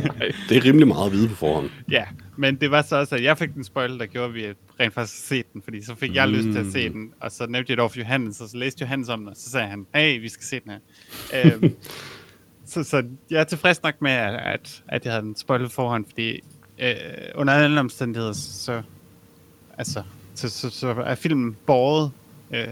Det 0.49 0.57
er 0.57 0.65
rimelig 0.65 0.87
meget 0.87 1.05
at 1.05 1.11
vide 1.11 1.29
på 1.29 1.35
forhånd. 1.35 1.69
ja, 1.91 2.05
men 2.37 2.55
det 2.55 2.71
var 2.71 2.81
så 2.81 2.95
også, 2.95 3.15
at 3.15 3.23
jeg 3.23 3.37
fik 3.37 3.53
den 3.53 3.63
spoil, 3.63 3.99
der 3.99 4.05
gjorde, 4.05 4.27
at 4.27 4.33
vi 4.33 4.53
rent 4.79 4.93
faktisk 4.93 5.27
set 5.27 5.53
den, 5.53 5.61
fordi 5.61 5.81
så 5.81 5.95
fik 5.95 6.15
jeg 6.15 6.27
lyst 6.27 6.43
til 6.43 6.59
at 6.59 6.73
se 6.73 6.89
den, 6.89 7.13
og 7.19 7.31
så 7.31 7.47
nævnte 7.47 7.71
jeg 7.71 7.77
det 7.77 7.79
over 7.79 7.89
for 7.89 7.99
Johannes, 7.99 8.41
og 8.41 8.49
så 8.49 8.57
læste 8.57 8.81
Johannes 8.81 9.09
om 9.09 9.19
den, 9.19 9.27
og 9.27 9.35
så 9.35 9.49
sagde 9.49 9.67
han, 9.67 9.85
hey, 9.95 10.21
vi 10.21 10.29
skal 10.29 10.43
se 10.43 10.59
den 10.59 10.71
her. 10.71 10.79
øhm, 11.53 11.75
så, 12.71 12.83
så 12.83 13.03
jeg 13.29 13.39
er 13.39 13.43
tilfreds 13.43 13.83
nok 13.83 14.01
med, 14.01 14.11
at, 14.11 14.33
at, 14.33 14.83
at 14.87 15.05
jeg 15.05 15.13
havde 15.13 15.25
den 15.25 15.35
spoilet 15.35 15.71
forhånd, 15.71 16.05
fordi 16.09 16.39
øh, 16.79 16.93
under 17.35 17.53
alle 17.53 17.79
omstændigheder, 17.79 18.33
så, 18.33 18.81
altså, 19.77 20.03
så, 20.35 20.49
så, 20.49 20.69
så 20.69 20.87
er 20.87 21.15
filmen 21.15 21.57
båret, 21.65 22.11
øh, 22.51 22.67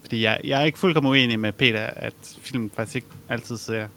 fordi 0.00 0.22
jeg, 0.22 0.40
jeg 0.44 0.60
er 0.60 0.64
ikke 0.64 0.78
fuldkommen 0.78 1.10
uenig 1.10 1.40
med 1.40 1.52
Peter, 1.52 1.86
at 1.86 2.14
filmen 2.40 2.70
faktisk 2.76 2.96
ikke 2.96 3.08
altid 3.28 3.56
ser, 3.56 3.88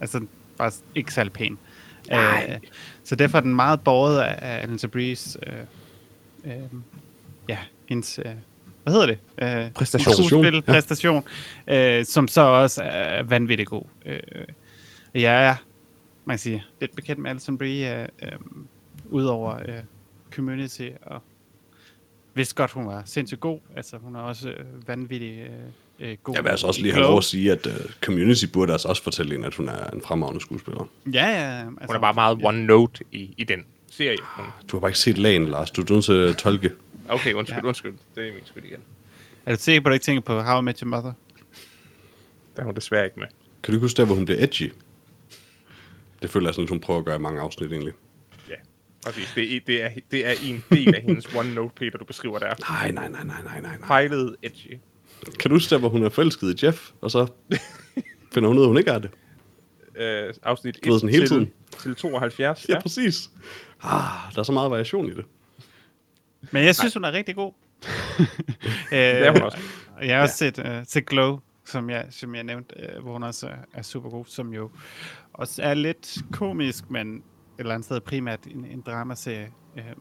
altså 0.00 0.26
faktisk 0.56 0.84
ikke 0.94 1.14
særlig 1.14 1.32
pæn. 1.32 1.58
Øh, 2.12 2.58
så 3.04 3.16
derfor 3.16 3.38
er 3.38 3.42
den 3.42 3.54
meget 3.54 3.80
båret 3.80 4.20
af 4.20 4.62
Alan 4.62 4.78
Breeze, 4.92 5.38
øh, 5.46 6.52
øh, 6.52 6.62
ja, 7.48 7.58
hendes, 7.88 8.18
øh, 8.18 8.24
hvad 8.82 8.92
hedder 8.92 9.06
det? 9.06 9.18
Øh, 9.38 9.70
Præstation. 9.72 10.14
Skuespil, 10.14 10.54
Ja. 10.54 10.60
præstation, 10.60 11.24
øh, 11.68 12.04
som 12.04 12.28
så 12.28 12.40
også 12.40 12.82
er 12.82 13.22
vanvittigt 13.22 13.68
god. 13.68 13.82
Øh, 14.06 14.20
jeg 15.14 15.46
er, 15.46 15.54
man 16.24 16.34
kan 16.34 16.38
sige, 16.38 16.64
lidt 16.80 16.96
bekendt 16.96 17.22
med 17.22 17.30
Alison 17.30 17.58
Brie, 17.58 18.02
øh, 18.02 18.08
øh, 18.22 18.38
udover 19.04 19.54
øh, 19.68 19.82
Community, 20.34 20.88
og 21.02 21.22
vidste 22.34 22.54
godt, 22.54 22.70
hun 22.70 22.86
var 22.86 23.02
sindssygt 23.04 23.40
god. 23.40 23.60
Altså, 23.76 23.96
hun 23.96 24.16
er 24.16 24.20
også 24.20 24.48
øh, 24.50 24.88
vanvittig 24.88 25.38
øh, 25.38 25.50
øh, 26.00 26.16
god. 26.22 26.34
Jeg 26.34 26.44
vil 26.44 26.50
altså 26.50 26.66
også 26.66 26.80
lige 26.82 26.92
have 26.92 27.02
lov 27.02 27.18
at 27.18 27.24
sige, 27.24 27.52
at 27.52 27.66
uh, 27.66 27.72
Community 28.04 28.44
burde 28.52 28.72
altså 28.72 28.88
også 28.88 29.02
fortælle 29.02 29.32
hende, 29.32 29.46
at 29.46 29.54
hun 29.54 29.68
er 29.68 29.90
en 29.90 30.00
fremragende 30.00 30.40
skuespiller. 30.40 30.88
Ja, 31.12 31.26
ja. 31.26 31.60
Altså, 31.60 31.86
Hun 31.86 31.96
er 31.96 32.00
bare 32.00 32.14
meget 32.14 32.38
one 32.44 32.64
note 32.66 33.04
i, 33.12 33.34
i 33.36 33.44
den 33.44 33.64
serie. 33.90 34.16
Hun- 34.36 34.44
Du 34.70 34.76
har 34.76 34.80
bare 34.80 34.88
ikke 34.90 34.98
set 34.98 35.18
lagen, 35.18 35.48
Lars. 35.48 35.70
Du 35.70 35.82
er 35.82 35.92
nødt 35.92 36.04
til 36.04 36.12
at 36.12 36.36
tolke. 36.36 36.72
Okay, 37.08 37.32
undskyld, 37.32 37.58
Ja. 37.62 37.68
undskyld. 37.68 37.94
Det 38.14 38.28
er 38.28 38.32
min 38.32 38.42
skyld 38.44 38.64
igen. 38.64 38.80
Er 39.46 39.54
du 39.56 39.60
sikker 39.62 39.80
på, 39.80 39.88
at 39.88 39.90
du 39.90 39.94
ikke 39.94 40.04
tænker 40.04 40.20
på 40.20 40.40
How 40.42 40.60
I 40.60 40.64
Met 40.64 40.78
Your 40.80 40.88
Mother? 40.88 41.12
Der 42.56 42.62
er 42.62 42.66
hun 42.66 42.74
desværre 42.74 43.04
ikke 43.04 43.20
med. 43.20 43.26
Kan 43.62 43.72
du 43.72 43.76
ikke 43.76 43.84
huske 43.84 43.96
der, 43.96 44.04
hvor 44.04 44.14
hun 44.14 44.24
bliver 44.24 44.44
edgy? 44.44 44.72
Det 46.22 46.30
føler 46.30 46.46
jeg 46.48 46.54
sådan, 46.54 46.64
at 46.64 46.70
hun 46.70 46.80
prøver 46.80 46.98
at 47.00 47.04
gøre 47.06 47.16
i 47.16 47.18
mange 47.18 47.40
afsnit 47.40 47.72
egentlig. 47.72 47.92
Ja, 48.48 48.54
præcis. 49.06 49.32
Det 49.34 49.56
er, 49.56 49.60
det 49.66 49.82
er, 49.84 49.88
det 50.10 50.26
er 50.26 50.32
en 50.44 50.64
del 50.70 50.94
af 50.94 51.02
hendes 51.02 51.34
one 51.34 51.54
note 51.54 51.74
paper, 51.76 51.98
du 51.98 52.04
beskriver 52.04 52.38
der. 52.38 52.54
Nej, 52.70 52.90
nej, 52.90 53.08
nej, 53.08 53.24
nej, 53.24 53.42
nej, 53.44 53.60
nej. 53.60 53.76
nej. 53.78 53.86
Pejlet 53.86 54.36
edgy. 54.42 54.78
Kan 55.38 55.48
du 55.50 55.54
huske 55.54 55.70
der, 55.70 55.78
hvor 55.78 55.88
hun 55.88 56.04
er 56.04 56.08
forelsket 56.08 56.62
i 56.62 56.66
Jeff, 56.66 56.90
og 57.00 57.10
så 57.10 57.26
finder 58.34 58.48
hun 58.48 58.58
ud 58.58 58.62
af, 58.62 58.68
hun 58.68 58.78
ikke 58.78 58.90
er 58.90 58.98
det? 58.98 59.10
Øh, 59.96 60.34
afsnit 60.42 60.78
Du 60.84 60.88
ved, 60.88 60.94
1 60.96 61.00
sådan 61.00 61.14
hele 61.14 61.26
til, 61.26 61.36
tiden. 61.36 61.52
til 61.82 61.94
72. 61.96 62.38
Ja, 62.68 62.74
Ja. 62.74 62.80
præcis. 62.80 63.30
Ah, 63.82 64.32
der 64.34 64.38
er 64.38 64.42
så 64.42 64.52
meget 64.52 64.70
variation 64.70 65.06
i 65.06 65.14
det. 65.14 65.24
Men 66.50 66.64
jeg 66.64 66.74
synes, 66.76 66.94
hun 66.94 67.04
er 67.04 67.12
rigtig 67.12 67.34
god. 67.34 67.52
Det 68.90 68.98
er 69.26 69.30
hun 69.32 69.42
også. 69.42 69.58
Og 69.96 70.06
Jeg 70.06 70.16
har 70.16 70.22
også 70.22 70.36
set, 70.36 70.58
uh, 70.58 70.64
set 70.86 71.06
Glow, 71.06 71.38
som 71.64 71.90
jeg, 71.90 72.06
som 72.10 72.34
jeg 72.34 72.44
nævnte, 72.44 72.74
uh, 72.96 73.02
hvor 73.02 73.12
hun 73.12 73.22
også 73.22 73.46
er, 73.46 73.56
er 73.74 73.82
super 73.82 74.10
god, 74.10 74.24
som 74.28 74.52
jo 74.54 74.70
også 75.32 75.62
er 75.62 75.74
lidt 75.74 76.16
komisk, 76.32 76.90
men 76.90 77.16
et 77.16 77.22
eller 77.58 77.74
andet 77.74 77.84
sted 77.84 78.00
primært 78.00 78.40
en, 78.46 78.64
en 78.64 78.80
dramaserie. 78.86 79.48
Uh, 79.74 79.80
Jeg 79.84 79.94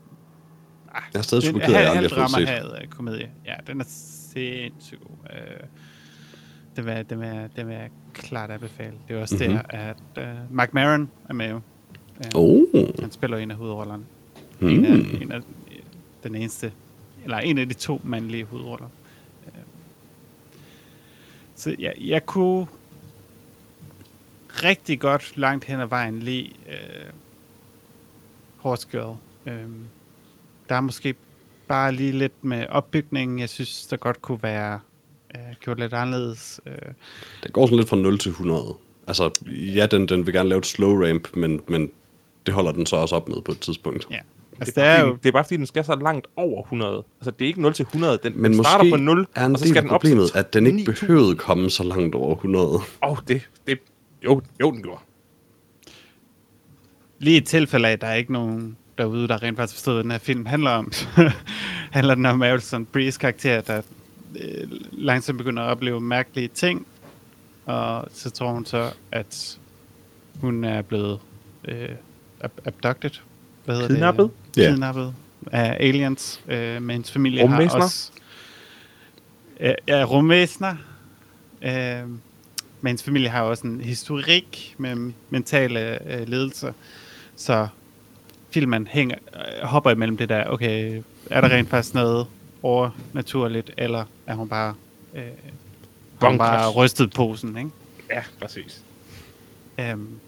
er 1.14 1.22
stadig 1.22 1.44
super 1.44 1.60
ked 1.60 1.74
af, 1.74 1.80
at 1.80 1.86
jeg 1.86 1.94
har 1.94 2.02
set. 2.02 2.12
drama 2.48 2.84
uh, 2.84 2.90
komedie. 2.90 3.32
Ja, 3.46 3.56
den 3.68 3.82
er 3.82 3.86
sindssygt 4.36 5.02
god. 5.02 5.18
Uh, 5.30 5.68
det 6.76 6.86
vil, 6.86 7.06
det, 7.10 7.20
vil, 7.20 7.50
det 7.56 7.68
vil 7.68 7.74
jeg 7.76 7.90
klart 8.14 8.52
anbefale. 8.52 8.94
Det 9.08 9.16
er 9.18 9.22
også 9.22 9.36
mm-hmm. 9.36 9.54
Mhm. 9.54 9.66
det, 9.72 9.78
at 10.18 10.38
uh, 10.50 10.56
Mark 10.56 10.74
Maron 10.74 11.10
er 11.30 11.34
med. 11.34 11.54
Uh, 11.54 11.62
Oh. 12.36 12.64
Han 13.00 13.12
spiller 13.12 13.38
en 13.38 13.52
af 13.52 13.58
hovedrollerne. 13.58 14.04
En, 14.62 14.86
af, 14.86 14.92
Mm. 14.98 15.22
en 15.22 15.32
af 15.32 15.42
den 16.24 16.36
eneste, 16.36 16.74
eller 17.24 17.38
en 17.38 17.58
af 17.58 17.68
de 17.68 17.74
to 17.74 18.02
mandlige 18.04 18.46
hovedroller. 18.46 18.88
Øh, 19.48 19.52
Så 21.56 21.76
jeg, 21.80 21.94
jeg 22.02 22.26
kunne 22.26 22.68
rigtig 24.50 25.00
godt 25.00 25.38
langt 25.38 25.66
hen 25.66 25.80
ad 25.80 25.88
vejen 25.88 26.20
lide 26.20 26.52
uh, 26.66 27.14
Horse 28.58 28.88
Girl. 28.92 29.18
Um, 29.66 29.86
der 30.70 30.76
er 30.76 30.82
måske 30.82 31.16
bare 31.68 31.92
lige 31.92 32.12
lidt 32.12 32.44
med 32.44 32.66
opbygningen, 32.70 33.40
jeg 33.40 33.50
synes, 33.50 33.86
der 33.88 33.98
godt 33.98 34.22
kunne 34.22 34.40
være 34.44 34.80
uh, 35.36 35.56
gjort 35.60 35.80
lidt 35.80 35.94
anderledes. 35.94 36.62
Uh, 36.66 36.72
Det 37.44 37.54
går 37.54 37.66
sådan 37.66 37.78
lidt 37.78 37.90
fra 37.90 37.96
0 37.98 38.20
til 38.20 38.30
100. 38.30 38.76
Altså, 39.08 39.32
ja, 39.76 39.86
den, 39.86 40.08
den 40.08 40.26
vil 40.26 40.34
gerne 40.34 40.50
lave 40.50 40.60
et 40.60 40.66
slow 40.66 41.06
ramp, 41.08 41.28
men, 41.36 41.62
men 41.68 41.92
det 42.46 42.54
holder 42.54 42.72
den 42.72 42.86
så 42.86 42.96
også 42.96 43.16
op 43.16 43.30
med 43.30 43.42
på 43.42 43.52
et 43.52 43.60
tidspunkt. 43.60 44.08
ja. 44.12 44.20
Det 44.60 44.62
Altså, 44.62 44.82
er, 44.82 44.84
det 44.84 44.92
er 44.92 44.98
bare, 44.98 45.08
jo, 45.08 45.14
fordi, 45.14 45.22
det 45.24 45.28
er 45.30 45.32
bare 45.34 45.44
fordi, 45.44 45.58
den 45.58 45.66
skal 45.66 45.86
så 45.86 45.96
langt 45.96 46.28
over 46.36 46.62
100. 46.64 47.04
Altså, 47.20 47.32
det 47.32 47.46
er 47.46 47.48
ikke 47.48 47.62
0 47.62 47.74
til 47.74 47.84
100. 47.84 48.20
Den, 48.24 48.42
Men 48.42 48.54
den 48.54 48.64
starter 48.64 48.84
måske 48.84 48.92
på 48.98 49.04
0, 49.04 49.28
er 49.36 49.46
en 49.46 49.54
og 49.54 49.60
så 49.60 49.68
skal 49.68 49.82
den 49.84 49.90
op 49.92 50.02
til 50.02 50.10
problemet, 50.10 50.36
at 50.36 50.54
den 50.54 50.66
ikke 50.66 50.78
9000. 50.78 51.08
behøvede 51.08 51.36
komme 51.36 51.70
så 51.70 51.84
langt 51.84 52.16
over 52.16 52.36
100. 52.36 52.66
Åh, 52.68 52.80
oh, 53.02 53.18
det, 53.28 53.50
det, 53.68 53.80
jo, 54.26 54.42
jo, 54.62 54.72
den 54.72 54.82
gjorde. 54.84 55.02
lige 57.20 57.38
i 57.38 57.42
tilfælde 57.42 57.88
af, 57.88 57.92
at 57.92 58.02
der 58.02 58.08
er 58.08 58.16
ikke 58.16 58.34
nogen 58.34 58.78
derude, 58.98 59.28
der 59.28 59.44
rent 59.44 59.58
faktisk 59.58 59.76
forstod, 59.76 59.94
hvad 59.94 60.04
den 60.04 60.12
her 60.12 60.18
film 60.18 60.46
handler 60.46 60.72
om. 60.72 60.92
handler 61.92 62.16
den 62.16 62.26
om 62.26 62.42
Alison 62.42 62.86
Brees 62.86 63.18
karakter, 63.18 63.62
der 63.62 63.82
øh, 64.42 64.68
langsomt 64.92 65.38
begynder 65.38 65.64
at 65.64 65.70
opleve 65.70 66.02
mærkelige 66.02 66.48
ting, 66.48 66.88
og 67.66 68.08
så 68.14 68.30
tror 68.30 68.52
hun 68.52 68.66
så, 68.66 68.94
at 69.12 69.58
hun 70.42 70.64
er 70.64 70.82
blevet 70.82 71.20
øh, 71.68 71.90
ab- 72.44 72.62
abducted. 72.66 73.10
Hvad 73.66 73.76
hedder 73.76 73.88
Kidnappet? 73.90 74.32
det? 74.56 74.64
Ja. 74.64 74.70
Kidnappet 74.70 75.14
af 75.52 75.78
aliens, 75.80 76.42
øh, 76.48 76.82
men 76.82 76.90
hendes 76.90 77.12
familie 77.12 77.40
har 77.40 77.48
Rumvæsener? 77.48 77.84
også... 77.84 78.12
Øh, 79.60 79.74
ja, 79.88 80.04
rumvæsener. 80.04 80.76
Øh, 81.62 82.10
men 82.82 82.90
hendes 82.90 83.04
familie 83.04 83.30
har 83.30 83.42
også 83.42 83.68
en 83.68 83.82
historik 83.82 84.76
med 84.78 85.14
mentale 85.30 86.14
øh, 86.14 86.28
ledelser. 86.28 86.72
Så 87.36 87.68
filmen 88.56 88.88
hænger, 88.88 89.16
øh, 89.36 89.68
hopper 89.68 89.92
imellem 89.92 90.18
det 90.18 90.30
der, 90.30 90.44
okay, 90.46 91.02
er 91.30 91.42
der 91.42 91.50
rent 91.50 91.70
faktisk 91.70 91.94
noget 91.94 92.28
overnaturligt, 92.64 93.72
eller 93.78 94.04
er 94.28 94.36
hun 94.36 94.50
bare, 94.50 94.74
øh, 95.16 95.24
har 96.22 96.30
hun 96.30 96.38
bare 96.38 96.72
rystet 96.72 97.14
posen, 97.14 97.58
ikke? 97.58 97.70
Ja, 98.12 98.24
præcis. 98.42 98.84
Um, 99.94 100.20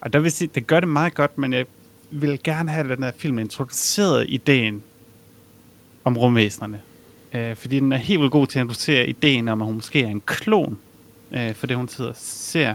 og 0.00 0.12
der 0.12 0.18
vil 0.18 0.32
sige, 0.32 0.50
det 0.54 0.66
gør 0.66 0.80
det 0.80 0.88
meget 0.88 1.14
godt, 1.14 1.38
men 1.38 1.52
jeg 1.52 1.66
vil 2.10 2.40
gerne 2.44 2.70
have 2.70 2.88
den 2.88 3.02
her 3.02 3.12
film 3.16 3.38
introduceret 3.38 4.26
ideen 4.28 4.82
om 6.04 6.16
rumvæsenerne. 6.16 6.80
Uh, 7.34 7.56
fordi 7.56 7.80
den 7.80 7.92
er 7.92 7.96
helt 7.96 8.20
vildt 8.20 8.32
god 8.32 8.46
til 8.46 8.58
at 8.58 8.62
introducere 8.62 9.08
ideen 9.08 9.48
om, 9.48 9.60
at 9.60 9.66
hun 9.66 9.74
måske 9.74 10.02
er 10.02 10.08
en 10.08 10.22
klon, 10.26 10.78
uh, 11.30 11.54
for 11.54 11.66
det 11.66 11.76
hun 11.76 11.88
sidder 11.88 12.10
og 12.10 12.16
ser. 12.18 12.74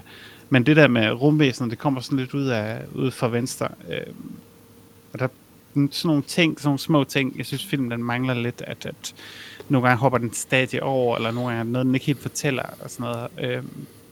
Men 0.49 0.65
det 0.65 0.75
der 0.75 0.87
med 0.87 1.11
rumvæsener, 1.11 1.69
det 1.69 1.77
kommer 1.77 2.01
sådan 2.01 2.19
lidt 2.19 2.33
ud 2.33 2.45
af 2.45 2.81
ud 2.95 3.11
fra 3.11 3.27
venstre. 3.27 3.67
Uh, 3.87 4.13
og 5.13 5.19
der 5.19 5.25
er 5.25 5.29
sådan 5.73 5.89
nogle 6.03 6.23
ting, 6.23 6.59
sådan 6.59 6.67
nogle 6.67 6.79
små 6.79 7.03
ting, 7.03 7.37
jeg 7.37 7.45
synes 7.45 7.65
filmen 7.65 7.91
den 7.91 8.03
mangler 8.03 8.33
lidt, 8.33 8.61
at, 8.67 8.85
at 8.85 9.13
nogle 9.69 9.87
gange 9.87 9.99
hopper 9.99 10.17
den 10.17 10.33
stadig 10.33 10.83
over, 10.83 11.15
eller 11.15 11.31
nogle 11.31 11.49
gange 11.49 11.59
er 11.59 11.63
noget, 11.63 11.85
den 11.85 11.95
ikke 11.95 12.05
helt 12.07 12.19
fortæller, 12.21 12.63
og 12.81 12.89
sådan 12.89 13.03
noget. 13.37 13.57
Uh, 13.59 13.65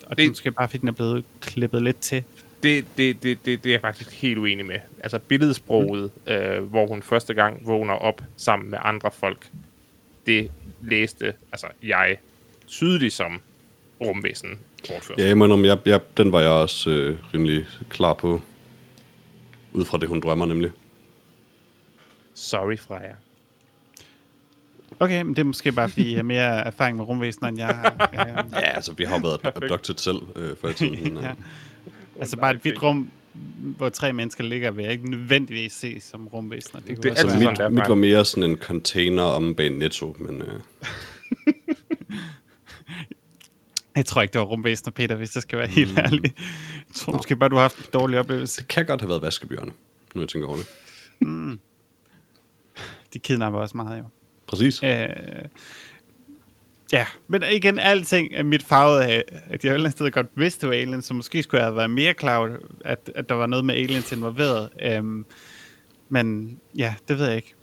og 0.06 0.10
det 0.10 0.18
Det- 0.18 0.30
måske 0.30 0.52
bare, 0.52 0.68
fordi 0.70 0.82
den 0.82 0.88
er 0.88 0.92
blevet 0.92 1.24
klippet 1.42 1.82
lidt 1.84 2.00
til 2.00 2.24
Det, 2.64 2.86
det, 2.98 3.24
det, 3.24 3.46
det, 3.46 3.64
det 3.64 3.70
er 3.70 3.74
jeg 3.74 3.82
faktisk 3.82 4.12
helt 4.22 4.38
uenig 4.38 4.66
med. 4.66 4.76
Altså 5.04 5.20
billedsproget, 5.20 6.12
mm. 6.28 6.32
øh, 6.34 6.64
hvor 6.64 6.88
hun 6.88 7.02
første 7.02 7.34
gang 7.34 7.66
vågner 7.68 7.94
op 7.94 8.22
sammen 8.38 8.70
med 8.70 8.78
andre 8.82 9.12
folk, 9.12 9.48
det 10.26 10.52
læste 10.82 11.34
altså 11.52 11.68
jeg 11.84 12.18
tydeligt 12.68 13.14
som 13.14 13.42
rumvæsen. 14.02 14.60
Ja, 15.18 15.30
indrømme, 15.32 15.68
jeg, 15.68 15.78
jeg, 15.86 16.00
den 16.18 16.32
var 16.32 16.40
jeg 16.42 16.50
også 16.50 16.90
øh, 16.90 17.18
rimelig 17.34 17.66
klar 17.90 18.14
på. 18.14 18.42
Ud 19.74 19.86
fra 19.86 19.98
det, 19.98 20.10
hun 20.10 20.20
drømmer 20.20 20.46
nemlig. 20.46 20.72
Sorry, 22.42 22.78
Freja. 22.78 23.14
Okay, 25.00 25.22
men 25.22 25.36
det 25.36 25.40
er 25.42 25.46
måske 25.46 25.72
bare, 25.72 25.90
fordi 25.90 26.12
I 26.12 26.14
har 26.16 26.24
mere 26.24 26.66
erfaring 26.72 26.98
med 26.98 27.06
rumvæsener, 27.06 27.50
end 27.50 27.58
jeg 27.58 27.68
har. 27.68 28.10
Øh, 28.14 28.52
Ja, 28.54 28.60
altså, 28.60 28.94
vi 28.94 29.04
har 29.04 29.16
jo 29.20 29.22
været 29.28 29.40
abducted 29.64 29.96
selv 29.98 30.18
øh, 30.36 30.56
før 30.62 30.70
i 30.70 30.74
tiden. 30.74 31.18
ja. 31.18 31.28
ja. 31.28 31.34
Altså 32.20 32.38
bare 32.38 32.52
et 32.52 32.58
hvidt 32.62 32.84
rum, 32.84 33.10
hvor 33.78 33.90
tre 33.90 34.14
mennesker 34.14 34.44
ligger, 34.44 34.72
vil 34.72 34.84
jeg 34.84 34.92
ikke 34.92 35.10
nødvendigvis 35.10 35.74
se 35.74 36.00
som 36.02 36.28
rumvæsener. 36.28 36.82
Det, 36.82 37.04
Det 37.04 37.12
er 37.12 37.16
sådan, 37.16 37.40
mit, 37.40 37.72
mit 37.74 37.90
var 37.90 37.96
mere 37.96 38.26
sådan 38.26 38.50
en 38.50 38.58
container 38.58 39.24
om 39.24 39.56
bag 39.56 39.70
Netto, 39.70 40.16
men 40.20 40.42
øh, 40.42 40.48
Jeg 43.96 44.06
tror 44.06 44.22
ikke, 44.22 44.32
det 44.34 44.40
var 44.40 44.46
rumvæsener, 44.46 44.92
Peter, 44.92 45.16
hvis 45.16 45.36
jeg 45.36 45.42
skal 45.42 45.60
være 45.60 45.68
helt 45.68 45.98
ærlig. 46.00 46.24
Jeg 46.24 46.96
tror 46.96 47.14
måske 47.14 47.36
bare, 47.36 47.50
du 47.50 47.56
har 47.56 47.62
haft 47.62 47.78
en 47.78 47.84
dårlig 47.94 48.20
oplevelse. 48.20 48.62
det 48.62 48.68
kan 48.68 48.86
godt 48.86 49.02
have 49.02 49.10
været 49.10 49.22
vaskebjørne, 49.22 49.72
nu 50.16 50.22
jeg 50.22 50.30
tænker 50.30 50.48
over 50.48 50.58
det. 50.58 50.68
De 53.14 53.20
kidnapper 53.20 53.60
også 53.60 53.78
meget, 53.78 54.00
jo. 54.00 54.04
Præcis. 54.48 54.84
Øh, 54.84 55.10
ja, 56.92 57.06
men 57.28 57.44
igen, 57.52 57.80
alting 57.80 58.34
er 58.34 58.44
mit 58.44 58.64
farvet 58.64 59.00
af, 59.00 59.24
at 59.28 59.64
jeg 59.64 59.70
et 59.70 59.74
eller 59.74 59.86
andet 59.86 59.92
sted 59.92 60.12
godt 60.12 60.28
vidste, 60.36 60.62
det 60.62 60.70
var 60.70 60.76
aliens, 60.82 61.06
så 61.06 61.14
måske 61.14 61.44
skulle 61.44 61.60
jeg 61.60 61.66
have 61.68 61.76
været 61.76 61.90
mere 61.90 62.14
klar 62.14 62.58
at, 62.86 63.12
at 63.16 63.30
der 63.30 63.36
var 63.36 63.46
noget 63.48 63.66
med 63.66 63.76
aliens 63.76 64.12
involveret. 64.12 64.70
Øhm, 64.82 65.26
men 66.10 66.58
ja, 66.78 66.96
det 67.08 67.18
ved 67.18 67.28
jeg 67.28 67.36
ikke. 67.36 67.54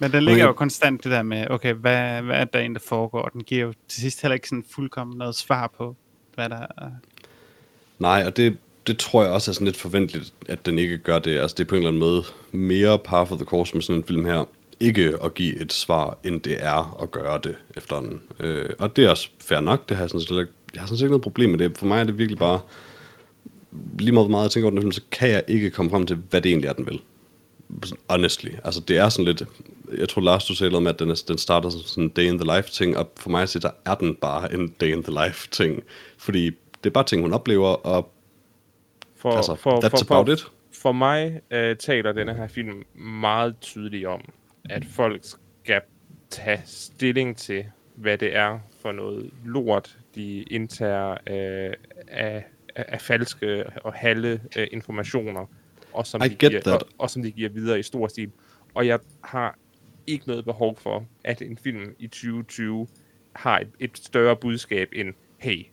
Men 0.00 0.12
den 0.12 0.22
ligger 0.22 0.44
Okay. 0.44 0.48
jo 0.48 0.52
konstant 0.52 1.04
det 1.04 1.12
der 1.12 1.22
med, 1.22 1.46
okay, 1.50 1.74
hvad, 1.74 2.22
hvad 2.22 2.36
er 2.36 2.44
der 2.44 2.58
egentlig, 2.58 2.82
der 2.82 2.88
foregår? 2.88 3.28
Den 3.28 3.44
giver 3.44 3.66
jo 3.66 3.72
til 3.88 4.00
sidst 4.02 4.22
heller 4.22 4.34
ikke 4.34 4.48
sådan 4.48 4.64
fuldkommen 4.70 5.18
noget 5.18 5.34
svar 5.34 5.66
på, 5.78 5.96
hvad 6.34 6.48
der 6.48 6.66
er. 6.76 6.90
Nej, 7.98 8.24
og 8.26 8.36
det, 8.36 8.58
det 8.88 8.98
tror 8.98 9.22
jeg 9.22 9.32
også 9.32 9.50
er 9.50 9.52
sådan 9.52 9.64
lidt 9.64 9.76
forventeligt, 9.76 10.32
at 10.48 10.66
den 10.66 10.78
ikke 10.78 10.98
gør 10.98 11.18
det. 11.18 11.38
Altså 11.38 11.54
det 11.58 11.64
er 11.64 11.68
på 11.68 11.74
en 11.74 11.78
eller 11.78 11.88
anden 11.88 12.00
måde 12.00 12.24
mere 12.52 12.98
par 12.98 13.24
for 13.24 13.36
the 13.36 13.44
course 13.44 13.74
med 13.74 13.82
sådan 13.82 14.00
en 14.00 14.04
film 14.04 14.24
her. 14.24 14.44
Ikke 14.80 15.14
at 15.24 15.34
give 15.34 15.60
et 15.60 15.72
svar, 15.72 16.18
end 16.24 16.40
det 16.40 16.56
er 16.60 17.02
at 17.02 17.10
gøre 17.10 17.40
det 17.44 17.54
efter 17.76 18.00
den. 18.00 18.20
Øh, 18.40 18.70
og 18.78 18.96
det 18.96 19.04
er 19.04 19.10
også 19.10 19.28
fair 19.40 19.60
nok, 19.60 19.88
det 19.88 19.96
har 19.96 20.04
jeg 20.04 20.10
sådan 20.10 20.20
set 20.20 20.30
ikke, 20.30 20.52
jeg 20.74 20.80
har 20.80 20.86
sådan 20.86 20.98
set 20.98 21.04
ikke 21.04 21.10
noget 21.10 21.22
problem 21.22 21.50
med 21.50 21.58
det. 21.58 21.78
For 21.78 21.86
mig 21.86 22.00
er 22.00 22.04
det 22.04 22.18
virkelig 22.18 22.38
bare, 22.38 22.60
lige 23.98 24.12
meget 24.12 24.26
hvor 24.26 24.30
meget 24.30 24.44
jeg 24.44 24.50
tænker 24.50 24.64
over 24.64 24.70
den 24.70 24.82
film, 24.82 24.92
så 24.92 25.00
kan 25.10 25.30
jeg 25.30 25.42
ikke 25.48 25.70
komme 25.70 25.90
frem 25.90 26.06
til, 26.06 26.18
hvad 26.30 26.40
det 26.40 26.48
egentlig 26.48 26.68
er, 26.68 26.72
den 26.72 26.86
vil. 26.86 27.00
Honestly. 28.10 28.50
Altså 28.64 28.80
det 28.80 28.96
er 28.96 29.08
sådan 29.08 29.24
lidt, 29.24 29.42
jeg 29.98 30.08
tror 30.08 30.22
Lars, 30.22 30.44
du 30.44 30.54
sagde 30.54 30.70
noget 30.70 30.82
med, 30.82 30.90
at 30.90 30.98
den, 30.98 31.10
er, 31.10 31.22
den 31.28 31.38
starter 31.38 31.70
som 31.70 31.80
sådan 31.80 32.04
en 32.04 32.08
day 32.08 32.22
in 32.22 32.38
the 32.38 32.56
life 32.56 32.70
ting, 32.70 32.96
og 32.96 33.10
for 33.16 33.30
mig 33.30 33.48
så 33.48 33.58
der 33.58 33.70
er 33.84 33.94
den 33.94 34.14
bare 34.14 34.54
en 34.54 34.74
day 34.80 34.96
in 34.96 35.02
the 35.02 35.24
life 35.24 35.48
ting. 35.50 35.82
Fordi 36.18 36.44
det 36.84 36.86
er 36.86 36.90
bare 36.90 37.04
ting, 37.04 37.22
hun 37.22 37.32
oplever, 37.32 37.68
og 37.68 38.12
for, 39.18 39.30
altså, 39.30 39.54
for, 39.54 39.70
that's 39.70 40.04
for, 40.04 40.14
about 40.14 40.26
for, 40.26 40.32
it. 40.32 40.46
for 40.72 40.92
mig 40.92 41.40
øh, 41.50 41.76
taler 41.76 42.12
denne 42.12 42.34
her 42.34 42.48
film 42.48 42.84
meget 42.94 43.60
tydeligt 43.60 44.06
om, 44.06 44.20
at 44.70 44.84
folk 44.84 45.20
skal 45.24 45.80
tage 46.30 46.62
stilling 46.64 47.36
til, 47.36 47.64
hvad 47.94 48.18
det 48.18 48.36
er 48.36 48.58
for 48.80 48.92
noget 48.92 49.30
lort, 49.44 49.98
de 50.14 50.42
indtager 50.42 51.10
øh, 51.10 51.72
af, 52.08 52.44
af, 52.76 52.84
af 52.88 53.00
falske 53.00 53.64
og 53.84 53.92
halve 53.92 54.40
øh, 54.56 54.66
informationer, 54.72 55.46
og 55.92 56.06
som, 56.06 56.22
I 56.24 56.28
de 56.28 56.34
giver, 56.34 56.60
that. 56.60 56.82
og, 56.82 56.88
og 56.98 57.10
som 57.10 57.22
de 57.22 57.30
giver 57.30 57.48
videre 57.48 57.78
i 57.78 57.82
stor 57.82 58.08
stil. 58.08 58.30
Og 58.74 58.86
jeg 58.86 58.98
har 59.24 59.58
ikke 60.06 60.26
noget 60.26 60.44
behov 60.44 60.76
for, 60.76 61.06
at 61.24 61.42
en 61.42 61.58
film 61.58 61.94
i 61.98 62.06
2020 62.06 62.88
har 63.32 63.58
et, 63.58 63.68
et 63.80 63.98
større 63.98 64.36
budskab 64.36 64.88
end, 64.92 65.14
hey, 65.38 65.66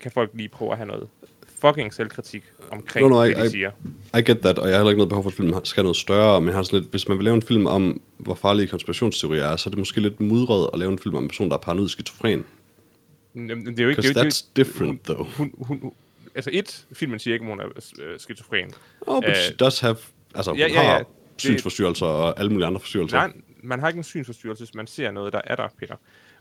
kan 0.00 0.10
folk 0.10 0.30
lige 0.34 0.48
prøve 0.48 0.70
at 0.70 0.76
have 0.76 0.86
noget 0.86 1.08
fucking 1.60 1.94
selvkritik 1.94 2.42
omkring 2.70 3.08
No, 3.08 3.14
no, 3.16 3.24
det, 3.24 3.30
I- 3.30 3.40
de 3.40 3.46
I- 3.46 3.48
siger. 3.50 3.70
I 4.18 4.22
get 4.22 4.38
that, 4.40 4.58
og 4.58 4.68
jeg 4.68 4.74
har 4.74 4.78
heller 4.80 4.90
ikke 4.90 4.98
noget 4.98 5.08
behov 5.08 5.22
for, 5.22 5.30
at 5.30 5.34
filmen 5.34 5.64
skal 5.64 5.82
noget 5.82 5.96
større, 5.96 6.40
men 6.40 6.48
jeg 6.48 6.56
har 6.56 6.62
sådan 6.62 6.80
lidt, 6.80 6.90
hvis 6.90 7.08
man 7.08 7.18
vil 7.18 7.24
lave 7.24 7.34
en 7.34 7.42
film 7.42 7.66
om, 7.66 8.00
hvor 8.18 8.34
farlige 8.34 8.66
konspirationsteorier 8.66 9.44
er, 9.44 9.56
så 9.56 9.68
er 9.68 9.70
det 9.70 9.78
måske 9.78 10.00
lidt 10.00 10.20
mudret 10.20 10.70
at 10.72 10.78
lave 10.78 10.92
en 10.92 10.98
film 10.98 11.14
om 11.14 11.22
en 11.22 11.28
person, 11.28 11.48
der 11.48 11.56
er 11.56 11.60
paranoid 11.60 11.88
skizofren. 11.88 12.44
Jamen, 13.34 13.66
det 13.66 13.78
er 13.80 13.82
jo 13.84 13.88
ikke... 13.90 14.02
Det 14.02 14.16
er 14.16 14.22
jo, 14.22 14.28
that's 14.28 14.44
det 14.56 14.60
er 14.60 14.64
different, 14.64 15.02
though. 15.04 15.26
hun, 15.36 15.54
hun, 15.58 15.78
hun, 15.80 15.92
altså 16.34 16.50
et, 16.52 16.86
filmen 16.92 17.18
siger 17.18 17.34
ikke, 17.34 17.42
om 17.44 17.48
hun 17.50 17.60
er 17.60 17.66
øh, 18.00 18.20
skizofren. 18.20 18.72
Oh, 19.06 19.22
but 19.22 19.28
Øh, 19.30 19.36
she 19.36 19.54
does 19.54 19.80
have, 19.80 19.96
altså 20.34 20.50
hun 20.50 20.58
ja, 20.58 20.66
ja, 20.68 20.82
ja. 20.82 20.88
har 20.88 20.98
Det- 20.98 21.06
synsforstyrrelser 21.38 22.06
og 22.06 22.38
alle 22.40 22.50
mulige 22.52 22.66
andre 22.66 22.80
forstyrrelser. 22.80 23.16
Nej, 23.18 23.32
man 23.62 23.80
har 23.80 23.88
ikke 23.88 23.98
en 23.98 24.04
synsforstyrrelse, 24.04 24.64
hvis 24.64 24.74
man 24.74 24.86
ser 24.86 25.10
noget, 25.10 25.32
der 25.32 25.40
er 25.44 25.56
der, 25.56 25.68
Peter. 25.78 25.94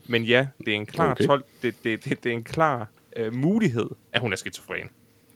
Men 0.07 0.23
ja, 0.23 0.47
det 0.59 0.67
er 0.67 0.75
en 0.75 0.85
klar, 0.85 1.11
Okay. 1.11 1.25
tolk, 1.25 1.45
det, 1.61 1.75
det, 1.83 2.05
det, 2.05 2.23
det 2.23 2.29
er 2.29 2.33
en 2.33 2.43
klar 2.43 2.87
øh, 3.17 3.33
mulighed, 3.33 3.85
at 4.13 4.21
hun 4.21 4.31
er 4.33 4.37
skizofren. 4.37 4.89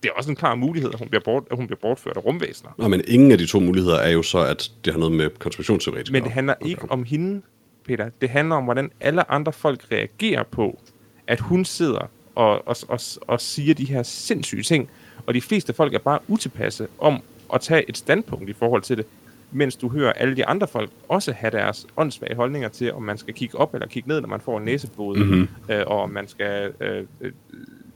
Det 0.04 0.10
er 0.10 0.14
også 0.18 0.30
en 0.30 0.36
klar 0.36 0.56
mulighed, 0.56 0.90
at 0.94 1.00
hun 1.00 1.10
bliver, 1.10 1.22
bort, 1.26 1.44
at 1.52 1.58
hun 1.58 1.68
bliver 1.68 1.80
bortført 1.82 2.18
af 2.18 2.26
rumvæsener. 2.26 2.72
Nå, 2.78 2.88
men 2.88 3.02
ingen 3.08 3.32
af 3.32 3.38
de 3.38 3.46
to 3.46 3.60
muligheder 3.60 3.98
er 3.98 4.10
jo 4.10 4.24
så, 4.24 4.40
at 4.40 4.72
det 4.86 4.94
har 4.94 5.00
noget 5.00 5.16
med 5.16 5.30
konspirationsteori 5.40 6.04
Men 6.12 6.24
det 6.24 6.32
handler 6.32 6.54
ikke 6.62 6.92
om 6.92 7.04
hende, 7.04 7.42
Peter. 7.86 8.10
Det 8.22 8.30
handler 8.30 8.56
om, 8.56 8.64
hvordan 8.64 8.92
alle 9.00 9.32
andre 9.32 9.54
folk 9.54 9.88
reagerer 9.92 10.44
på, 10.44 10.80
at 11.28 11.40
hun 11.40 11.66
sidder 11.66 12.10
og, 12.36 12.68
og, 12.68 12.76
og, 12.88 13.00
og 13.28 13.42
siger 13.42 13.74
de 13.74 13.86
her 13.86 14.04
sindssyge 14.04 14.64
ting. 14.64 14.90
Og 15.26 15.34
de 15.34 15.42
fleste 15.42 15.74
folk 15.74 15.94
er 15.94 16.00
bare 16.00 16.20
utilpasse 16.28 16.88
om 17.00 17.22
at 17.54 17.62
tage 17.62 17.90
et 17.90 17.98
standpunkt 17.98 18.50
i 18.50 18.54
forhold 18.54 18.82
til 18.82 18.98
det, 18.98 19.06
mens 19.52 19.76
du 19.76 19.90
hører 19.90 20.14
alle 20.14 20.36
de 20.36 20.46
andre 20.46 20.68
folk 20.68 20.90
også 21.10 21.32
have 21.32 21.52
deres 21.52 21.88
åndssvage 21.98 22.36
holdninger 22.36 22.70
til, 22.70 22.94
om 22.94 23.02
man 23.02 23.18
skal 23.18 23.34
kigge 23.34 23.58
op 23.58 23.74
eller 23.74 23.88
kigge 23.88 24.10
ned, 24.10 24.22
når 24.22 24.28
man 24.28 24.42
får 24.42 24.58
en 24.58 24.66
næsebode, 24.66 25.20
mm-hmm. 25.20 25.48
øh, 25.70 25.84
og 25.88 26.02
om 26.02 26.10
man 26.10 26.28
skal 26.28 26.74
øh, 26.82 27.04
øh, 27.22 27.32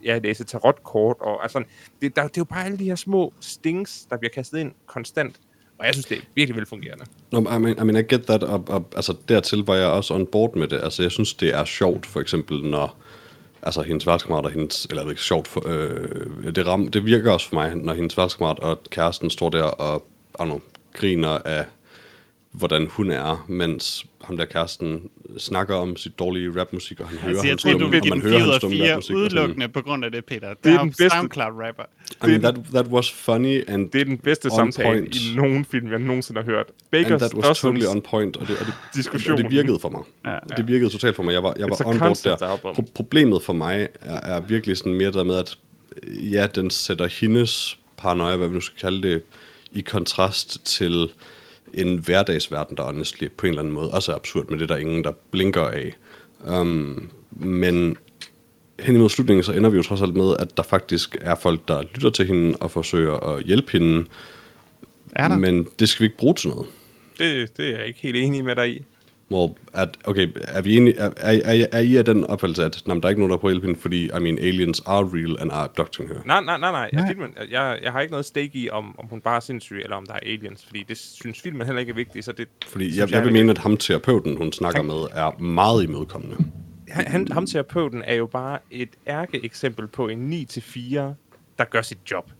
ja, 0.03 0.17
læse 0.17 0.43
tarotkort. 0.43 1.17
Og, 1.19 1.43
altså, 1.43 1.63
det, 2.01 2.15
der, 2.15 2.23
det 2.23 2.37
er 2.37 2.41
jo 2.41 2.43
bare 2.43 2.65
alle 2.65 2.77
de 2.77 2.83
her 2.83 2.95
små 2.95 3.33
stings, 3.39 4.07
der 4.09 4.17
bliver 4.17 4.31
kastet 4.31 4.59
ind 4.59 4.71
konstant. 4.85 5.35
Og 5.77 5.85
jeg 5.85 5.93
synes, 5.93 6.05
det 6.05 6.17
er 6.17 6.21
virkelig 6.35 6.55
velfungerende. 6.55 7.05
No, 7.31 7.39
I 7.39 7.43
mean, 7.43 7.77
I 7.77 7.83
mean, 7.83 7.95
I 7.95 8.13
get 8.13 8.25
that, 8.25 8.43
og, 8.43 8.63
og 8.67 8.85
altså 8.95 9.15
dertil 9.29 9.59
var 9.59 9.75
jeg 9.75 9.87
også 9.87 10.13
on 10.13 10.27
board 10.27 10.55
med 10.55 10.67
det. 10.67 10.79
Altså, 10.83 11.01
jeg 11.01 11.11
synes, 11.11 11.33
det 11.33 11.53
er 11.53 11.65
sjovt, 11.65 12.05
for 12.05 12.19
eksempel, 12.19 12.63
når 12.63 12.97
altså, 13.61 13.81
hendes 13.81 14.07
værtskammerat 14.07 14.45
og 14.45 14.51
hendes, 14.51 14.85
eller 14.85 15.01
det 15.01 15.07
er 15.07 15.11
ikke 15.11 15.21
sjovt, 15.21 15.47
for, 15.47 15.63
øh, 15.67 16.55
det, 16.55 16.67
ram, 16.67 16.87
det 16.87 17.05
virker 17.05 17.31
også 17.31 17.49
for 17.49 17.55
mig, 17.55 17.75
når 17.75 17.93
hendes 17.93 18.17
værtskammerat 18.17 18.59
og 18.59 18.83
kæresten 18.89 19.29
står 19.29 19.49
der 19.49 19.63
og, 19.63 20.05
I 20.39 20.41
don't 20.41 20.45
know, 20.45 20.61
griner 20.93 21.29
af, 21.29 21.65
hvordan 22.51 22.87
hun 22.91 23.11
er, 23.11 23.45
mens 23.47 24.05
ham 24.23 24.37
der 24.37 24.45
kæresten 24.45 25.09
snakker 25.37 25.75
om 25.75 25.95
sit 25.95 26.19
dårlige 26.19 26.59
rapmusik, 26.61 26.99
og 26.99 27.07
han 27.07 27.17
hører 27.17 27.29
Altså, 27.31 27.47
jeg 27.47 27.57
tror, 27.59 27.71
du 27.71 27.77
vil 27.87 27.95
og 27.97 28.01
give 28.03 28.09
man 28.15 28.21
den 28.21 28.29
hører 28.29 28.39
4 28.39 28.47
ud 28.47 28.51
hans 28.51 28.53
af 28.55 28.59
stumme 28.59 28.77
4 28.77 28.91
rapmusik, 28.91 29.15
og 29.15 29.19
sådan- 29.21 29.39
udelukkende 29.39 29.67
på 29.67 29.81
grund 29.81 30.05
af 30.05 30.11
det, 30.11 30.25
Peter. 30.25 30.53
Det 30.63 30.71
er 30.71 30.75
er, 30.77 30.81
den 30.81 30.89
bedste- 30.89 31.09
SoundCloud-rapper. 31.09 31.83
I 32.25 32.29
mean, 32.29 32.41
that, 32.41 32.55
that 32.73 32.87
was 32.87 33.11
funny, 33.11 33.63
and, 33.67 33.89
Det 33.89 34.01
er 34.01 34.05
den 34.05 34.17
bedste 34.17 34.49
samtale 34.49 34.87
point. 34.89 35.15
i 35.15 35.35
nogen 35.35 35.65
film, 35.65 35.91
jeg 35.91 35.99
nogensinde 35.99 36.39
har 36.41 36.45
hørt. 36.45 36.65
and 36.93 37.05
Baker's 37.05 37.17
that 37.17 37.33
was 37.33 37.43
Dozens, 37.43 37.59
totally 37.59 37.85
on 37.85 38.01
point, 38.01 38.37
og 38.37 38.47
det, 38.47 38.57
og 38.59 38.65
det, 38.65 38.73
Diskussion. 38.95 39.31
og 39.37 39.37
det 39.43 39.51
virkede 39.51 39.79
for 39.79 39.89
mig. 39.89 40.01
Ja. 40.25 40.37
Det 40.57 40.67
virkede 40.67 40.89
totalt 40.89 41.15
for 41.15 41.23
mig. 41.23 41.33
Jeg 41.33 41.43
var, 41.43 41.53
jeg 41.59 41.69
var 41.69 41.87
on 41.87 41.99
board 41.99 42.17
der. 42.23 42.35
Pro- 42.57 42.91
problemet 42.93 43.43
for 43.43 43.53
mig 43.53 43.87
er, 44.01 44.19
er 44.35 44.39
virkelig 44.41 44.77
sådan 44.77 44.93
mere 44.93 45.11
der 45.11 45.23
med, 45.23 45.35
at 45.35 45.57
ja, 46.07 46.47
den 46.55 46.69
sætter 46.69 47.07
hendes 47.07 47.79
paranoia, 47.97 48.35
hvad 48.35 48.47
vi 48.47 48.53
nu 48.53 48.61
skal 48.61 48.79
kalde 48.79 49.07
det, 49.07 49.23
i 49.71 49.81
kontrast 49.81 50.65
til 50.65 51.09
en 51.73 51.97
hverdagsverden, 51.97 52.77
der 52.77 52.83
honestly 52.83 53.27
på 53.37 53.45
en 53.45 53.49
eller 53.49 53.61
anden 53.61 53.73
måde 53.73 53.91
også 53.91 54.11
er 54.11 54.15
absurd, 54.15 54.49
med 54.49 54.59
det 54.59 54.69
der 54.69 54.75
er 54.75 54.79
ingen, 54.79 55.03
der 55.03 55.11
blinker 55.31 55.61
af. 55.61 55.95
Um, 56.39 57.09
men 57.31 57.97
hen 58.79 58.95
imod 58.95 59.09
slutningen, 59.09 59.43
så 59.43 59.51
ender 59.51 59.69
vi 59.69 59.77
jo 59.77 59.83
trods 59.83 60.01
alt 60.01 60.13
med, 60.15 60.35
at 60.39 60.57
der 60.57 60.63
faktisk 60.63 61.17
er 61.21 61.35
folk, 61.35 61.67
der 61.67 61.83
lytter 61.95 62.09
til 62.09 62.27
hende 62.27 62.57
og 62.59 62.71
forsøger 62.71 63.13
at 63.13 63.43
hjælpe 63.43 63.71
hende, 63.71 64.05
Er 65.15 65.27
der? 65.27 65.37
men 65.37 65.67
det 65.79 65.89
skal 65.89 66.03
vi 66.03 66.05
ikke 66.05 66.17
bruge 66.17 66.33
til 66.33 66.49
noget. 66.49 66.67
Det, 67.17 67.57
det 67.57 67.65
er 67.73 67.77
jeg 67.77 67.87
ikke 67.87 67.99
helt 67.99 68.15
enig 68.15 68.45
med 68.45 68.55
dig 68.55 68.69
i. 68.69 68.85
Hvor, 69.27 69.57
at, 69.73 69.97
okay, 70.03 70.27
er, 70.41 70.61
vi 70.61 70.77
enige, 70.77 70.97
er, 70.97 71.09
er, 71.17 71.41
er, 71.45 71.65
er 71.71 71.79
I 71.79 71.95
af 71.95 72.05
den 72.05 72.23
opfattelse, 72.23 72.65
at 72.65 72.83
jamen, 72.87 73.01
der 73.01 73.07
er 73.07 73.09
ikke 73.09 73.21
nogen, 73.21 73.31
der 73.31 73.37
prøver 73.37 73.49
at 73.49 73.53
hjælpe 73.53 73.67
hende, 73.67 73.79
fordi, 73.79 74.05
I 74.05 74.19
mean, 74.19 74.39
aliens 74.39 74.81
are 74.85 75.09
real 75.13 75.37
and 75.39 75.51
are 75.51 75.63
abducting 75.63 76.09
her? 76.09 76.15
Nej, 76.25 76.41
nej, 76.41 76.57
nej, 76.57 76.71
nej. 76.71 76.89
Nej. 76.93 77.01
Jeg, 77.01 77.07
filmen, 77.07 77.33
jeg, 77.51 77.79
jeg 77.83 77.91
har 77.91 78.01
ikke 78.01 78.11
noget 78.11 78.25
stake 78.25 78.51
i, 78.53 78.69
om, 78.69 78.99
om 78.99 79.07
hun 79.07 79.21
bare 79.21 79.35
er 79.35 79.39
sindssyg, 79.39 79.79
eller 79.83 79.95
om 79.95 80.05
der 80.05 80.13
er 80.13 80.19
aliens, 80.19 80.65
fordi 80.65 80.85
det 80.87 80.97
synes 80.97 81.41
filmen 81.41 81.65
heller 81.65 81.79
ikke 81.79 81.89
er 81.89 81.95
vigtigt, 81.95 82.25
så 82.25 82.31
det 82.31 82.47
Fordi 82.67 82.85
synes 82.85 82.97
jeg, 82.97 83.11
jeg 83.11 83.21
vil 83.23 83.29
er 83.29 83.33
mene, 83.33 83.51
at 83.51 83.57
ham 83.57 83.77
terapeuten, 83.77 84.37
hun 84.37 84.51
snakker 84.51 84.81
med, 84.81 85.07
er 85.13 85.39
meget 85.39 85.83
imødekommende. 85.83 86.37
han, 86.89 87.07
han, 87.07 87.27
ham 87.31 87.45
terapeuten 87.45 88.03
er 88.05 88.15
jo 88.15 88.25
bare 88.25 88.59
et 88.71 88.89
ærkeeksempel 89.07 89.87
på 89.87 90.07
en 90.07 90.33
9-4, 90.33 90.99
der 91.57 91.63
gør 91.69 91.81
sit 91.81 91.99
job. 92.11 92.31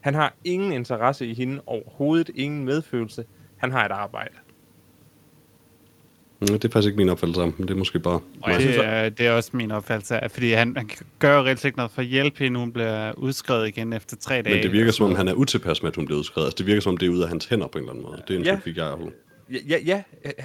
Han 0.00 0.14
har 0.14 0.34
ingen 0.44 0.72
interesse 0.72 1.26
i 1.26 1.34
hende 1.34 1.60
overhovedet, 1.66 2.30
ingen 2.34 2.64
medfølelse. 2.64 3.24
Han 3.56 3.72
har 3.72 3.84
et 3.84 3.90
arbejde. 3.90 4.34
Mm, 6.50 6.58
Det 6.58 6.64
er 6.64 6.72
faktisk 6.72 6.86
ikke 6.86 6.96
min 6.96 7.08
opfattelse 7.08 7.42
af 7.42 7.46
men 7.58 7.68
det 7.68 7.70
er 7.74 7.78
måske 7.78 7.98
bare... 7.98 8.20
Og 8.42 8.50
jeg 8.50 8.60
det, 8.60 8.84
er, 8.84 9.08
det 9.08 9.26
er 9.26 9.32
også 9.32 9.50
min 9.52 9.70
opfattelse 9.70 10.18
af, 10.24 10.30
fordi 10.30 10.52
han, 10.52 10.76
han 10.76 10.90
gør 11.18 11.36
jo 11.38 11.42
reelt 11.44 11.64
ikke 11.64 11.76
noget 11.78 11.92
for 11.92 12.00
at 12.02 12.06
hjælpe 12.08 12.38
hende. 12.44 12.60
Hun 12.60 12.72
bliver 12.72 13.12
udskrevet 13.12 13.68
igen 13.68 13.92
efter 13.92 14.16
tre 14.16 14.42
dage. 14.42 14.54
Men 14.54 14.62
det 14.62 14.72
virker 14.72 14.92
som 14.92 15.06
om, 15.06 15.14
han 15.14 15.28
er 15.28 15.32
utilpas 15.34 15.82
med, 15.82 15.90
at 15.90 15.96
hun 15.96 16.06
bliver 16.06 16.18
udskrevet. 16.18 16.46
Altså, 16.46 16.56
det 16.58 16.66
virker 16.66 16.80
som 16.80 16.90
om, 16.90 16.96
det 16.96 17.06
er 17.06 17.10
ud 17.10 17.22
af 17.22 17.28
hans 17.28 17.46
hænder 17.46 17.66
på 17.66 17.78
en 17.78 17.82
eller 17.84 17.92
anden 17.92 18.04
måde. 18.04 18.22
Det 18.28 18.34
er 18.34 18.38
en 18.38 18.44
Ja. 18.44 18.52
ja. 18.52 18.58
fik 18.64 18.76
jeg 18.76 18.94
fald. 18.98 19.12
Ja, 19.50 19.58
ja, 19.68 19.78
ja, 19.84 20.02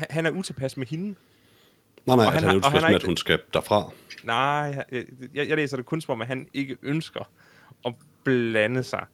han 0.09 0.25
er 0.25 0.31
utilpas 0.31 0.77
med 0.77 0.87
hende. 0.87 1.05
Nej, 2.05 2.15
nej, 2.15 2.25
Og 2.25 2.31
han 2.31 2.33
han 2.33 2.43
er 2.43 2.47
har- 2.49 2.57
utilpas 2.57 2.71
han 2.73 2.81
har 2.83 2.89
med, 2.89 2.95
at 2.95 3.03
hun 3.03 3.17
skal 3.17 3.39
derfra. 3.53 3.91
Nej, 4.23 4.35
jeg, 4.91 5.03
jeg, 5.35 5.47
jeg 5.49 5.57
læser 5.57 5.77
det 5.77 5.85
kun 5.85 6.01
som 6.01 6.11
om, 6.11 6.21
at 6.21 6.27
han 6.27 6.47
ikke 6.53 6.77
ønsker 6.83 7.29
at 7.85 7.93
blande 8.23 8.83
sig 8.83 9.05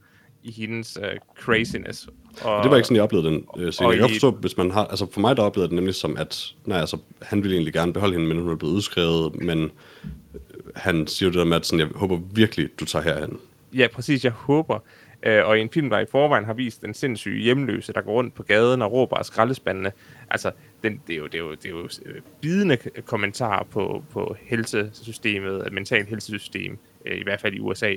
i 0.46 0.52
hendes 0.52 0.98
uh, 0.98 1.06
craziness. 1.44 2.08
Og, 2.42 2.64
Det 2.64 2.72
var 2.72 2.78
ikke 2.78 2.86
sådan, 2.88 2.96
jeg 2.96 3.04
oplevede 3.04 3.28
den 3.28 3.46
øh, 3.58 3.74
og 3.80 3.92
Jeg 3.92 4.00
kan 4.00 4.10
forstå, 4.10 4.32
hvis 4.32 4.58
man 4.58 4.72
har... 4.72 4.86
Altså, 4.86 5.08
for 5.12 5.22
mig 5.22 5.38
der 5.38 5.44
oplevede 5.44 5.70
det 5.70 5.76
nemlig 5.76 5.96
som, 5.96 6.18
at 6.18 6.54
nej, 6.66 6.80
altså, 6.80 6.98
han 7.22 7.44
ville 7.44 7.56
egentlig 7.56 7.74
gerne 7.74 7.94
beholde 7.94 8.14
hende, 8.14 8.28
men 8.28 8.40
hun 8.42 8.52
er 8.52 8.56
blevet 8.56 8.74
udskrevet, 8.74 9.36
men 9.36 9.64
øh, 9.64 10.40
han 10.76 11.08
siger 11.08 11.28
jo 11.28 11.32
det 11.32 11.40
der 11.40 11.46
med, 11.46 11.56
at 11.58 11.66
sådan, 11.66 11.80
jeg 11.80 11.88
håber 11.96 12.20
virkelig, 12.34 12.70
du 12.80 12.86
tager 12.86 13.04
herhen. 13.04 13.40
Ja, 13.74 13.88
præcis. 13.94 14.24
Jeg 14.24 14.32
håber. 14.32 14.80
Øh, 15.24 15.46
og 15.46 15.58
i 15.58 15.62
en 15.62 15.70
film, 15.70 15.90
der 15.90 16.00
i 16.00 16.06
forvejen 16.12 16.46
har 16.46 16.54
vist 16.54 16.82
den 16.82 16.94
sindssyge 16.94 17.44
hjemløse, 17.44 17.94
der 17.94 18.02
går 18.02 18.12
rundt 18.12 18.34
på 18.34 18.44
gaden 18.44 18.82
og 18.82 18.92
råber 18.92 19.16
af 19.16 19.26
skraldespandene. 19.26 19.92
Altså, 20.32 20.52
den, 20.84 21.02
det, 21.08 21.14
er 21.14 21.18
jo, 21.18 21.26
det, 21.26 21.36
er 21.36 21.40
jo, 21.40 21.52
det 21.52 21.66
er 21.66 21.70
jo 21.70 21.90
øh, 22.06 22.22
bidende 22.42 22.78
k- 22.78 23.02
kommentarer 23.02 23.64
på, 23.64 24.04
på 24.12 24.36
helsesystemet, 24.42 25.68
et 25.68 25.74
mentalt 25.74 26.10
helsesystem, 26.10 26.78
øh, 27.06 27.18
i 27.18 27.24
hvert 27.24 27.42
fald 27.42 27.54
i 27.54 27.60
USA. 27.60 27.94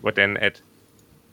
Hvordan 0.00 0.36
at 0.36 0.62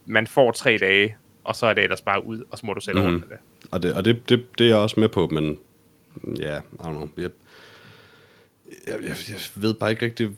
man 0.10 0.28
får 0.28 0.52
tre 0.52 0.78
dage, 0.78 1.16
og 1.44 1.56
så 1.56 1.66
er 1.66 1.74
det 1.74 1.84
ellers 1.84 2.02
bare 2.02 2.26
ud, 2.26 2.44
og 2.52 2.58
så 2.58 2.66
må 2.66 2.74
du 2.74 2.82
selv 2.82 2.98
mm. 2.98 3.04
rundt 3.06 3.20
med 3.20 3.38
det. 3.38 3.38
Og 3.72 3.84
det, 3.84 3.94
og 3.94 4.06
det, 4.06 4.30
det, 4.30 4.46
det 4.58 4.64
er 4.66 4.70
jeg 4.70 4.78
også 4.78 5.00
med 5.00 5.10
på, 5.10 5.28
men 5.28 5.58
ja, 6.40 6.58
I 6.58 6.62
don't 6.80 6.90
know. 6.90 7.10
Jeg, 7.18 7.30
jeg, 8.88 8.96
jeg, 9.04 9.16
jeg 9.30 9.38
ved 9.56 9.74
bare 9.74 9.92
ikke 9.92 10.06
rigtig... 10.06 10.30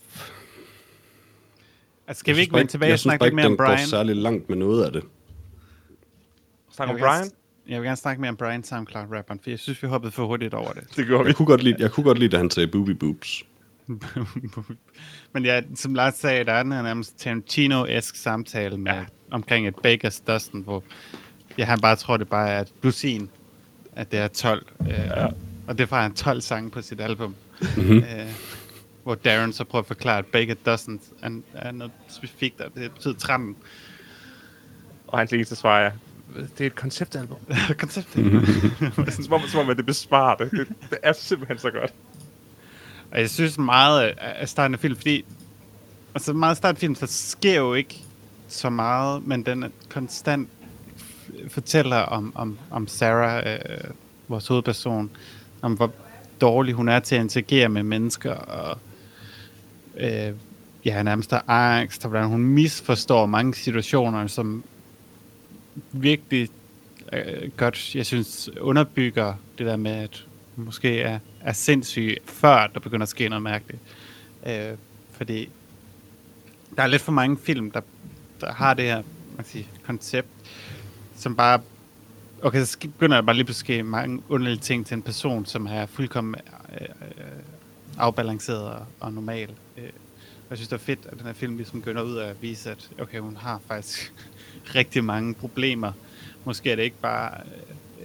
Altså, 2.07 2.19
skal 2.19 2.35
vi 2.35 2.37
jeg 2.39 2.41
ikke 2.41 2.49
synes 2.49 2.51
bare 2.51 2.59
vende 2.59 2.71
tilbage 2.71 2.87
og 2.87 2.91
jeg 2.91 2.99
synes 2.99 3.03
snakke 3.03 3.19
bare 3.19 3.27
lidt 3.29 3.35
mere 3.35 3.45
om 3.45 3.51
den 3.51 3.57
går 3.57 3.65
Brian? 3.65 3.87
særlig 3.87 4.15
langt 4.15 4.49
med 4.49 4.57
noget 4.57 4.85
af 4.85 4.91
det. 4.91 5.03
Snak 6.71 6.87
Jeg 6.87 6.93
om 6.95 6.99
gerne- 7.01 7.19
Brian? 7.19 7.31
Jeg 7.67 7.81
vil 7.81 7.85
gerne 7.87 7.97
snakke 7.97 8.21
mere 8.21 8.29
om 8.29 8.35
Brian 8.37 8.63
SoundCloud-rapperen, 8.63 9.39
for 9.43 9.49
jeg 9.49 9.59
synes, 9.59 9.83
vi 9.83 9.87
hoppede 9.87 10.11
for 10.11 10.25
hurtigt 10.25 10.53
over 10.53 10.71
det. 10.73 10.83
Det 10.95 11.05
gjorde 11.07 11.23
vi. 11.23 11.27
Jeg 11.27 11.35
kunne 11.35 11.45
godt 11.45 11.63
lide, 11.63 11.75
jeg 11.79 11.91
kunne 11.91 12.03
godt 12.03 12.19
lide, 12.19 12.29
da 12.31 12.37
han 12.37 12.49
sagde 12.49 12.67
booby 12.67 12.89
boobs. 12.89 13.43
Men 15.33 15.45
ja, 15.45 15.61
som 15.75 15.93
Lars 15.93 16.13
sagde, 16.13 16.43
der 16.43 16.53
er 16.53 16.63
den 16.63 16.71
her 16.71 16.81
nærmest 16.81 17.17
Tarantino-esk 17.17 18.15
samtale 18.15 18.77
med, 18.77 18.91
ja. 18.91 19.05
omkring 19.31 19.67
et 19.67 19.75
Baker's 19.87 20.23
Dozen, 20.27 20.61
hvor 20.61 20.83
ja, 21.57 21.65
han 21.65 21.79
bare 21.79 21.95
tror, 21.95 22.17
det 22.17 22.29
bare 22.29 22.49
er 22.49 22.61
et 22.61 22.73
blusin, 22.81 23.29
at 23.95 24.11
det 24.11 24.19
er 24.19 24.27
12. 24.27 24.67
Øh, 24.81 24.87
ja. 24.89 25.27
Og 25.67 25.77
det 25.77 25.89
har 25.89 26.01
han 26.01 26.13
12 26.13 26.41
sange 26.41 26.69
på 26.69 26.81
sit 26.81 27.01
album. 27.01 27.35
Mm-hmm. 27.61 27.97
Øh, 27.97 28.31
hvor 29.03 29.15
Darren 29.15 29.53
så 29.53 29.63
prøver 29.63 29.81
at 29.81 29.87
forklare, 29.87 30.17
at 30.17 30.25
Baker 30.25 30.53
Dozen 30.53 31.01
er, 31.21 31.41
er 31.53 31.71
noget 31.71 31.91
specifikt, 32.07 32.61
og 32.61 32.71
det 32.75 32.91
betyder 32.91 33.13
13. 33.13 33.55
Og 35.07 35.19
hans 35.19 35.33
eneste 35.33 35.55
svar 35.55 35.79
er, 35.79 35.91
det 36.57 36.61
er 36.61 36.65
et 36.65 36.75
konceptalbum. 36.75 37.37
Konceptet. 37.79 38.25
som, 39.25 39.33
om, 39.33 39.41
som 39.41 39.59
om, 39.59 39.69
at 39.69 39.77
det 39.77 39.85
besparer 39.85 40.35
det. 40.35 40.51
det. 40.51 40.67
Det 40.89 40.97
er 41.03 41.13
simpelthen 41.13 41.57
så 41.57 41.71
godt. 41.71 41.93
Og 43.11 43.19
jeg 43.19 43.29
synes 43.29 43.57
meget 43.57 44.09
øh, 44.09 44.15
af- 44.17 44.49
starten 44.49 44.73
af 44.73 44.79
film, 44.79 44.95
fordi 44.95 45.25
altså 46.15 46.33
meget 46.33 46.51
af 46.51 46.57
starten 46.57 46.75
af 46.75 46.79
film, 46.79 46.95
så 46.95 47.07
sker 47.07 47.55
jo 47.55 47.73
ikke 47.73 47.97
så 48.47 48.69
meget, 48.69 49.27
men 49.27 49.43
den 49.43 49.63
er 49.63 49.69
konstant 49.89 50.49
fortæller 51.47 51.97
om, 51.97 52.31
om, 52.35 52.57
om 52.71 52.87
Sarah, 52.87 53.53
øh, 53.53 53.91
vores 54.27 54.47
hovedperson, 54.47 55.09
om 55.61 55.73
hvor 55.73 55.91
dårlig 56.41 56.73
hun 56.73 56.89
er 56.89 56.99
til 56.99 57.15
at 57.15 57.21
interagere 57.21 57.69
med 57.69 57.83
mennesker, 57.83 58.33
og 58.33 58.77
øh, 59.97 60.33
ja, 60.85 61.03
nærmest 61.03 61.31
er 61.31 61.49
angst, 61.49 62.05
og 62.05 62.09
hvordan 62.09 62.27
hun 62.27 62.41
misforstår 62.41 63.25
mange 63.25 63.53
situationer, 63.53 64.27
som 64.27 64.63
virkelig 65.91 66.49
øh, 67.13 67.49
godt, 67.57 67.95
jeg 67.95 68.05
synes, 68.05 68.49
underbygger 68.61 69.33
det 69.57 69.65
der 69.65 69.77
med, 69.77 69.91
at 69.91 70.25
hun 70.55 70.65
måske 70.65 71.01
er, 71.01 71.19
er 71.43 71.53
sindssyg, 71.53 72.17
før 72.25 72.67
der 72.67 72.79
begynder 72.79 73.03
at 73.03 73.09
ske 73.09 73.29
noget 73.29 73.43
mærkeligt. 73.43 73.81
Øh, 74.47 74.77
fordi 75.11 75.49
der 76.75 76.83
er 76.83 76.87
lidt 76.87 77.01
for 77.01 77.11
mange 77.11 77.37
film, 77.37 77.71
der, 77.71 77.81
der 78.41 78.53
har 78.53 78.73
det 78.73 78.85
her 78.85 79.03
man 79.41 79.43
kan 79.45 79.51
sige, 79.51 79.67
koncept, 79.83 80.27
som 81.15 81.35
bare... 81.35 81.61
Okay, 82.41 82.65
så 82.65 82.77
begynder 82.79 83.17
der 83.17 83.21
bare 83.21 83.35
lige 83.35 83.45
pludselig 83.45 83.75
at 83.75 83.79
ske 83.79 83.83
mange 83.83 84.23
underlige 84.29 84.57
ting 84.57 84.85
til 84.85 84.95
en 84.95 85.01
person, 85.01 85.45
som 85.45 85.65
er 85.65 85.85
fuldkommen 85.85 86.35
øh, 86.73 86.81
øh, 86.81 87.25
afbalanceret 87.97 88.63
og, 88.63 88.85
og 88.99 89.13
normal. 89.13 89.49
Øh, 89.77 89.83
jeg 90.49 90.57
synes, 90.57 90.67
det 90.67 90.75
er 90.75 90.79
fedt, 90.79 90.99
at 91.05 91.17
den 91.17 91.25
her 91.25 91.33
film 91.33 91.57
ligesom 91.57 91.81
gør 91.81 92.01
ud 92.01 92.15
af 92.15 92.29
at 92.29 92.41
vise, 92.41 92.71
at 92.71 92.89
okay, 92.99 93.19
hun 93.19 93.37
har 93.37 93.61
faktisk 93.67 94.13
rigtig 94.75 95.03
mange 95.03 95.33
problemer. 95.33 95.91
Måske 96.45 96.71
er 96.71 96.75
det 96.75 96.83
ikke 96.83 96.99
bare 97.01 97.37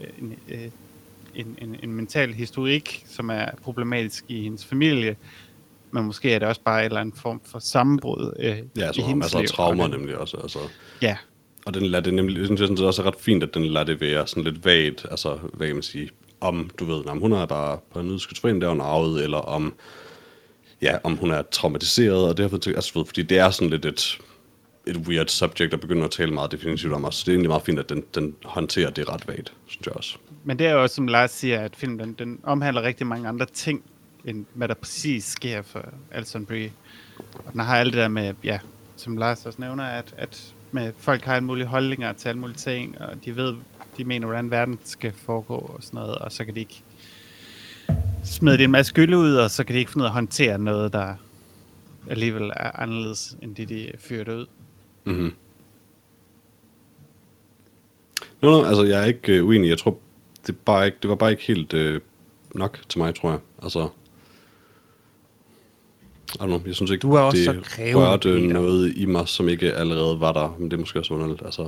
øh, 0.00 0.08
en, 0.18 0.38
øh, 0.48 0.70
en, 1.36 1.58
en, 1.62 1.76
en 1.82 1.94
mental 1.94 2.34
historik, 2.34 3.04
som 3.08 3.30
er 3.30 3.46
problematisk 3.62 4.24
i 4.28 4.42
hendes 4.42 4.64
familie, 4.64 5.16
men 5.90 6.04
måske 6.04 6.32
er 6.32 6.38
det 6.38 6.48
også 6.48 6.60
bare 6.64 6.80
en 6.80 6.84
eller 6.84 7.00
anden 7.00 7.16
form 7.16 7.40
for 7.44 7.58
sammenbrud 7.58 8.32
øh, 8.38 8.46
Ja, 8.76 8.90
i 8.90 8.94
så 8.94 9.00
har 9.00 9.08
hendes 9.08 9.24
masser 9.24 9.38
af 9.38 9.42
liv. 9.42 9.48
traumer 9.48 9.84
Og 9.84 9.90
nemlig 9.90 10.16
også. 10.16 10.36
Altså. 10.36 10.58
Ja, 11.02 11.16
Og 11.66 11.74
den 11.74 11.86
lader 11.86 12.02
det 12.02 12.14
nemlig, 12.14 12.38
jeg 12.38 12.46
synes 12.46 12.60
sådan 12.60 12.76
set 12.76 12.86
også 12.86 13.02
er 13.02 13.06
ret 13.06 13.16
fint, 13.20 13.42
at 13.42 13.54
den 13.54 13.64
lader 13.64 13.86
det 13.86 14.00
være 14.00 14.26
sådan 14.26 14.44
lidt 14.44 14.64
vagt, 14.64 15.06
altså 15.10 15.38
hvad 15.52 15.66
kan 15.66 15.76
man 15.76 15.82
sige, 15.82 16.10
om 16.40 16.70
du 16.78 16.84
ved, 16.84 17.06
om 17.06 17.18
hun 17.18 17.32
er 17.32 17.46
bare 17.46 17.78
på 17.92 18.00
en 18.00 18.10
udskuddsforening, 18.10 18.60
der 18.60 18.66
er 18.66 18.72
hun 18.72 18.80
arvet, 18.80 19.24
eller 19.24 19.38
om, 19.38 19.74
ja, 20.82 20.96
om 21.04 21.16
hun 21.16 21.30
er 21.30 21.42
traumatiseret, 21.42 22.28
og 22.28 22.36
derfor, 22.36 22.60
altså, 22.66 23.04
fordi 23.06 23.22
det 23.22 23.38
er 23.38 23.50
sådan 23.50 23.70
lidt 23.70 23.84
et, 23.84 24.18
et 24.86 24.96
weird 24.96 25.28
subject, 25.28 25.74
at 25.74 25.80
begynder 25.80 26.04
at 26.04 26.10
tale 26.10 26.30
meget 26.30 26.52
definitivt 26.52 26.92
om 26.92 27.04
os. 27.04 27.14
Så 27.14 27.22
det 27.24 27.28
er 27.28 27.32
egentlig 27.32 27.50
meget 27.50 27.62
fint, 27.62 27.78
at 27.78 27.88
den, 27.88 28.04
den 28.14 28.34
håndterer 28.44 28.90
det 28.90 29.08
ret 29.08 29.28
vagt, 29.28 29.52
synes 29.66 29.86
jeg 29.86 29.96
også. 29.96 30.16
men 30.44 30.58
det 30.58 30.66
er 30.66 30.72
jo 30.72 30.82
også, 30.82 30.94
som 30.94 31.06
Lars 31.06 31.30
siger, 31.30 31.60
at 31.60 31.76
filmen 31.76 31.98
den, 31.98 32.12
den 32.12 32.40
omhandler 32.42 32.82
rigtig 32.82 33.06
mange 33.06 33.28
andre 33.28 33.46
ting, 33.46 33.82
end 34.24 34.46
hvad 34.54 34.68
der 34.68 34.74
præcis 34.74 35.24
sker 35.24 35.62
for 35.62 35.84
Alison 36.12 36.46
Brie. 36.46 36.72
Og 37.18 37.52
den 37.52 37.60
har 37.60 37.76
alt 37.76 37.92
det 37.92 38.00
der 38.00 38.08
med, 38.08 38.34
ja, 38.44 38.58
som 38.96 39.16
Lars 39.16 39.46
også 39.46 39.60
nævner, 39.60 39.84
at, 39.84 40.14
at 40.16 40.54
med, 40.72 40.92
folk 40.98 41.24
har 41.24 41.34
alle 41.34 41.46
mulige 41.46 41.66
holdninger 41.66 42.12
til 42.12 42.28
alle 42.28 42.40
mulige 42.40 42.56
ting, 42.56 43.00
og 43.00 43.24
de 43.24 43.36
ved, 43.36 43.54
de 43.96 44.04
mener, 44.04 44.26
hvordan 44.26 44.50
verden 44.50 44.78
skal 44.84 45.12
foregå 45.12 45.54
og 45.54 45.78
sådan 45.80 45.98
noget, 46.00 46.14
og 46.14 46.32
så 46.32 46.44
kan 46.44 46.54
de 46.54 46.60
ikke 46.60 46.82
smide 48.24 48.58
det 48.58 48.64
en 48.64 48.70
masse 48.70 48.88
skyld 48.90 49.14
ud, 49.14 49.34
og 49.34 49.50
så 49.50 49.64
kan 49.64 49.74
de 49.74 49.78
ikke 49.78 49.90
finde 49.92 50.02
ud 50.02 50.06
af 50.06 50.10
at 50.10 50.14
håndtere 50.14 50.58
noget, 50.58 50.92
der 50.92 51.14
alligevel 52.10 52.52
er 52.56 52.80
anderledes, 52.80 53.36
end 53.42 53.56
det, 53.56 53.68
de 53.68 53.92
fyrte 53.98 54.36
ud. 54.36 54.46
Mm-hmm. 55.06 55.32
Nå, 58.42 58.50
no, 58.50 58.60
no, 58.60 58.64
altså 58.68 58.84
jeg 58.84 59.00
er 59.00 59.04
ikke 59.04 59.32
øh, 59.36 59.44
uenig. 59.46 59.68
Jeg 59.68 59.78
tror, 59.78 59.98
det, 60.46 60.58
bare 60.58 60.86
ikke, 60.86 60.98
det 61.02 61.10
var 61.10 61.16
bare 61.16 61.30
ikke 61.30 61.42
helt 61.42 61.74
øh, 61.74 62.00
nok 62.54 62.80
til 62.88 62.98
mig, 62.98 63.14
tror 63.14 63.30
jeg. 63.30 63.38
Altså, 63.62 63.88
I 66.34 66.38
don't 66.38 66.46
know, 66.46 66.60
jeg 66.66 66.74
synes 66.74 66.90
ikke, 66.90 67.02
Du 67.02 67.12
er 67.12 67.20
også 67.20 67.36
det 67.38 67.44
så 67.44 67.60
krævende, 67.64 67.98
rørte 68.10 68.28
Peter. 68.34 68.52
noget 68.52 68.96
i 68.96 69.04
mig, 69.06 69.28
som 69.28 69.48
ikke 69.48 69.72
allerede 69.74 70.20
var 70.20 70.32
der. 70.32 70.56
Men 70.58 70.70
det 70.70 70.76
er 70.76 70.80
måske 70.80 70.98
også 70.98 71.14
underligt. 71.14 71.42
Altså, 71.44 71.62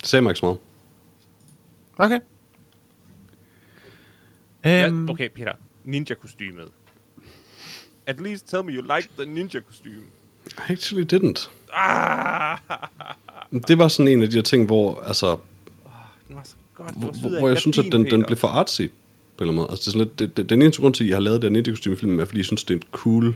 det 0.00 0.06
sagde 0.08 0.22
mig 0.22 0.30
ikke 0.30 0.38
så 0.40 0.46
meget. 0.46 0.58
Okay. 1.98 2.20
Ja, 4.64 4.86
Øhm, 4.86 5.10
okay, 5.10 5.28
Peter. 5.34 5.52
Ninja-kostymet. 5.84 6.68
At 8.06 8.20
least 8.20 8.48
tell 8.48 8.64
me 8.64 8.72
you 8.72 8.82
like 8.96 9.08
the 9.18 9.26
ninja-kostyme. 9.26 10.04
I 10.68 10.72
actually 10.72 11.04
didn't. 11.14 11.50
Ah! 11.74 12.58
Det 13.68 13.78
var 13.78 13.88
sådan 13.88 14.12
en 14.12 14.22
af 14.22 14.30
de 14.30 14.34
her 14.34 14.42
ting, 14.42 14.66
hvor, 14.66 15.02
altså, 15.06 15.36
Den 16.28 16.36
var 16.36 16.42
så 16.44 16.54
godt. 16.74 16.94
Hvor, 16.96 17.38
hvor 17.38 17.48
jeg 17.48 17.58
synes, 17.58 17.78
at 17.78 17.84
den, 17.92 18.10
den 18.10 18.24
blev 18.24 18.36
for 18.36 18.48
artsy 18.48 18.82
på 18.82 18.84
en 18.84 18.90
eller 19.40 19.52
anden 19.52 19.56
måde. 19.56 19.66
Altså, 19.70 19.82
det 19.82 19.86
er 19.86 19.90
sådan 19.90 20.06
lidt, 20.06 20.18
det, 20.18 20.36
det, 20.36 20.50
den 20.50 20.62
eneste 20.62 20.80
grund 20.80 20.94
til, 20.94 21.04
at 21.04 21.10
jeg 21.10 21.16
har 21.16 21.22
lavet 21.22 21.42
den 21.42 21.64
kostume 21.64 21.96
film 21.96 22.20
er, 22.20 22.24
fordi 22.24 22.38
jeg 22.38 22.44
synes, 22.44 22.64
det 22.64 22.74
er 22.74 22.78
et 22.78 22.86
cool 22.92 23.34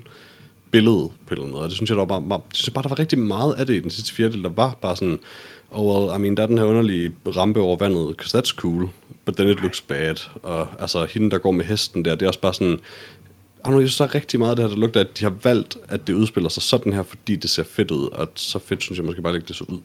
billede 0.70 0.96
på 0.96 1.04
en 1.04 1.12
eller 1.30 1.42
anden 1.42 1.52
måde. 1.52 1.62
Og 1.62 1.68
det 1.68 1.76
synes 1.76 1.90
jeg, 1.90 1.96
der 1.96 2.04
var 2.04 2.20
bare, 2.20 2.28
bare, 2.28 2.40
jeg 2.50 2.54
synes 2.56 2.70
bare, 2.70 2.82
der 2.82 2.88
var 2.88 2.98
rigtig 2.98 3.18
meget 3.18 3.54
af 3.54 3.66
det 3.66 3.74
i 3.74 3.80
den 3.80 3.90
sidste 3.90 4.14
fjerdedel, 4.14 4.42
der 4.42 4.48
var 4.48 4.76
bare 4.80 4.96
sådan, 4.96 5.18
oh 5.70 5.86
well, 5.86 6.18
I 6.18 6.22
mean, 6.22 6.36
der 6.36 6.42
er 6.42 6.46
den 6.46 6.58
her 6.58 6.64
underlige 6.64 7.12
rampe 7.36 7.60
over 7.60 7.76
vandet, 7.76 8.16
because 8.16 8.38
that's 8.38 8.54
cool, 8.56 8.88
but 9.24 9.36
then 9.36 9.48
it 9.48 9.60
looks 9.60 9.80
bad. 9.80 10.14
Og 10.42 10.68
altså, 10.78 11.04
hende, 11.04 11.30
der 11.30 11.38
går 11.38 11.50
med 11.50 11.64
hesten 11.64 12.04
der, 12.04 12.14
det 12.14 12.22
er 12.22 12.28
også 12.28 12.40
bare 12.40 12.54
sådan, 12.54 12.80
synes, 13.70 13.96
der 13.96 14.04
er 14.04 14.14
rigtig 14.14 14.40
meget 14.40 14.50
af 14.50 14.56
det 14.56 14.64
her, 14.64 14.70
der 14.70 14.76
lugter, 14.80 15.00
at 15.00 15.18
de 15.18 15.24
har 15.24 15.34
valgt, 15.42 15.76
at 15.88 16.06
det 16.06 16.12
udspiller 16.14 16.48
sig 16.50 16.62
sådan 16.62 16.92
her, 16.92 17.02
fordi 17.02 17.36
det 17.36 17.50
ser 17.50 17.62
fedt 17.64 17.90
ud, 17.90 18.08
og 18.08 18.28
så 18.34 18.58
fedt 18.58 18.82
synes 18.82 18.98
jeg 18.98 19.06
måske 19.06 19.22
bare 19.22 19.34
ikke, 19.34 19.46
det 19.48 19.56
så 19.56 19.64
ud. 19.68 19.80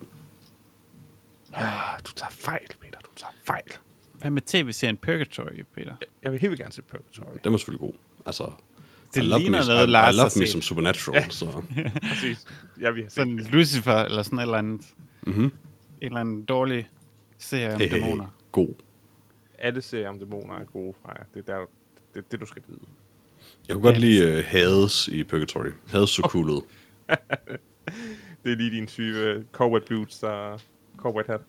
Ah, 1.54 2.00
du 2.08 2.12
tager 2.16 2.30
fejl, 2.32 2.68
Peter. 2.82 3.00
Du 3.00 3.10
tager 3.16 3.32
fejl. 3.46 3.64
Hvad 4.14 4.32
med 4.32 4.42
tv-serien 4.42 4.98
Purgatory, 4.98 5.64
Peter? 5.76 5.96
Jeg 6.24 6.32
vil 6.32 6.40
helt 6.40 6.50
vildt 6.52 6.62
gerne 6.62 6.74
se 6.74 6.82
Purgatory. 6.82 7.38
Den 7.44 7.52
var 7.52 7.58
selvfølgelig 7.58 7.80
god. 7.80 7.94
Altså, 8.26 8.52
Det 9.14 9.22
I 9.22 9.26
ligner 9.26 9.60
me, 9.62 9.68
noget, 9.68 9.88
I, 9.88 9.92
Lars 9.92 10.16
I 10.16 10.18
har 10.18 10.24
love 10.24 10.26
me 10.26 10.46
set. 10.46 10.50
som 10.50 10.62
Supernatural, 10.62 11.32
så... 11.32 11.46
Præcis. 12.10 12.46
Vil 12.76 12.86
have 12.86 13.02
set 13.04 13.12
Sådan. 13.12 13.38
Lucifer, 13.40 13.94
eller 13.96 14.24
sådan 14.24 14.40
et 14.40 14.44
eller 14.44 14.58
andet. 14.58 14.82
Mhm. 15.24 15.44
En 15.44 15.52
eller 16.02 16.20
anden 16.20 16.46
dårlig 16.46 16.90
serie 17.38 17.74
om 17.74 17.80
Hey, 17.80 17.88
hey, 17.90 17.96
hey. 17.96 18.04
dæmoner. 18.04 18.28
God. 18.52 18.74
Alle 19.60 19.82
serier 19.82 20.10
om 20.10 20.20
dæmoner 20.20 20.54
er 20.56 20.64
gode 20.64 20.94
fra 21.02 21.12
jer. 21.18 21.24
Det 21.34 21.50
er, 21.50 21.54
der, 21.58 21.66
det, 22.14 22.32
det 22.32 22.40
du 22.40 22.46
skal 22.46 22.62
vide. 22.68 22.80
Jeg 23.68 23.74
kunne 23.74 23.84
godt 23.84 23.98
lide 23.98 24.38
uh, 24.38 24.44
Hades 24.46 25.08
i 25.08 25.24
Purgatory. 25.24 25.72
Hades 25.88 26.10
så 26.10 26.22
cool 26.22 26.50
ud. 26.50 26.62
Det 28.44 28.52
er 28.52 28.56
lige 28.56 28.72
din 28.72 28.88
type 28.88 29.36
uh, 29.36 29.44
cowboy 29.52 29.80
boots 29.90 30.24
og 30.24 30.60
cowboy 30.98 31.22
hat. 31.28 31.42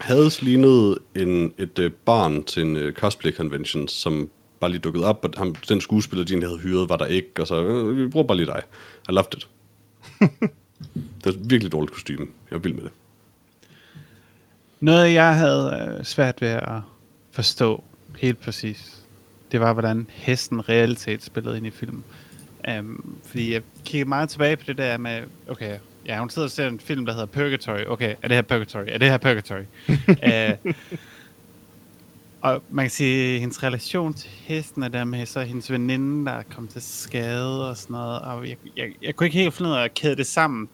Hades 0.00 0.42
lignede 0.42 0.98
en, 1.14 1.54
et 1.58 1.78
uh, 1.78 1.90
barn 1.90 2.44
til 2.44 2.62
en 2.62 2.76
uh, 2.76 2.92
cosplay 2.92 3.32
convention, 3.32 3.88
som 3.88 4.30
bare 4.60 4.70
lige 4.70 4.80
dukkede 4.80 5.04
op, 5.04 5.24
og 5.24 5.30
ham, 5.36 5.54
den 5.54 5.80
skuespiller, 5.80 6.24
de 6.24 6.42
havde 6.42 6.58
hyret, 6.58 6.88
var 6.88 6.96
der 6.96 7.06
ikke, 7.06 7.30
og 7.38 7.46
så, 7.46 7.64
øh, 7.64 7.96
vi 7.96 8.08
bruger 8.08 8.26
bare 8.26 8.36
lige 8.36 8.46
dig. 8.46 8.62
I 9.08 9.12
loved 9.12 9.34
it. 9.36 9.48
det 11.24 11.34
er 11.34 11.48
virkelig 11.48 11.72
dårligt 11.72 11.92
kostume. 11.92 12.26
Jeg 12.50 12.56
er 12.56 12.60
vild 12.60 12.74
med 12.74 12.82
det. 12.82 12.92
Noget, 14.80 15.12
jeg 15.14 15.36
havde 15.36 15.96
øh, 15.98 16.04
svært 16.04 16.40
ved 16.40 16.48
at 16.48 16.80
forstå 17.30 17.84
helt 18.18 18.40
præcis, 18.40 18.95
det 19.52 19.60
var, 19.60 19.72
hvordan 19.72 20.06
hesten 20.10 20.68
reelt 20.68 21.00
set 21.00 21.22
spillede 21.22 21.56
ind 21.56 21.66
i 21.66 21.70
filmen. 21.70 22.04
Um, 22.78 23.18
fordi 23.24 23.52
jeg 23.52 23.62
kigger 23.84 24.06
meget 24.06 24.28
tilbage 24.28 24.56
på 24.56 24.64
det 24.66 24.78
der 24.78 24.98
med, 24.98 25.22
okay, 25.48 25.78
ja, 26.06 26.18
hun 26.18 26.30
sidder 26.30 26.46
og 26.46 26.52
ser 26.52 26.68
en 26.68 26.80
film, 26.80 27.06
der 27.06 27.12
hedder 27.12 27.26
Purgatory. 27.26 27.84
Okay, 27.86 28.14
er 28.22 28.28
det 28.28 28.36
her 28.36 28.42
Purgatory? 28.42 28.84
Er 28.88 28.98
det 28.98 29.10
her 29.10 29.18
Purgatory? 29.18 29.64
uh, 30.68 30.72
og 32.46 32.62
man 32.70 32.84
kan 32.84 32.90
sige, 32.90 33.34
at 33.34 33.40
hendes 33.40 33.62
relation 33.62 34.14
til 34.14 34.30
hesten 34.30 34.82
er 34.82 34.88
der 34.88 35.04
med 35.04 35.26
så 35.26 35.40
hendes 35.40 35.72
veninde, 35.72 36.26
der 36.26 36.32
er 36.32 36.42
kommet 36.54 36.72
til 36.72 36.82
skade 36.82 37.70
og 37.70 37.76
sådan 37.76 37.94
noget. 37.94 38.20
Og 38.20 38.48
jeg, 38.48 38.56
jeg, 38.76 38.86
jeg 39.02 39.16
kunne 39.16 39.26
ikke 39.26 39.38
helt 39.38 39.54
finde 39.54 39.70
ud 39.70 39.76
af 39.76 39.84
at 39.84 39.94
kæde 39.94 40.16
det 40.16 40.26
sammen. 40.26 40.68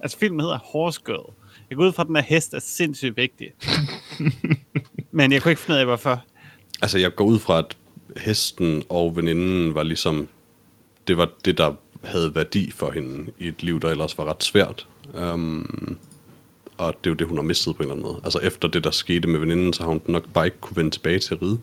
Altså, 0.00 0.18
filmen 0.18 0.40
hedder 0.40 0.58
Horse 0.58 1.00
Girl. 1.06 1.32
Jeg 1.70 1.76
går 1.76 1.84
ud 1.84 1.92
fra, 1.92 2.02
at 2.02 2.06
den 2.06 2.16
her 2.16 2.22
hest 2.22 2.54
er 2.54 2.58
sindssygt 2.60 3.16
vigtig. 3.16 3.52
Men 5.10 5.32
jeg 5.32 5.42
kunne 5.42 5.52
ikke 5.52 5.62
finde 5.62 5.76
ud 5.76 5.80
af, 5.80 5.86
hvorfor. 5.86 6.24
Altså, 6.82 6.98
jeg 6.98 7.14
går 7.14 7.24
ud 7.24 7.38
fra, 7.38 7.58
at 7.58 7.76
hesten 8.16 8.82
og 8.88 9.16
veninden 9.16 9.74
var 9.74 9.82
ligesom... 9.82 10.28
Det 11.08 11.16
var 11.16 11.30
det, 11.44 11.58
der 11.58 11.74
havde 12.04 12.34
værdi 12.34 12.70
for 12.70 12.90
hende 12.90 13.32
i 13.38 13.48
et 13.48 13.62
liv, 13.62 13.80
der 13.80 13.90
ellers 13.90 14.18
var 14.18 14.24
ret 14.24 14.44
svært. 14.44 14.88
Um, 15.14 15.98
og 16.78 16.94
det 17.04 17.10
er 17.10 17.10
jo 17.10 17.14
det, 17.14 17.26
hun 17.26 17.36
har 17.36 17.42
mistet 17.42 17.76
på 17.76 17.82
en 17.82 17.88
eller 17.88 17.94
anden 17.94 18.12
måde. 18.12 18.20
Altså, 18.24 18.38
efter 18.38 18.68
det, 18.68 18.84
der 18.84 18.90
skete 18.90 19.28
med 19.28 19.40
veninden, 19.40 19.72
så 19.72 19.82
har 19.82 19.88
hun 19.88 20.02
nok 20.06 20.28
bare 20.32 20.44
ikke 20.44 20.60
kunne 20.60 20.76
vende 20.76 20.90
tilbage 20.90 21.18
til 21.18 21.34
at 21.34 21.42
ride. 21.42 21.60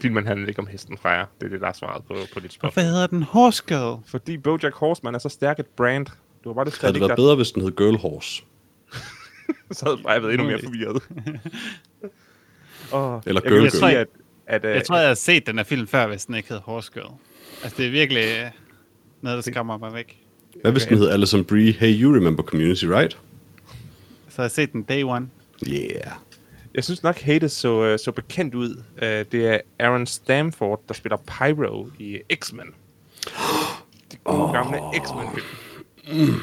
Filmen 0.00 0.26
handler 0.26 0.48
ikke 0.48 0.58
om 0.58 0.66
hesten, 0.66 0.98
Freja. 0.98 1.24
Det 1.40 1.46
er 1.46 1.50
det, 1.50 1.60
der 1.60 1.68
er 1.68 1.72
svaret 1.72 2.04
på, 2.04 2.14
på 2.34 2.40
dit 2.40 2.52
spørgsmål. 2.52 2.72
Hvorfor 2.72 2.80
hedder 2.80 3.06
den 3.06 3.22
Horse 3.22 3.62
Girl? 3.66 4.02
Fordi 4.06 4.38
Bojack 4.38 4.74
Horseman 4.74 5.14
er 5.14 5.18
så 5.18 5.28
stærk 5.28 5.58
et 5.58 5.66
brand. 5.66 6.06
Du 6.44 6.48
har 6.48 6.54
bare 6.54 6.64
det 6.64 6.78
Havde 6.80 6.92
det 6.92 7.00
været 7.00 7.16
bedre, 7.16 7.36
hvis 7.36 7.50
den 7.50 7.62
hed 7.62 7.70
Girl 7.76 7.96
Horse? 7.96 8.42
så 9.70 9.84
havde 9.84 10.14
jeg 10.14 10.22
været 10.22 10.34
endnu 10.34 10.46
mere 10.46 10.60
forvirret. 10.64 11.02
oh, 12.92 13.20
Eller 13.26 13.40
jeg 13.44 13.52
vil 13.52 13.60
Girl 13.60 13.70
sige, 13.70 13.90
Girl. 13.90 14.06
at, 14.46 14.64
at, 14.64 14.76
Jeg 14.76 14.84
tror, 14.84 14.96
jeg 14.96 15.08
har 15.08 15.14
set 15.14 15.46
den 15.46 15.56
her 15.56 15.64
film 15.64 15.86
før, 15.86 16.06
hvis 16.06 16.26
den 16.26 16.34
ikke 16.34 16.48
hed 16.48 16.60
Horse 16.64 16.92
Girl. 16.94 17.12
Altså, 17.62 17.76
det 17.78 17.86
er 17.86 17.90
virkelig 17.90 18.24
øh, 18.24 18.50
noget, 19.22 19.44
der 19.44 19.52
skræmmer 19.52 19.78
mig 19.78 19.94
væk. 19.94 20.18
Hvad 20.62 20.72
hvis 20.72 20.84
den 20.84 20.98
hed 20.98 21.08
Alison 21.10 21.44
Brie? 21.44 21.72
Hey, 21.72 22.02
you 22.02 22.14
remember 22.14 22.42
Community, 22.42 22.84
right? 22.84 23.18
Så 24.28 24.36
har 24.36 24.42
jeg 24.42 24.50
set 24.50 24.72
den 24.72 24.82
day 24.82 25.02
one. 25.02 25.28
Yeah. 25.68 26.12
Jeg 26.74 26.84
synes 26.84 27.02
nok, 27.02 27.18
Hades 27.20 27.52
så, 27.52 27.84
øh, 27.84 27.98
så 27.98 28.12
bekendt 28.12 28.54
ud. 28.54 28.82
Uh, 28.96 29.02
det 29.02 29.34
er 29.34 29.58
Aaron 29.78 30.06
Stamford, 30.06 30.82
der 30.88 30.94
spiller 30.94 31.16
Pyro 31.16 31.88
i 31.98 32.18
X-Men. 32.34 32.66
De 34.12 34.16
gode 34.24 34.44
oh. 34.44 34.52
gamle 34.52 34.78
X-Men-film. 35.04 36.42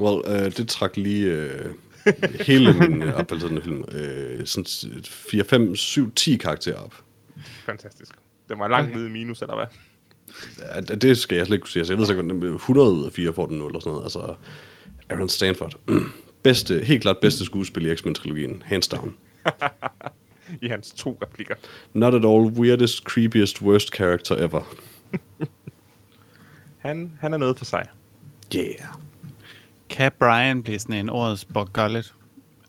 Well, 0.00 0.22
øh, 0.26 0.56
det 0.56 0.68
trak 0.68 0.96
lige 0.96 1.26
øh, 1.26 1.70
hele 2.40 2.72
min 2.72 3.02
opfattelse 3.02 3.56
af 3.56 3.62
film. 3.62 3.84
Øh, 3.92 4.46
sådan 4.46 5.02
4, 5.04 5.44
5, 5.44 5.76
7, 5.76 6.12
10 6.14 6.36
karakterer 6.36 6.76
op. 6.76 6.94
Fantastisk. 7.66 8.12
Den 8.48 8.58
var 8.58 8.68
langt 8.68 8.94
nede 8.96 9.06
i 9.06 9.10
minus, 9.10 9.42
eller 9.42 9.54
hvad? 9.56 9.66
Ja, 10.74 10.80
det- 10.80 11.02
det 11.02 11.18
skal 11.18 11.36
jeg 11.36 11.46
slet 11.46 11.54
ikke 11.54 11.62
kunne 11.62 11.70
sige. 11.70 11.80
Altså, 11.80 11.92
jeg 11.92 11.98
ved 11.98 12.06
så 12.06 12.14
godt, 12.14 12.44
at 12.44 12.54
100 12.54 12.92
ud 12.92 13.06
af 13.06 13.12
4 13.12 13.32
får 13.32 13.46
den 13.46 13.58
0 13.58 13.66
eller 13.70 13.80
sådan 13.80 13.90
noget. 13.92 14.04
Altså, 14.04 14.34
Aaron 15.08 15.28
Stanford. 15.28 15.74
bedste, 16.42 16.80
helt 16.84 17.02
klart 17.02 17.18
bedste 17.18 17.44
skuespil 17.44 17.86
i 17.86 17.96
X-Men-trilogien. 17.96 18.62
Hands 18.66 18.88
down. 18.88 19.14
I 20.62 20.68
hans 20.68 20.90
to 20.90 21.18
replikker. 21.22 21.54
Not 21.92 22.14
at 22.14 22.24
all 22.24 22.52
weirdest, 22.60 22.98
creepiest, 23.04 23.62
worst 23.62 23.88
character 23.88 24.36
ever. 24.36 24.74
Han, 26.78 27.12
han 27.20 27.32
er 27.32 27.36
noget 27.38 27.58
for 27.58 27.64
sig. 27.64 27.86
Yeah. 28.56 28.74
Kan 29.90 30.12
Brian 30.18 30.62
blive 30.62 30.78
sådan 30.78 30.94
en 30.96 31.10
årets 31.10 31.44
Bob 31.44 31.72
Gullet? 31.72 32.14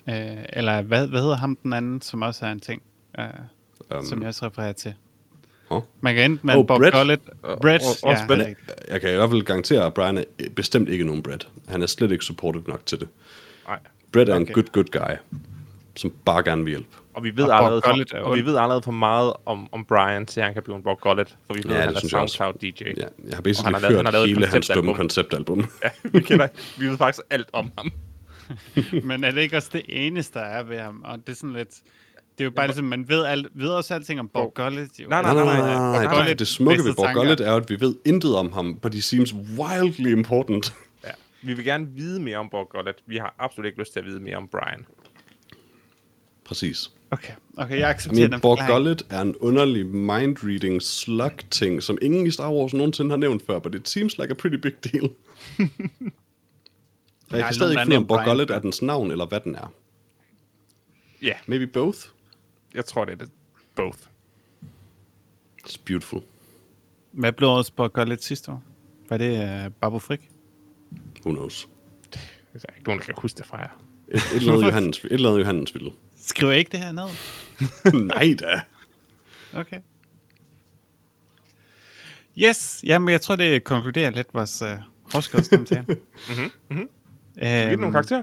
Øh, 0.10 0.16
eller 0.54 0.82
hvad, 0.82 1.08
hvad 1.08 1.22
hedder 1.22 1.36
ham 1.38 1.56
den 1.64 1.74
anden, 1.74 2.02
som 2.02 2.22
også 2.22 2.46
er 2.46 2.52
en 2.52 2.60
ting, 2.60 2.82
øh, 3.20 3.26
um, 3.98 4.06
som 4.06 4.20
jeg 4.22 4.28
også 4.28 4.46
refererer 4.46 4.72
til? 4.74 4.94
Åh. 5.72 5.82
Man 6.02 6.16
kan 6.16 6.32
enten 6.32 6.48
med 6.48 6.56
Oh, 6.56 6.68
Bob 6.68 6.80
Brett. 6.80 6.96
Gullet, 6.96 7.20
Brett, 7.62 7.84
og- 8.04 8.12
ja, 8.12 8.26
Brett. 8.28 8.58
Jeg 8.88 9.02
kan 9.02 9.12
i 9.12 9.16
hvert 9.16 9.30
fald 9.30 9.42
garantere, 9.44 9.86
at 9.86 9.94
Brian 9.94 10.18
er 10.18 10.24
bestemt 10.56 10.90
ikke 10.90 11.04
nogen 11.04 11.24
Brett. 11.24 11.48
Han 11.68 11.82
er 11.82 11.88
slet 11.88 12.12
ikke 12.12 12.26
supportive 12.26 12.64
nok 12.68 12.86
til 12.86 13.00
det. 13.00 13.08
Nej. 13.68 13.80
Brett 14.12 14.30
er 14.30 14.36
en 14.36 14.42
Okay. 14.42 14.54
good, 14.54 14.66
good 14.72 14.86
guy, 14.92 15.16
som 15.96 16.14
bare 16.26 16.44
gerne 16.44 16.64
vil 16.64 16.70
hjælpe. 16.72 16.90
Og 17.20 17.24
vi 17.26 17.38
ved, 17.38 17.44
Og 17.44 17.58
allerede 17.58 17.82
for, 18.12 18.18
og 18.18 18.36
vi 18.36 18.46
ved 18.46 18.58
allerede 18.58 18.82
for 18.82 18.92
meget 18.92 19.34
om, 19.46 19.68
om 19.72 19.86
Brian, 19.86 20.26
til 20.26 20.44
han 20.44 20.54
kan 20.54 20.64
blive 20.64 20.76
en 20.76 20.84
Bob 20.84 21.00
Gullet. 21.02 21.38
For 21.48 21.54
vi 21.54 21.62
ved, 21.66 21.72
Ja, 21.76 21.78
at 21.78 21.82
det 21.82 21.86
han 21.88 21.96
er 21.96 22.00
synes 22.00 22.14
jeg 22.14 22.22
også. 22.22 22.36
SoundCloud 22.38 22.72
DJ. 22.72 22.84
Ja, 22.84 23.06
jeg 23.28 23.36
har 23.36 23.42
basically 23.42 23.66
han 23.66 23.74
har 23.74 23.82
lavet- 23.90 23.96
han 23.96 24.06
har 24.06 24.12
hørt 24.20 24.28
hele 24.30 24.48
hans 24.48 24.68
dumme 24.68 24.94
konceptalbum. 24.96 25.60
Ja, 25.84 25.90
vi, 26.04 26.20
kender, 26.20 26.48
vi 26.80 26.88
ved 26.88 26.98
faktisk 26.98 27.22
alt 27.30 27.48
om 27.54 27.72
ham. 27.78 27.92
Men 29.10 29.24
er 29.24 29.32
det 29.32 29.42
ikke 29.42 29.58
også 29.58 29.70
det 29.74 29.82
eneste, 29.88 30.40
der 30.40 30.46
er 30.46 30.64
ved 30.64 30.80
ham? 30.80 31.02
Og 31.06 31.18
det 31.18 31.30
er 31.30 31.36
sådan 31.36 31.54
lidt... 31.54 31.70
Det 32.38 32.44
er 32.44 32.44
jo 32.44 32.52
bare 32.52 32.68
ligesom, 32.68 32.86
man 32.86 33.10
ved, 33.10 33.26
alt, 33.26 33.48
ved 33.54 33.70
også 33.70 33.94
alting 33.94 34.20
om 34.20 34.30
Bob 34.30 34.54
Gullet. 34.54 34.90
Jo. 35.00 35.08
Nej, 35.10 35.22
Nej, 35.22 35.34
nej, 35.34 35.44
nej, 35.44 35.58
nej, 35.58 35.76
nej, 35.76 36.06
nej. 36.06 36.16
Gullet 36.16 36.40
Det 36.40 36.48
smukke 36.48 36.84
ved 36.84 36.94
tanker. 36.96 37.14
Gullet 37.14 37.40
er, 37.42 37.56
at 37.56 37.70
vi 37.70 37.80
ved 37.80 37.96
intet 38.06 38.36
om 38.36 38.52
ham, 38.54 38.76
but 38.76 38.94
he 38.94 39.02
seems 39.02 39.34
wildly 39.34 40.08
important. 40.12 40.74
Ja. 41.06 41.10
Vi 41.42 41.54
vil 41.54 41.66
gerne 41.66 41.88
vide 41.96 42.22
mere 42.22 42.38
om 42.38 42.50
Bob 42.50 42.70
Gullet. 42.70 42.96
Vi 43.06 43.18
har 43.18 43.36
absolut 43.40 43.66
ikke 43.66 43.80
lyst 43.80 43.94
til 43.94 44.00
at 44.00 44.06
vide 44.06 44.20
mere 44.20 44.36
om 44.38 44.48
Brian. 44.48 44.86
Præcis. 46.46 46.92
Okay, 47.12 47.34
okay, 47.58 47.80
jeg 47.80 47.90
accepterer 47.90 48.20
mean, 48.22 48.32
den 48.32 48.42
Bob 48.42 48.58
forklaring. 48.58 48.74
Gullet 48.76 49.06
er 49.10 49.22
en 49.22 49.36
underlig 49.36 49.86
mind-reading 49.86 50.82
slug-ting, 50.82 51.84
som 51.84 51.98
ingen 52.02 52.28
i 52.28 52.32
Star 52.32 52.52
Wars 52.54 52.74
nogensinde 52.74 53.10
har 53.10 53.18
nævnt 53.18 53.46
før, 53.46 53.60
but 53.60 53.76
it 53.76 53.90
seems 53.90 54.18
like 54.18 54.32
a 54.32 54.34
pretty 54.34 54.58
big 54.58 54.74
deal. 54.84 55.10
Jeg 57.32 57.38
aldrig 57.38 57.46
kan 57.46 57.54
stadig 57.54 57.72
ikke 57.72 57.80
der 57.80 57.86
finde 57.86 57.98
om 57.98 58.04
har 58.04 58.08
Bob 58.08 58.18
nævnt 58.18 58.28
Gullet 58.30 58.48
Brian. 58.48 58.58
er 58.58 58.62
dens 58.62 58.82
navn, 58.82 59.12
eller 59.12 59.26
hvad 59.26 59.40
den 59.40 59.56
er. 59.56 59.74
Ja, 61.22 61.34
Maybe 61.48 61.68
both? 61.68 61.98
jeg 62.76 62.86
tror, 62.86 63.06
det 63.06 63.12
er 63.12 63.18
det. 63.18 63.30
Both. 63.76 63.98
It's 65.68 65.78
beautiful. 65.86 66.22
Hvad 67.12 67.32
blev 67.32 67.50
årets 67.50 67.72
Bob 67.72 67.94
Gullet 67.94 68.24
sidste 68.24 68.52
år? 68.52 68.64
Var 69.10 69.18
det 69.18 69.66
uh, 69.66 69.72
Babu 69.74 70.00
Frik? 70.00 70.30
Who 71.26 71.32
knows? 71.34 71.70
Det 72.54 72.66
er 72.70 72.74
ikke 72.78 72.88
nogen, 72.88 73.00
der 73.00 73.06
kan 73.06 73.14
huske 73.18 73.38
det 73.38 73.46
fra 73.46 73.58
jer. 73.58 73.82
Et, 74.08 74.16
et 74.16 74.36
eller 74.36 74.54
andet 74.54 74.66
Johannes, 74.70 74.98
et 75.06 75.12
eller 75.12 75.30
andet 75.30 75.40
Johannes 75.42 75.74
ville. 75.76 75.92
Skriver 76.30 76.52
jeg 76.52 76.60
ikke 76.60 76.72
det 76.72 76.80
her 76.80 76.92
ned? 76.92 77.10
Nej 78.08 78.36
da. 78.40 78.62
Okay. 79.54 79.80
Yes, 82.38 82.80
jamen 82.84 83.10
jeg 83.10 83.22
tror, 83.22 83.36
det 83.36 83.64
konkluderer 83.64 84.10
lidt 84.10 84.28
vores 84.34 84.64
horskålskommentar. 85.14 85.84
Mhm, 86.30 86.52
mhm. 86.70 86.90
Giv 87.40 87.48
øhm, 87.48 87.70
den 87.70 87.80
nogle 87.80 87.92
karakterer, 87.92 88.22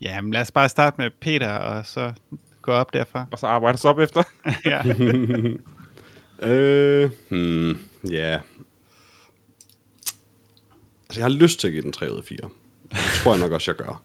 Jamen 0.00 0.32
lad 0.32 0.40
os 0.40 0.50
bare 0.50 0.68
starte 0.68 0.96
med 0.98 1.10
Peter, 1.20 1.52
og 1.52 1.86
så 1.86 2.12
gå 2.62 2.72
op 2.72 2.92
derfra. 2.92 3.26
og 3.30 3.38
så 3.38 3.46
arbejder 3.46 3.78
os 3.78 3.84
op 3.84 3.98
efter. 3.98 4.22
ja. 4.64 4.82
Øh, 6.48 7.10
hmm, 7.28 7.78
ja. 8.10 8.40
Altså, 11.08 11.20
jeg 11.20 11.24
har 11.24 11.28
lyst 11.28 11.60
til 11.60 11.66
at 11.66 11.72
give 11.72 11.82
den 11.82 11.92
3 11.92 12.12
ud 12.12 12.18
af 12.18 12.24
4. 12.24 12.38
Det 12.90 12.98
tror 13.22 13.32
jeg 13.32 13.40
nok 13.40 13.52
også, 13.52 13.70
jeg 13.70 13.76
gør. 13.76 14.02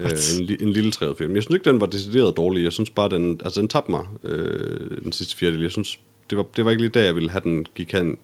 Øh, 0.00 0.10
en, 0.40 0.56
en 0.60 0.72
lille 0.72 0.92
3 0.92 1.06
ud 1.06 1.10
af 1.10 1.16
4. 1.16 1.28
Men 1.28 1.36
jeg 1.36 1.42
synes 1.42 1.54
ikke, 1.54 1.70
den 1.70 1.80
var 1.80 1.86
decideret 1.86 2.36
dårlig. 2.36 2.64
Jeg 2.64 2.72
synes 2.72 2.90
bare, 2.90 3.08
den, 3.08 3.40
altså, 3.44 3.60
den 3.60 3.68
tabte 3.68 3.90
mig 3.90 4.06
øh, 4.24 5.02
den 5.02 5.12
sidste 5.12 5.36
fjerdedel. 5.36 5.62
Jeg 5.62 5.70
synes, 5.70 6.00
det 6.30 6.38
var, 6.38 6.44
det 6.56 6.64
var 6.64 6.70
ikke 6.70 6.82
lige 6.82 6.90
der, 6.90 7.04
jeg 7.04 7.14
ville 7.14 7.30
have 7.30 7.40
den 7.40 7.66
gik 7.74 7.92
hen. 7.92 8.18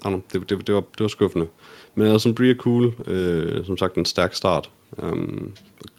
Know, 0.00 0.22
det, 0.32 0.50
det, 0.50 0.66
det, 0.66 0.74
var, 0.74 0.80
det 0.80 1.00
var 1.00 1.08
skuffende. 1.08 1.46
Men 1.94 2.06
altså, 2.06 2.32
Brie 2.32 2.50
er 2.50 2.54
cool. 2.54 2.94
Øh, 3.06 3.66
som 3.66 3.76
sagt, 3.76 3.94
en 3.94 4.04
stærk 4.04 4.34
start. 4.34 4.70
Um, 4.92 5.52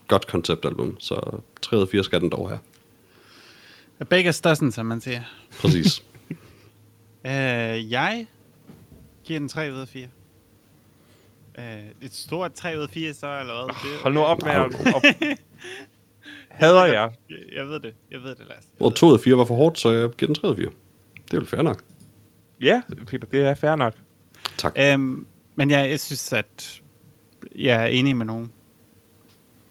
godt 0.07 0.27
konceptalbum. 0.27 0.97
Så 0.99 1.39
3 1.61 1.77
ud 1.77 1.81
af 1.81 1.87
4 1.87 2.03
skal 2.03 2.21
den 2.21 2.29
dog 2.29 2.49
have. 2.49 2.59
Begge 4.09 4.31
dozen, 4.43 4.71
som 4.71 4.85
man 4.85 5.01
siger. 5.01 5.21
Præcis. 5.59 6.03
Uh, 7.23 7.91
jeg 7.91 8.27
giver 9.23 9.39
den 9.39 9.49
3 9.49 9.73
ud 9.73 9.79
af 9.79 9.87
4. 9.87 10.07
Uh, 11.57 11.63
et 12.01 12.13
stort 12.13 12.53
3 12.53 12.77
ud 12.77 12.83
af 12.83 12.89
4 12.89 13.13
så, 13.13 13.39
eller 13.39 13.65
hvad? 13.65 13.91
Det, 13.91 14.01
Hold 14.01 14.13
nu 14.13 14.21
op 14.21 14.43
med 14.43 14.51
at... 14.51 14.61
op. 14.95 15.03
Hader 16.49 16.85
jeg. 16.85 17.11
Jeg, 17.29 17.37
jeg 17.55 17.67
ved 17.67 17.79
det, 17.79 17.93
jeg 18.11 18.23
ved 18.23 18.29
det, 18.29 18.45
Lars. 18.49 18.63
Og 18.79 18.95
2 18.95 19.07
ud 19.07 19.13
af 19.13 19.19
4 19.19 19.37
var 19.37 19.45
for 19.45 19.55
hårdt, 19.55 19.79
så 19.79 19.91
jeg 19.91 20.09
giver 20.09 20.27
den 20.27 20.35
3 20.35 20.47
ud 20.47 20.51
af 20.51 20.57
4. 20.57 20.69
Det 21.25 21.33
er 21.33 21.37
vel 21.37 21.47
fair 21.47 21.61
nok. 21.61 21.83
Ja, 22.61 22.81
Peter, 23.07 23.27
det 23.27 23.41
er 23.41 23.55
fair 23.55 23.75
nok. 23.75 23.93
Tak. 24.57 24.77
Um, 24.95 25.27
men 25.55 25.69
jeg, 25.69 25.89
jeg 25.89 25.99
synes, 25.99 26.33
at 26.33 26.81
jeg 27.55 27.83
er 27.83 27.87
enig 27.87 28.17
med 28.17 28.25
nogen. 28.25 28.51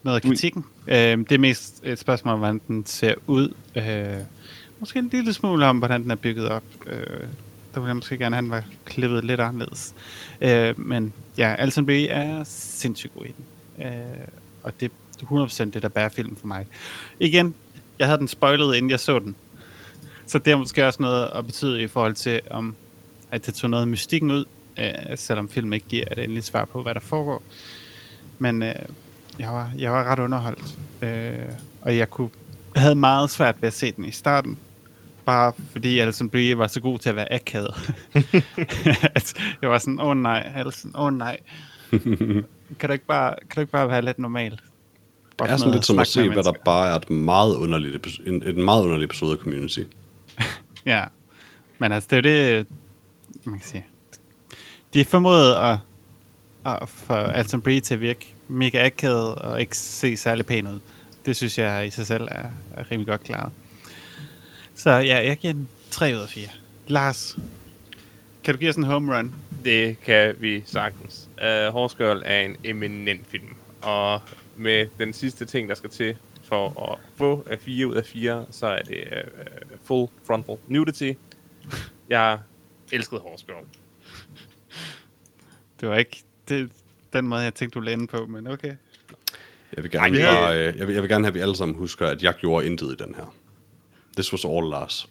Ui. 0.05 0.21
kritikken. 0.21 0.65
Um, 0.87 1.25
det 1.25 1.33
er 1.33 1.39
mest 1.39 1.81
et 1.85 1.99
spørgsmål, 1.99 2.35
om, 2.35 2.39
hvordan 2.39 2.61
den 2.69 2.87
ser 2.87 3.15
ud. 3.27 3.55
Uh, 3.77 4.27
måske 4.81 4.99
en 4.99 5.09
lille 5.09 5.33
smule 5.33 5.67
om, 5.67 5.79
hvordan 5.79 6.03
den 6.03 6.11
er 6.11 6.15
bygget 6.15 6.49
op. 6.49 6.65
Øh, 6.87 7.27
der 7.75 7.81
ville 7.81 7.89
jeg 7.89 7.97
måske 7.97 8.19
gerne 8.19 8.37
have, 8.37 8.43
han 8.43 8.51
var 8.51 8.65
klippet 8.85 9.25
lidt 9.25 9.41
anderledes. 9.41 9.95
Øh, 10.41 10.81
men 10.81 11.13
ja, 11.39 11.55
Alton 11.55 11.87
B. 11.87 11.91
er 11.91 12.45
sindssygt 12.45 13.15
god 13.15 13.25
i 13.25 13.35
den. 13.37 13.87
Øh, 13.87 14.29
og 14.63 14.81
det 14.81 14.91
er 15.23 15.47
100% 15.47 15.65
det, 15.65 15.83
der 15.83 15.89
bærer 15.89 16.09
filmen 16.09 16.37
for 16.37 16.47
mig. 16.47 16.67
Igen, 17.21 17.55
jeg 17.99 18.07
havde 18.07 18.19
den 18.19 18.29
spoilet, 18.29 18.77
inden 18.77 18.91
jeg 18.91 19.01
så 19.01 19.19
den. 19.19 19.37
Så 20.27 20.39
det 20.39 20.51
har 20.53 20.59
måske 20.59 20.87
også 20.87 21.03
noget 21.03 21.31
at 21.35 21.47
betyde 21.47 21.83
i 21.83 21.87
forhold 21.87 22.15
til, 22.15 22.41
om 22.51 22.75
at 23.31 23.47
det 23.47 23.55
tog 23.55 23.71
noget 23.71 23.83
af 23.83 23.89
mystikken 23.89 24.31
ud, 24.31 24.45
øh, 24.79 25.17
selvom 25.17 25.49
filmen 25.49 25.73
ikke 25.73 25.87
giver 25.89 26.05
et 26.13 26.19
endeligt 26.19 26.47
svar 26.47 26.65
på, 26.65 26.83
hvad 26.83 26.95
der 26.95 27.01
foregår. 27.01 27.43
Men 28.39 28.63
øh, 28.63 28.75
jeg, 29.39 29.49
var, 29.49 29.71
jeg 29.79 29.93
var 29.93 30.05
ret 30.05 30.19
underholdt, 30.19 30.79
øh, 31.03 31.55
og 31.83 31.97
jeg 31.97 32.11
kunne 32.11 32.31
havde 32.77 32.95
meget 32.95 33.31
svært 33.31 33.63
ved 33.63 33.67
at 33.67 33.73
se 33.73 33.93
den 33.93 34.05
i 34.05 34.11
starten, 34.11 34.59
bare 35.27 35.53
fordi 35.73 35.99
Alison 35.99 36.31
Brie 36.31 36.59
var 36.59 36.67
så 36.67 36.81
god 36.81 36.99
til 36.99 37.09
at 37.09 37.17
være 37.17 37.33
akavet. 37.33 37.75
at 39.17 39.35
jeg 39.63 39.71
var 39.71 39.79
sådan, 39.79 40.01
åh 40.01 40.07
oh, 40.07 40.17
nej, 40.17 40.53
Alison, 40.57 40.93
åh 40.95 41.05
oh, 41.05 41.13
nej. 41.13 41.39
kan, 42.79 42.89
du 42.89 42.93
ikke 42.93 43.07
bare, 43.07 43.35
kan 43.41 43.55
du 43.55 43.61
ikke 43.61 43.73
bare 43.73 43.89
være 43.89 44.03
lidt 44.03 44.19
normal? 44.19 44.61
Det 45.39 45.51
er 45.51 45.57
sådan 45.57 45.73
lidt 45.73 45.85
som 45.85 45.99
at 45.99 46.07
se, 46.07 46.29
hvad 46.29 46.43
der 46.43 46.53
bare 46.65 46.91
er 46.91 46.95
et 46.95 47.11
meget 47.11 47.57
underligt, 47.57 48.21
en, 48.27 48.43
en 48.43 48.65
meget 48.65 48.83
underlig 48.83 49.05
episode 49.05 49.33
af 49.33 49.39
Community. 49.39 49.81
ja, 50.87 51.05
men 51.79 51.93
altså 51.93 52.09
det 52.11 52.19
er 52.19 52.23
det, 52.23 52.67
man 53.45 53.59
kan 53.59 53.69
sige. 53.69 53.87
De 54.95 55.01
er 55.01 55.05
formået 55.05 55.55
at, 55.55 55.79
at 56.65 56.89
få 56.89 57.13
Alton 57.13 57.63
Brie 57.63 57.81
til 57.81 57.95
at 57.95 58.01
virke 58.01 58.35
mega 58.49 58.87
akavet 58.87 59.35
og 59.35 59.61
ikke 59.61 59.77
se 59.77 60.17
særlig 60.17 60.47
pæn 60.47 60.67
ud. 60.67 60.81
Det 61.27 61.37
synes 61.37 61.59
jeg 61.59 61.87
i 61.87 61.91
sig 61.91 62.07
selv 62.07 62.29
er, 62.31 62.49
er 62.77 62.91
rimelig 62.91 63.07
godt 63.07 63.25
klaret. 63.25 63.53
Så 64.75 64.91
ja, 64.91 65.27
jeg 65.27 65.37
giver 65.37 65.53
den 65.53 65.69
3 65.91 66.15
ud 66.15 66.21
af 66.21 66.29
4. 66.29 66.49
Lars, 66.87 67.39
kan 68.45 68.55
du 68.55 68.59
give 68.59 68.71
os 68.71 68.77
en 68.77 68.85
home 68.85 69.17
run? 69.17 69.35
Det 69.65 70.01
kan 70.01 70.35
vi 70.39 70.63
sagtens. 70.67 71.29
Uh, 71.39 71.73
Horse 71.73 71.97
Girl 71.97 72.23
er 72.25 72.41
en 72.41 72.57
eminent 72.65 73.27
film, 73.27 73.55
og 73.83 74.21
med 74.57 74.87
den 74.99 75.13
sidste 75.13 75.45
ting, 75.45 75.69
der 75.69 75.75
skal 75.75 75.91
til 75.91 76.17
for 76.43 76.93
at 76.93 76.99
få 77.17 77.47
4 77.61 77.87
ud 77.87 77.95
af 77.95 78.05
4, 78.05 78.47
så 78.51 78.67
er 78.67 78.83
det 78.83 79.05
uh, 79.13 79.79
full 79.85 80.09
frontal 80.27 80.57
nudity. 80.69 81.13
Jeg 82.09 82.39
elskede 82.93 83.21
Horse 83.21 83.47
Girl. 83.47 83.65
Det 85.81 85.89
var 85.89 85.97
ikke 85.97 86.23
det, 86.49 86.71
den 87.13 87.29
måde, 87.29 87.41
jeg 87.41 87.55
tænkte, 87.55 87.79
du 87.79 87.81
lande 87.81 88.07
på, 88.07 88.27
men 88.27 88.47
okay. 88.47 88.75
Jeg 89.77 89.83
vil, 89.83 89.91
gerne, 89.91 90.21
Ej, 90.21 90.35
bare, 90.35 90.59
øh, 90.59 90.79
jeg, 90.79 90.87
vil, 90.87 90.95
jeg 90.95 91.03
vil 91.03 91.11
gerne 91.11 91.25
have, 91.25 91.31
at 91.31 91.35
vi 91.35 91.41
alle 91.41 91.57
sammen 91.57 91.77
husker, 91.77 92.07
at 92.07 92.23
jeg 92.23 92.35
gjorde 92.35 92.67
intet 92.67 92.93
i 93.01 93.05
den 93.05 93.15
her. 93.15 93.35
This 94.15 94.33
was 94.33 94.45
all 94.45 94.71
Lars. 94.71 95.09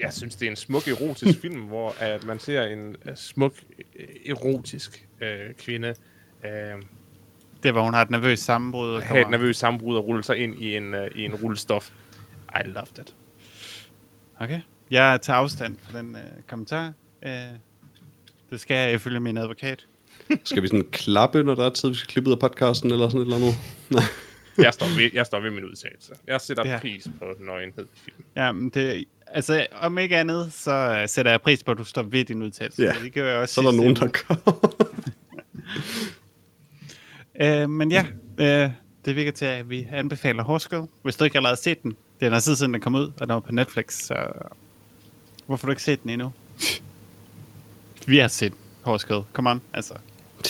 Jeg 0.00 0.12
synes, 0.12 0.36
det 0.36 0.46
er 0.46 0.50
en 0.50 0.56
smuk 0.56 0.88
erotisk 0.88 1.40
film, 1.40 1.60
hvor 1.60 1.94
at 2.00 2.24
man 2.24 2.38
ser 2.38 2.62
en 2.62 2.96
uh, 3.08 3.14
smuk 3.14 3.52
erotisk 4.26 5.06
uh, 5.22 5.54
kvinde 5.58 5.94
uh, 6.44 6.82
det 7.62 7.74
var, 7.74 7.82
hun 7.82 7.94
har 7.94 8.02
et 8.02 8.10
nervøst 8.10 8.44
sammenbrud. 8.44 8.88
Og 8.88 9.02
have 9.02 9.20
et 9.20 9.30
nervøst 9.30 9.60
sammenbrud 9.60 9.96
og 9.96 10.06
rulle 10.06 10.24
sig 10.24 10.36
ind 10.36 10.62
i 10.62 10.76
en, 10.76 10.94
uh, 10.94 11.00
i 11.14 11.24
en 11.24 11.34
rullestof. 11.34 11.90
I 12.54 12.68
loved 12.68 12.98
it. 12.98 13.14
Okay. 14.40 14.60
Jeg 14.90 15.18
tager 15.22 15.36
afstand 15.36 15.76
fra 15.82 15.98
den 15.98 16.14
uh, 16.14 16.20
kommentar. 16.48 16.92
Uh, 17.26 17.30
det 18.50 18.60
skal 18.60 18.74
jeg 18.76 18.94
ifølge 18.94 19.20
min 19.20 19.36
advokat. 19.36 19.86
skal 20.44 20.62
vi 20.62 20.68
sådan 20.68 20.86
klappe, 20.92 21.42
når 21.42 21.54
der 21.54 21.64
er 21.64 21.70
tid, 21.70 21.88
vi 21.88 21.94
skal 21.94 22.08
klippe 22.08 22.30
ud 22.30 22.32
af 22.32 22.38
podcasten, 22.38 22.90
eller 22.90 23.08
sådan 23.08 23.20
et 23.20 23.34
eller 23.34 23.36
andet? 23.36 23.54
jeg, 24.58 24.74
står 24.74 24.86
ved, 24.96 25.10
jeg 25.12 25.26
står 25.26 25.40
ved 25.40 25.50
min 25.50 25.64
udtalelse. 25.64 26.12
Jeg 26.26 26.40
sætter 26.40 26.66
ja. 26.66 26.78
pris 26.78 27.08
på 27.18 27.24
nøgenhed 27.40 27.84
i 27.84 27.98
filmen. 28.04 28.24
Ja, 28.36 28.52
men 28.52 28.70
det, 28.70 29.04
altså, 29.26 29.66
om 29.72 29.98
ikke 29.98 30.16
andet, 30.16 30.52
så 30.52 31.04
sætter 31.06 31.30
jeg 31.30 31.40
pris 31.40 31.64
på, 31.64 31.70
at 31.70 31.78
du 31.78 31.84
står 31.84 32.02
ved 32.02 32.24
din 32.24 32.42
udtalelse. 32.42 32.82
Ja, 32.82 32.94
det 33.02 33.12
gør 33.12 33.30
jeg 33.30 33.38
også 33.38 33.54
så 33.54 33.60
er 33.60 33.64
der 33.64 33.72
nogen, 33.72 33.96
der 33.96 34.08
gør. 34.08 34.36
øh, 37.62 37.70
men 37.70 37.92
ja, 37.92 38.06
øh, 38.38 38.70
det 39.04 39.16
virker 39.16 39.32
til, 39.32 39.44
at 39.44 39.70
vi 39.70 39.88
anbefaler 39.92 40.42
Horskell. 40.42 40.82
Hvis 41.02 41.16
du 41.16 41.24
ikke 41.24 41.36
allerede 41.36 41.56
har 41.56 41.62
set 41.62 41.82
den, 41.82 41.96
det 42.20 42.26
er 42.26 42.30
noget 42.30 42.44
tid 42.44 42.56
siden, 42.56 42.72
den 42.74 42.80
kom 42.80 42.94
ud, 42.94 43.06
og 43.06 43.20
den 43.20 43.28
var 43.28 43.40
på 43.40 43.52
Netflix, 43.52 43.92
så 43.92 44.14
hvorfor 45.46 45.66
har 45.66 45.68
du 45.68 45.72
ikke 45.72 45.82
set 45.82 46.02
den 46.02 46.10
endnu? 46.10 46.32
vi 48.06 48.18
har 48.18 48.28
set 48.28 48.52
Horskell. 48.82 49.22
Come 49.32 49.50
on, 49.50 49.62
altså. 49.72 49.94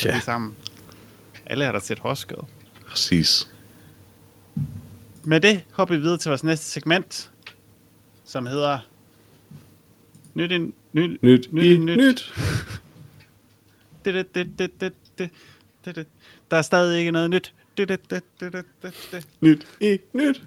Ja. 0.05 0.15
Det 0.15 0.23
sammen. 0.23 0.55
Alle 1.47 1.65
har 1.65 1.73
da 1.73 1.81
set 1.81 1.99
Horskell. 1.99 2.41
Præcis. 2.89 3.49
Med 5.29 5.41
det 5.41 5.65
hopper 5.73 5.95
vi 5.95 6.01
videre 6.01 6.19
til 6.19 6.29
vores 6.29 6.45
næste 6.45 6.67
segment, 6.67 7.33
som 8.25 8.47
hedder... 8.47 8.79
Nyt, 10.35 10.51
nyt, 10.51 10.75
nyt, 10.93 11.23
nyt, 11.23 11.53
nyt. 11.53 11.97
nyt. 11.97 12.35
det, 14.05 14.15
det, 14.15 14.35
det, 14.35 14.59
det, 14.59 14.81
det, 14.81 14.93
det, 15.19 15.31
det, 15.85 15.97
det. 15.97 16.07
Der 16.51 16.57
er 16.57 16.63
stadig 16.63 16.99
ikke 16.99 17.11
noget 17.11 17.31
nyt. 17.31 17.55
Det, 17.77 17.89
det, 17.89 18.11
det, 18.11 18.23
det, 18.41 18.53
det, 18.53 18.65
det, 18.83 19.09
det. 19.13 19.29
Nyt 19.41 19.67
i 19.81 19.99
nyt. 20.13 20.43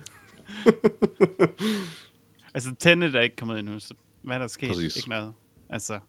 altså, 2.53 2.75
Tenet 2.79 3.15
er 3.15 3.21
ikke 3.21 3.35
kommet 3.35 3.59
endnu, 3.59 3.79
så 3.79 3.93
hvad 4.21 4.35
er 4.35 4.39
der 4.39 4.47
sket? 4.47 4.69
Præcis. 4.69 4.97
Ikke 4.97 5.09
noget. 5.09 5.33
Altså, 5.69 5.99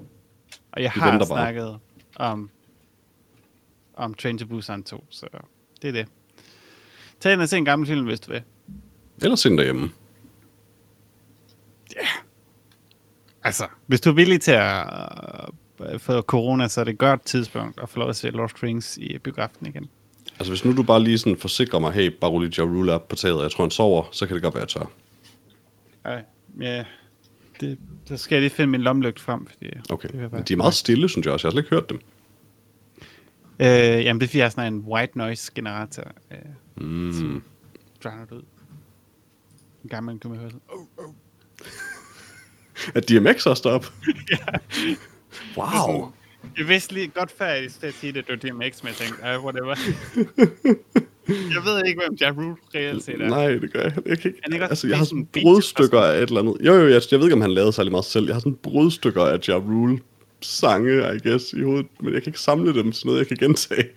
og 0.72 0.82
jeg 0.82 0.90
har 0.90 1.24
snakket 1.24 1.78
om, 2.16 2.50
om 3.94 4.14
Train 4.14 4.38
to 4.38 4.46
Busan 4.46 4.82
2, 4.82 5.04
så 5.10 5.26
det 5.82 5.88
er 5.88 5.92
det. 5.92 6.06
Tag 7.20 7.32
ind 7.32 7.42
og 7.42 7.48
se 7.48 7.56
en 7.56 7.64
gammel 7.64 7.88
film, 7.88 8.06
hvis 8.06 8.20
du 8.20 8.32
vil. 8.32 8.42
Eller 9.22 9.36
se 9.36 9.48
den 9.48 9.58
derhjemme. 9.58 9.90
Ja. 11.96 12.06
Altså, 13.44 13.66
hvis 13.86 14.00
du 14.00 14.10
er 14.10 14.14
villig 14.14 14.40
til 14.40 14.52
at 14.52 14.86
uh, 15.78 16.00
få 16.00 16.20
corona, 16.20 16.68
så 16.68 16.80
er 16.80 16.84
det 16.84 16.92
et 16.92 16.98
godt 16.98 17.24
tidspunkt 17.24 17.80
at 17.82 17.88
få 17.88 17.98
lov 17.98 18.08
at 18.08 18.16
se 18.16 18.30
Lost 18.30 18.62
Rings 18.62 18.96
i 18.96 19.18
biografen 19.18 19.66
igen. 19.66 19.90
Altså, 20.38 20.52
hvis 20.52 20.64
nu 20.64 20.76
du 20.76 20.82
bare 20.82 21.02
lige 21.02 21.18
sådan 21.18 21.38
forsikrer 21.38 21.78
mig, 21.78 21.92
hey, 21.92 22.16
bare 22.20 22.30
rolig 22.30 22.58
Ja 22.58 22.62
Rule 22.62 22.92
op 22.92 23.08
på 23.08 23.16
taget, 23.16 23.42
jeg 23.42 23.50
tror, 23.50 23.64
han 23.64 23.70
sover, 23.70 24.04
så 24.12 24.26
kan 24.26 24.34
det 24.34 24.42
godt 24.42 24.54
være, 24.54 24.62
jeg 24.62 24.68
tør. 24.68 24.90
Ej, 26.04 26.24
ja. 26.60 26.84
Det, 27.60 27.78
så 28.04 28.16
skal 28.16 28.36
jeg 28.36 28.42
lige 28.42 28.50
finde 28.50 28.70
min 28.70 28.80
lomlygt 28.80 29.20
frem. 29.20 29.46
Fordi 29.46 29.70
okay, 29.90 30.08
det 30.08 30.32
men 30.32 30.42
de 30.42 30.52
er 30.52 30.56
meget 30.56 30.74
stille, 30.74 31.08
synes 31.08 31.24
jeg 31.26 31.32
også. 31.32 31.46
Jeg 31.46 31.50
har 31.50 31.52
slet 31.52 31.62
ikke 31.62 31.76
hørt 31.76 31.90
dem. 31.90 32.00
Øh, 33.60 34.04
jamen, 34.04 34.20
det 34.20 34.26
er 34.26 34.28
fordi, 34.28 34.38
jeg 34.38 34.44
er 34.44 34.48
sådan 34.48 34.74
en 34.74 34.80
white 34.80 35.18
noise 35.18 35.52
generator. 35.54 36.02
Øh, 36.30 36.38
mm. 36.84 37.42
Drowner 38.04 38.26
ud. 38.32 38.42
En 39.82 39.88
gang 39.88 40.04
man 40.04 40.18
kan 40.18 40.30
høre 40.30 40.50
sådan, 40.50 40.60
oh, 40.68 40.86
oh. 41.04 41.14
Er 42.94 43.00
DMX 43.00 43.46
også 43.46 43.68
op? 43.68 43.92
ja. 44.32 44.36
Wow. 45.56 46.12
Jeg 46.58 46.68
vidste 46.68 46.94
lige 46.94 47.08
godt 47.08 47.30
før, 47.30 47.46
at 47.46 47.78
jeg 47.82 47.92
sige, 47.92 48.08
at 48.08 48.14
det 48.14 48.24
var 48.28 48.36
DMX, 48.36 48.82
men 48.82 48.88
jeg 48.88 48.96
tænkte, 48.96 49.22
uh, 49.22 49.44
whatever. 49.44 49.74
jeg 51.54 51.64
ved 51.64 51.82
ikke, 51.86 52.00
hvem 52.00 52.14
Ja 52.20 52.30
Rule 52.30 52.56
reelt 52.74 53.04
set 53.04 53.20
er. 53.20 53.28
Nej, 53.28 53.48
det 53.48 53.72
gør 53.72 53.82
jeg. 53.82 53.92
Jeg, 54.06 54.18
kan 54.18 54.30
ikke, 54.30 54.42
ikke 54.52 54.64
altså, 54.64 54.88
jeg 54.88 54.98
har 54.98 55.04
sådan 55.04 55.26
brudstykker 55.26 56.00
af 56.00 56.16
et 56.16 56.22
eller 56.22 56.40
andet. 56.40 56.56
Jo, 56.66 56.74
jo, 56.74 56.88
jeg, 56.88 57.02
jeg 57.10 57.18
ved 57.18 57.26
ikke, 57.26 57.34
om 57.34 57.40
han 57.40 57.50
lavede 57.50 57.72
særlig 57.72 57.90
meget 57.90 58.04
selv. 58.04 58.26
Jeg 58.26 58.34
har 58.34 58.40
sådan 58.40 58.58
brudstykker 58.62 59.24
af 59.24 59.48
Ja 59.48 59.54
Rule 59.54 59.98
sange, 60.40 61.16
I 61.16 61.28
guess, 61.28 61.52
i 61.52 61.62
hovedet. 61.62 61.86
Men 62.00 62.14
jeg 62.14 62.22
kan 62.22 62.30
ikke 62.30 62.40
samle 62.40 62.74
dem 62.74 62.92
til 62.92 63.06
noget, 63.06 63.18
jeg 63.18 63.26
kan 63.26 63.36
gentage. 63.36 63.88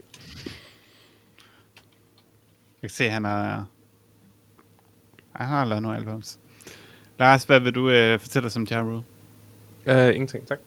Jeg 2.81 2.89
kan 2.89 2.89
se, 2.89 3.09
han 3.09 3.23
har... 3.23 3.67
Han 5.33 5.47
har 5.47 5.65
lavet 5.65 5.81
nogle 5.81 5.97
albums. 5.97 6.39
Lars, 7.19 7.43
hvad 7.43 7.59
vil 7.59 7.75
du 7.75 7.87
uh, 7.87 8.19
fortælle 8.19 8.45
os 8.45 8.55
om 8.55 8.67
Ja 8.71 8.81
Rule? 8.81 9.03
Uh, 9.87 10.15
ingenting, 10.15 10.47
tak. 10.47 10.59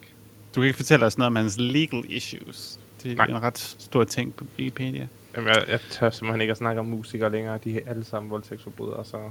Du 0.55 0.61
kan 0.61 0.63
ikke 0.63 0.77
fortælle 0.77 1.05
os 1.05 1.17
noget 1.17 1.27
om 1.27 1.35
hans 1.35 1.57
legal 1.59 2.03
issues. 2.07 2.79
Det 3.03 3.11
er 3.11 3.15
Nej. 3.15 3.25
en 3.25 3.41
ret 3.41 3.57
stor 3.57 4.03
ting 4.03 4.35
på 4.35 4.45
Wikipedia. 4.57 5.07
Jamen, 5.35 5.49
jeg, 5.49 5.65
jeg 5.67 5.79
tør 5.89 6.09
simpelthen 6.09 6.41
ikke 6.41 6.51
at 6.51 6.57
snakke 6.57 6.79
om 6.79 6.85
musikere 6.85 7.31
længere. 7.31 7.59
De 7.63 7.77
er 7.77 7.89
alle 7.89 8.05
sammen 8.05 8.29
voldtægtsforbrydere, 8.29 9.05
så... 9.05 9.29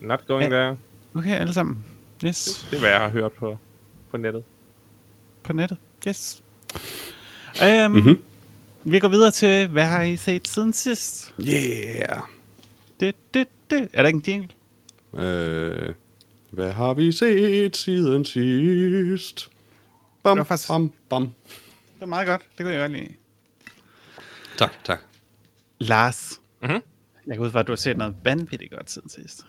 Not 0.00 0.26
going 0.26 0.52
ja. 0.52 0.56
there. 0.56 0.76
Okay, 1.14 1.40
alle 1.40 1.52
sammen. 1.52 1.84
Yes. 2.24 2.44
Det, 2.44 2.70
det 2.70 2.76
er, 2.76 2.80
hvad 2.80 2.90
jeg 2.90 3.00
har 3.00 3.08
hørt 3.08 3.32
på, 3.32 3.58
på 4.10 4.16
nettet. 4.16 4.44
På 5.42 5.52
nettet, 5.52 5.78
yes. 6.08 6.42
Um, 7.62 7.90
mm-hmm. 7.90 8.22
Vi 8.84 8.98
går 8.98 9.08
videre 9.08 9.30
til, 9.30 9.68
hvad 9.68 9.84
har 9.84 10.02
I 10.02 10.16
set 10.16 10.48
siden 10.48 10.72
sidst? 10.72 11.34
Yeah. 11.40 12.20
Det, 13.00 13.14
det, 13.34 13.48
det. 13.72 13.88
Er 13.92 14.02
der 14.02 14.06
ikke 14.06 14.16
en 14.16 14.24
jingle? 14.26 14.48
Øh, 15.26 15.94
hvad 16.50 16.72
har 16.72 16.94
vi 16.94 17.12
set 17.12 17.76
siden 17.76 18.24
sidst? 18.24 19.50
Bam, 20.22 20.38
det 20.38 20.46
faktisk... 20.46 20.68
bam, 20.68 20.92
bam. 21.08 21.22
Det 21.22 22.00
var 22.00 22.06
meget 22.06 22.26
godt. 22.26 22.42
Det 22.58 22.64
kunne 22.64 22.74
jeg 22.74 22.80
godt 22.80 22.92
lide. 22.92 23.14
Tak, 24.58 24.84
tak. 24.84 25.00
Lars. 25.78 26.40
Mm-hmm. 26.62 26.82
Jeg 27.26 27.36
går 27.36 27.44
ud 27.44 27.50
fra, 27.50 27.60
at 27.60 27.66
du 27.66 27.72
har 27.72 27.76
set 27.76 27.96
noget 27.96 28.16
vanvittigt 28.24 28.70
godt 28.72 28.90
siden 28.90 29.08
sidst. 29.08 29.46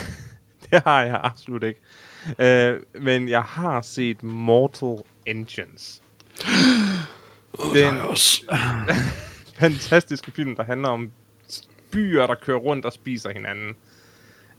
det 0.70 0.82
har 0.82 1.02
jeg 1.02 1.20
absolut 1.22 1.62
ikke. 1.62 1.80
Uh, 2.28 3.02
men 3.02 3.28
jeg 3.28 3.42
har 3.42 3.82
set 3.82 4.22
Mortal 4.22 5.04
Engines. 5.26 6.02
Oh, 7.52 7.76
Den 7.76 7.96
fantastiske 9.54 10.30
film, 10.30 10.56
der 10.56 10.64
handler 10.64 10.88
om 10.88 11.10
byer, 11.92 12.26
der 12.26 12.34
kører 12.34 12.58
rundt 12.58 12.84
og 12.84 12.92
spiser 12.92 13.30
hinanden. 13.30 13.76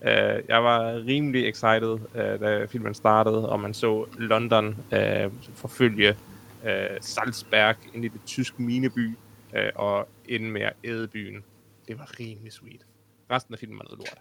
Uh, 0.01 0.07
jeg 0.47 0.63
var 0.63 0.93
rimelig 1.05 1.49
excited, 1.49 1.91
uh, 1.91 1.99
da 2.15 2.65
filmen 2.65 2.93
startede, 2.93 3.49
og 3.49 3.59
man 3.59 3.73
så 3.73 4.05
London 4.17 4.67
uh, 4.67 5.32
forfølge 5.53 6.15
uh, 6.63 6.69
Salzberg, 7.01 7.75
en 7.93 8.01
lille 8.01 8.19
tysk 8.25 8.59
mineby, 8.59 9.07
uh, 9.53 9.59
og 9.75 10.07
ende 10.25 10.49
med 10.49 10.61
at 10.61 10.73
æde 10.84 11.07
byen. 11.07 11.43
Det 11.88 11.99
var 11.99 12.19
rimelig 12.19 12.51
sweet. 12.53 12.86
Resten 13.32 13.53
af 13.53 13.59
filmen 13.59 13.77
var 13.77 13.84
noget 13.84 13.97
lort. 13.97 14.17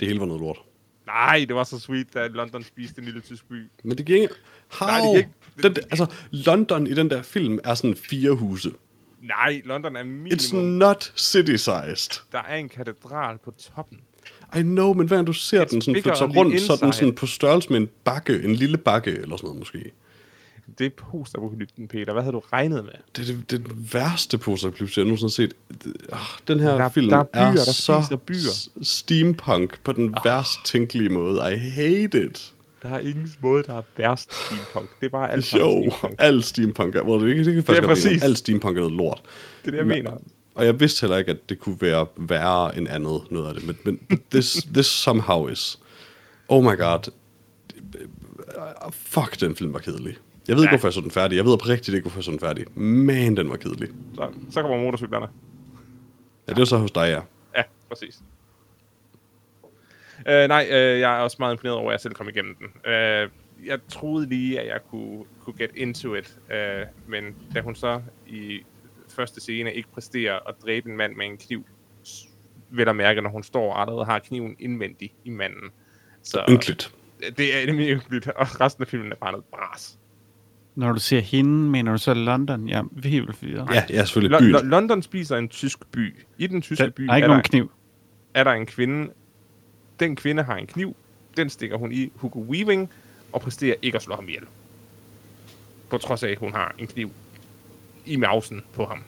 Det 0.00 0.08
hele 0.08 0.20
var 0.20 0.26
noget 0.26 0.40
lort. 0.42 0.58
Nej, 1.06 1.44
det 1.48 1.56
var 1.56 1.64
så 1.64 1.78
sweet, 1.80 2.14
da 2.14 2.26
London 2.26 2.62
spiste 2.62 2.98
en 2.98 3.04
lille 3.04 3.20
tysk 3.20 3.48
by. 3.48 3.70
Men 3.84 3.98
det 3.98 4.06
gik 4.06 4.16
ikke... 4.22 4.34
How? 4.68 4.88
Nej, 4.88 5.00
det 5.00 5.24
gik- 5.24 5.62
Den, 5.62 5.74
der- 5.74 5.82
altså, 5.90 6.14
London 6.30 6.86
i 6.86 6.94
den 6.94 7.10
der 7.10 7.22
film 7.22 7.58
er 7.64 7.74
sådan 7.74 7.96
fire 7.96 8.30
huse. 8.32 8.72
Nej, 9.22 9.62
London 9.64 9.96
er 9.96 10.00
It's 10.02 10.04
minimum. 10.54 10.64
not 10.64 11.12
city-sized. 11.16 12.22
Der 12.32 12.38
er 12.48 12.56
en 12.56 12.68
katedral 12.68 13.38
på 13.44 13.54
toppen. 13.74 13.98
I 14.58 14.62
know, 14.62 14.92
men 14.92 15.06
hver 15.08 15.22
du 15.22 15.32
ser 15.32 15.64
It's 15.64 15.70
den 15.70 15.80
sådan 15.82 16.02
flytte 16.02 16.18
sig 16.18 16.36
rundt, 16.36 16.60
så 16.60 16.72
er 16.72 16.76
den 16.76 16.86
inside. 16.86 16.92
sådan 16.92 17.14
på 17.14 17.26
størrelse 17.26 17.70
med 17.70 17.78
en 17.80 17.88
bakke, 18.04 18.42
en 18.42 18.54
lille 18.54 18.78
bakke 18.78 19.10
eller 19.10 19.36
sådan 19.36 19.46
noget 19.46 19.58
måske. 19.58 19.90
Det 20.78 20.86
er 20.86 20.90
postapokalypten, 20.90 21.88
Peter. 21.88 22.12
Hvad 22.12 22.22
havde 22.22 22.32
du 22.32 22.42
regnet 22.52 22.84
med? 22.84 22.92
Det 23.16 23.22
er 23.30 23.34
det, 23.34 23.50
det 23.50 23.60
er 23.60 23.64
den 23.74 23.88
værste 23.92 24.38
postapokalypse, 24.38 25.00
jeg 25.00 25.04
nogensinde 25.04 25.46
har 25.82 25.88
set. 25.88 26.12
Ah, 26.12 26.18
Den 26.48 26.60
her 26.60 26.70
Der- 26.74 26.88
film 26.88 27.08
der 27.08 27.18
er 27.18 27.24
byer, 27.24 27.40
er 27.40 27.50
der 27.54 27.72
så 27.72 28.16
byer. 28.26 28.68
steampunk 28.82 29.80
på 29.84 29.92
den 29.92 30.14
værst 30.24 30.64
tænkelige 30.64 31.08
måde. 31.08 31.52
I 31.54 31.56
hate 31.56 32.24
it. 32.26 32.52
Der 32.82 32.88
er 32.88 32.98
ingen 32.98 33.32
måde, 33.40 33.62
der 33.62 33.74
er 33.78 33.82
værst 33.96 34.34
steampunk. 34.34 34.90
Det 35.00 35.06
er 35.06 35.10
bare 35.10 35.30
alt 35.32 35.52
Jo, 35.54 35.58
steampunk. 35.90 36.14
al 36.18 36.42
steampunk 36.42 36.94
er, 36.96 37.02
well, 37.02 37.28
det, 37.28 37.36
kan, 37.36 37.44
det 37.44 37.54
kan 37.54 37.62
faktisk 37.64 37.82
er 37.84 37.88
præcis. 37.88 38.22
al 38.22 38.36
steampunk 38.36 38.76
er 38.76 38.80
noget 38.80 38.96
lort. 38.96 39.22
Det 39.62 39.66
er 39.66 39.70
det, 39.70 39.78
jeg 39.78 39.86
mener. 39.86 40.10
Og 40.54 40.64
jeg 40.66 40.80
vidste 40.80 41.00
heller 41.00 41.16
ikke, 41.16 41.30
at 41.30 41.48
det 41.48 41.58
kunne 41.58 41.76
være 41.80 42.06
værre 42.16 42.78
end 42.78 42.88
andet, 42.88 43.20
noget 43.30 43.48
af 43.48 43.54
det. 43.54 43.66
Men, 43.66 43.76
men 43.84 44.20
this, 44.30 44.52
this 44.74 44.86
somehow 44.86 45.48
is. 45.48 45.78
Oh 46.48 46.64
my 46.64 46.76
god. 46.78 47.10
Fuck, 48.92 49.40
den 49.40 49.56
film 49.56 49.72
var 49.72 49.78
kedelig. 49.78 50.16
Jeg 50.48 50.56
ved 50.56 50.62
ikke, 50.62 50.70
Ja. 50.70 50.76
hvorfor 50.76 50.88
jeg 50.88 50.92
så 50.94 51.00
den 51.00 51.10
færdig. 51.10 51.36
Jeg 51.36 51.44
ved 51.44 51.52
oprigtigt 51.52 51.94
ikke, 51.94 52.02
hvorfor 52.04 52.18
jeg 52.18 52.24
så 52.24 52.30
den 52.30 52.40
færdig. 52.40 52.78
Men 52.78 53.36
den 53.36 53.50
var 53.50 53.56
kedelig. 53.56 53.88
Så, 54.14 54.28
så 54.50 54.60
kommer 54.62 54.76
motorcyklerne. 54.78 55.26
Ja, 56.48 56.52
det 56.52 56.58
var 56.58 56.64
så 56.64 56.76
hos 56.78 56.90
dig, 56.90 57.00
ja. 57.08 57.20
Ja, 57.56 57.62
præcis. 57.88 58.18
Uh, 60.26 60.48
nej, 60.48 60.66
uh, 60.70 60.76
jeg 60.76 61.16
er 61.16 61.20
også 61.20 61.36
meget 61.40 61.52
imponeret 61.54 61.76
over, 61.78 61.90
at 61.90 61.92
jeg 61.92 62.00
selv 62.00 62.14
kom 62.14 62.28
igennem 62.28 62.54
den. 62.56 62.66
Uh, 62.86 63.30
jeg 63.66 63.78
troede 63.88 64.28
lige, 64.28 64.60
at 64.60 64.66
jeg 64.66 64.80
kunne, 64.90 65.24
kunne 65.40 65.54
get 65.58 65.70
into 65.74 66.14
it, 66.14 66.38
uh, 66.50 67.10
men 67.10 67.24
da 67.54 67.60
hun 67.60 67.74
så 67.74 68.02
i 68.26 68.60
første 69.16 69.40
scene 69.40 69.74
ikke 69.74 69.88
præsterer 69.94 70.38
at 70.48 70.54
dræbe 70.62 70.90
en 70.90 70.96
mand 70.96 71.14
med 71.16 71.26
en 71.26 71.36
kniv, 71.36 71.66
vel 72.70 72.88
at 72.88 72.96
mærke, 72.96 73.20
når 73.20 73.30
hun 73.30 73.42
står 73.42 73.72
og 73.72 73.80
allerede 73.80 74.04
har 74.04 74.18
kniven 74.18 74.56
indvendig 74.58 75.14
i 75.24 75.30
manden. 75.30 75.70
Så 76.22 76.44
Ynkeligt. 76.50 76.94
det 77.38 77.62
er 77.62 77.66
nemlig 77.66 77.88
ynkeligt, 77.90 78.26
og 78.28 78.60
resten 78.60 78.82
af 78.82 78.88
filmen 78.88 79.12
er 79.12 79.16
bare 79.16 79.32
noget 79.32 79.44
bras. 79.44 79.98
Når 80.74 80.92
du 80.92 81.00
siger 81.00 81.22
hende, 81.22 81.70
mener 81.70 81.92
du 81.92 81.98
så 81.98 82.14
London? 82.14 82.68
Ja, 82.68 82.82
vi 82.92 83.08
er 83.08 83.10
helt 83.10 83.36
forvirret. 83.36 83.68
Ja, 83.74 83.84
ja, 83.90 84.04
selvfølgelig. 84.04 84.38
Byen. 84.38 84.50
Lo- 84.50 84.60
London 84.62 85.02
spiser 85.02 85.36
en 85.36 85.48
tysk 85.48 85.78
by. 85.92 86.16
I 86.38 86.46
den 86.46 86.62
tyske 86.62 86.84
Der 86.84 86.90
by 86.90 87.00
er 87.10 87.14
ikke 87.16 87.24
er, 87.24 87.28
nogen 87.28 87.42
der, 87.42 87.48
kniv. 87.48 87.70
er 88.34 88.44
der 88.44 88.50
en 88.50 88.66
kvinde. 88.66 89.12
Den 90.00 90.16
kvinde 90.16 90.42
har 90.42 90.56
en 90.56 90.66
kniv. 90.66 90.96
Den 91.36 91.50
stikker 91.50 91.76
hun 91.76 91.92
i 91.92 92.12
Hugo 92.14 92.40
Weaving 92.40 92.90
og 93.32 93.40
præsterer 93.40 93.74
ikke 93.82 93.96
at 93.96 94.02
slå 94.02 94.14
ham 94.14 94.28
ihjel. 94.28 94.44
På 95.90 95.98
trods 95.98 96.22
af, 96.22 96.28
at 96.28 96.38
hun 96.38 96.52
har 96.52 96.74
en 96.78 96.86
kniv 96.86 97.10
i 98.06 98.16
mausen 98.16 98.62
på 98.74 98.84
ham. 98.84 99.02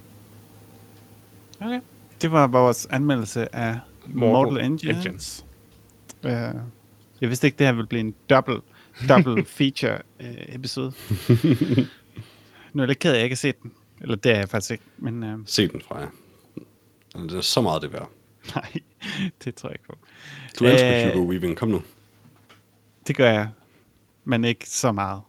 Okay. 1.61 1.80
Det 2.22 2.32
var 2.32 2.47
vores 2.47 2.87
anmeldelse 2.87 3.55
af 3.55 3.78
Mortal 4.07 4.53
Mortal, 4.53 4.64
Engines. 4.64 4.97
Engines. 4.97 5.45
Uh, 6.24 6.30
jeg 7.20 7.28
vidste 7.28 7.47
ikke, 7.47 7.59
det 7.59 7.66
her 7.66 7.72
ville 7.74 7.87
blive 7.87 8.01
en 8.01 8.14
double, 8.30 8.61
double 9.09 9.45
feature 9.59 9.99
uh, 10.20 10.55
episode. 10.55 10.93
nu 12.72 12.82
er 12.82 12.85
jeg 12.85 12.87
lidt 12.87 12.99
ked 12.99 13.11
af, 13.11 13.14
at 13.14 13.18
jeg 13.18 13.24
ikke 13.24 13.35
har 13.35 13.37
set 13.37 13.62
den. 13.62 13.72
Eller 14.01 14.16
det 14.16 14.32
er 14.32 14.39
jeg 14.39 14.49
faktisk 14.49 14.70
ikke. 14.70 14.85
Men 14.99 15.22
uh, 15.22 15.41
Se 15.47 15.68
den 15.68 15.80
fra 15.80 15.99
jer. 15.99 16.09
Det 17.16 17.32
er 17.32 17.41
så 17.41 17.61
meget 17.61 17.82
det 17.82 17.93
værd. 17.93 18.11
nej, 18.55 18.72
det 19.45 19.55
tror 19.55 19.68
jeg 19.68 19.74
ikke 19.74 19.87
på. 19.87 19.99
Du 20.59 20.64
elsker 20.64 21.07
Øh, 21.07 21.12
Hugo 21.14 21.31
Weaving. 21.31 21.57
Kom 21.57 21.68
nu. 21.68 21.83
Det 23.07 23.16
gør 23.16 23.31
jeg. 23.31 23.49
Men 24.25 24.45
ikke 24.45 24.68
så 24.68 24.93
meget. 24.93 25.20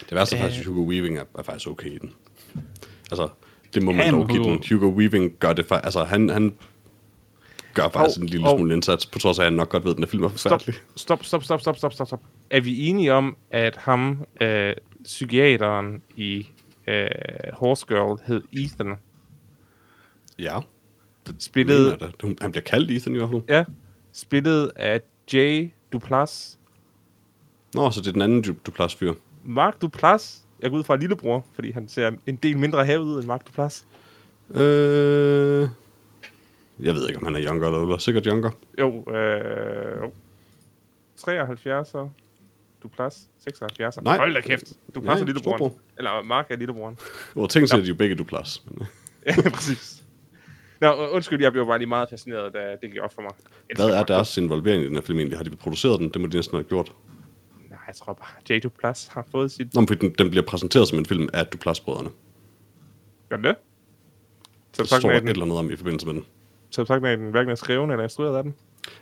Det 0.00 0.14
værste 0.14 0.36
er 0.36 0.40
Øh. 0.40 0.44
faktisk, 0.44 0.60
at 0.60 0.66
Hugo 0.74 0.88
Weaving 0.90 1.18
er, 1.18 1.24
er 1.38 1.42
faktisk 1.42 1.68
okay 1.68 1.90
i 1.90 1.98
den. 1.98 2.12
Altså, 3.10 3.28
det 3.74 3.82
må 3.82 3.92
man 3.92 4.14
dog 4.14 4.28
give 4.28 4.38
Hugo. 4.38 4.50
den. 4.50 4.62
Hugo 4.78 4.96
Weaving 4.98 5.32
gør 5.38 5.52
det 5.52 5.66
faktisk... 5.66 5.84
Altså, 5.86 6.04
han, 6.04 6.28
han 6.28 6.54
gør 7.74 7.88
faktisk 7.88 8.18
Hov, 8.18 8.22
en 8.22 8.28
lille 8.28 8.46
hov. 8.46 8.58
smule 8.58 8.74
indsats, 8.74 9.06
på 9.06 9.18
trods 9.18 9.38
af, 9.38 9.42
at 9.42 9.46
han 9.46 9.52
nok 9.52 9.68
godt 9.68 9.84
ved, 9.84 9.90
at 9.90 9.96
den 9.96 10.04
her 10.04 10.08
film 10.10 10.22
er 10.24 10.28
Stop, 10.28 10.40
forfærdelig. 10.60 10.74
stop, 10.96 11.24
stop, 11.24 11.44
stop, 11.44 11.60
stop, 11.60 11.76
stop, 11.76 11.92
stop, 11.92 12.06
stop. 12.06 12.20
Er 12.50 12.60
vi 12.60 12.86
enige 12.88 13.12
om, 13.12 13.36
at 13.50 13.76
ham, 13.76 14.24
øh, 14.40 14.74
psykiateren 15.04 16.02
i 16.16 16.46
øh, 16.86 17.06
Horse 17.52 17.86
Girl, 17.88 18.20
hed 18.26 18.42
Ethan? 18.52 18.94
Ja. 20.38 20.58
Da. 21.26 21.32
Hun- 22.22 22.36
Han 22.40 22.50
bliver 22.52 22.62
kaldt 22.64 22.90
Ethan 22.90 23.14
i 23.14 23.18
hvert 23.18 23.30
fald. 23.30 23.42
ja, 23.48 23.64
spillet 24.14 24.72
af 24.76 25.00
Jay 25.32 25.70
Duplass. 25.92 26.58
Nå, 27.74 27.90
så 27.90 28.00
det 28.00 28.06
er 28.08 28.12
den 28.12 28.22
anden 28.22 28.42
Du- 28.42 28.54
Duplass 28.66 28.94
fyr. 28.94 29.14
Mark 29.44 29.82
Duplass. 29.82 30.40
Jeg 30.62 30.70
går 30.70 30.78
ud 30.78 30.84
fra 30.84 30.96
lillebror, 30.96 31.46
fordi 31.54 31.70
han 31.70 31.88
ser 31.88 32.10
en 32.26 32.36
del 32.36 32.58
mindre 32.58 32.84
hævet 32.86 33.04
ud 33.04 33.18
end 33.18 33.26
Mark 33.26 33.46
Duplass. 33.46 33.86
Øh... 34.50 35.68
Jeg 36.80 36.94
ved 36.94 37.08
ikke, 37.08 37.18
om 37.18 37.24
han 37.24 37.36
er 37.36 37.44
younger 37.48 37.66
eller 37.66 37.80
older. 37.80 37.98
Sikkert 37.98 38.24
younger. 38.26 38.50
Jo, 38.80 39.04
øh, 39.14 40.02
jo. 40.02 40.12
73 41.16 41.94
og 41.94 42.12
Duplass 42.82 43.28
76. 43.44 44.02
Nej. 44.02 44.16
Hold 44.16 44.34
da 44.34 44.40
kæft. 44.40 44.72
Duplass 44.94 45.16
Ja, 45.18 45.22
er 45.22 45.26
lillebroren. 45.26 45.58
storbror. 45.58 45.78
Eller 45.98 46.22
Mark 46.22 46.46
er 46.50 46.56
lillebroren. 46.56 46.98
Hvor 47.32 47.46
tænkt 47.46 47.68
sig, 47.70 47.78
at 47.78 47.82
de 47.84 47.88
jo 47.88 47.94
begge 47.94 48.14
Duplass. 48.14 48.62
Ja, 49.26 49.50
præcis. 49.50 50.03
Nå, 50.84 51.06
undskyld, 51.08 51.42
jeg 51.42 51.52
blev 51.52 51.66
bare 51.66 51.78
lige 51.78 51.88
meget 51.88 52.08
fascineret, 52.10 52.52
da 52.52 52.58
det 52.82 52.90
gik 52.90 53.00
op 53.02 53.14
for 53.14 53.22
mig. 53.22 53.30
Jeg 53.68 53.74
Hvad 53.76 53.86
elsker 53.86 54.00
er 54.00 54.04
deres 54.04 54.36
involvering 54.36 54.82
i 54.82 54.86
den 54.86 54.94
her 54.94 55.02
film 55.02 55.18
egentlig? 55.18 55.38
Har 55.38 55.44
de 55.44 55.56
produceret 55.56 56.00
den? 56.00 56.08
Det 56.08 56.20
må 56.20 56.26
de 56.26 56.36
næsten 56.36 56.56
have 56.56 56.64
gjort. 56.64 56.92
Nej, 57.70 57.78
jeg 57.86 57.94
tror 57.94 58.12
bare, 58.12 58.56
J. 58.56 58.62
Duplass 58.62 59.06
har 59.06 59.26
fået 59.30 59.52
sit... 59.52 59.74
Nå, 59.74 59.80
men 59.80 59.88
den, 59.88 60.14
den 60.18 60.30
bliver 60.30 60.44
præsenteret 60.46 60.88
som 60.88 60.98
en 60.98 61.06
film 61.06 61.28
af 61.32 61.46
Duplass-brødrene. 61.46 62.10
Gør 63.28 63.36
den 63.36 63.44
det? 63.44 63.56
Så 64.72 64.82
Der 64.82 64.86
står 64.86 64.98
der 64.98 65.08
at 65.08 65.16
et 65.16 65.22
den, 65.22 65.28
eller 65.28 65.44
andet 65.44 65.58
om 65.58 65.70
i 65.70 65.76
forbindelse 65.76 66.06
med 66.06 66.14
den. 66.14 66.24
så 66.70 66.84
sagt 66.84 67.02
med, 67.02 67.10
at 67.10 67.18
den 67.18 67.30
hverken 67.30 67.50
er 67.50 67.54
skrevet 67.54 67.90
eller 67.90 68.02
instrueret 68.02 68.36
af 68.36 68.42
den. 68.42 68.54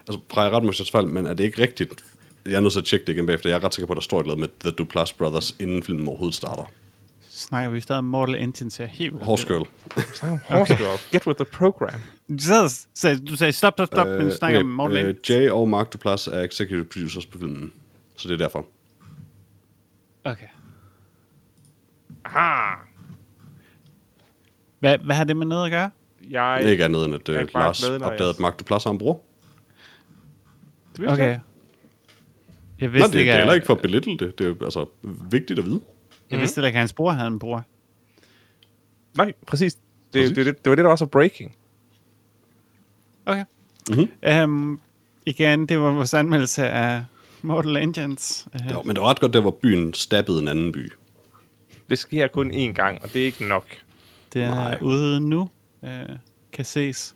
Altså, 0.09 0.20
fra 0.30 0.43
jeg 0.43 0.53
ret 0.53 0.64
måske 0.64 0.91
fejl, 0.93 1.07
men 1.07 1.26
er 1.26 1.35
det 1.35 1.45
ikke 1.45 1.62
rigtigt? 1.62 2.05
Jeg 2.47 2.55
er 2.55 2.61
nødt 2.61 2.72
til 2.72 2.80
at 2.80 2.87
tjekke 2.87 3.07
det 3.07 3.12
igen 3.12 3.26
bagefter. 3.26 3.51
Jeg 3.51 3.57
er 3.57 3.64
ret 3.64 3.74
sikker 3.74 3.87
på, 3.87 3.93
at 3.93 3.97
der 3.97 4.03
står 4.03 4.20
et 4.20 4.24
eller 4.24 4.35
andet 4.35 4.51
med 4.62 4.70
The 4.70 4.76
Duplass 4.78 5.12
Brothers, 5.12 5.57
inden 5.61 5.83
filmen 5.83 6.09
overhovedet 6.09 6.35
starter. 6.35 6.64
Snakker 7.43 7.70
vi 7.70 7.80
stadig 7.80 7.99
om 7.99 8.05
Mortal 8.05 8.34
Engines 8.34 8.76
her 8.76 8.86
helt. 8.86 9.22
Horse 9.22 9.47
Girl. 9.47 9.66
Horse 10.49 10.76
Girl. 10.76 10.99
Get 11.12 11.26
with 11.26 11.38
the 11.38 11.45
program. 11.45 12.01
Sagde, 12.38 12.68
sagde, 12.95 13.26
du 13.26 13.36
sagde 13.36 13.53
stop, 13.53 13.72
stop, 13.72 13.86
stop, 13.86 14.07
øh, 14.07 14.18
men 14.18 14.28
du 14.28 14.36
snakker 14.36 14.61
om 14.61 14.66
Mortal 14.66 14.97
øh, 14.97 15.01
Engines. 15.01 15.30
Jay 15.30 15.51
og 15.51 15.68
Mark 15.68 15.93
Duplass 15.93 16.26
er 16.26 16.40
executive 16.40 16.84
producers 16.84 17.26
på 17.26 17.38
filmen. 17.38 17.72
Så 18.16 18.28
det 18.28 18.34
er 18.34 18.38
derfor. 18.38 18.66
Okay. 20.25 20.46
Aha! 22.25 22.75
Hvad, 24.80 24.99
hvad 24.99 25.17
har 25.17 25.25
det 25.25 25.37
med 25.37 25.46
noget 25.46 25.64
at 25.64 25.71
gøre? 25.71 25.91
Jeg... 26.30 26.62
Nej. 26.62 26.71
Ikke 26.71 26.84
andet 26.84 27.04
end, 27.04 27.14
at 27.14 27.29
er 27.29 27.42
uh, 27.42 27.49
Lars 27.54 27.84
opdagede, 27.84 28.30
at 28.30 28.41
Mark 28.41 28.58
Duplass 28.58 28.84
har 28.84 28.91
en 28.91 28.99
bror. 28.99 29.21
Det 30.96 31.08
Okay. 31.08 31.38
Jeg 32.80 32.88
Nå, 32.88 32.92
vidste 32.92 33.07
det, 33.07 33.12
det 33.12 33.18
ikke, 33.18 33.30
er 33.30 33.34
at, 33.34 33.41
heller 33.41 33.54
ikke 33.54 33.67
for 33.67 33.75
at 33.75 33.83
belittle 33.83 34.18
det. 34.18 34.38
Det 34.38 34.45
er 34.45 34.49
jo 34.49 34.57
altså 34.64 34.87
vigtigt 35.30 35.58
at 35.58 35.64
vide. 35.64 35.80
Jeg 36.33 36.41
vidste 36.41 36.57
heller 36.57 36.67
ikke, 36.67 36.76
at 36.76 36.80
hans 36.80 36.92
bror 36.92 37.11
havde 37.13 37.29
en 37.29 37.38
bror. 37.38 37.64
Nej, 39.17 39.33
præcis. 39.46 39.75
Det, 39.75 39.83
Præcis. 40.13 40.29
Det, 40.37 40.46
det, 40.46 40.64
det 40.64 40.71
var 40.71 40.76
det, 40.76 40.83
der 40.83 40.88
var 40.88 40.96
så 40.96 41.07
breaking. 41.07 41.57
Okay. 43.26 43.45
Mhm. 43.91 44.09
Um, 44.45 44.80
igen, 45.26 45.67
det 45.67 45.80
var 45.80 45.91
vores 45.92 46.14
anmeldelse 46.14 46.68
af 46.68 47.04
Mortal 47.42 47.76
Engines. 47.76 48.46
Uh, 48.54 48.71
Jo, 48.72 48.83
men 48.83 48.96
det 48.96 49.03
var 49.03 49.09
ret 49.11 49.21
godt, 49.21 49.33
der 49.33 49.41
hvor 49.41 49.50
byen 49.63 49.95
stabbede 49.95 50.38
en 50.42 50.49
anden 50.49 50.72
by. 50.72 50.92
Det 51.91 51.99
sker 51.99 52.26
kun 52.26 52.50
én 52.50 52.72
gang, 52.72 53.03
og 53.03 53.13
det 53.13 53.22
er 53.22 53.26
ikke 53.26 53.45
nok. 53.49 53.67
det 54.33 54.42
er 54.42 54.54
nej. 54.54 54.79
ude 54.80 55.21
nu. 55.21 55.50
Uh, 55.83 55.88
kan 56.53 56.64
ses. 56.64 57.14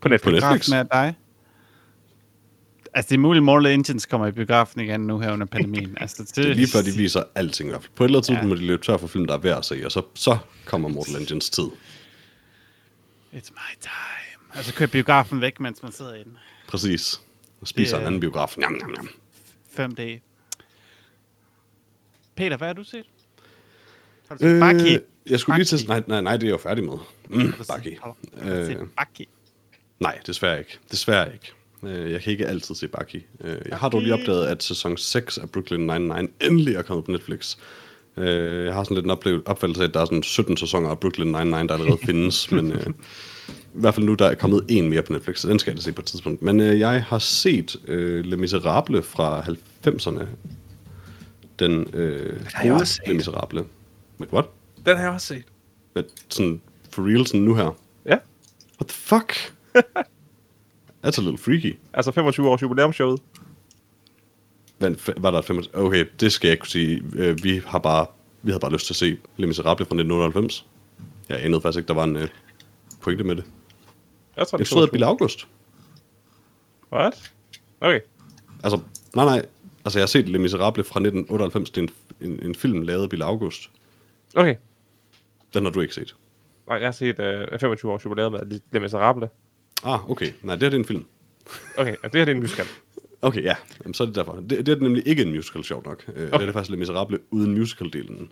På 0.00 0.08
Netflix. 0.08 0.42
På 0.42 0.50
Netflix? 0.52 0.68
Er 0.68 0.82
dig. 0.82 1.14
Altså, 2.96 3.08
det 3.08 3.14
er 3.14 3.18
muligt, 3.18 3.44
Mortal 3.44 3.72
Engines 3.72 4.06
kommer 4.06 4.26
i 4.26 4.32
biografen 4.32 4.80
igen 4.80 5.00
nu 5.00 5.18
her 5.18 5.32
under 5.32 5.46
pandemien. 5.46 5.96
Altså, 6.00 6.22
det, 6.22 6.36
Det 6.36 6.50
er 6.50 6.54
lige 6.54 6.66
før, 6.68 6.82
de 6.82 6.90
viser 6.90 7.22
alting 7.34 7.68
i 7.68 7.70
hvert 7.70 7.82
fald. 7.82 7.92
På 7.96 8.04
et 8.04 8.08
eller 8.08 8.18
andet 8.18 8.26
tidspunkt 8.26 8.44
Ja. 8.44 8.48
må 8.48 8.54
de 8.54 8.66
løbe 8.66 8.82
tør 8.84 8.96
for 8.96 9.06
film, 9.06 9.24
der 9.26 9.34
er 9.34 9.38
værd 9.38 9.58
at 9.58 9.64
se, 9.64 9.82
og 9.84 9.92
så, 9.92 10.02
så 10.14 10.38
kommer 10.64 10.88
Mortal 10.88 11.16
Engines 11.20 11.50
tid. 11.50 11.64
It's 13.32 13.50
my 13.50 13.74
time. 13.80 14.54
Altså, 14.54 14.74
kører 14.74 14.88
biografen 14.90 15.40
væk, 15.40 15.60
mens 15.60 15.82
man 15.82 15.92
sidder 15.92 16.14
i 16.14 16.22
den. 16.24 16.38
Præcis. 16.68 17.20
Og 17.60 17.68
spiser 17.68 17.96
Det 17.96 18.02
en 18.02 18.06
anden 18.06 18.20
biograf. 18.20 18.54
Njam, 18.58 18.72
njam, 18.72 18.90
njam. 18.90 19.08
5D. 19.92 20.20
Peter, 22.36 22.56
hvad 22.56 22.66
har 22.68 22.74
du 22.74 22.84
set? 22.84 23.04
Har 24.28 24.34
du 24.36 24.38
set 24.42 24.48
øh, 24.48 24.60
Baki? 24.60 24.98
jeg 25.30 25.40
skulle 25.40 25.56
lige 25.58 25.64
til... 25.66 25.86
Baki. 25.86 25.88
Nej, 25.88 26.02
nej, 26.08 26.20
nej, 26.20 26.32
det 26.36 26.42
er 26.42 26.46
jeg 26.46 26.52
jo 26.52 26.58
færdig 26.58 26.84
med. 26.84 26.98
Mm, 27.28 27.40
Har 27.40 27.46
du 27.46 27.64
set- 27.64 27.66
Baki. 27.68 27.96
har 28.02 28.16
du- 28.34 28.66
set 28.66 28.80
Øh, 28.80 28.86
Baki? 28.96 29.28
Nej, 30.00 30.18
desværre 30.26 30.58
ikke. 30.58 30.78
Desværre 30.90 31.32
ikke. 31.32 31.52
Øh, 31.86 32.12
Jeg 32.12 32.20
kan 32.22 32.32
ikke 32.32 32.46
altid 32.46 32.74
se 32.74 32.88
Bucky. 32.88 33.22
Øh, 33.44 33.56
Jeg 33.68 33.78
har 33.78 33.88
dog 33.88 34.00
lige 34.00 34.14
opdaget, 34.14 34.46
at 34.46 34.62
sæson 34.62 34.96
6 34.96 35.38
af 35.38 35.50
Brooklyn 35.50 35.90
Nine-Nine 35.90 36.26
endelig 36.40 36.74
er 36.74 36.82
kommet 36.82 37.04
på 37.04 37.10
Netflix. 37.10 37.56
Øh, 38.16 38.64
Jeg 38.66 38.74
har 38.74 38.84
sådan 38.84 38.94
lidt 38.94 39.04
en 39.04 39.10
oplevelse, 39.10 39.46
opfattelse 39.48 39.82
af, 39.82 39.88
at 39.88 39.94
der 39.94 40.00
er 40.00 40.04
sådan 40.04 40.22
17 40.22 40.56
sæsoner 40.56 40.88
af 40.90 40.98
Brooklyn 41.00 41.34
Nine-Nine, 41.34 41.66
der 41.66 41.72
allerede 41.74 41.98
findes, 42.06 42.50
men 42.50 42.72
øh, 42.72 42.86
i 43.48 43.52
hvert 43.80 43.94
fald 43.94 44.06
nu, 44.06 44.14
der 44.14 44.26
er 44.26 44.34
kommet 44.34 44.64
en 44.68 44.90
mere 44.90 45.02
på 45.02 45.12
Netflix, 45.12 45.38
så 45.40 45.48
den 45.48 45.58
skal 45.58 45.70
jeg 45.70 45.76
da 45.78 45.82
se 45.82 45.92
på 45.92 46.00
et 46.00 46.06
tidspunkt. 46.06 46.42
Men 46.42 46.60
øh, 46.60 46.78
jeg 46.80 47.04
har 47.04 47.18
set 47.18 47.76
øh, 47.88 48.24
Le 48.24 48.36
Miserable 48.36 49.02
fra 49.02 49.40
90'erne. 49.86 50.24
Den 51.58 51.86
øh, 51.94 52.40
har 52.54 52.64
jeg 52.64 52.72
også 52.72 52.94
set. 52.94 53.02
Le 53.08 53.14
Miserable. 53.14 53.64
Wait, 54.20 54.32
what? 54.32 54.44
Den 54.86 54.96
har 54.96 55.04
jeg 55.04 55.12
også 55.12 55.26
set. 55.26 55.44
Men 55.94 56.04
sådan 56.28 56.60
for 56.90 57.02
real 57.08 57.26
sådan 57.26 57.40
nu 57.40 57.54
her. 57.54 57.76
Ja. 58.06 58.16
What 58.80 58.88
the 58.88 58.94
fuck? 59.00 59.52
That's 61.04 61.18
a 61.18 61.22
little 61.22 61.38
freaky. 61.38 61.76
Altså 61.92 62.12
25 62.12 62.48
års 62.48 62.62
jubilæumshowet. 62.62 63.20
Men 64.78 64.98
var 65.16 65.30
der 65.30 65.38
et 65.38 65.44
25? 65.44 65.84
Okay, 65.86 66.04
det 66.20 66.32
skal 66.32 66.48
jeg 66.48 66.52
ikke 66.52 66.60
kunne 66.60 66.68
sige. 66.68 67.02
Øh, 67.14 67.38
Vi 67.44 67.62
har 67.66 67.78
bare, 67.78 68.06
vi 68.42 68.50
havde 68.50 68.60
bare 68.60 68.72
lyst 68.72 68.86
til 68.86 68.92
at 68.92 68.96
se 68.96 69.18
Le 69.36 69.46
Miserable 69.46 69.86
fra 69.86 69.94
1998. 69.94 70.66
Jeg 71.28 71.44
anede 71.44 71.60
faktisk 71.60 71.78
ikke, 71.78 71.88
der 71.88 71.94
var 71.94 72.04
en 72.04 72.16
øh, 72.16 72.28
pointe 73.00 73.24
med 73.24 73.36
det. 73.36 73.44
Jeg 74.36 74.46
tror, 74.46 74.58
troede, 74.58 74.84
at 74.86 74.90
Bill 74.92 75.04
August. 75.04 75.48
What? 76.92 77.32
Okay. 77.80 78.00
Altså, 78.64 78.80
nej, 79.16 79.24
nej. 79.24 79.46
Altså, 79.84 79.98
jeg 79.98 80.02
har 80.02 80.06
set 80.06 80.28
Le 80.28 80.38
Miserable 80.38 80.84
fra 80.84 81.00
1998. 81.00 81.70
Det 81.70 81.82
er 81.82 81.86
en, 82.20 82.30
en, 82.30 82.46
en 82.46 82.54
film 82.54 82.82
lavet 82.82 83.02
af 83.02 83.10
Bill 83.10 83.22
August. 83.22 83.70
Okay. 84.36 84.54
Den 85.54 85.64
har 85.64 85.72
du 85.72 85.80
ikke 85.80 85.94
set. 85.94 86.16
Nej, 86.68 86.76
jeg 86.78 86.86
har 86.86 86.92
set 86.92 87.18
uh, 87.52 87.58
25 87.60 87.92
års 87.92 88.04
jubilæum 88.04 88.32
med 88.32 88.60
Le 88.72 88.80
Miserable. 88.80 89.28
Ah, 89.84 90.10
okay. 90.10 90.32
Nej, 90.42 90.54
det 90.54 90.62
her 90.62 90.70
det 90.70 90.76
er 90.76 90.80
en 90.80 90.84
film. 90.84 91.04
Okay, 91.76 91.94
og 92.02 92.12
det 92.12 92.18
her 92.18 92.24
det 92.24 92.32
er 92.32 92.36
en 92.36 92.42
musical. 92.42 92.66
Okay, 93.22 93.42
ja. 93.42 93.54
Jamen, 93.84 93.94
så 93.94 94.02
er 94.02 94.06
det 94.06 94.14
derfor. 94.14 94.32
Det, 94.50 94.66
det 94.66 94.68
er 94.68 94.80
nemlig 94.80 95.02
ikke 95.06 95.22
en 95.22 95.30
musical, 95.30 95.64
sjovt 95.64 95.86
nok. 95.86 96.04
Okay. 96.08 96.20
Det 96.20 96.32
er 96.32 96.38
det 96.38 96.52
faktisk 96.52 96.70
Le 96.70 96.76
Miserable 96.76 97.18
uden 97.30 97.62
musical-delen. 97.62 98.28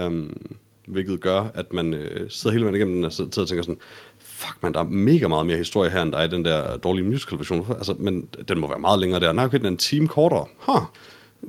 Um, 0.00 0.56
hvilket 0.86 1.20
gør, 1.20 1.50
at 1.54 1.72
man 1.72 1.94
øh, 1.94 2.30
sidder 2.30 2.52
hele 2.52 2.64
vejen 2.64 2.76
igennem 2.76 2.94
den 2.94 3.04
og 3.04 3.12
sidder 3.12 3.42
og 3.42 3.48
tænker 3.48 3.62
sådan, 3.62 3.78
fuck 4.18 4.62
man, 4.62 4.74
der 4.74 4.80
er 4.80 4.84
mega 4.84 5.28
meget 5.28 5.46
mere 5.46 5.56
historie 5.56 5.90
her, 5.90 6.02
end 6.02 6.12
der 6.12 6.18
er 6.18 6.24
i 6.24 6.28
den 6.28 6.44
der 6.44 6.76
dårlige 6.76 7.04
musical-version. 7.04 7.66
Altså, 7.70 7.94
men 7.98 8.28
den 8.48 8.60
må 8.60 8.68
være 8.68 8.78
meget 8.78 8.98
længere 9.00 9.20
der. 9.20 9.32
Nej, 9.32 9.44
okay, 9.44 9.58
den 9.58 9.66
er 9.66 9.70
en 9.70 9.76
time 9.76 10.08
kortere. 10.08 10.46
Huh. 10.58 10.82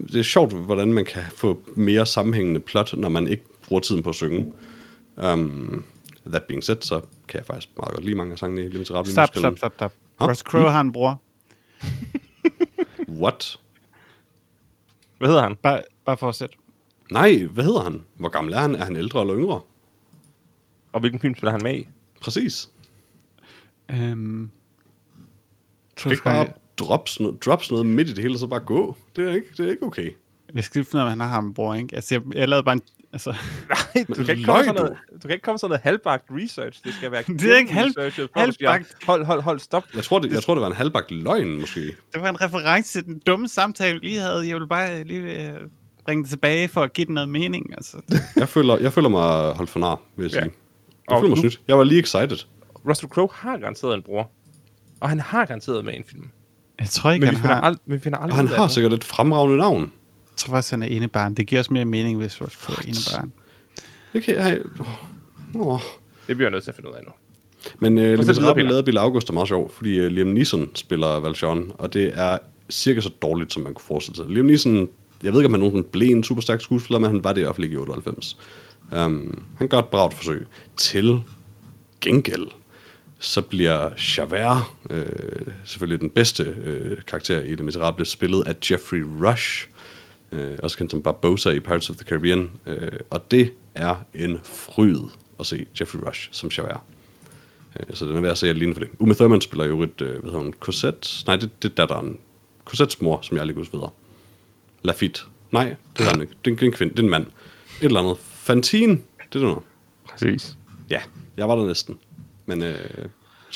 Det 0.07 0.19
er 0.19 0.23
sjovt, 0.23 0.53
hvordan 0.53 0.93
man 0.93 1.05
kan 1.05 1.23
få 1.35 1.61
mere 1.75 2.05
sammenhængende 2.05 2.59
plot, 2.59 2.97
når 2.97 3.09
man 3.09 3.27
ikke 3.27 3.43
bruger 3.67 3.81
tiden 3.81 4.03
på 4.03 4.09
at 4.09 4.15
synge. 4.15 4.53
Um, 5.17 5.83
that 6.25 6.43
being 6.43 6.63
said, 6.63 6.77
så 6.81 7.01
kan 7.27 7.37
jeg 7.37 7.45
faktisk 7.45 7.69
meget 7.77 7.93
godt 7.93 8.05
lide 8.05 8.15
mange 8.15 8.31
af 8.31 8.39
sangene 8.39 8.65
i 8.65 8.69
Le 8.69 8.79
Miserable 8.79 9.11
Stop, 9.11 9.27
stop, 9.35 9.57
stop, 9.57 9.73
stop. 9.75 9.93
Russ 10.21 10.39
Crowe 10.41 10.71
har 10.71 10.81
en 10.81 10.91
bror. 10.91 11.21
What? 13.21 13.59
Hvad 15.17 15.27
hedder 15.27 15.43
han? 15.43 15.55
Bare, 15.55 15.81
bare 16.05 16.17
fortsæt. 16.17 16.49
Nej, 17.11 17.43
hvad 17.51 17.63
hedder 17.63 17.83
han? 17.83 18.03
Hvor 18.15 18.29
gammel 18.29 18.53
er 18.53 18.59
han? 18.59 18.75
Er 18.75 18.83
han 18.83 18.95
ældre 18.95 19.21
eller 19.21 19.37
yngre? 19.37 19.61
Og 20.93 20.99
hvilken 20.99 21.19
film 21.19 21.35
spiller 21.35 21.51
han 21.51 21.63
med 21.63 21.75
i? 21.75 21.87
Præcis. 22.21 22.69
Um, 23.93 24.51
Du 25.95 25.99
skal 25.99 26.11
ikke 26.11 26.23
bare 26.23 26.47
noget, 27.19 27.43
droppe 27.45 27.65
sådan 27.65 27.75
noget 27.75 27.85
midt 27.85 28.09
i 28.09 28.13
det 28.13 28.21
hele, 28.21 28.35
og 28.35 28.39
så 28.39 28.47
bare 28.47 28.59
gå. 28.59 28.95
Det 29.15 29.29
er 29.29 29.33
ikke, 29.33 29.47
det 29.57 29.65
er 29.65 29.69
ikke 29.69 29.83
okay. 29.85 30.11
Jeg 30.53 30.63
skal 30.63 30.79
lige 30.79 30.89
finde 30.91 31.03
ud 31.03 31.05
af, 31.05 31.09
han 31.09 31.19
har 31.19 31.27
ham 31.27 31.45
en 31.45 31.53
bror, 31.53 31.73
ikke? 31.73 31.95
Altså, 31.95 32.15
jeg, 32.15 32.35
jeg 32.35 32.49
lavede 32.49 32.63
bare 32.63 32.73
en... 32.73 32.81
Altså, 33.15 33.29
Nej, 33.95 34.05
du 34.07 34.13
kan, 34.13 34.29
ikke 34.29 34.43
komme 34.43 34.63
sådan 34.63 34.75
noget, 34.75 34.97
du 35.13 35.19
kan 35.27 35.31
ikke 35.31 35.43
komme 35.43 35.59
sådan 35.59 35.69
noget 35.69 35.81
halvbagt 35.83 36.23
research. 36.31 36.83
Det 36.83 36.93
skal 36.93 37.11
være 37.11 37.23
Det 37.39 37.51
er 37.53 37.57
ikke 37.57 37.73
halv- 37.73 37.93
halvbagt. 38.35 38.95
Hold, 39.05 39.25
hold, 39.25 39.41
hold, 39.41 39.59
stop. 39.59 39.83
Jeg 39.95 40.03
tror, 40.03 40.19
det, 40.19 40.31
jeg 40.31 40.43
tror, 40.43 40.53
det 40.55 40.61
var 40.61 40.67
en 40.67 40.75
halvbagt 40.75 41.11
løgn, 41.11 41.59
måske. 41.59 41.81
det 42.13 42.21
var 42.21 42.29
en 42.29 42.41
reference 42.41 42.91
til 42.91 43.05
den 43.05 43.19
dumme 43.27 43.47
samtale, 43.47 43.99
vi 43.99 44.05
lige 44.07 44.19
havde. 44.19 44.47
Jeg 44.49 44.55
vil 44.59 44.67
bare 44.67 45.03
lige 45.03 45.47
øh, 45.49 45.53
bringe 46.05 46.23
det 46.23 46.29
tilbage 46.29 46.67
for 46.67 46.81
at 46.81 46.93
give 46.93 47.05
den 47.05 47.13
noget 47.13 47.29
mening. 47.29 47.73
Altså. 47.73 47.97
Jeg 48.35 48.49
føler, 48.49 48.77
jeg 48.77 48.93
føler 48.93 49.09
mig 49.09 49.51
holdt 49.53 49.69
for 49.69 49.79
nar, 49.79 50.01
vil 50.17 50.23
jeg 50.23 50.31
Ja. 50.33 50.39
sige. 50.41 50.51
Jeg 51.09 51.15
Og 51.15 51.21
føler 51.21 51.29
mig 51.29 51.37
snydt. 51.37 51.61
Jeg 51.67 51.77
var 51.77 51.83
lige 51.83 51.99
excited. 52.01 52.37
Russell 52.89 53.09
Crowe 53.11 53.29
har 53.33 53.57
garanteret 53.57 53.95
en 53.95 54.01
bror. 54.03 54.31
Og 54.99 55.09
han 55.09 55.19
har 55.19 55.45
garanteret 55.45 55.85
med 55.85 55.93
en 55.97 56.03
film. 56.07 56.29
Jeg 56.79 56.89
tror 56.89 57.11
ikke, 57.11 57.25
Men 57.25 57.35
han 57.35 57.35
vi 57.35 57.41
finder, 57.41 57.55
har... 57.55 57.71
ald- 57.71 57.77
vi 57.85 57.99
finder 57.99 58.17
aldrig 58.17 58.31
Og 58.41 58.47
han 58.49 58.57
har 58.59 58.67
sikkert 58.67 58.93
et 58.93 59.03
fremragende 59.03 59.57
navn. 59.57 59.91
Tror 60.37 60.51
faktisk, 60.51 60.71
han 60.71 60.83
er 60.83 60.87
enebarn. 60.87 61.33
Det 61.33 61.47
giver 61.47 61.61
os 61.61 61.71
mere 61.71 61.85
mening, 61.85 62.17
hvis 62.17 62.41
Russ 62.41 62.55
Crowe 62.55 62.77
er 62.77 62.81
enebarn. 62.81 63.31
Det 64.13 64.23
kan 64.23 64.35
jeg... 64.35 64.59
Åh. 65.55 65.79
Det 66.27 66.35
bliver 66.35 66.49
jeg 66.49 66.51
nødt 66.51 66.63
til 66.63 66.71
at 66.71 66.75
finde 66.75 66.89
ud 66.89 66.95
af 66.95 67.03
nu. 67.03 67.11
Men 67.79 67.95
videre, 67.95 68.17
Miserable 68.17 68.53
Peter. 68.53 68.67
lavede 68.67 68.83
Bill 68.83 68.97
August 68.97 69.29
er 69.29 69.33
meget 69.33 69.47
sjov, 69.47 69.71
fordi 69.71 70.05
uh, 70.05 70.05
Liam 70.05 70.27
Neeson 70.27 70.69
spiller 70.73 71.19
Valjean, 71.19 71.71
og 71.77 71.93
det 71.93 72.11
er 72.15 72.37
cirka 72.69 73.01
så 73.01 73.09
dårligt, 73.09 73.53
som 73.53 73.63
man 73.63 73.73
kunne 73.73 73.85
forestille 73.85 74.15
sig. 74.15 74.25
Liam 74.29 74.45
Neeson, 74.45 74.89
jeg 75.23 75.33
ved 75.33 75.39
ikke, 75.39 75.45
om 75.45 75.53
han 75.53 75.59
nogensinde 75.59 75.87
blev 75.87 76.15
en 76.15 76.23
super 76.23 76.41
stærk 76.41 76.61
skuespiller, 76.61 76.99
men 76.99 77.09
han 77.09 77.23
var 77.23 77.33
det 77.33 77.41
i 77.41 77.43
hvert 77.43 77.55
fald 77.55 77.63
ikke 77.63 77.73
i 77.73 77.77
98. 77.77 78.37
Um, 78.91 79.43
han 79.57 79.67
gør 79.67 79.79
et 79.79 79.85
bragt 79.85 80.13
forsøg. 80.13 80.47
Til 80.77 81.21
gengæld, 82.01 82.47
så 83.19 83.41
bliver 83.41 83.89
Javert 84.17 84.63
øh, 84.89 85.05
selvfølgelig 85.65 86.01
den 86.01 86.09
bedste 86.09 86.43
øh, 86.43 86.97
karakter 87.07 87.41
i 87.41 87.55
Det 87.55 87.65
Miserable, 87.65 88.05
spillet 88.05 88.47
af 88.47 88.55
Jeffrey 88.71 89.03
Rush, 89.21 89.67
øh, 90.31 90.57
også 90.63 90.77
kendt 90.77 90.91
som 90.91 91.01
Barbosa 91.01 91.49
i 91.49 91.59
Pirates 91.59 91.89
of 91.89 91.95
the 91.95 92.05
Caribbean, 92.05 92.51
øh, 92.65 92.91
og 93.09 93.31
det 93.31 93.53
er 93.75 93.95
en 94.13 94.39
fryd 94.43 94.99
at 95.39 95.45
se 95.45 95.65
Jeffrey 95.79 95.99
Rush 96.07 96.29
som 96.31 96.49
Javert. 96.57 96.79
Øh, 97.79 97.95
Så 97.95 98.05
den 98.05 98.15
er 98.15 98.21
værd 98.21 98.31
at 98.31 98.37
se 98.37 98.49
alene 98.49 98.73
for 98.73 98.79
det. 98.79 98.89
Uma 98.99 99.13
Thurman 99.13 99.41
spiller 99.41 99.65
jo 99.65 99.81
et, 99.83 100.01
øh, 100.01 100.09
hvad 100.09 100.21
hedder 100.23 100.37
hun, 100.37 100.53
Cosette? 100.59 101.09
Nej, 101.27 101.35
det, 101.35 101.63
det 101.63 101.71
er 101.71 101.75
datteren. 101.75 102.19
Cosettes 102.65 103.01
mor, 103.01 103.19
som 103.21 103.37
jeg 103.37 103.45
lige 103.45 103.57
husker 103.57 103.77
videre. 103.77 103.91
Lafitte. 104.83 105.21
Nej, 105.51 105.75
det 105.97 106.05
er 106.05 106.09
han 106.09 106.21
ikke. 106.21 106.33
Det 106.45 106.51
er 106.51 106.65
en- 106.65 106.71
kvinde, 106.71 106.93
det 106.93 106.99
er 106.99 107.03
en 107.03 107.09
mand. 107.09 107.25
Et 107.25 107.85
eller 107.85 107.99
andet. 107.99 108.17
Fantine, 108.19 108.91
det 108.91 109.01
er 109.21 109.25
det 109.31 109.41
noget. 109.41 109.63
Præcis. 110.09 110.57
Ja, 110.89 111.01
jeg 111.37 111.47
var 111.49 111.55
der 111.55 111.65
næsten. 111.65 111.99
Men 112.45 112.63
øh, 112.63 112.75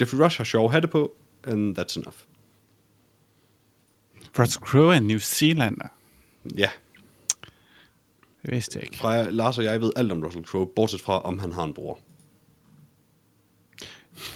Jeffrey 0.02 0.20
Rush 0.20 0.38
har 0.38 0.44
sjov 0.44 0.72
hatte 0.72 0.88
på, 0.88 1.16
and 1.44 1.80
that's 1.80 1.98
enough. 2.00 2.16
Russ 4.40 4.54
Crowe 4.54 4.94
er 4.94 4.98
en 4.98 5.08
New 5.08 5.18
Zealander. 5.20 5.88
Ja, 6.58 6.70
Det 8.46 8.52
vidste 8.52 8.78
jeg 8.80 8.84
ikke. 8.84 8.98
fra 8.98 9.30
Lars 9.30 9.58
og 9.58 9.64
jeg 9.64 9.82
ved 9.82 9.92
alt 9.96 10.12
om 10.12 10.24
Russell 10.24 10.46
Crowe, 10.46 10.68
bortset 10.76 11.02
fra, 11.02 11.22
om 11.22 11.40
han 11.40 11.52
har 11.52 11.64
en 11.64 11.74
bror. 11.74 12.00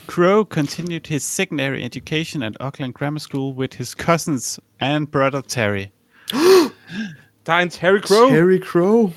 Crowe 0.08 0.46
continued 0.46 1.08
his 1.08 1.24
secondary 1.24 1.78
education 1.84 2.44
at 2.44 2.58
Auckland 2.60 2.94
Grammar 2.94 3.20
School 3.20 3.56
with 3.58 3.78
his 3.78 3.88
cousins 3.90 4.60
and 4.80 5.08
brother 5.08 5.42
Terry. 5.42 5.86
Der 7.46 7.54
er 7.54 7.60
en 7.60 7.70
Terry 7.70 8.00
Crow. 8.00 8.30
Terry 8.30 8.60
Crowe. 8.60 9.14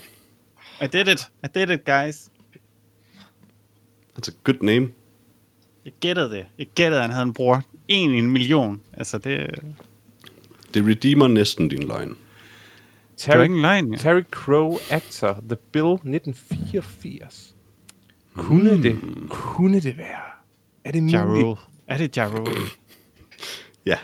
I 0.83 0.87
did 0.87 1.09
it. 1.09 1.21
I 1.45 1.49
did 1.55 1.71
it, 1.71 1.85
guys. 1.85 2.31
That's 4.19 4.29
a 4.29 4.35
good 4.45 4.63
name. 4.63 4.93
Jeg 5.85 5.93
gættede 6.01 6.31
det. 6.31 6.47
Jeg 6.59 6.67
gættede, 6.75 6.97
at 7.01 7.03
han 7.03 7.11
havde 7.13 7.23
en 7.27 7.33
bror. 7.35 7.63
En 7.89 8.15
i 8.15 8.19
en 8.19 8.31
million. 8.31 8.83
Altså, 8.93 9.19
det, 9.19 9.59
Det 10.75 10.87
redeemer 10.87 11.29
næsten 11.29 11.69
din 11.69 11.83
løgn. 11.89 12.17
Det 13.19 13.29
var 13.29 13.33
Terry, 13.35 13.43
ikke 13.43 13.55
en 13.55 13.63
løgn. 13.63 13.93
Ja. 13.93 13.99
Terry 13.99 14.23
Crow 14.31 14.77
actor 14.91 15.33
The 15.49 15.57
Bill 15.73 15.93
1984. 15.93 17.55
Kunne 18.35 18.83
det, 18.83 19.01
kunne 19.29 19.81
det 19.81 19.97
være? 19.99 20.21
Er 20.85 20.93
det 20.93 21.03
Ja 21.03 21.25
muligt? 21.27 21.59
Er 21.87 21.99
det 21.99 22.13
Ja? 22.15 22.47
Ja. 23.87 23.99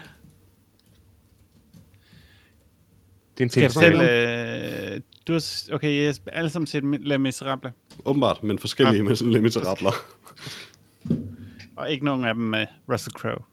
Det 3.34 3.40
er 3.40 3.44
en 3.44 3.51
Skal 3.51 3.62
jeg 3.62 3.72
fortælle... 3.72 4.94
Øh, 4.94 5.01
du 5.26 5.32
har... 5.32 5.68
Okay, 5.72 6.09
yes, 6.09 6.22
alle 6.26 6.51
sammen 6.51 6.66
set 6.66 6.84
Les 7.01 7.18
Miserable. 7.20 7.72
Åbenbart, 8.05 8.43
men 8.43 8.59
forskellige 8.59 9.02
med 9.02 9.16
sådan 9.16 9.32
lidt 9.32 9.43
miserabler. 9.43 9.93
Og 11.76 11.90
ikke 11.90 12.05
nogen 12.05 12.24
af 12.24 12.34
dem 12.34 12.43
med 12.44 12.66
Russell 12.93 13.14
Crowe. 13.14 13.44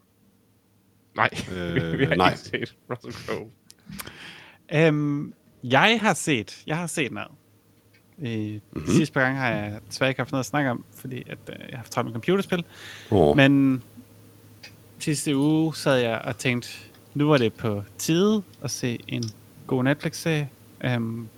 Nej, 1.16 1.30
Øh, 1.52 1.98
vi 1.98 2.04
har 2.04 2.14
nej. 2.14 2.28
ikke 2.30 2.40
set 2.40 2.76
Russell 2.90 3.12
Crowe. 3.12 3.50
Øhm, 4.74 5.34
jeg 5.64 5.98
har 6.00 6.14
set, 6.14 6.62
jeg 6.66 6.76
har 6.76 6.86
set 6.86 7.12
noget. 7.12 7.28
Øh, 8.22 8.52
mm-hmm. 8.52 8.86
Sidste 8.86 9.12
par 9.12 9.20
gange 9.20 9.38
har 9.38 9.48
jeg 9.48 9.78
desværre 9.88 10.10
ikke 10.10 10.20
haft 10.20 10.32
noget 10.32 10.42
at 10.42 10.46
snakke 10.46 10.70
om, 10.70 10.84
fordi 10.94 11.22
at, 11.26 11.38
øh, 11.48 11.54
jeg 11.58 11.68
har 11.70 11.76
haft 11.76 11.92
travlt 11.92 12.06
med 12.06 12.12
computerspil. 12.12 12.64
Oh. 13.10 13.36
Men 13.36 13.82
sidste 14.98 15.36
uge 15.36 15.74
sad 15.74 15.98
jeg 15.98 16.18
og 16.18 16.38
tænkte, 16.38 16.68
nu 17.14 17.28
var 17.28 17.38
det 17.38 17.52
på 17.52 17.82
tide 17.98 18.42
at 18.62 18.70
se 18.70 18.98
en 19.08 19.24
god 19.66 19.84
Netflix-serie. 19.84 20.48
Um, 20.96 21.28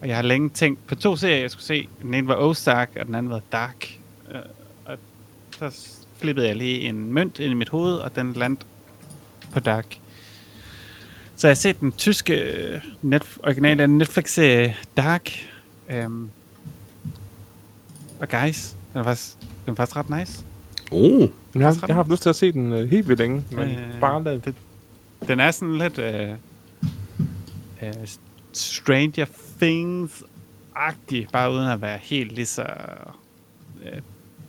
og 0.00 0.08
jeg 0.08 0.16
har 0.16 0.22
længe 0.22 0.48
tænkt 0.48 0.86
på 0.86 0.94
to 0.94 1.16
serier, 1.16 1.36
jeg 1.36 1.50
skulle 1.50 1.64
se. 1.64 1.88
Den 2.02 2.14
ene 2.14 2.28
var 2.28 2.36
Ozark, 2.36 2.90
og 3.00 3.06
den 3.06 3.14
anden 3.14 3.30
var 3.30 3.40
Dark. 3.52 3.98
Uh, 4.30 4.36
og 4.84 4.98
så 5.50 5.90
flippede 6.16 6.46
jeg 6.46 6.56
lige 6.56 6.80
en 6.80 7.12
mønt 7.12 7.38
ind 7.38 7.50
i 7.50 7.54
mit 7.54 7.68
hoved, 7.68 7.94
og 7.94 8.16
den 8.16 8.32
landte 8.32 8.66
på 9.52 9.60
Dark. 9.60 9.98
Så 11.40 11.46
jeg 11.46 11.50
har 11.50 11.54
set 11.54 11.80
den 11.80 11.92
tyske 11.92 12.34
øh, 12.34 12.80
net, 13.02 13.22
originale 13.42 13.86
Netflix-serie 13.86 14.76
Dark. 14.96 15.30
Um, 16.06 16.30
og 18.20 18.28
guys, 18.28 18.76
den 18.92 19.00
er 19.00 19.04
faktisk, 19.04 19.36
den 19.40 19.72
er 19.72 19.74
faktisk 19.74 19.96
ret 19.96 20.10
nice. 20.10 20.44
Oh, 20.90 21.28
Jeg 21.54 21.66
har, 21.66 21.78
jeg 21.88 21.94
har 21.94 21.94
haft 21.94 22.10
lyst 22.10 22.22
til 22.22 22.28
at 22.28 22.36
se 22.36 22.52
den 22.52 22.72
øh, 22.72 22.90
helt 22.90 23.08
vildt 23.08 23.20
længe, 23.20 23.44
men 23.50 23.68
Øh, 23.68 24.00
bare 24.00 24.24
lad 24.24 24.40
Den 25.28 25.40
er 25.40 25.50
sådan 25.50 25.78
lidt 25.78 25.98
øh, 25.98 26.30
øh, 27.82 27.92
Stranger 28.52 29.26
Things-agtig, 29.62 31.30
bare 31.32 31.52
uden 31.52 31.68
at 31.68 31.80
være 31.82 31.98
helt 32.02 32.32
lige 32.32 32.46
så 32.46 32.66
øh, 33.84 34.00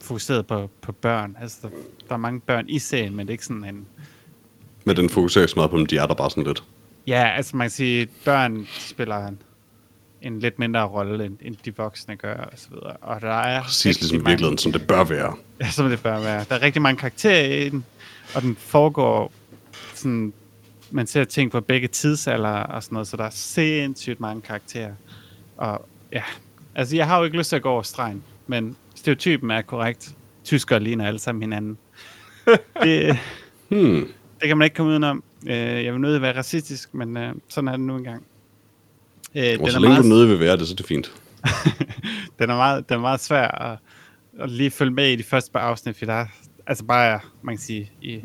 fokuseret 0.02 0.48
på, 0.48 0.70
på 0.82 0.92
børn. 0.92 1.38
Altså, 1.42 1.58
der, 1.62 1.70
der 2.08 2.14
er 2.14 2.18
mange 2.18 2.40
børn 2.40 2.70
i 2.70 2.80
serien, 2.80 3.16
men 3.16 3.28
det 3.28 3.32
er 3.32 3.34
ikke 3.34 3.46
sådan 3.46 3.66
en... 3.66 3.86
men 4.86 4.96
den 4.96 5.10
fokuserer 5.10 5.44
ikke 5.44 5.52
så 5.52 5.60
meget 5.60 5.72
på 5.72 5.78
dem, 5.78 5.86
de 5.86 5.98
er 5.98 6.06
der 6.06 6.14
bare 6.14 6.30
sådan 6.30 6.44
lidt. 6.44 6.64
Ja, 7.08 7.30
altså 7.36 7.58
man 7.58 7.66
kan 7.66 7.72
sige, 7.72 8.02
at 8.02 8.10
børn 8.26 8.68
spiller 8.80 9.28
en, 9.28 9.42
en 10.22 10.40
lidt 10.40 10.60
mindre 10.60 10.84
rolle, 10.84 11.26
end, 11.26 11.38
end 11.42 11.56
de 11.66 11.76
voksne 11.78 12.16
gør, 12.16 12.36
og 12.36 12.52
så 12.56 12.68
videre. 12.70 12.98
Og 13.02 13.22
der 13.22 13.34
er 13.34 13.64
Præcis 13.64 14.00
ligesom 14.00 14.18
i 14.18 14.24
virkeligheden, 14.30 14.58
som 14.58 14.72
det 14.72 14.88
bør 14.88 15.04
være. 15.04 15.36
Ja, 15.62 15.70
som 15.70 15.90
det 15.90 16.04
bør 16.04 16.20
være. 16.20 16.46
Der 16.50 16.56
er 16.56 16.62
rigtig 16.62 16.82
mange 16.82 17.00
karakterer 17.00 17.66
i 17.66 17.70
den, 17.70 17.86
og 18.36 18.42
den 18.42 18.56
foregår 18.56 19.32
sådan, 19.94 20.34
man 20.92 21.08
ser 21.08 21.24
ting 21.24 21.52
på 21.52 21.62
begge 21.62 21.88
tidsalder 21.88 22.50
og 22.50 22.84
sådan 22.84 22.96
noget, 22.96 23.08
så 23.08 23.18
der 23.18 23.24
er 23.24 23.30
sindssygt 23.30 24.20
mange 24.20 24.42
karakterer. 24.42 24.94
Og 25.58 25.86
ja, 26.12 26.24
altså 26.76 26.96
jeg 26.96 27.08
har 27.08 27.18
jo 27.18 27.24
ikke 27.24 27.38
lyst 27.38 27.50
til 27.50 27.56
at 27.56 27.62
gå 27.62 27.70
over 27.70 27.82
stregen, 27.82 28.24
men 28.48 28.76
stereotypen 28.96 29.52
er 29.52 29.62
korrekt. 29.62 30.16
Tyskere 30.44 30.80
ligner 30.80 31.08
alle 31.08 31.20
sammen 31.20 31.42
hinanden. 31.42 31.78
det, 32.84 33.18
Hmm. 33.70 34.08
det 34.40 34.48
kan 34.48 34.58
man 34.58 34.66
ikke 34.66 34.76
komme 34.76 34.92
udenom. 34.92 35.24
Øh, 35.48 35.86
jeg 35.86 35.94
vil 35.94 36.02
nødt 36.02 36.22
være 36.22 36.38
racistisk, 36.38 36.94
men 36.94 37.18
øh, 37.18 37.34
sådan 37.48 37.68
er 37.68 37.72
det 37.72 37.80
nu 37.80 37.96
engang. 37.96 38.24
Øh, 39.36 39.58
Og 39.60 39.72
så 39.72 39.78
er 39.78 39.82
længe 39.82 39.94
meget, 39.94 40.04
du 40.04 40.10
nødig 40.10 40.30
vil 40.30 40.40
være 40.40 40.58
det, 40.58 40.68
så 40.68 40.74
er 40.74 40.76
det 40.76 40.86
fint. 40.86 41.12
den, 42.40 42.50
er 42.50 42.56
meget, 42.56 42.90
den 42.90 42.98
er 42.98 43.02
meget 43.02 43.20
svær 43.20 43.48
at, 43.48 43.78
at 44.40 44.50
lige 44.50 44.72
følge 44.72 44.92
med 44.92 45.12
i 45.12 45.16
de 45.16 45.24
første 45.24 45.52
par 45.52 45.60
afsnit, 45.60 45.98
for 45.98 46.06
der 46.06 46.14
er, 46.14 46.28
altså 46.68 46.84
bare, 46.84 47.20
man 47.42 47.56
kan 47.56 47.62
sige, 47.62 47.92
i, 48.02 48.22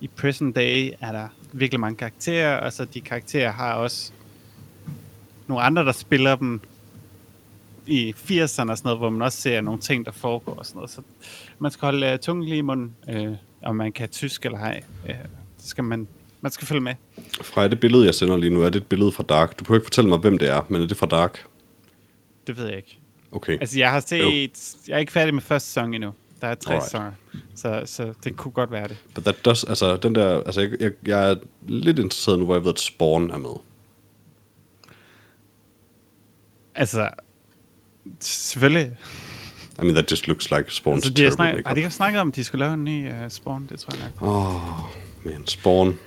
i 0.00 0.08
Prison 0.16 0.52
Day 0.52 0.92
er 1.00 1.12
der 1.12 1.28
virkelig 1.52 1.80
mange 1.80 1.96
karakterer, 1.96 2.56
og 2.56 2.72
så 2.72 2.84
de 2.84 3.00
karakterer 3.00 3.52
har 3.52 3.74
også 3.74 4.12
nogle 5.46 5.62
andre, 5.64 5.84
der 5.84 5.92
spiller 5.92 6.36
dem 6.36 6.60
i 7.86 8.14
80'erne 8.18 8.42
og 8.42 8.48
sådan 8.48 8.76
noget, 8.84 8.98
hvor 8.98 9.10
man 9.10 9.22
også 9.22 9.40
ser 9.40 9.60
nogle 9.60 9.80
ting, 9.80 10.06
der 10.06 10.12
foregår 10.12 10.54
og 10.54 10.66
sådan 10.66 10.76
noget. 10.76 10.90
Så 10.90 11.02
man 11.58 11.70
skal 11.70 11.86
holde 11.86 12.12
uh, 12.12 12.18
tungen 12.18 12.44
lige 12.44 12.58
i 12.58 12.60
munden, 12.60 12.94
øh, 13.08 13.34
om 13.62 13.76
man 13.76 13.92
kan 13.92 14.08
tysk 14.08 14.44
eller 14.44 14.58
ej. 14.58 14.82
Øh, 15.08 15.14
så 15.58 15.68
skal 15.68 15.84
man, 15.84 16.08
man 16.40 16.52
skal 16.52 16.66
følge 16.66 16.80
med. 16.80 16.94
Fra 17.42 17.68
det 17.68 17.80
billede, 17.80 18.06
jeg 18.06 18.14
sender 18.14 18.36
lige 18.36 18.50
nu, 18.50 18.62
er 18.62 18.70
det 18.70 18.80
et 18.80 18.86
billede 18.86 19.12
fra 19.12 19.22
Dark. 19.22 19.58
Du 19.58 19.64
behøver 19.64 19.78
ikke 19.78 19.86
fortælle 19.86 20.08
mig, 20.10 20.18
hvem 20.18 20.38
det 20.38 20.48
er, 20.48 20.66
men 20.68 20.82
er 20.82 20.86
det 20.86 20.96
fra 20.96 21.06
Dark? 21.06 21.44
Det 22.46 22.56
ved 22.56 22.66
jeg 22.66 22.76
ikke. 22.76 22.98
Okay. 23.32 23.58
Altså, 23.60 23.78
jeg 23.78 23.90
har 23.90 24.00
set... 24.00 24.74
Jeg 24.88 24.94
er 24.94 24.98
ikke 24.98 25.12
færdig 25.12 25.34
med 25.34 25.42
første 25.42 25.68
sæson 25.68 25.94
endnu. 25.94 26.12
Der 26.40 26.46
er 26.46 26.54
tre 26.54 26.80
sæsoner. 26.82 27.12
Så, 27.54 27.82
så 27.84 28.14
det 28.24 28.36
kunne 28.36 28.52
godt 28.52 28.70
være 28.70 28.88
det. 28.88 28.96
But 29.14 29.24
that 29.24 29.44
does, 29.44 29.64
altså, 29.64 29.96
den 29.96 30.14
der, 30.14 30.42
altså, 30.42 30.60
jeg, 30.60 30.70
jeg, 30.80 30.92
jeg 31.06 31.30
er 31.30 31.36
lidt 31.68 31.98
interesseret 31.98 32.38
nu, 32.38 32.44
hvor 32.44 32.54
jeg 32.54 32.64
ved, 32.64 32.72
at 32.72 32.80
Spawn 32.80 33.30
er 33.30 33.38
med. 33.38 33.50
Altså, 36.74 37.10
selvfølgelig. 38.20 38.96
I 39.78 39.82
mean, 39.82 39.94
that 39.94 40.10
just 40.10 40.28
looks 40.28 40.50
like 40.50 40.64
Spawn's 40.68 40.94
Altså, 40.94 41.10
de 41.10 41.24
har, 41.24 41.30
snak, 41.30 41.66
har 41.66 41.74
de 41.74 41.80
ikke 41.80 41.90
snakket 41.90 42.20
om, 42.20 42.28
at 42.28 42.36
de 42.36 42.44
skulle 42.44 42.64
lave 42.64 42.74
en 42.74 42.84
ny 42.84 43.10
uh, 43.10 43.30
Spawn? 43.30 43.66
Det 43.70 43.80
tror 43.80 43.96
jeg 43.96 44.04
nok. 44.04 44.22
Åh, 44.22 44.84
oh, 44.84 44.90
men 45.24 45.46
Spawn. 45.46 45.98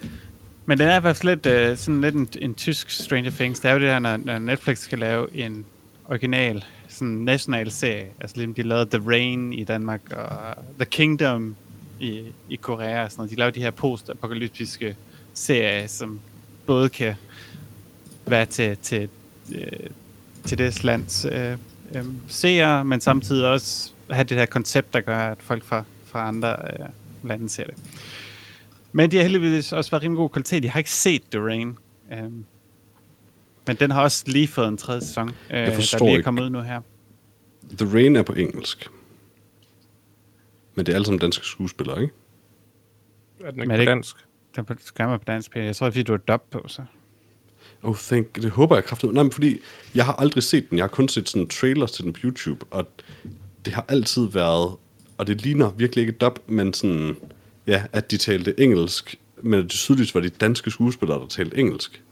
Men 0.66 0.78
den 0.78 0.88
er 0.88 0.98
i 0.98 1.02
hvert 1.02 1.16
fald 1.16 1.36
lidt, 1.44 1.72
uh, 1.72 1.78
sådan 1.78 2.02
lidt 2.02 2.16
en, 2.16 2.28
en 2.40 2.56
tysk 2.56 2.90
Stranger 2.90 3.32
Things. 3.32 3.60
Det 3.60 3.70
er 3.70 3.74
jo 3.74 3.80
det 3.80 3.90
her, 3.90 4.00
når, 4.00 4.18
når 4.18 4.40
Netflix 4.40 4.78
skal 4.78 5.00
lave 5.00 5.36
en 5.36 5.66
original, 6.06 6.66
sådan 6.88 7.14
national 7.14 7.72
serie. 7.72 8.08
Altså 8.20 8.38
ligesom 8.38 8.54
de 8.54 8.62
lavede 8.62 9.00
The 9.00 9.10
Rain 9.10 9.54
i 9.54 9.64
Danmark, 9.64 10.02
og 10.12 10.56
The 10.80 10.86
Kingdom 10.86 11.56
i, 12.00 12.24
i 12.50 12.56
Korea 12.56 13.04
og 13.04 13.12
sådan 13.12 13.22
noget. 13.22 13.32
De 13.32 13.36
laver 13.36 13.52
de 13.52 13.60
her 13.60 13.72
post-apokalyptiske 13.72 14.96
serier, 15.34 15.88
som 15.88 16.20
både 16.66 16.90
kan 16.90 17.16
være 18.26 18.46
til, 18.46 18.78
til, 18.78 19.10
øh, 19.56 19.90
til 20.46 20.58
det 20.58 20.84
lands 20.84 21.26
øh, 21.26 21.58
øh, 21.96 22.06
seere, 22.28 22.86
men 22.86 23.02
samtidig 23.02 23.48
også 23.48 23.92
have 24.10 24.24
det 24.24 24.38
her 24.38 24.46
koncept, 24.46 24.94
der 24.94 25.02
gør, 25.02 25.18
at 25.18 25.38
folk 25.42 25.64
fra, 25.64 25.84
fra 26.06 26.28
andre 26.28 26.50
øh, 26.50 26.86
lande 27.24 27.50
ser 27.50 27.64
det. 27.64 27.76
Men 28.94 29.12
de 29.12 29.16
har 29.16 29.24
heldigvis 29.24 29.72
også 29.74 29.92
været 29.92 30.04
rimelig 30.04 30.18
god 30.18 30.30
kvalitet. 30.30 30.64
Jeg 30.64 30.72
har 30.72 30.80
ikke 30.80 30.92
set 30.92 31.22
The 31.32 31.42
Rain. 31.42 31.78
Um, 32.12 32.46
men 33.68 33.76
den 33.80 33.92
har 33.92 34.02
også 34.02 34.24
lige 34.28 34.48
fået 34.48 34.68
en 34.68 34.78
tredje 34.78 35.02
sæson, 35.02 35.30
øh, 35.30 35.58
der 35.58 35.76
forstår 35.76 36.00
lige 36.00 36.10
er 36.14 36.18
ikke. 36.18 36.24
kommet 36.24 36.44
ud 36.44 36.50
nu 36.50 36.62
her. 36.62 36.82
The 37.78 37.94
Rain 37.94 38.16
er 38.16 38.24
på 38.24 38.34
engelsk. 38.34 38.90
Men 40.76 40.86
det 40.86 40.92
er 40.92 40.96
alle 40.96 41.06
sammen 41.06 41.20
danske 41.20 41.46
skuespillere, 41.46 42.02
ikke? 42.02 42.14
Er 43.44 43.52
den 43.52 43.60
Men 43.60 43.64
ikke 43.64 43.74
er 43.74 43.76
på 43.76 43.78
det 43.78 43.82
ikke- 43.82 43.92
dansk? 43.92 44.16
Den 44.56 44.66
på 44.66 44.74
skærmen 44.80 45.20
på 45.20 45.24
dansk. 45.28 45.56
Jeg 45.56 45.76
tror, 45.76 45.86
det 45.86 45.92
er, 45.92 45.94
fordi 45.94 46.04
du 46.04 46.14
er 46.14 46.18
dub 46.18 46.42
på, 46.52 46.66
så. 46.68 46.82
Oh, 47.84 47.96
thank, 47.96 48.36
det 48.36 48.52
håber 48.52 48.76
jeg 48.76 48.84
kraftigt. 48.86 49.14
Nej, 49.14 49.24
men 49.24 49.32
fordi 49.32 49.60
jeg 49.96 50.06
har 50.06 50.14
aldrig 50.14 50.44
set 50.44 50.70
den. 50.70 50.78
Jeg 50.78 50.84
har 50.84 50.90
kun 50.90 51.08
set 51.08 51.30
sådan 51.30 51.48
trailers 51.48 51.92
til 51.92 52.04
den 52.04 52.14
på 52.14 52.20
YouTube, 52.24 52.66
og 52.72 52.88
det 53.66 53.74
har 53.74 53.86
altid 53.88 54.28
været, 54.30 54.76
og 55.18 55.28
det 55.28 55.42
ligner 55.42 55.72
virkelig 55.72 56.02
ikke 56.02 56.12
dub, 56.18 56.40
men 56.48 56.74
sådan, 56.74 57.16
ja, 57.68 57.84
at 57.92 58.12
de 58.12 58.18
talte 58.18 58.60
engelsk, 58.60 59.16
men 59.42 59.54
at 59.54 59.64
det 59.64 59.72
tydeligvis 59.72 60.16
var 60.16 60.22
de 60.22 60.30
danske 60.30 60.72
skuespillere, 60.72 61.20
der 61.20 61.28
talte 61.28 61.58
engelsk. 61.58 62.04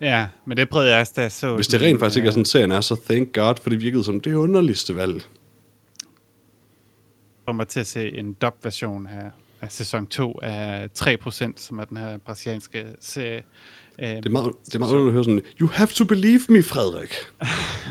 Ja, 0.00 0.26
men 0.44 0.56
det 0.56 0.68
prøvede 0.68 0.90
jeg 0.90 1.00
også, 1.00 1.12
da 1.16 1.22
jeg 1.22 1.32
så 1.32 1.54
Hvis 1.54 1.66
det 1.66 1.80
rent 1.82 2.00
faktisk 2.00 2.16
ikke 2.16 2.26
er 2.26 2.32
sådan, 2.32 2.44
serien 2.44 2.72
er, 2.72 2.80
så 2.80 2.96
thank 3.10 3.32
God, 3.32 3.54
for 3.62 3.70
det 3.70 3.80
virkede 3.80 4.04
som 4.04 4.20
det 4.20 4.34
underligste 4.34 4.96
valg. 4.96 5.22
kommer 7.46 7.64
til 7.64 7.80
at 7.80 7.86
se 7.86 8.18
en 8.18 8.32
dub-version 8.32 9.06
af, 9.06 9.30
af 9.60 9.72
sæson 9.72 10.06
2 10.06 10.38
af 10.42 10.88
3%, 10.98 11.52
som 11.56 11.78
er 11.78 11.84
den 11.84 11.96
her 11.96 12.18
brasilianske 12.18 12.86
serie. 13.00 13.42
Det 13.98 14.26
er 14.26 14.30
meget, 14.30 14.52
det 14.66 14.74
er 14.74 14.78
meget 14.78 14.92
underligt 14.92 15.08
at 15.08 15.12
høre 15.12 15.24
sådan, 15.24 15.42
you 15.60 15.68
have 15.68 15.86
to 15.86 16.04
believe 16.04 16.40
me, 16.48 16.62
Frederik. 16.62 17.14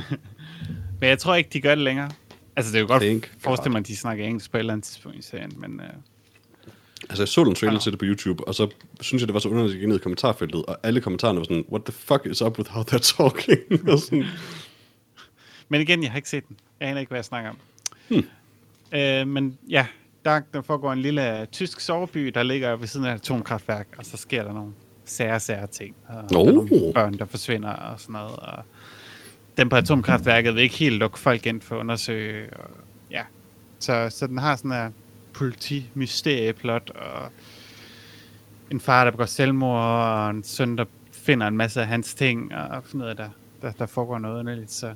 Men 0.99 1.09
jeg 1.09 1.19
tror 1.19 1.35
ikke, 1.35 1.49
de 1.53 1.61
gør 1.61 1.75
det 1.75 1.83
længere. 1.83 2.11
Altså, 2.55 2.71
det 2.71 2.77
er 2.77 2.81
jo 2.81 2.87
godt 2.87 3.29
forestille 3.39 3.71
mig, 3.71 3.79
at 3.79 3.87
de 3.87 3.95
snakker 3.95 4.25
engelsk 4.25 4.51
på 4.51 4.57
et 4.57 4.59
eller 4.59 4.73
andet 4.73 4.85
tidspunkt 4.85 5.17
i 5.17 5.21
serien, 5.21 5.53
men... 5.57 5.79
Øh, 5.79 5.89
Altså, 7.09 7.23
jeg 7.23 7.27
så 7.27 7.43
den 7.43 7.55
trailer 7.55 7.73
Ja. 7.73 7.79
til 7.79 7.91
det 7.91 7.99
på 7.99 8.05
YouTube, 8.05 8.47
og 8.47 8.55
så 8.55 8.69
synes 9.01 9.21
jeg, 9.21 9.27
det 9.27 9.33
var 9.33 9.39
så 9.39 9.49
underligt, 9.49 9.71
at 9.71 9.73
jeg 9.75 9.79
gik 9.79 9.87
ned 9.89 9.95
i 9.95 9.99
kommentarfeltet, 10.03 10.65
og 10.65 10.77
alle 10.83 11.01
kommentarerne 11.01 11.39
var 11.39 11.43
sådan, 11.43 11.65
what 11.71 11.83
the 11.85 11.93
fuck 11.93 12.25
is 12.25 12.41
up 12.41 12.57
with 12.57 12.71
how 12.71 12.83
they're 12.83 13.15
talking? 13.17 13.59
og 13.91 13.99
sådan, 13.99 14.25
Men 15.69 15.81
igen, 15.81 16.03
jeg 16.03 16.11
har 16.11 16.17
ikke 16.17 16.29
set 16.29 16.47
den. 16.47 16.57
Jeg 16.79 16.89
aner 16.89 16.99
ikke, 16.99 17.09
hvad 17.09 17.17
jeg 17.17 17.25
snakker 17.25 17.49
om. 17.49 17.57
Hmm. 18.09 18.25
Øh, 18.99 19.27
men 19.27 19.57
ja, 19.69 19.85
der, 20.25 20.41
der 20.53 20.61
foregår 20.61 20.93
en 20.93 20.99
lille 21.01 21.45
tysk 21.51 21.79
soveby, 21.79 22.27
der 22.27 22.43
ligger 22.43 22.75
ved 22.75 22.87
siden 22.87 23.05
af 23.05 23.11
et 23.11 23.15
atomkraftværk, 23.19 23.87
og 23.97 24.05
så 24.05 24.17
sker 24.17 24.43
der 24.43 24.53
nogle 24.53 24.71
sære, 25.05 25.39
sære 25.39 25.67
ting. 25.67 25.95
Og 26.07 26.15
Nå. 26.31 26.39
der 26.45 26.49
er 26.51 26.53
nogle 26.53 26.93
børn, 26.93 27.17
der 27.17 27.25
forsvinder 27.25 27.69
og 27.73 27.99
sådan 27.99 28.13
noget. 28.13 28.35
Og 28.35 28.63
dem 29.57 29.69
på 29.69 29.75
atomkraftværket 29.75 30.55
vil 30.55 30.63
ikke 30.63 30.75
helt 30.75 30.95
lukke 30.95 31.19
folk 31.19 31.45
ind 31.45 31.61
for 31.61 31.75
at 31.75 31.79
undersøge. 31.79 32.53
Og, 32.53 32.69
ja. 33.11 33.21
så, 33.79 34.09
så 34.09 34.27
den 34.27 34.37
har 34.37 34.55
sådan 34.55 34.71
en 34.71 34.93
politimysterieplot, 35.39 36.89
og 36.89 37.31
en 38.71 38.79
far, 38.79 39.03
der 39.03 39.11
begår 39.11 39.25
selvmord, 39.25 39.83
og 39.83 40.29
en 40.29 40.43
søn, 40.43 40.77
der 40.77 40.85
finder 41.11 41.47
en 41.47 41.57
masse 41.57 41.81
af 41.81 41.87
hans 41.87 42.13
ting, 42.13 42.55
og 42.55 42.83
sådan 42.85 42.99
noget, 42.99 43.17
der, 43.17 43.29
der, 43.61 43.71
der 43.71 43.85
foregår 43.85 44.19
noget 44.19 44.39
underligt. 44.39 44.71
Så, 44.71 44.93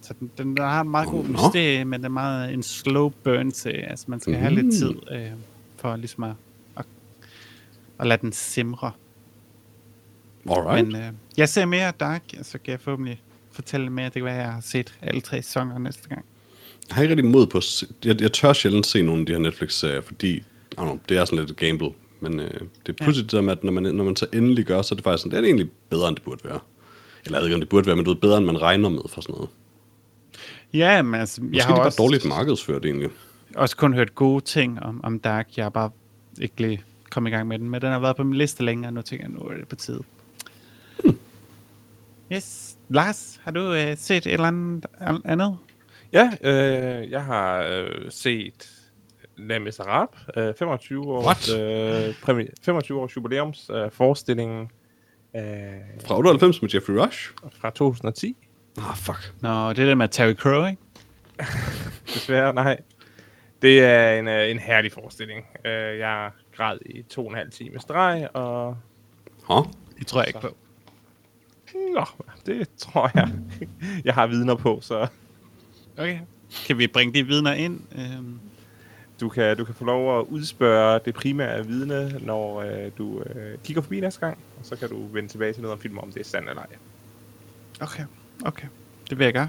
så 0.00 0.14
den, 0.20 0.30
den 0.38 0.56
der 0.56 0.66
har 0.66 0.80
en 0.80 0.88
meget 0.88 1.08
god 1.08 1.24
Nå. 1.24 1.32
mysterie, 1.32 1.84
men 1.84 2.00
det 2.00 2.04
er 2.04 2.10
meget 2.10 2.54
en 2.54 2.62
slow 2.62 3.08
burn 3.08 3.50
til. 3.50 3.70
Altså, 3.70 4.04
man 4.08 4.20
skal 4.20 4.32
mm. 4.32 4.40
have 4.40 4.54
lidt 4.54 4.74
tid 4.74 4.94
øh, 5.10 5.30
for 5.76 5.96
ligesom 5.96 6.24
at, 6.24 6.34
at, 6.76 6.84
at 7.98 8.06
lade 8.06 8.20
den 8.20 8.32
simre. 8.32 8.92
alright. 10.50 10.86
Men 10.86 10.96
øh, 10.96 11.12
jeg 11.36 11.48
ser 11.48 11.66
mere 11.66 11.92
Dark, 12.00 12.22
så 12.42 12.58
kan 12.58 12.72
jeg 12.72 12.80
forhåbentlig 12.80 13.22
fortælle 13.52 13.90
mere. 13.90 14.04
Det 14.04 14.12
kan 14.12 14.24
være, 14.24 14.34
at 14.34 14.42
jeg 14.42 14.52
har 14.52 14.60
set 14.60 14.98
alle 15.02 15.20
tre 15.20 15.42
sæsoner 15.42 15.78
næste 15.78 16.08
gang. 16.08 16.24
Jeg 16.96 17.00
har 17.00 17.02
ikke 17.02 17.16
rigtig 17.16 17.30
mod 17.30 17.46
på 17.46 17.60
jeg, 18.04 18.20
jeg 18.20 18.32
tør 18.32 18.52
sjældent 18.52 18.86
se 18.86 19.02
nogle 19.02 19.20
af 19.20 19.26
de 19.26 19.32
her 19.32 19.38
Netflix-serier, 19.38 20.00
fordi, 20.00 20.42
know, 20.76 20.98
det 21.08 21.16
er 21.16 21.24
sådan 21.24 21.38
lidt 21.38 21.50
et 21.50 21.56
gamble. 21.56 21.90
Men 22.20 22.40
øh, 22.40 22.50
det 22.86 22.88
er 22.88 22.92
pludselig 22.92 23.24
det 23.24 23.32
der 23.32 23.40
med, 23.40 23.52
at 23.52 23.64
når 23.64 23.72
man, 23.72 23.82
når 23.82 24.04
man 24.04 24.16
så 24.16 24.26
endelig 24.32 24.64
gør, 24.64 24.82
så 24.82 24.94
er 24.94 24.96
det 24.96 25.04
faktisk 25.04 25.22
sådan, 25.22 25.36
det 25.36 25.44
er 25.44 25.48
egentlig 25.48 25.70
bedre, 25.90 26.08
end 26.08 26.16
det 26.16 26.24
burde 26.24 26.40
være. 26.44 26.58
Eller 27.24 27.38
jeg 27.38 27.40
ved 27.42 27.46
ikke, 27.48 27.54
om 27.54 27.60
det 27.60 27.68
burde 27.68 27.86
være, 27.86 27.96
men 27.96 28.04
det 28.04 28.10
er 28.10 28.14
bedre, 28.14 28.38
end 28.38 28.46
man 28.46 28.62
regner 28.62 28.88
med 28.88 29.00
for 29.08 29.20
sådan 29.20 29.32
noget. 29.34 29.48
Ja, 30.74 31.02
men 31.02 31.20
altså, 31.20 31.42
Måske 31.42 31.56
jeg 31.56 31.62
det 31.62 31.66
har 31.66 31.72
er 31.72 31.76
bare 31.76 31.86
også, 31.86 32.02
dårligt 32.02 32.24
markedsført 32.24 32.84
egentlig. 32.84 33.10
også 33.56 33.76
kun 33.76 33.94
hørt 33.94 34.14
gode 34.14 34.44
ting 34.44 34.82
om, 34.82 35.00
om 35.04 35.18
Dark. 35.18 35.48
Jeg 35.56 35.64
har 35.64 35.70
bare 35.70 35.90
ikke 36.40 36.60
lige 36.60 36.82
kommet 37.10 37.30
i 37.30 37.34
gang 37.34 37.48
med 37.48 37.58
den, 37.58 37.70
men 37.70 37.80
den 37.80 37.90
har 37.92 37.98
været 37.98 38.16
på 38.16 38.24
min 38.24 38.38
liste 38.38 38.64
længere, 38.64 38.88
og 38.88 38.94
nu 38.94 39.02
tænker 39.02 39.24
jeg, 39.24 39.32
nu 39.32 39.40
er 39.40 39.54
det 39.54 39.68
på 39.68 39.76
tide. 39.76 40.02
Yes. 42.32 42.76
Lars, 42.88 43.40
har 43.44 43.50
du 43.50 43.72
øh, 43.72 43.96
set 43.98 44.16
et 44.16 44.32
eller 44.32 44.46
andet 44.46 44.86
andet? 45.24 45.56
Ja, 46.12 46.30
øh, 46.42 47.10
jeg 47.10 47.24
har 47.24 47.62
øh, 47.62 48.10
set 48.10 48.70
Les 49.36 49.60
Miserables, 49.60 50.20
øh, 50.36 50.54
25 50.58 51.04
års, 51.12 51.48
øh, 51.52 52.08
præmi- 52.08 52.52
25 52.62 53.00
års 53.00 53.16
jubilæums 53.16 53.70
øh, 53.74 53.90
forestillingen 53.90 54.70
øh, 55.36 55.42
Fra 56.06 56.16
98 56.18 56.62
med 56.62 56.70
Jeffrey 56.74 56.94
Rush? 56.94 57.30
fra 57.60 57.70
2010. 57.70 58.36
Ah, 58.78 58.96
fuck. 58.96 59.34
Nå, 59.40 59.68
det 59.72 59.78
er 59.78 59.86
det 59.86 59.98
med 59.98 60.08
Terry 60.08 60.34
Crow, 60.34 60.66
ikke? 60.66 60.82
Desværre, 62.14 62.54
nej. 62.54 62.80
Det 63.62 63.80
er 63.84 64.18
en, 64.18 64.28
øh, 64.28 64.50
en 64.50 64.58
herlig 64.58 64.92
forestilling. 64.92 65.44
Øh, 65.64 65.98
jeg 65.98 66.30
græd 66.56 66.78
i 66.86 67.02
to 67.02 67.24
og 67.24 67.30
en 67.30 67.36
halv 67.36 67.50
time 67.50 67.78
streg, 67.80 68.28
og... 68.34 68.76
Hå? 69.42 69.64
Det 69.98 70.06
tror 70.06 70.20
jeg 70.20 70.28
ikke 70.28 70.40
på. 70.40 70.56
Nå, 71.94 72.04
det 72.46 72.68
tror 72.78 73.10
jeg. 73.14 73.28
Jeg 74.04 74.14
har 74.14 74.26
vidner 74.26 74.54
på, 74.54 74.78
så 74.82 75.06
Okay. 75.98 76.18
Kan 76.66 76.78
vi 76.78 76.86
bringe 76.86 77.14
de 77.14 77.26
vidner 77.26 77.52
ind? 77.52 77.80
Øhm, 77.92 78.40
du 79.20 79.28
kan, 79.28 79.56
du 79.56 79.64
kan 79.64 79.74
få 79.74 79.84
lov 79.84 80.20
at 80.20 80.24
udspørge 80.24 81.00
det 81.04 81.14
primære 81.14 81.66
vidne, 81.66 82.18
når 82.18 82.60
øh, 82.60 82.90
du 82.98 83.22
øh, 83.22 83.58
kigger 83.64 83.82
forbi 83.82 84.00
næste 84.00 84.20
gang, 84.20 84.38
og 84.58 84.66
så 84.66 84.76
kan 84.76 84.88
du 84.88 85.06
vende 85.06 85.28
tilbage 85.28 85.52
til 85.52 85.62
noget 85.62 85.72
om 85.72 85.80
filmen, 85.80 86.00
om 86.00 86.12
det 86.12 86.20
er 86.20 86.24
sandt 86.24 86.48
eller 86.48 86.62
ej. 86.62 86.76
okay, 87.80 88.04
okay. 88.44 88.66
Det 89.10 89.18
vil 89.18 89.24
jeg 89.24 89.32
gøre. 89.32 89.48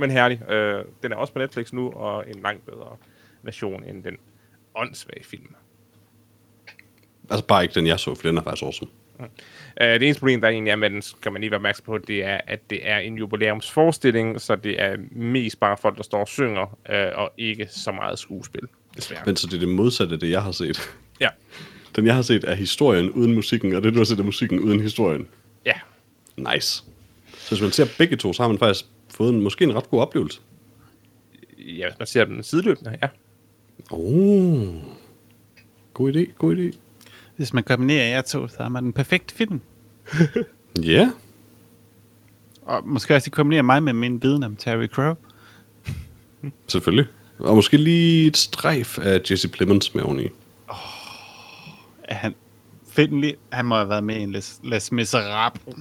Men 0.00 0.10
herlig. 0.10 0.50
Øh, 0.50 0.84
den 1.02 1.12
er 1.12 1.16
også 1.16 1.32
på 1.32 1.38
Netflix 1.38 1.72
nu, 1.72 1.90
og 1.90 2.24
en 2.28 2.42
langt 2.42 2.66
bedre 2.66 2.96
version 3.42 3.84
end 3.84 4.04
den 4.04 4.16
åndssvage 4.74 5.24
film. 5.24 5.54
Altså 7.30 7.46
bare 7.46 7.62
ikke 7.62 7.74
den, 7.74 7.86
jeg 7.86 8.00
så, 8.00 8.14
for 8.14 8.22
den 8.22 8.36
er 8.36 8.42
faktisk 8.42 8.62
awesome. 8.62 8.90
Uh, 9.24 9.86
det 9.86 10.02
eneste 10.02 10.20
problem, 10.20 10.40
der 10.40 10.48
egentlig 10.48 10.70
er 10.70 10.76
med 10.76 10.90
den, 10.90 11.02
skal 11.02 11.32
man 11.32 11.40
lige 11.40 11.50
være 11.50 11.58
opmærksom 11.58 11.84
på, 11.84 11.98
det 11.98 12.24
er, 12.24 12.40
at 12.46 12.70
det 12.70 12.88
er 12.88 12.98
en 12.98 13.14
jubilæumsforestilling, 13.18 14.40
så 14.40 14.56
det 14.56 14.82
er 14.82 14.96
mest 15.10 15.60
bare 15.60 15.76
folk, 15.76 15.96
der 15.96 16.02
står 16.02 16.20
og 16.20 16.28
synger, 16.28 16.78
uh, 16.88 17.22
og 17.22 17.32
ikke 17.38 17.66
så 17.70 17.92
meget 17.92 18.18
skuespil, 18.18 18.62
desværre. 18.96 19.22
Men 19.26 19.36
så 19.36 19.46
det 19.46 19.54
er 19.54 19.58
det 19.58 19.68
modsatte 19.68 20.14
af 20.14 20.20
det, 20.20 20.30
jeg 20.30 20.42
har 20.42 20.52
set. 20.52 20.90
Ja, 21.20 21.28
Den, 21.96 22.06
jeg 22.06 22.14
har 22.14 22.22
set, 22.22 22.44
er 22.44 22.54
historien 22.54 23.10
uden 23.10 23.34
musikken, 23.34 23.74
og 23.74 23.82
det, 23.82 23.92
du 23.92 23.98
har 23.98 24.04
set, 24.04 24.18
er 24.20 24.24
musikken 24.24 24.60
uden 24.60 24.80
historien. 24.80 25.28
ja. 25.66 25.74
Nice. 26.36 26.84
Så 27.32 27.50
hvis 27.50 27.62
man 27.62 27.70
ser 27.72 27.86
begge 27.98 28.16
to, 28.16 28.32
så 28.32 28.42
har 28.42 28.48
man 28.48 28.58
faktisk 28.58 28.84
fået 29.14 29.34
en, 29.34 29.40
måske 29.40 29.64
en 29.64 29.74
ret 29.74 29.90
god 29.90 30.00
oplevelse. 30.00 30.40
Ja, 31.58 31.88
hvis 31.88 31.98
man 31.98 32.06
ser 32.06 32.24
den 32.24 32.42
sideløbende, 32.42 32.98
ja. 33.02 33.08
Oh. 33.90 34.74
God 35.94 36.12
idé, 36.12 36.32
god 36.32 36.56
idé. 36.56 36.76
Hvis 37.40 37.52
man 37.52 37.64
kombinerer 37.64 38.08
jer 38.08 38.22
to, 38.22 38.48
så 38.48 38.56
har 38.58 38.68
man 38.68 38.84
den 38.84 38.92
perfekte 38.92 39.34
film. 39.34 39.60
Ja. 40.82 40.90
Yeah. 40.90 41.08
Og 42.62 42.88
måske 42.88 43.14
også 43.14 43.30
kombinere 43.30 43.62
mig 43.62 43.82
med 43.82 43.92
min 43.92 44.22
viden 44.22 44.42
om 44.42 44.56
Terry 44.56 44.86
Crow. 44.86 45.14
Selvfølgelig. 46.66 47.06
Og 47.38 47.54
måske 47.54 47.76
lige 47.76 48.26
et 48.26 48.36
strejf 48.36 48.98
af 48.98 49.20
Jesse 49.30 49.48
Plemons 49.48 49.94
med 49.94 50.02
oveni. 50.02 50.28
Er 52.04 52.14
han, 52.14 52.34
find 52.90 53.20
lige, 53.20 53.36
han 53.52 53.64
må 53.64 53.76
have 53.76 53.88
været 53.88 54.04
med 54.04 54.16
i 54.16 54.20
en 54.20 54.32
Les, 54.32 54.60
Les 54.64 54.92
Miserables. 54.92 55.76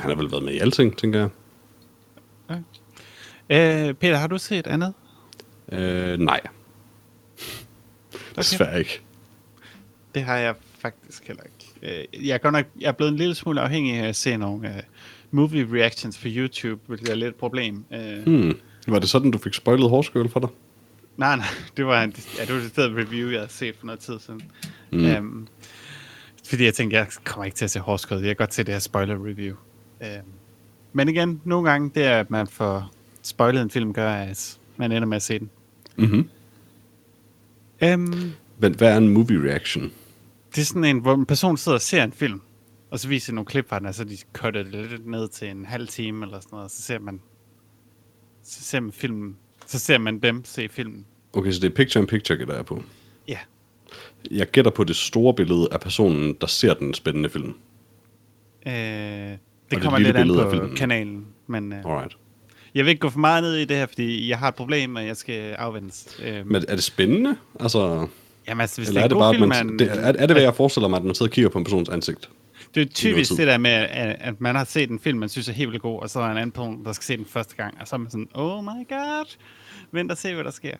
Han 0.00 0.10
har 0.10 0.14
vel 0.14 0.30
været 0.30 0.42
med 0.42 0.52
i 0.52 0.58
alting, 0.58 0.98
tænker 0.98 1.18
jeg. 1.18 1.28
Øh, 3.50 3.94
Peter, 3.94 4.16
har 4.16 4.26
du 4.26 4.38
set 4.38 4.66
andet? 4.66 4.94
Øh, 5.72 6.18
nej. 6.18 6.40
Desværre 8.36 8.78
ikke. 8.78 9.00
Det 10.14 10.22
har 10.22 10.36
jeg 10.36 10.54
faktisk 10.80 11.26
heller 11.26 11.42
ikke. 11.42 12.06
Øh, 12.12 12.26
jeg, 12.26 12.34
er 12.34 12.38
godt 12.38 12.52
nok, 12.52 12.66
jeg 12.80 12.88
er 12.88 12.92
blevet 12.92 13.12
en 13.12 13.16
lille 13.18 13.34
smule 13.34 13.60
afhængig 13.60 13.94
af 13.94 14.08
at 14.08 14.16
se 14.16 14.36
nogle 14.36 14.68
uh, 14.68 14.74
movie 15.30 15.68
reactions 15.72 16.18
på 16.18 16.24
YouTube, 16.30 16.80
hvilket 16.86 17.08
er 17.08 17.14
lidt 17.14 17.28
et 17.28 17.34
problem. 17.34 17.84
Uh, 17.90 18.24
Hmm. 18.26 18.58
Var 18.88 18.98
det 18.98 19.08
sådan, 19.08 19.30
du 19.30 19.38
fik 19.38 19.54
spoilet 19.54 19.90
hårskøl 19.90 20.28
for 20.28 20.40
dig? 20.40 20.48
Nej, 21.16 21.36
nej, 21.36 21.46
det 21.76 21.86
var, 21.86 22.02
en, 22.02 22.14
ja, 22.38 22.44
det 22.44 22.54
var 22.54 22.60
et 22.60 22.68
stedet 22.68 22.96
review, 22.96 23.30
jeg 23.30 23.40
havde 23.40 23.52
set 23.52 23.76
for 23.76 23.86
noget 23.86 24.00
tid 24.00 24.18
siden. 24.18 24.42
Mm. 24.92 25.16
Um, 25.16 25.48
fordi 26.48 26.64
jeg 26.64 26.74
tænkte, 26.74 26.96
jeg 26.96 27.06
kommer 27.24 27.44
ikke 27.44 27.56
til 27.56 27.64
at 27.64 27.70
se 27.70 27.80
hårdskød. 27.80 28.18
Jeg 28.18 28.26
kan 28.26 28.36
godt 28.36 28.54
se 28.54 28.62
det 28.62 28.74
her 28.74 28.78
spoiler 28.78 29.14
review. 29.14 29.56
Um, 30.00 30.06
men 30.92 31.08
igen, 31.08 31.40
nogle 31.44 31.70
gange, 31.70 31.90
det 31.94 32.04
er, 32.04 32.20
at 32.20 32.30
man 32.30 32.46
får 32.46 32.90
spoilet 33.22 33.62
en 33.62 33.70
film, 33.70 33.92
gør, 33.92 34.10
at 34.10 34.58
man 34.76 34.92
ender 34.92 35.08
med 35.08 35.16
at 35.16 35.22
se 35.22 35.38
den. 35.38 35.50
Mm-hmm. 35.96 36.28
Um, 37.84 38.32
Men 38.58 38.74
hvad 38.74 38.92
er 38.92 38.96
en 38.96 39.08
movie 39.08 39.50
reaction? 39.50 39.92
Det 40.54 40.60
er 40.60 40.64
sådan 40.64 40.84
en, 40.84 40.98
hvor 40.98 41.14
en 41.14 41.26
person 41.26 41.56
sidder 41.56 41.76
og 41.76 41.82
ser 41.82 42.04
en 42.04 42.12
film, 42.12 42.40
og 42.90 42.98
så 43.00 43.08
viser 43.08 43.32
nogle 43.32 43.46
klip 43.46 43.68
fra 43.68 43.78
den, 43.78 43.86
og 43.86 43.94
så 43.94 44.04
de 44.04 44.16
cutter 44.32 44.62
det 44.62 44.72
lidt 44.90 45.06
ned 45.06 45.28
til 45.28 45.48
en 45.48 45.64
halv 45.64 45.88
time 45.88 46.24
eller 46.26 46.40
sådan 46.40 46.48
noget, 46.52 46.64
og 46.64 46.70
så 46.70 46.82
ser 46.82 46.98
man, 46.98 47.20
så 48.44 48.62
ser 48.64 48.80
man 48.80 48.92
filmen, 48.92 49.36
så 49.66 49.78
ser 49.78 49.98
man 49.98 50.18
dem 50.18 50.44
se 50.44 50.68
filmen. 50.68 51.06
Okay, 51.32 51.50
så 51.52 51.60
det 51.60 51.70
er 51.70 51.74
picture 51.74 52.02
in 52.02 52.06
picture, 52.06 52.38
gætter 52.38 52.54
jeg 52.54 52.66
på. 52.66 52.82
Ja. 53.28 53.38
Jeg 54.30 54.46
gætter 54.50 54.70
på 54.70 54.84
det 54.84 54.96
store 54.96 55.34
billede 55.34 55.68
af 55.72 55.80
personen, 55.80 56.36
der 56.40 56.46
ser 56.46 56.74
den 56.74 56.94
spændende 56.94 57.28
film. 57.30 57.54
Øh, 58.66 58.72
det 58.72 59.38
det 59.70 59.82
kommer 59.82 59.98
lille 59.98 60.24
lidt 60.24 60.38
an 60.40 60.44
på 60.44 60.50
filmen. 60.50 60.76
kanalen, 60.76 61.26
men 61.46 61.72
øh, 61.72 61.78
Alright. 61.84 62.16
jeg 62.74 62.84
vil 62.84 62.90
ikke 62.90 63.00
gå 63.00 63.10
for 63.10 63.18
meget 63.18 63.42
ned 63.42 63.54
i 63.56 63.64
det 63.64 63.76
her, 63.76 63.86
fordi 63.86 64.28
jeg 64.28 64.38
har 64.38 64.48
et 64.48 64.54
problem, 64.54 64.96
og 64.96 65.06
jeg 65.06 65.16
skal 65.16 65.52
afvendes. 65.52 66.20
Øh, 66.24 66.46
Men 66.46 66.64
er 66.68 66.74
det 66.74 66.84
spændende? 66.84 67.36
Altså, 67.60 68.08
jamen 68.48 68.60
altså, 68.60 68.80
hvis 68.80 68.88
eller 68.88 69.00
det 69.00 69.04
er 69.04 69.08
det 69.08 69.18
bare, 69.18 69.34
film, 69.34 69.48
man, 69.48 69.78
det, 69.78 69.90
er, 69.90 69.94
er 69.94 70.12
det, 70.26 70.30
hvad 70.30 70.42
jeg 70.42 70.54
forestiller 70.54 70.88
mig, 70.88 70.96
at 70.96 71.04
man 71.04 71.14
sidder 71.14 71.30
og 71.30 71.34
kigger 71.34 71.48
på 71.48 71.58
en 71.58 71.64
persons 71.64 71.88
ansigt? 71.88 72.30
det 72.74 72.82
er 72.82 72.86
typisk 72.86 73.30
det 73.36 73.46
der 73.46 73.58
med, 73.58 73.70
at, 73.70 74.40
man 74.40 74.54
har 74.54 74.64
set 74.64 74.90
en 74.90 74.98
film, 75.00 75.18
man 75.18 75.28
synes 75.28 75.48
er 75.48 75.52
helt 75.52 75.70
vildt 75.70 75.82
god, 75.82 76.00
og 76.02 76.10
så 76.10 76.18
er 76.20 76.24
der 76.24 76.30
en 76.30 76.36
anden 76.36 76.52
person, 76.52 76.84
der 76.84 76.92
skal 76.92 77.04
se 77.04 77.16
den 77.16 77.24
første 77.26 77.56
gang, 77.56 77.76
og 77.80 77.88
så 77.88 77.96
er 77.96 77.98
man 77.98 78.10
sådan, 78.10 78.28
oh 78.34 78.64
my 78.64 78.88
god, 78.88 79.36
vent 79.92 80.10
og 80.10 80.18
se, 80.18 80.34
hvad 80.34 80.44
der 80.44 80.50
sker. 80.50 80.74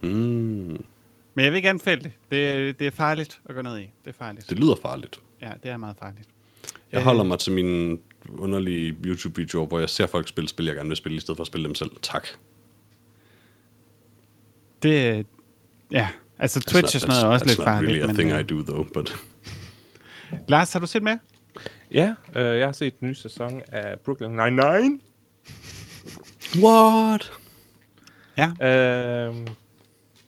Mm, 0.00 0.08
Men 0.08 1.44
jeg 1.44 1.52
vil 1.52 1.56
ikke 1.56 1.68
anbefale 1.70 2.00
det. 2.02 2.12
Det, 2.30 2.46
er- 2.48 2.72
det 2.72 2.86
er 2.86 2.90
farligt 2.90 3.40
at 3.44 3.54
gå 3.54 3.62
ned 3.62 3.78
i. 3.78 3.82
Det 3.82 3.90
er 4.10 4.12
farligt. 4.18 4.50
det 4.50 4.58
lyder 4.58 4.74
farligt. 4.82 5.20
Ja, 5.42 5.50
det 5.62 5.70
er 5.70 5.76
meget 5.76 5.96
farligt. 5.98 6.28
Jeg 6.92 7.02
holder 7.02 7.24
mig 7.24 7.38
til 7.38 7.52
mine 7.52 7.98
underlige 8.38 8.96
YouTube-videoer, 9.06 9.66
hvor 9.66 9.78
jeg 9.78 9.88
ser 9.90 10.06
folk 10.06 10.28
spille 10.28 10.48
spil, 10.48 10.66
jeg 10.66 10.74
gerne 10.74 10.88
vil 10.88 10.96
spille, 10.96 11.16
i 11.16 11.20
stedet 11.20 11.36
for 11.36 11.42
at 11.42 11.46
spille 11.46 11.66
dem 11.66 11.74
selv. 11.74 11.90
Tak. 12.02 12.26
Det, 14.82 15.26
ja, 15.90 16.08
altså 16.38 16.60
Twitch 16.60 16.96
og 16.96 17.00
sådan 17.00 17.08
noget 17.14 17.24
er 17.24 17.28
også 17.28 17.44
that's 17.44 17.48
lidt 17.48 17.64
farligt. 17.64 17.90
really 17.90 18.02
a 18.02 18.06
men, 18.06 18.16
thing 18.16 18.32
øh, 18.32 18.40
I 18.40 18.42
do, 18.42 18.62
though, 18.62 18.86
but... 18.94 19.16
Lars, 20.48 20.72
har 20.72 20.80
du 20.80 20.86
set 20.86 21.02
med? 21.02 21.18
Ja, 21.90 22.14
øh, 22.36 22.58
jeg 22.58 22.66
har 22.66 22.72
set 22.72 23.00
den 23.00 23.08
nye 23.08 23.14
sæson 23.14 23.62
af 23.72 24.00
Brooklyn 24.00 24.40
Nine-Nine. 24.40 25.00
What? 26.62 27.32
Ja. 28.38 28.48
Øh, 28.48 29.34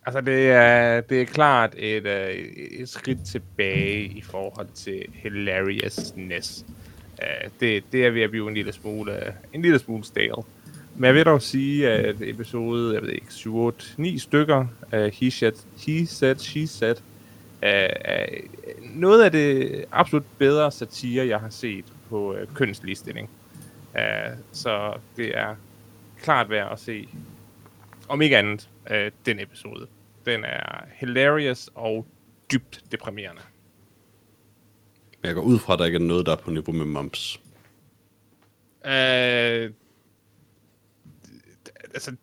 altså, 0.06 0.20
det 0.20 0.50
er, 0.50 1.00
det 1.00 1.20
er 1.20 1.24
klart 1.24 1.74
et, 1.76 2.06
øh, 2.06 2.30
et 2.80 2.88
skridt 2.88 3.18
tilbage 3.26 4.04
i 4.04 4.22
forhold 4.22 4.68
til 4.74 5.04
hilariousness. 5.12 6.64
Øh, 7.22 7.50
det, 7.60 7.84
det 7.92 8.06
er 8.06 8.10
ved 8.10 8.22
at 8.22 8.30
blive 8.30 8.48
en 8.48 8.54
lille 8.54 8.72
smule, 8.72 9.26
øh, 9.26 9.32
en 9.52 9.62
lille 9.62 9.78
smule 9.78 10.04
stale. 10.04 10.42
Men 10.98 11.04
jeg 11.04 11.14
vil 11.14 11.24
dog 11.24 11.42
sige, 11.42 11.90
at 11.90 12.16
episode, 12.20 12.94
jeg 12.94 13.02
ved 13.02 13.08
ikke, 13.08 13.32
7, 13.32 13.56
8, 13.56 13.84
9 13.96 14.18
stykker, 14.18 14.66
uh, 14.92 14.98
he, 14.98 15.30
said, 15.30 15.52
he 15.86 16.06
said, 16.06 16.36
she 16.36 16.66
said, 16.66 16.96
uh, 16.96 16.98
er 17.62 18.26
noget 18.80 19.22
af 19.22 19.32
det 19.32 19.84
absolut 19.92 20.24
bedre 20.38 20.72
satire, 20.72 21.26
jeg 21.26 21.40
har 21.40 21.50
set 21.50 21.84
på 22.08 22.32
uh, 22.32 22.54
kønsligestilling. 22.54 23.30
Uh, 23.94 24.38
så 24.52 24.94
det 25.16 25.38
er 25.38 25.54
klart 26.22 26.50
værd 26.50 26.72
at 26.72 26.80
se, 26.80 27.08
om 28.08 28.22
ikke 28.22 28.38
andet, 28.38 28.68
uh, 28.90 28.96
den 29.26 29.40
episode. 29.40 29.86
Den 30.26 30.44
er 30.44 30.84
hilarious 30.94 31.70
og 31.74 32.06
dybt 32.52 32.84
deprimerende. 32.92 33.42
Jeg 35.22 35.34
går 35.34 35.42
ud 35.42 35.58
fra, 35.58 35.72
at 35.72 35.78
der 35.78 35.84
ikke 35.84 35.96
er 35.96 36.02
noget, 36.02 36.26
der 36.26 36.32
er 36.32 36.36
på 36.36 36.50
niveau 36.50 36.72
med 36.72 36.86
Mumps. 36.86 37.40
Uh, 38.84 39.74
altså, 41.98 42.16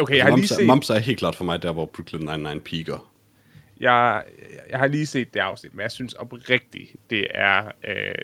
okay, 0.00 0.16
jeg 0.16 0.24
har 0.24 0.30
lige 0.30 0.36
Mumps, 0.36 0.50
er, 0.50 0.54
set... 0.54 0.66
Mumps 0.66 0.90
er 0.90 0.98
helt 0.98 1.18
klart 1.18 1.34
for 1.34 1.44
mig 1.44 1.62
der, 1.62 1.72
hvor 1.72 1.86
Brooklyn 1.86 2.28
Nine-Nine 2.28 2.60
peaker. 2.60 3.12
Jeg, 3.80 4.24
jeg 4.70 4.78
har 4.78 4.86
lige 4.86 5.06
set 5.06 5.34
det 5.34 5.40
afsnit, 5.40 5.74
men 5.74 5.82
jeg 5.82 5.92
synes 5.92 6.14
oprigtigt, 6.14 6.96
det 7.10 7.26
er 7.30 7.70
øh, 7.88 8.14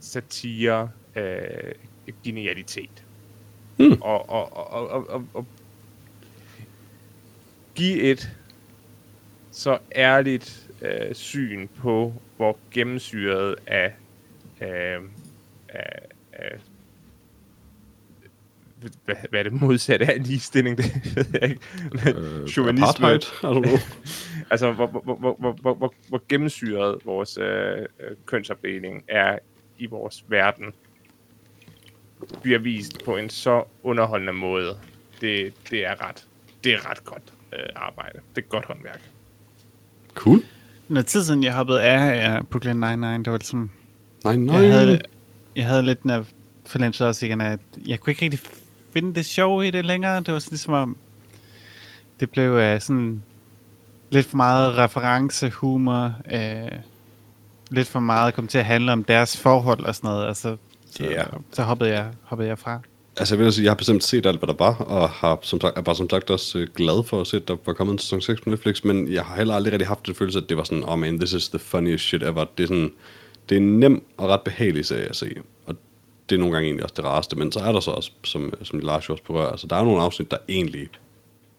satire, 0.00 0.90
øh, 1.16 1.72
genialitet. 2.24 3.04
Og, 4.00 4.30
og, 4.30 4.56
og, 4.56 4.70
og, 4.70 4.88
og, 4.90 5.08
og, 5.08 5.26
og 5.34 5.46
give 7.74 8.00
et 8.00 8.30
så 9.50 9.78
ærligt 9.96 10.70
øh, 10.82 11.14
syn 11.14 11.68
på, 11.68 12.14
hvor 12.36 12.58
gennemsyret 12.70 13.56
af, 13.66 13.94
øh, 14.60 15.00
af, 15.68 16.00
af 16.32 16.58
hvad, 19.04 19.14
hvad 19.30 19.40
er 19.40 19.42
det 19.42 19.52
modsatte 19.52 20.06
af 20.06 20.26
ligestilling? 20.26 20.78
Det 20.78 21.16
ved 21.16 21.24
jeg 21.32 21.50
ikke. 21.50 21.60
Øh, 22.10 22.48
Chauvinisme. 22.48 22.86
Apartheid? 22.86 23.20
I 23.20 23.46
don't 23.46 23.62
know. 23.62 23.78
Altså, 24.50 24.72
hvor, 24.72 24.86
hvor, 24.86 25.00
hvor, 25.00 25.36
hvor, 25.40 25.52
hvor, 25.60 25.74
hvor, 25.74 25.94
hvor 26.08 26.22
gennemsyret 26.28 26.98
vores 27.04 27.38
øh, 27.38 27.78
øh, 27.78 27.86
kønsopdeling 28.26 29.04
er 29.08 29.38
i 29.78 29.86
vores 29.86 30.24
verden, 30.28 30.64
bliver 32.42 32.58
vist 32.58 33.04
på 33.04 33.16
en 33.16 33.30
så 33.30 33.64
underholdende 33.82 34.32
måde. 34.32 34.76
Det, 35.20 35.54
det 35.70 35.86
er 35.86 36.08
ret, 36.08 36.26
det 36.64 36.74
er 36.74 36.90
ret 36.90 37.04
godt 37.04 37.22
øh, 37.52 37.66
arbejde. 37.76 38.18
Det 38.36 38.44
er 38.44 38.48
godt 38.48 38.64
håndværk. 38.64 39.00
Cool. 40.14 40.42
Noget 40.88 41.06
tid 41.06 41.24
siden, 41.24 41.44
jeg 41.44 41.54
hoppede 41.54 41.82
af 41.82 42.32
af 42.32 42.46
Brooklyn 42.46 42.84
Nine-Nine, 42.84 43.18
det 43.18 43.32
var 43.32 43.38
ligesom, 43.38 43.70
Nej, 44.24 44.36
nej. 44.36 44.56
jeg 44.56 44.72
havde, 44.72 45.00
jeg 45.56 45.66
havde 45.66 45.82
lidt 45.82 46.00
en 46.00 46.26
fornemmelse 46.66 47.06
også 47.06 47.26
igen, 47.26 47.40
at 47.40 47.60
jeg 47.86 48.00
kunne 48.00 48.10
ikke 48.10 48.24
rigtig 48.24 48.40
finde 48.94 49.14
det 49.14 49.26
sjove 49.26 49.66
i 49.68 49.70
det 49.70 49.84
længere. 49.84 50.16
Det 50.20 50.32
var 50.34 50.38
sådan 50.38 50.52
ligesom 50.52 50.72
om, 50.72 50.96
det 52.20 52.30
blev 52.30 52.50
øh, 52.50 52.80
sådan 52.80 53.22
lidt 54.10 54.26
for 54.26 54.36
meget 54.36 54.78
referencehumor, 54.78 56.12
øh, 56.32 56.70
lidt 57.70 57.88
for 57.88 58.00
meget 58.00 58.34
kom 58.34 58.46
til 58.48 58.58
at 58.58 58.64
handle 58.64 58.92
om 58.92 59.04
deres 59.04 59.36
forhold 59.36 59.84
og 59.84 59.94
sådan 59.94 60.08
noget. 60.10 60.26
Altså, 60.26 60.56
så, 60.90 61.04
Ja. 61.04 61.22
så 61.52 61.62
hoppede 61.62 61.90
jeg, 61.90 62.06
hoppede 62.22 62.48
jeg 62.48 62.58
fra. 62.58 62.80
Altså, 63.16 63.34
jeg 63.36 63.44
vil 63.44 63.52
sige, 63.52 63.64
jeg 63.64 63.70
har 63.70 63.76
bestemt 63.76 64.04
set 64.04 64.26
alt, 64.26 64.38
hvad 64.38 64.46
der 64.46 64.54
var, 64.58 64.74
og 64.74 65.10
har 65.10 65.38
som 65.42 65.60
sagt, 65.60 65.78
er 65.78 65.82
bare 65.82 65.94
som 65.96 66.10
sagt 66.10 66.30
også 66.30 66.58
øh, 66.58 66.68
glad 66.76 67.04
for 67.06 67.20
at 67.20 67.26
se, 67.26 67.36
at 67.36 67.48
der 67.48 67.56
var 67.66 67.72
kommet 67.72 67.92
en 67.92 67.98
sæson 67.98 68.20
6 68.20 68.40
på 68.40 68.50
Netflix, 68.50 68.84
men 68.84 69.12
jeg 69.12 69.24
har 69.24 69.36
heller 69.36 69.54
aldrig 69.54 69.72
rigtig 69.72 69.88
haft 69.88 70.06
det 70.06 70.16
følelse, 70.16 70.38
at 70.38 70.48
det 70.48 70.56
var 70.56 70.64
sådan, 70.64 70.84
oh 70.88 70.98
man, 70.98 71.18
this 71.18 71.32
is 71.32 71.48
the 71.48 71.58
funniest 71.58 72.04
shit 72.04 72.22
ever. 72.22 72.44
Det 72.58 72.62
er 72.62 72.66
sådan, 72.68 72.92
det 73.48 73.54
er 73.56 73.60
en 73.60 73.80
nem 73.80 74.04
og 74.16 74.28
ret 74.28 74.40
behagelig 74.40 74.86
serie 74.86 75.04
at 75.08 75.16
se, 75.16 75.34
og 75.66 75.74
det 76.28 76.34
er 76.34 76.38
nogle 76.38 76.54
gange 76.54 76.66
egentlig 76.66 76.84
også 76.84 76.94
det 76.96 77.04
rareste, 77.04 77.36
men 77.36 77.52
så 77.52 77.60
er 77.60 77.72
der 77.72 77.80
så 77.80 77.90
også, 77.90 78.10
som, 78.24 78.52
som 78.62 78.78
Lars 78.78 79.08
jo 79.08 79.12
også 79.14 79.24
berører, 79.24 79.50
altså 79.50 79.66
der 79.66 79.76
er 79.76 79.84
nogle 79.84 80.02
afsnit, 80.02 80.30
der 80.30 80.36
egentlig, 80.48 80.88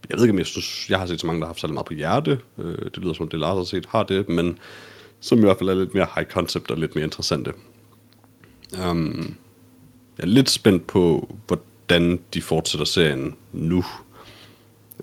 jeg 0.10 0.18
ved 0.18 0.24
ikke, 0.24 0.34
om 0.34 0.38
jeg 0.38 0.46
synes, 0.46 0.90
jeg 0.90 1.00
har 1.00 1.06
set 1.06 1.20
så 1.20 1.28
mange, 1.28 1.40
der 1.40 1.46
har 1.46 1.50
haft 1.50 1.62
særlig 1.62 1.74
meget 1.74 1.86
på 1.86 1.94
hjerte, 1.94 2.40
øh, 2.58 2.78
det 2.78 2.98
lyder 2.98 3.14
som, 3.14 3.30
det 3.30 3.40
Lars 3.40 3.58
har 3.58 3.64
set, 3.64 3.86
har 3.90 4.04
det, 4.04 4.30
men 4.30 4.58
som 5.20 5.38
i 5.38 5.42
hvert 5.42 5.58
fald 5.58 5.70
er 5.70 5.74
lidt 5.74 5.94
mere 5.94 6.08
high 6.16 6.28
concept 6.28 6.72
og 6.72 6.78
lidt 6.78 6.96
mere 6.96 7.06
interessante. 7.06 7.52
Um, 8.90 9.36
jeg 10.18 10.24
er 10.24 10.28
lidt 10.28 10.50
spændt 10.50 10.88
på, 10.88 11.36
hvordan 11.48 12.20
de 12.34 12.42
fortsætter 12.42 12.86
serien 12.86 13.36
nu. 13.54 13.86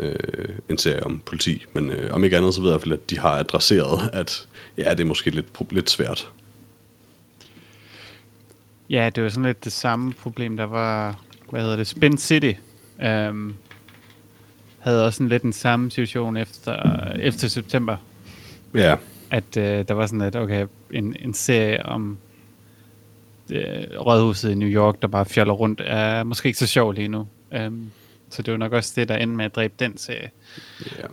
Øh, 0.00 0.14
en 0.68 0.78
serie 0.78 1.04
om 1.04 1.22
politi. 1.26 1.64
Men 1.72 1.90
øh, 1.90 2.14
om 2.14 2.24
ikke 2.24 2.36
andet, 2.36 2.54
så 2.54 2.60
ved 2.60 2.68
jeg 2.68 2.72
i 2.72 2.74
hvert 2.74 2.82
fald, 2.82 2.92
at 2.92 3.10
de 3.10 3.18
har 3.18 3.30
adresseret, 3.30 4.10
at 4.12 4.48
ja, 4.78 4.90
det 4.90 5.00
er 5.00 5.04
måske 5.04 5.30
lidt, 5.30 5.72
lidt 5.72 5.90
svært. 5.90 6.32
Ja, 8.92 9.10
det 9.10 9.22
var 9.22 9.28
sådan 9.28 9.44
lidt 9.44 9.64
det 9.64 9.72
samme 9.72 10.12
problem, 10.12 10.56
der 10.56 10.64
var, 10.64 11.20
hvad 11.50 11.60
hedder 11.60 11.76
det, 11.76 11.86
Spin 11.86 12.18
City. 12.18 12.52
Um, 13.28 13.54
havde 14.78 15.06
også 15.06 15.22
en 15.22 15.28
lidt 15.28 15.42
den 15.42 15.52
samme 15.52 15.90
situation 15.90 16.36
efter, 16.36 17.04
efter 17.14 17.48
september. 17.48 17.96
Ja, 18.74 18.96
at 19.30 19.56
øh, 19.56 19.88
der 19.88 19.94
var 19.94 20.06
sådan 20.06 20.20
et, 20.20 20.36
okay, 20.36 20.66
en, 20.90 21.16
en 21.20 21.34
serie 21.34 21.86
om 21.86 22.18
øh, 23.50 23.84
rådhuset 24.00 24.50
i 24.50 24.54
New 24.54 24.68
York, 24.68 25.02
der 25.02 25.08
bare 25.08 25.26
fjoller 25.26 25.54
rundt, 25.54 25.80
er 25.84 26.22
måske 26.22 26.46
ikke 26.46 26.58
så 26.58 26.66
sjov 26.66 26.92
lige 26.92 27.08
nu. 27.08 27.28
Um, 27.66 27.90
så 28.30 28.42
det 28.42 28.52
var 28.52 28.58
nok 28.58 28.72
også 28.72 28.92
det, 28.96 29.08
der 29.08 29.16
endte 29.16 29.36
med 29.36 29.44
at 29.44 29.54
dræbe 29.54 29.74
den 29.78 29.96
serie. 29.96 30.30
ja. 30.98 31.06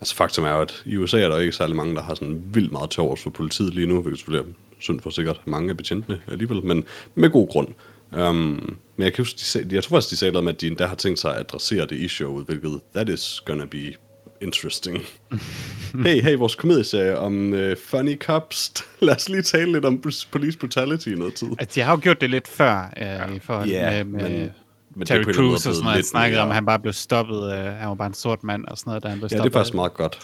Altså 0.00 0.14
faktum 0.16 0.44
er 0.44 0.50
jo, 0.50 0.60
at 0.60 0.82
i 0.86 0.96
USA 0.96 1.20
er 1.20 1.28
der 1.28 1.38
ikke 1.38 1.52
særlig 1.52 1.76
mange, 1.76 1.94
der 1.94 2.02
har 2.02 2.14
sådan 2.14 2.42
vildt 2.46 2.72
meget 2.72 2.90
til 2.90 3.02
overs 3.02 3.22
for 3.22 3.30
politiet 3.30 3.74
lige 3.74 3.86
nu, 3.86 4.16
selvfølgelig 4.16 4.48
er 4.48 4.54
synd 4.80 5.00
for 5.00 5.10
sikkert 5.10 5.40
mange 5.46 5.70
af 5.70 5.76
betjentene 5.76 6.20
alligevel, 6.28 6.64
men 6.64 6.84
med 7.14 7.30
god 7.30 7.48
grund. 7.48 7.68
Um, 8.12 8.76
men 8.96 9.04
jeg, 9.04 9.12
kan 9.12 9.22
huske, 9.24 9.36
de 9.38 9.44
sag, 9.44 9.64
jeg 9.72 9.84
tror 9.84 9.96
faktisk, 9.96 10.10
de 10.10 10.16
sagde 10.16 10.32
noget 10.32 10.44
med, 10.44 10.52
at 10.54 10.60
de 10.60 10.66
endda 10.66 10.86
har 10.86 10.94
tænkt 10.94 11.18
sig 11.18 11.34
at 11.34 11.40
adressere 11.40 11.86
det 11.86 11.96
i 11.96 12.08
showet, 12.08 12.46
hvilket 12.46 12.80
that 12.94 13.08
is 13.08 13.42
gonna 13.46 13.64
be 13.64 13.92
interesting. 14.40 15.04
hey, 16.04 16.22
hey, 16.22 16.36
vores 16.36 16.54
komedieserie 16.54 17.18
om 17.18 17.52
uh, 17.52 17.60
funny 17.86 18.18
cops. 18.18 18.72
Lad 19.00 19.16
os 19.16 19.28
lige 19.28 19.42
tale 19.42 19.72
lidt 19.72 19.84
om 19.84 20.02
police 20.30 20.58
brutality 20.58 21.08
i 21.08 21.14
noget 21.14 21.34
tid. 21.34 21.48
Altså, 21.58 21.74
de 21.74 21.80
har 21.84 21.92
jo 21.92 22.00
gjort 22.02 22.20
det 22.20 22.30
lidt 22.30 22.48
før, 22.48 22.92
øh, 23.30 23.36
i 23.36 23.38
forhold 23.38 23.68
Ja, 23.68 24.04
med, 24.04 24.20
med 24.22 24.30
men- 24.30 24.50
men 24.94 25.00
det 25.00 25.06
Terry 25.08 25.18
er 25.20 25.32
Crews 25.34 25.54
og 25.54 25.60
sådan 25.60 25.74
noget. 25.74 25.84
Han 25.92 25.96
lidt 25.98 26.06
snakkede 26.06 26.40
om, 26.40 26.48
at 26.48 26.54
han 26.54 26.66
bare 26.66 26.78
blev 26.78 26.92
stoppet. 26.92 27.52
Øh, 27.52 27.58
han 27.58 27.88
var 27.88 27.94
bare 27.94 28.06
en 28.06 28.14
sort 28.14 28.44
mand 28.44 28.64
og 28.64 28.78
sådan 28.78 28.90
noget, 28.90 29.02
da 29.02 29.08
han 29.08 29.18
blev 29.18 29.24
Ja, 29.32 29.36
stoppet. 29.36 29.52
det 29.52 29.56
er 29.56 29.60
faktisk 29.60 29.74
meget 29.74 29.94
godt. 29.94 30.18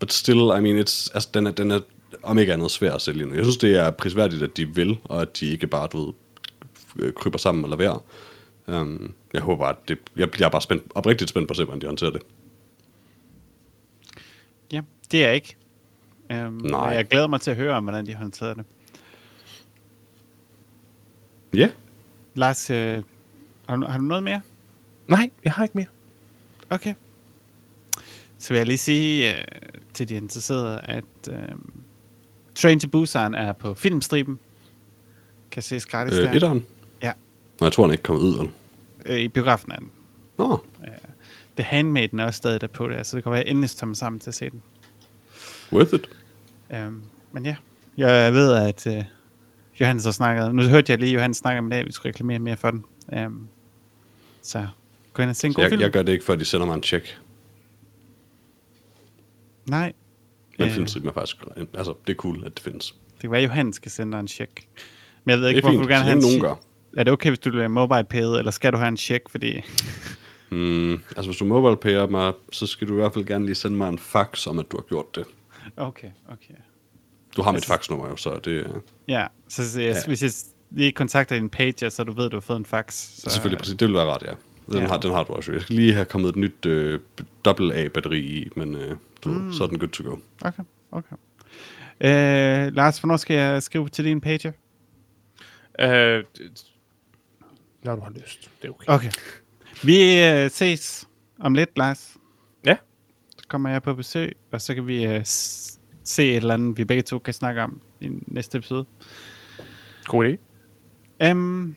But 0.00 0.12
still, 0.12 0.38
I 0.38 0.60
mean, 0.60 0.78
it's, 0.78 1.10
altså, 1.14 1.28
den, 1.34 1.46
er, 1.46 1.50
den 1.50 1.70
er 1.70 1.80
om 2.22 2.38
ikke 2.38 2.52
andet 2.52 2.70
svær 2.70 2.92
at 2.92 3.02
sælge. 3.02 3.34
Jeg 3.34 3.44
synes, 3.44 3.56
det 3.56 3.76
er 3.76 3.90
prisværdigt, 3.90 4.42
at 4.42 4.56
de 4.56 4.74
vil, 4.74 4.98
og 5.04 5.22
at 5.22 5.40
de 5.40 5.46
ikke 5.46 5.66
bare, 5.66 5.88
du 5.92 6.04
ved, 6.06 6.14
øh, 6.96 7.12
kryber 7.12 7.38
sammen 7.38 7.64
lader 7.64 7.76
være. 7.76 8.00
Um, 8.66 9.14
jeg 9.32 9.42
håber 9.42 9.64
bare, 9.64 9.70
at 9.70 9.88
det, 9.88 9.98
jeg, 10.16 10.40
jeg 10.40 10.46
er 10.46 10.50
bare 10.50 10.62
spændt, 10.62 10.82
oprigtigt 10.94 11.30
spændt 11.30 11.48
på 11.48 11.52
at 11.52 11.56
se, 11.56 11.64
hvordan 11.64 11.80
de 11.80 11.86
håndterer 11.86 12.10
det. 12.10 12.22
Ja, 14.72 14.80
det 15.10 15.22
er 15.22 15.26
jeg 15.26 15.34
ikke. 15.34 15.56
Um, 16.30 16.52
Nej. 16.52 16.80
og 16.80 16.94
Jeg 16.94 17.06
glæder 17.06 17.26
mig 17.26 17.40
til 17.40 17.50
at 17.50 17.56
høre 17.56 17.74
om, 17.74 17.84
hvordan 17.84 18.06
de 18.06 18.14
håndterer 18.14 18.54
det. 18.54 18.64
Ja, 21.54 21.70
Lars, 22.34 22.70
øh, 22.70 23.02
har, 23.68 23.76
du, 23.76 23.86
har 23.86 23.98
du 23.98 24.04
noget 24.04 24.22
mere? 24.22 24.40
Nej, 25.08 25.30
jeg 25.44 25.52
har 25.52 25.62
ikke 25.62 25.78
mere. 25.78 25.86
Okay. 26.70 26.94
Så 28.38 28.48
vil 28.48 28.56
jeg 28.56 28.66
lige 28.66 28.78
sige 28.78 29.36
øh, 29.36 29.44
til 29.94 30.08
de 30.08 30.14
interesserede, 30.14 30.80
at 30.80 31.04
øh, 31.30 31.36
Train 32.54 32.80
to 32.80 32.88
Busan 32.88 33.34
er 33.34 33.52
på 33.52 33.74
filmstriben. 33.74 34.38
Kan 35.50 35.62
ses 35.62 35.86
gratis 35.86 36.14
øh, 36.14 36.24
der. 36.24 36.32
etteren. 36.32 36.66
Ja, 37.02 37.12
Nå, 37.60 37.66
jeg 37.66 37.72
tror, 37.72 37.84
han 37.84 37.92
ikke 37.92 38.02
kom 38.02 38.16
ud. 38.16 38.48
Øh, 39.06 39.18
i 39.18 39.28
biografen 39.28 39.72
er 39.72 39.76
den. 39.76 39.90
Nå, 40.38 40.58
The 41.56 41.64
Handmaiden 41.64 42.20
er 42.20 42.24
også 42.24 42.36
stadig 42.36 42.60
der 42.60 42.66
på 42.66 42.88
det, 42.88 43.06
så 43.06 43.16
det 43.16 43.22
kan 43.24 43.32
være, 43.32 43.40
at 43.40 43.46
jeg 43.46 43.50
endelig 43.50 43.70
tager 43.70 43.94
sammen 43.94 44.20
til 44.20 44.30
at 44.30 44.34
se 44.34 44.50
den. 44.50 44.62
worth 45.72 45.94
it. 45.94 46.08
Um, 46.70 47.02
men 47.32 47.46
ja, 47.46 47.56
jeg 47.96 48.32
ved, 48.32 48.54
at 48.54 48.86
uh, 48.86 49.04
Johannes 49.80 50.04
har 50.04 50.12
snakket, 50.12 50.54
nu 50.54 50.62
hørte 50.62 50.92
jeg 50.92 50.98
lige, 50.98 51.12
Johannes 51.12 51.36
snakke 51.36 51.58
om 51.58 51.70
det, 51.70 51.76
at 51.76 51.86
vi 51.86 51.92
skulle 51.92 52.10
reklamere 52.10 52.38
mere 52.38 52.56
for 52.56 52.70
den. 52.70 52.84
Um, 53.26 53.48
så 54.42 54.66
gå 55.12 55.22
ind 55.22 55.30
og 55.30 55.36
se 55.36 55.46
en 55.46 55.54
god 55.54 55.62
jeg, 55.62 55.70
film. 55.70 55.82
jeg 55.82 55.90
gør 55.90 56.02
det 56.02 56.12
ikke, 56.12 56.24
før 56.24 56.34
de 56.34 56.44
sender 56.44 56.66
mig 56.66 56.74
en 56.74 56.82
check. 56.82 57.20
Nej, 59.66 59.92
Men 60.58 60.68
Øh. 60.68 60.74
filmstriben 60.74 61.08
er 61.08 61.12
faktisk... 61.12 61.36
Altså, 61.74 61.94
det 62.06 62.12
er 62.12 62.16
cool, 62.16 62.44
at 62.46 62.52
det 62.56 62.60
findes. 62.64 62.94
det 63.12 63.20
kan 63.20 63.30
være, 63.30 63.40
at 63.40 63.46
Johannes 63.48 63.76
skal 63.76 63.90
sende 63.90 64.12
dig 64.12 64.20
en 64.20 64.28
check. 64.28 64.66
Men 65.24 65.30
jeg 65.30 65.38
ved 65.38 65.44
Det 65.44 65.50
ikke, 65.50 65.58
er 65.58 65.60
hvorfor 65.62 65.78
fint, 65.78 65.88
du 65.88 65.92
gerne 65.92 66.00
så 66.00 66.04
have 66.04 66.16
en 66.16 66.22
nogen 66.22 66.40
gør. 66.40 66.54
Er 66.96 67.04
det 67.04 67.12
okay, 67.12 67.30
hvis 67.30 67.38
du 67.38 67.50
vil 67.50 67.70
mobile 67.70 68.04
payet, 68.04 68.38
eller 68.38 68.50
skal 68.50 68.72
du 68.72 68.76
have 68.78 68.88
en 68.88 68.96
check, 68.96 69.28
fordi... 69.30 69.60
Mm, 70.52 70.92
altså, 70.92 71.22
hvis 71.24 71.36
du 71.36 71.44
mobile 71.44 71.76
payer 71.76 72.06
mig, 72.06 72.32
så 72.52 72.66
skal 72.66 72.88
du 72.88 72.92
i 72.92 72.96
hvert 72.96 73.14
fald 73.14 73.24
gerne 73.24 73.46
lige 73.46 73.54
sende 73.54 73.76
mig 73.76 73.88
en 73.88 73.98
fax 73.98 74.46
om, 74.46 74.58
at 74.58 74.66
du 74.72 74.76
har 74.76 74.82
gjort 74.88 75.14
det. 75.16 75.24
Okay, 75.76 76.08
okay. 76.28 76.54
Du 77.36 77.42
har 77.42 77.52
mit 77.52 77.56
Altså- 77.56 77.68
faxnummer 77.72 78.08
jo, 78.08 78.16
så 78.16 78.38
det 78.44 78.66
Ja, 79.08 79.26
så, 79.48 79.72
så 79.72 79.80
jeg, 79.80 79.94
Ja. 79.94 80.00
hvis 80.06 80.22
jeg 80.22 80.30
lige 80.70 80.92
kontakter 80.92 81.36
din 81.36 81.48
page, 81.48 81.90
så 81.90 82.04
du 82.04 82.12
ved, 82.12 82.24
at 82.24 82.30
du 82.32 82.36
har 82.36 82.40
fået 82.40 82.56
en 82.58 82.64
fax. 82.64 82.94
Så, 82.94 83.30
selvfølgelig 83.30 83.58
præcis. 83.58 83.74
Det 83.76 83.88
vil 83.88 83.94
være 83.94 84.04
rart, 84.06 84.22
ja. 84.22 84.32
Den, 84.72 84.80
Ja. 84.82 84.86
Har, 84.88 84.98
den 84.98 85.10
har 85.10 85.24
du 85.24 85.32
også. 85.32 85.52
Jeg 85.52 85.62
skal 85.62 85.76
lige 85.76 85.92
have 85.92 86.04
kommet 86.04 86.28
et 86.28 86.36
nyt 86.36 86.66
øh, 86.66 87.00
dobbelt 87.44 87.72
A-batteri 87.72 88.20
i, 88.20 88.48
men 88.56 88.74
øh, 88.74 88.96
du, 89.24 89.28
mm. 89.28 89.52
så 89.52 89.64
er 89.64 89.68
den 89.68 89.78
good 89.78 89.90
to 89.90 90.04
go. 90.04 90.16
Okay, 90.42 90.62
okay. 90.90 91.16
Øh, 92.00 92.74
Lars, 92.74 92.98
hvornår 92.98 93.16
skal 93.16 93.36
jeg 93.36 93.62
skrive 93.62 93.88
til 93.88 94.04
din 94.04 94.20
page? 94.20 94.52
Øh, 95.80 96.24
når 97.82 97.94
du 97.96 98.02
har 98.02 98.10
lyst. 98.10 98.50
Det 98.62 98.68
er 98.68 98.72
okay. 98.72 98.86
Okay. 98.88 99.10
Vi 99.84 100.24
øh, 100.24 100.50
ses 100.50 101.08
om 101.40 101.54
lidt, 101.54 101.78
Lars. 101.78 102.16
Ja. 102.66 102.76
Så 103.38 103.48
kommer 103.48 103.70
jeg 103.70 103.82
på 103.82 103.94
besøg, 103.94 104.36
og 104.52 104.60
så 104.60 104.74
kan 104.74 104.86
vi 104.86 105.04
øh, 105.04 105.20
se 105.24 106.30
et 106.30 106.36
eller 106.36 106.54
andet, 106.54 106.78
vi 106.78 106.84
begge 106.84 107.02
to 107.02 107.18
kan 107.18 107.34
snakke 107.34 107.62
om 107.62 107.80
i 108.00 108.10
næste 108.26 108.58
episode. 108.58 108.86
God 110.04 110.26
idé. 110.26 110.36
Um, 111.30 111.76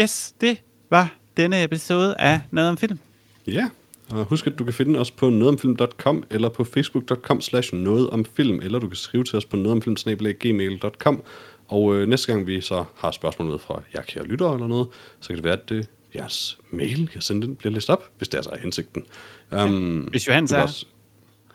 yes, 0.00 0.34
det 0.40 0.62
var 0.90 1.16
denne 1.36 1.64
episode 1.64 2.16
af 2.20 2.40
Noget 2.50 2.70
om 2.70 2.76
Film. 2.76 2.98
Ja, 3.46 3.70
og 4.10 4.24
husk, 4.24 4.46
at 4.46 4.58
du 4.58 4.64
kan 4.64 4.72
finde 4.72 4.98
os 4.98 5.10
på 5.10 5.30
nogetomfilm.com 5.30 6.24
eller 6.30 6.48
på 6.48 6.64
facebook.com 6.64 7.40
slash 7.40 7.74
nogetomfilm, 7.74 8.60
eller 8.62 8.78
du 8.78 8.88
kan 8.88 8.96
skrive 8.96 9.24
til 9.24 9.36
os 9.36 9.44
på 9.44 9.56
nogetomfilm.gmail.com. 9.56 11.22
Og 11.68 11.94
øh, 11.96 12.08
næste 12.08 12.32
gang 12.32 12.46
vi 12.46 12.60
så 12.60 12.84
har 12.96 13.10
spørgsmål 13.10 13.48
med 13.48 13.58
fra 13.58 13.82
jer 13.94 14.02
kære 14.02 14.24
lyttere 14.24 14.54
eller 14.54 14.66
noget, 14.66 14.88
så 15.20 15.28
kan 15.28 15.36
det 15.36 15.44
være, 15.44 15.52
at 15.62 15.70
øh, 15.72 15.84
jeres 16.14 16.58
mail, 16.70 17.10
jeg 17.14 17.22
sender 17.22 17.46
den, 17.46 17.56
bliver 17.56 17.72
læst 17.72 17.90
op, 17.90 18.04
hvis 18.18 18.28
det 18.28 18.38
er 18.38 18.42
så 18.42 18.50
er 18.50 18.58
hensigten. 18.58 19.04
Um, 19.52 20.08
Hvis 20.10 20.28
Johannes 20.28 20.52
er. 20.52 20.62
også, 20.62 20.86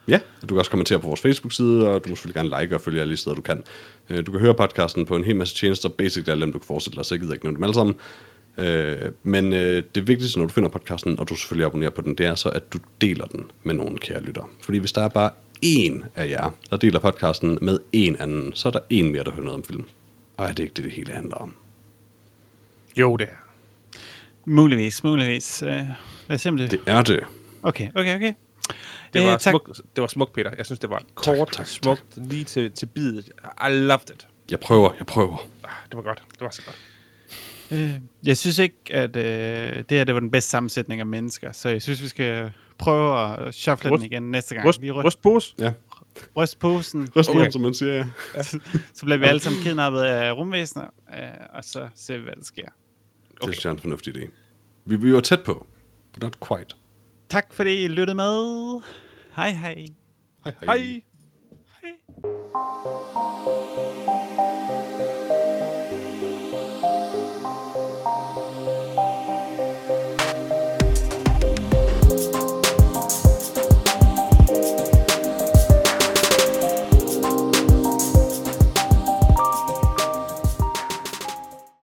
Ja, 0.07 0.19
du 0.41 0.47
kan 0.47 0.57
også 0.57 0.71
kommentere 0.71 0.99
på 0.99 1.07
vores 1.07 1.21
Facebook-side, 1.21 1.89
og 1.89 2.03
du 2.05 2.09
må 2.09 2.15
selvfølgelig 2.15 2.49
gerne 2.49 2.61
like 2.61 2.75
og 2.75 2.81
følge 2.81 3.01
alle 3.01 3.11
de 3.11 3.17
steder, 3.17 3.35
du 3.35 3.41
kan. 3.41 3.63
Øh, 4.09 4.25
Du 4.25 4.31
kan 4.31 4.41
høre 4.41 4.53
podcasten 4.53 5.05
på 5.05 5.15
en 5.15 5.23
hel 5.23 5.35
masse 5.35 5.55
tjenester, 5.55 5.89
basically 5.89 6.31
alle 6.31 6.41
dem, 6.41 6.53
du 6.53 6.59
kan 6.59 6.65
forestille 6.67 6.95
dig, 6.95 7.05
så 7.05 7.15
jeg 7.15 7.19
gider 7.21 7.33
ikke 7.33 7.45
nævne 7.45 7.55
dem 7.55 7.63
alle 7.63 7.73
sammen. 7.73 7.95
Øh, 8.57 9.11
Men 9.23 9.53
øh, 9.53 9.83
det 9.95 10.07
vigtigste, 10.07 10.39
når 10.39 10.45
du 10.47 10.53
finder 10.53 10.69
podcasten, 10.69 11.19
og 11.19 11.29
du 11.29 11.35
selvfølgelig 11.35 11.65
abonnerer 11.65 11.91
på 11.91 12.01
den, 12.01 12.15
det 12.15 12.25
er 12.25 12.35
så, 12.35 12.49
at 12.49 12.73
du 12.73 12.79
deler 13.01 13.25
den 13.25 13.51
med 13.63 13.73
nogle 13.73 13.97
kære 13.97 14.21
lyttere. 14.21 14.45
Fordi 14.61 14.77
hvis 14.77 14.91
der 14.91 15.01
er 15.01 15.07
bare 15.09 15.29
én 15.65 16.05
af 16.15 16.29
jer, 16.29 16.49
der 16.69 16.77
deler 16.77 16.99
podcasten 16.99 17.57
med 17.61 17.79
en 17.91 18.15
anden, 18.15 18.53
så 18.53 18.67
er 18.67 18.71
der 18.71 18.79
en 18.89 19.11
mere, 19.11 19.23
der 19.23 19.31
hører 19.31 19.43
noget 19.43 19.55
om 19.55 19.63
film. 19.63 19.83
Og 20.37 20.45
er 20.45 20.51
det 20.53 20.63
ikke 20.63 20.73
det, 20.73 20.83
det 20.83 20.91
hele 20.91 21.11
handler 21.13 21.35
om? 21.35 21.55
Jo, 22.97 23.15
det 23.17 23.27
er. 23.31 23.35
Muligvis, 24.45 25.03
muligvis. 25.03 25.63
Uh, 25.63 25.69
lad 25.69 25.85
os 26.29 26.41
se 26.41 26.49
om 26.49 26.57
det. 26.57 26.71
Det 26.71 26.79
er 26.85 27.01
det. 27.01 27.19
Okay, 27.63 27.89
okay, 27.95 28.15
okay. 28.15 28.33
Det 29.13 29.19
Øh, 29.21 29.25
var, 29.27 29.37
tak. 29.37 29.51
smukt, 29.51 29.81
det 29.95 30.01
var 30.01 30.07
smukt, 30.07 30.33
Peter. 30.33 30.51
Jeg 30.57 30.65
synes, 30.65 30.79
det 30.79 30.89
var 30.89 31.03
kort, 31.15 31.37
tak, 31.37 31.47
tak, 31.47 31.55
tak. 31.55 31.67
smukt, 31.67 32.03
lige 32.17 32.43
til, 32.43 32.71
til 32.71 32.85
bidet. 32.85 33.25
I 33.67 33.69
loved 33.69 34.09
it. 34.15 34.27
Jeg 34.51 34.59
prøver, 34.59 34.89
jeg 34.97 35.05
prøver. 35.05 35.37
Ah, 35.63 35.69
Det 35.89 35.95
var 35.97 36.01
godt. 36.01 36.23
Det 36.31 36.41
var 36.41 36.49
så 36.49 36.61
godt. 36.65 36.77
Øh, 37.71 37.93
jeg 38.25 38.37
synes 38.37 38.59
ikke, 38.59 38.75
at 38.91 39.15
øh, 39.15 39.23
det 39.77 39.91
her 39.97 40.03
det 40.03 40.13
var 40.13 40.19
den 40.19 40.31
bedste 40.31 40.49
sammensætning 40.49 40.99
af 41.01 41.05
mennesker, 41.05 41.51
så 41.51 41.69
jeg 41.69 41.81
synes, 41.81 42.01
vi 42.03 42.07
skal 42.07 42.51
prøve 42.77 43.19
at 43.47 43.53
shuffle 43.53 43.89
Rust- 43.89 43.97
den 43.97 44.05
igen 44.05 44.31
næste 44.31 44.55
gang. 44.55 44.67
Rust, 44.67 44.81
vi 44.81 44.91
ryst, 44.91 45.05
rustpose. 45.05 45.55
Ja, 45.59 45.73
ryst 46.37 46.59
posen, 46.59 47.09
røst 47.15 47.29
Okay. 47.29 47.39
okay. 47.39 47.51
som 47.51 47.61
man 47.61 47.73
siger, 47.73 47.93
ja. 47.93 48.05
så 48.93 49.01
bliver 49.03 49.17
vi 49.17 49.25
alle 49.25 49.39
sammen 49.39 49.61
kidnappet 49.63 49.99
af 50.01 50.31
rumvæsener, 50.31 50.85
øh, 51.13 51.19
og 51.53 51.63
så 51.63 51.87
ser 51.95 52.17
vi, 52.17 52.23
hvad 52.23 52.33
der 52.35 52.43
sker. 52.43 52.65
Det 53.31 53.43
synes 53.43 53.65
jeg 53.65 53.69
er 53.69 53.73
en 53.73 53.79
fornuftig 53.79 54.15
idé. 54.17 54.29
Vi, 54.85 54.95
vi 54.95 55.13
var 55.13 55.21
tæt 55.21 55.43
på, 55.43 55.67
but 56.13 56.23
not 56.23 56.37
quite. 56.47 56.75
Tak 57.29 57.53
fordi 57.53 57.83
I 57.83 57.87
lyttede 57.87 58.15
med. 58.15 58.81
Hej 59.35 59.49
hej. 59.51 59.85
Hej 60.45 60.53
Hej! 60.65 60.77
hej. 60.77 61.01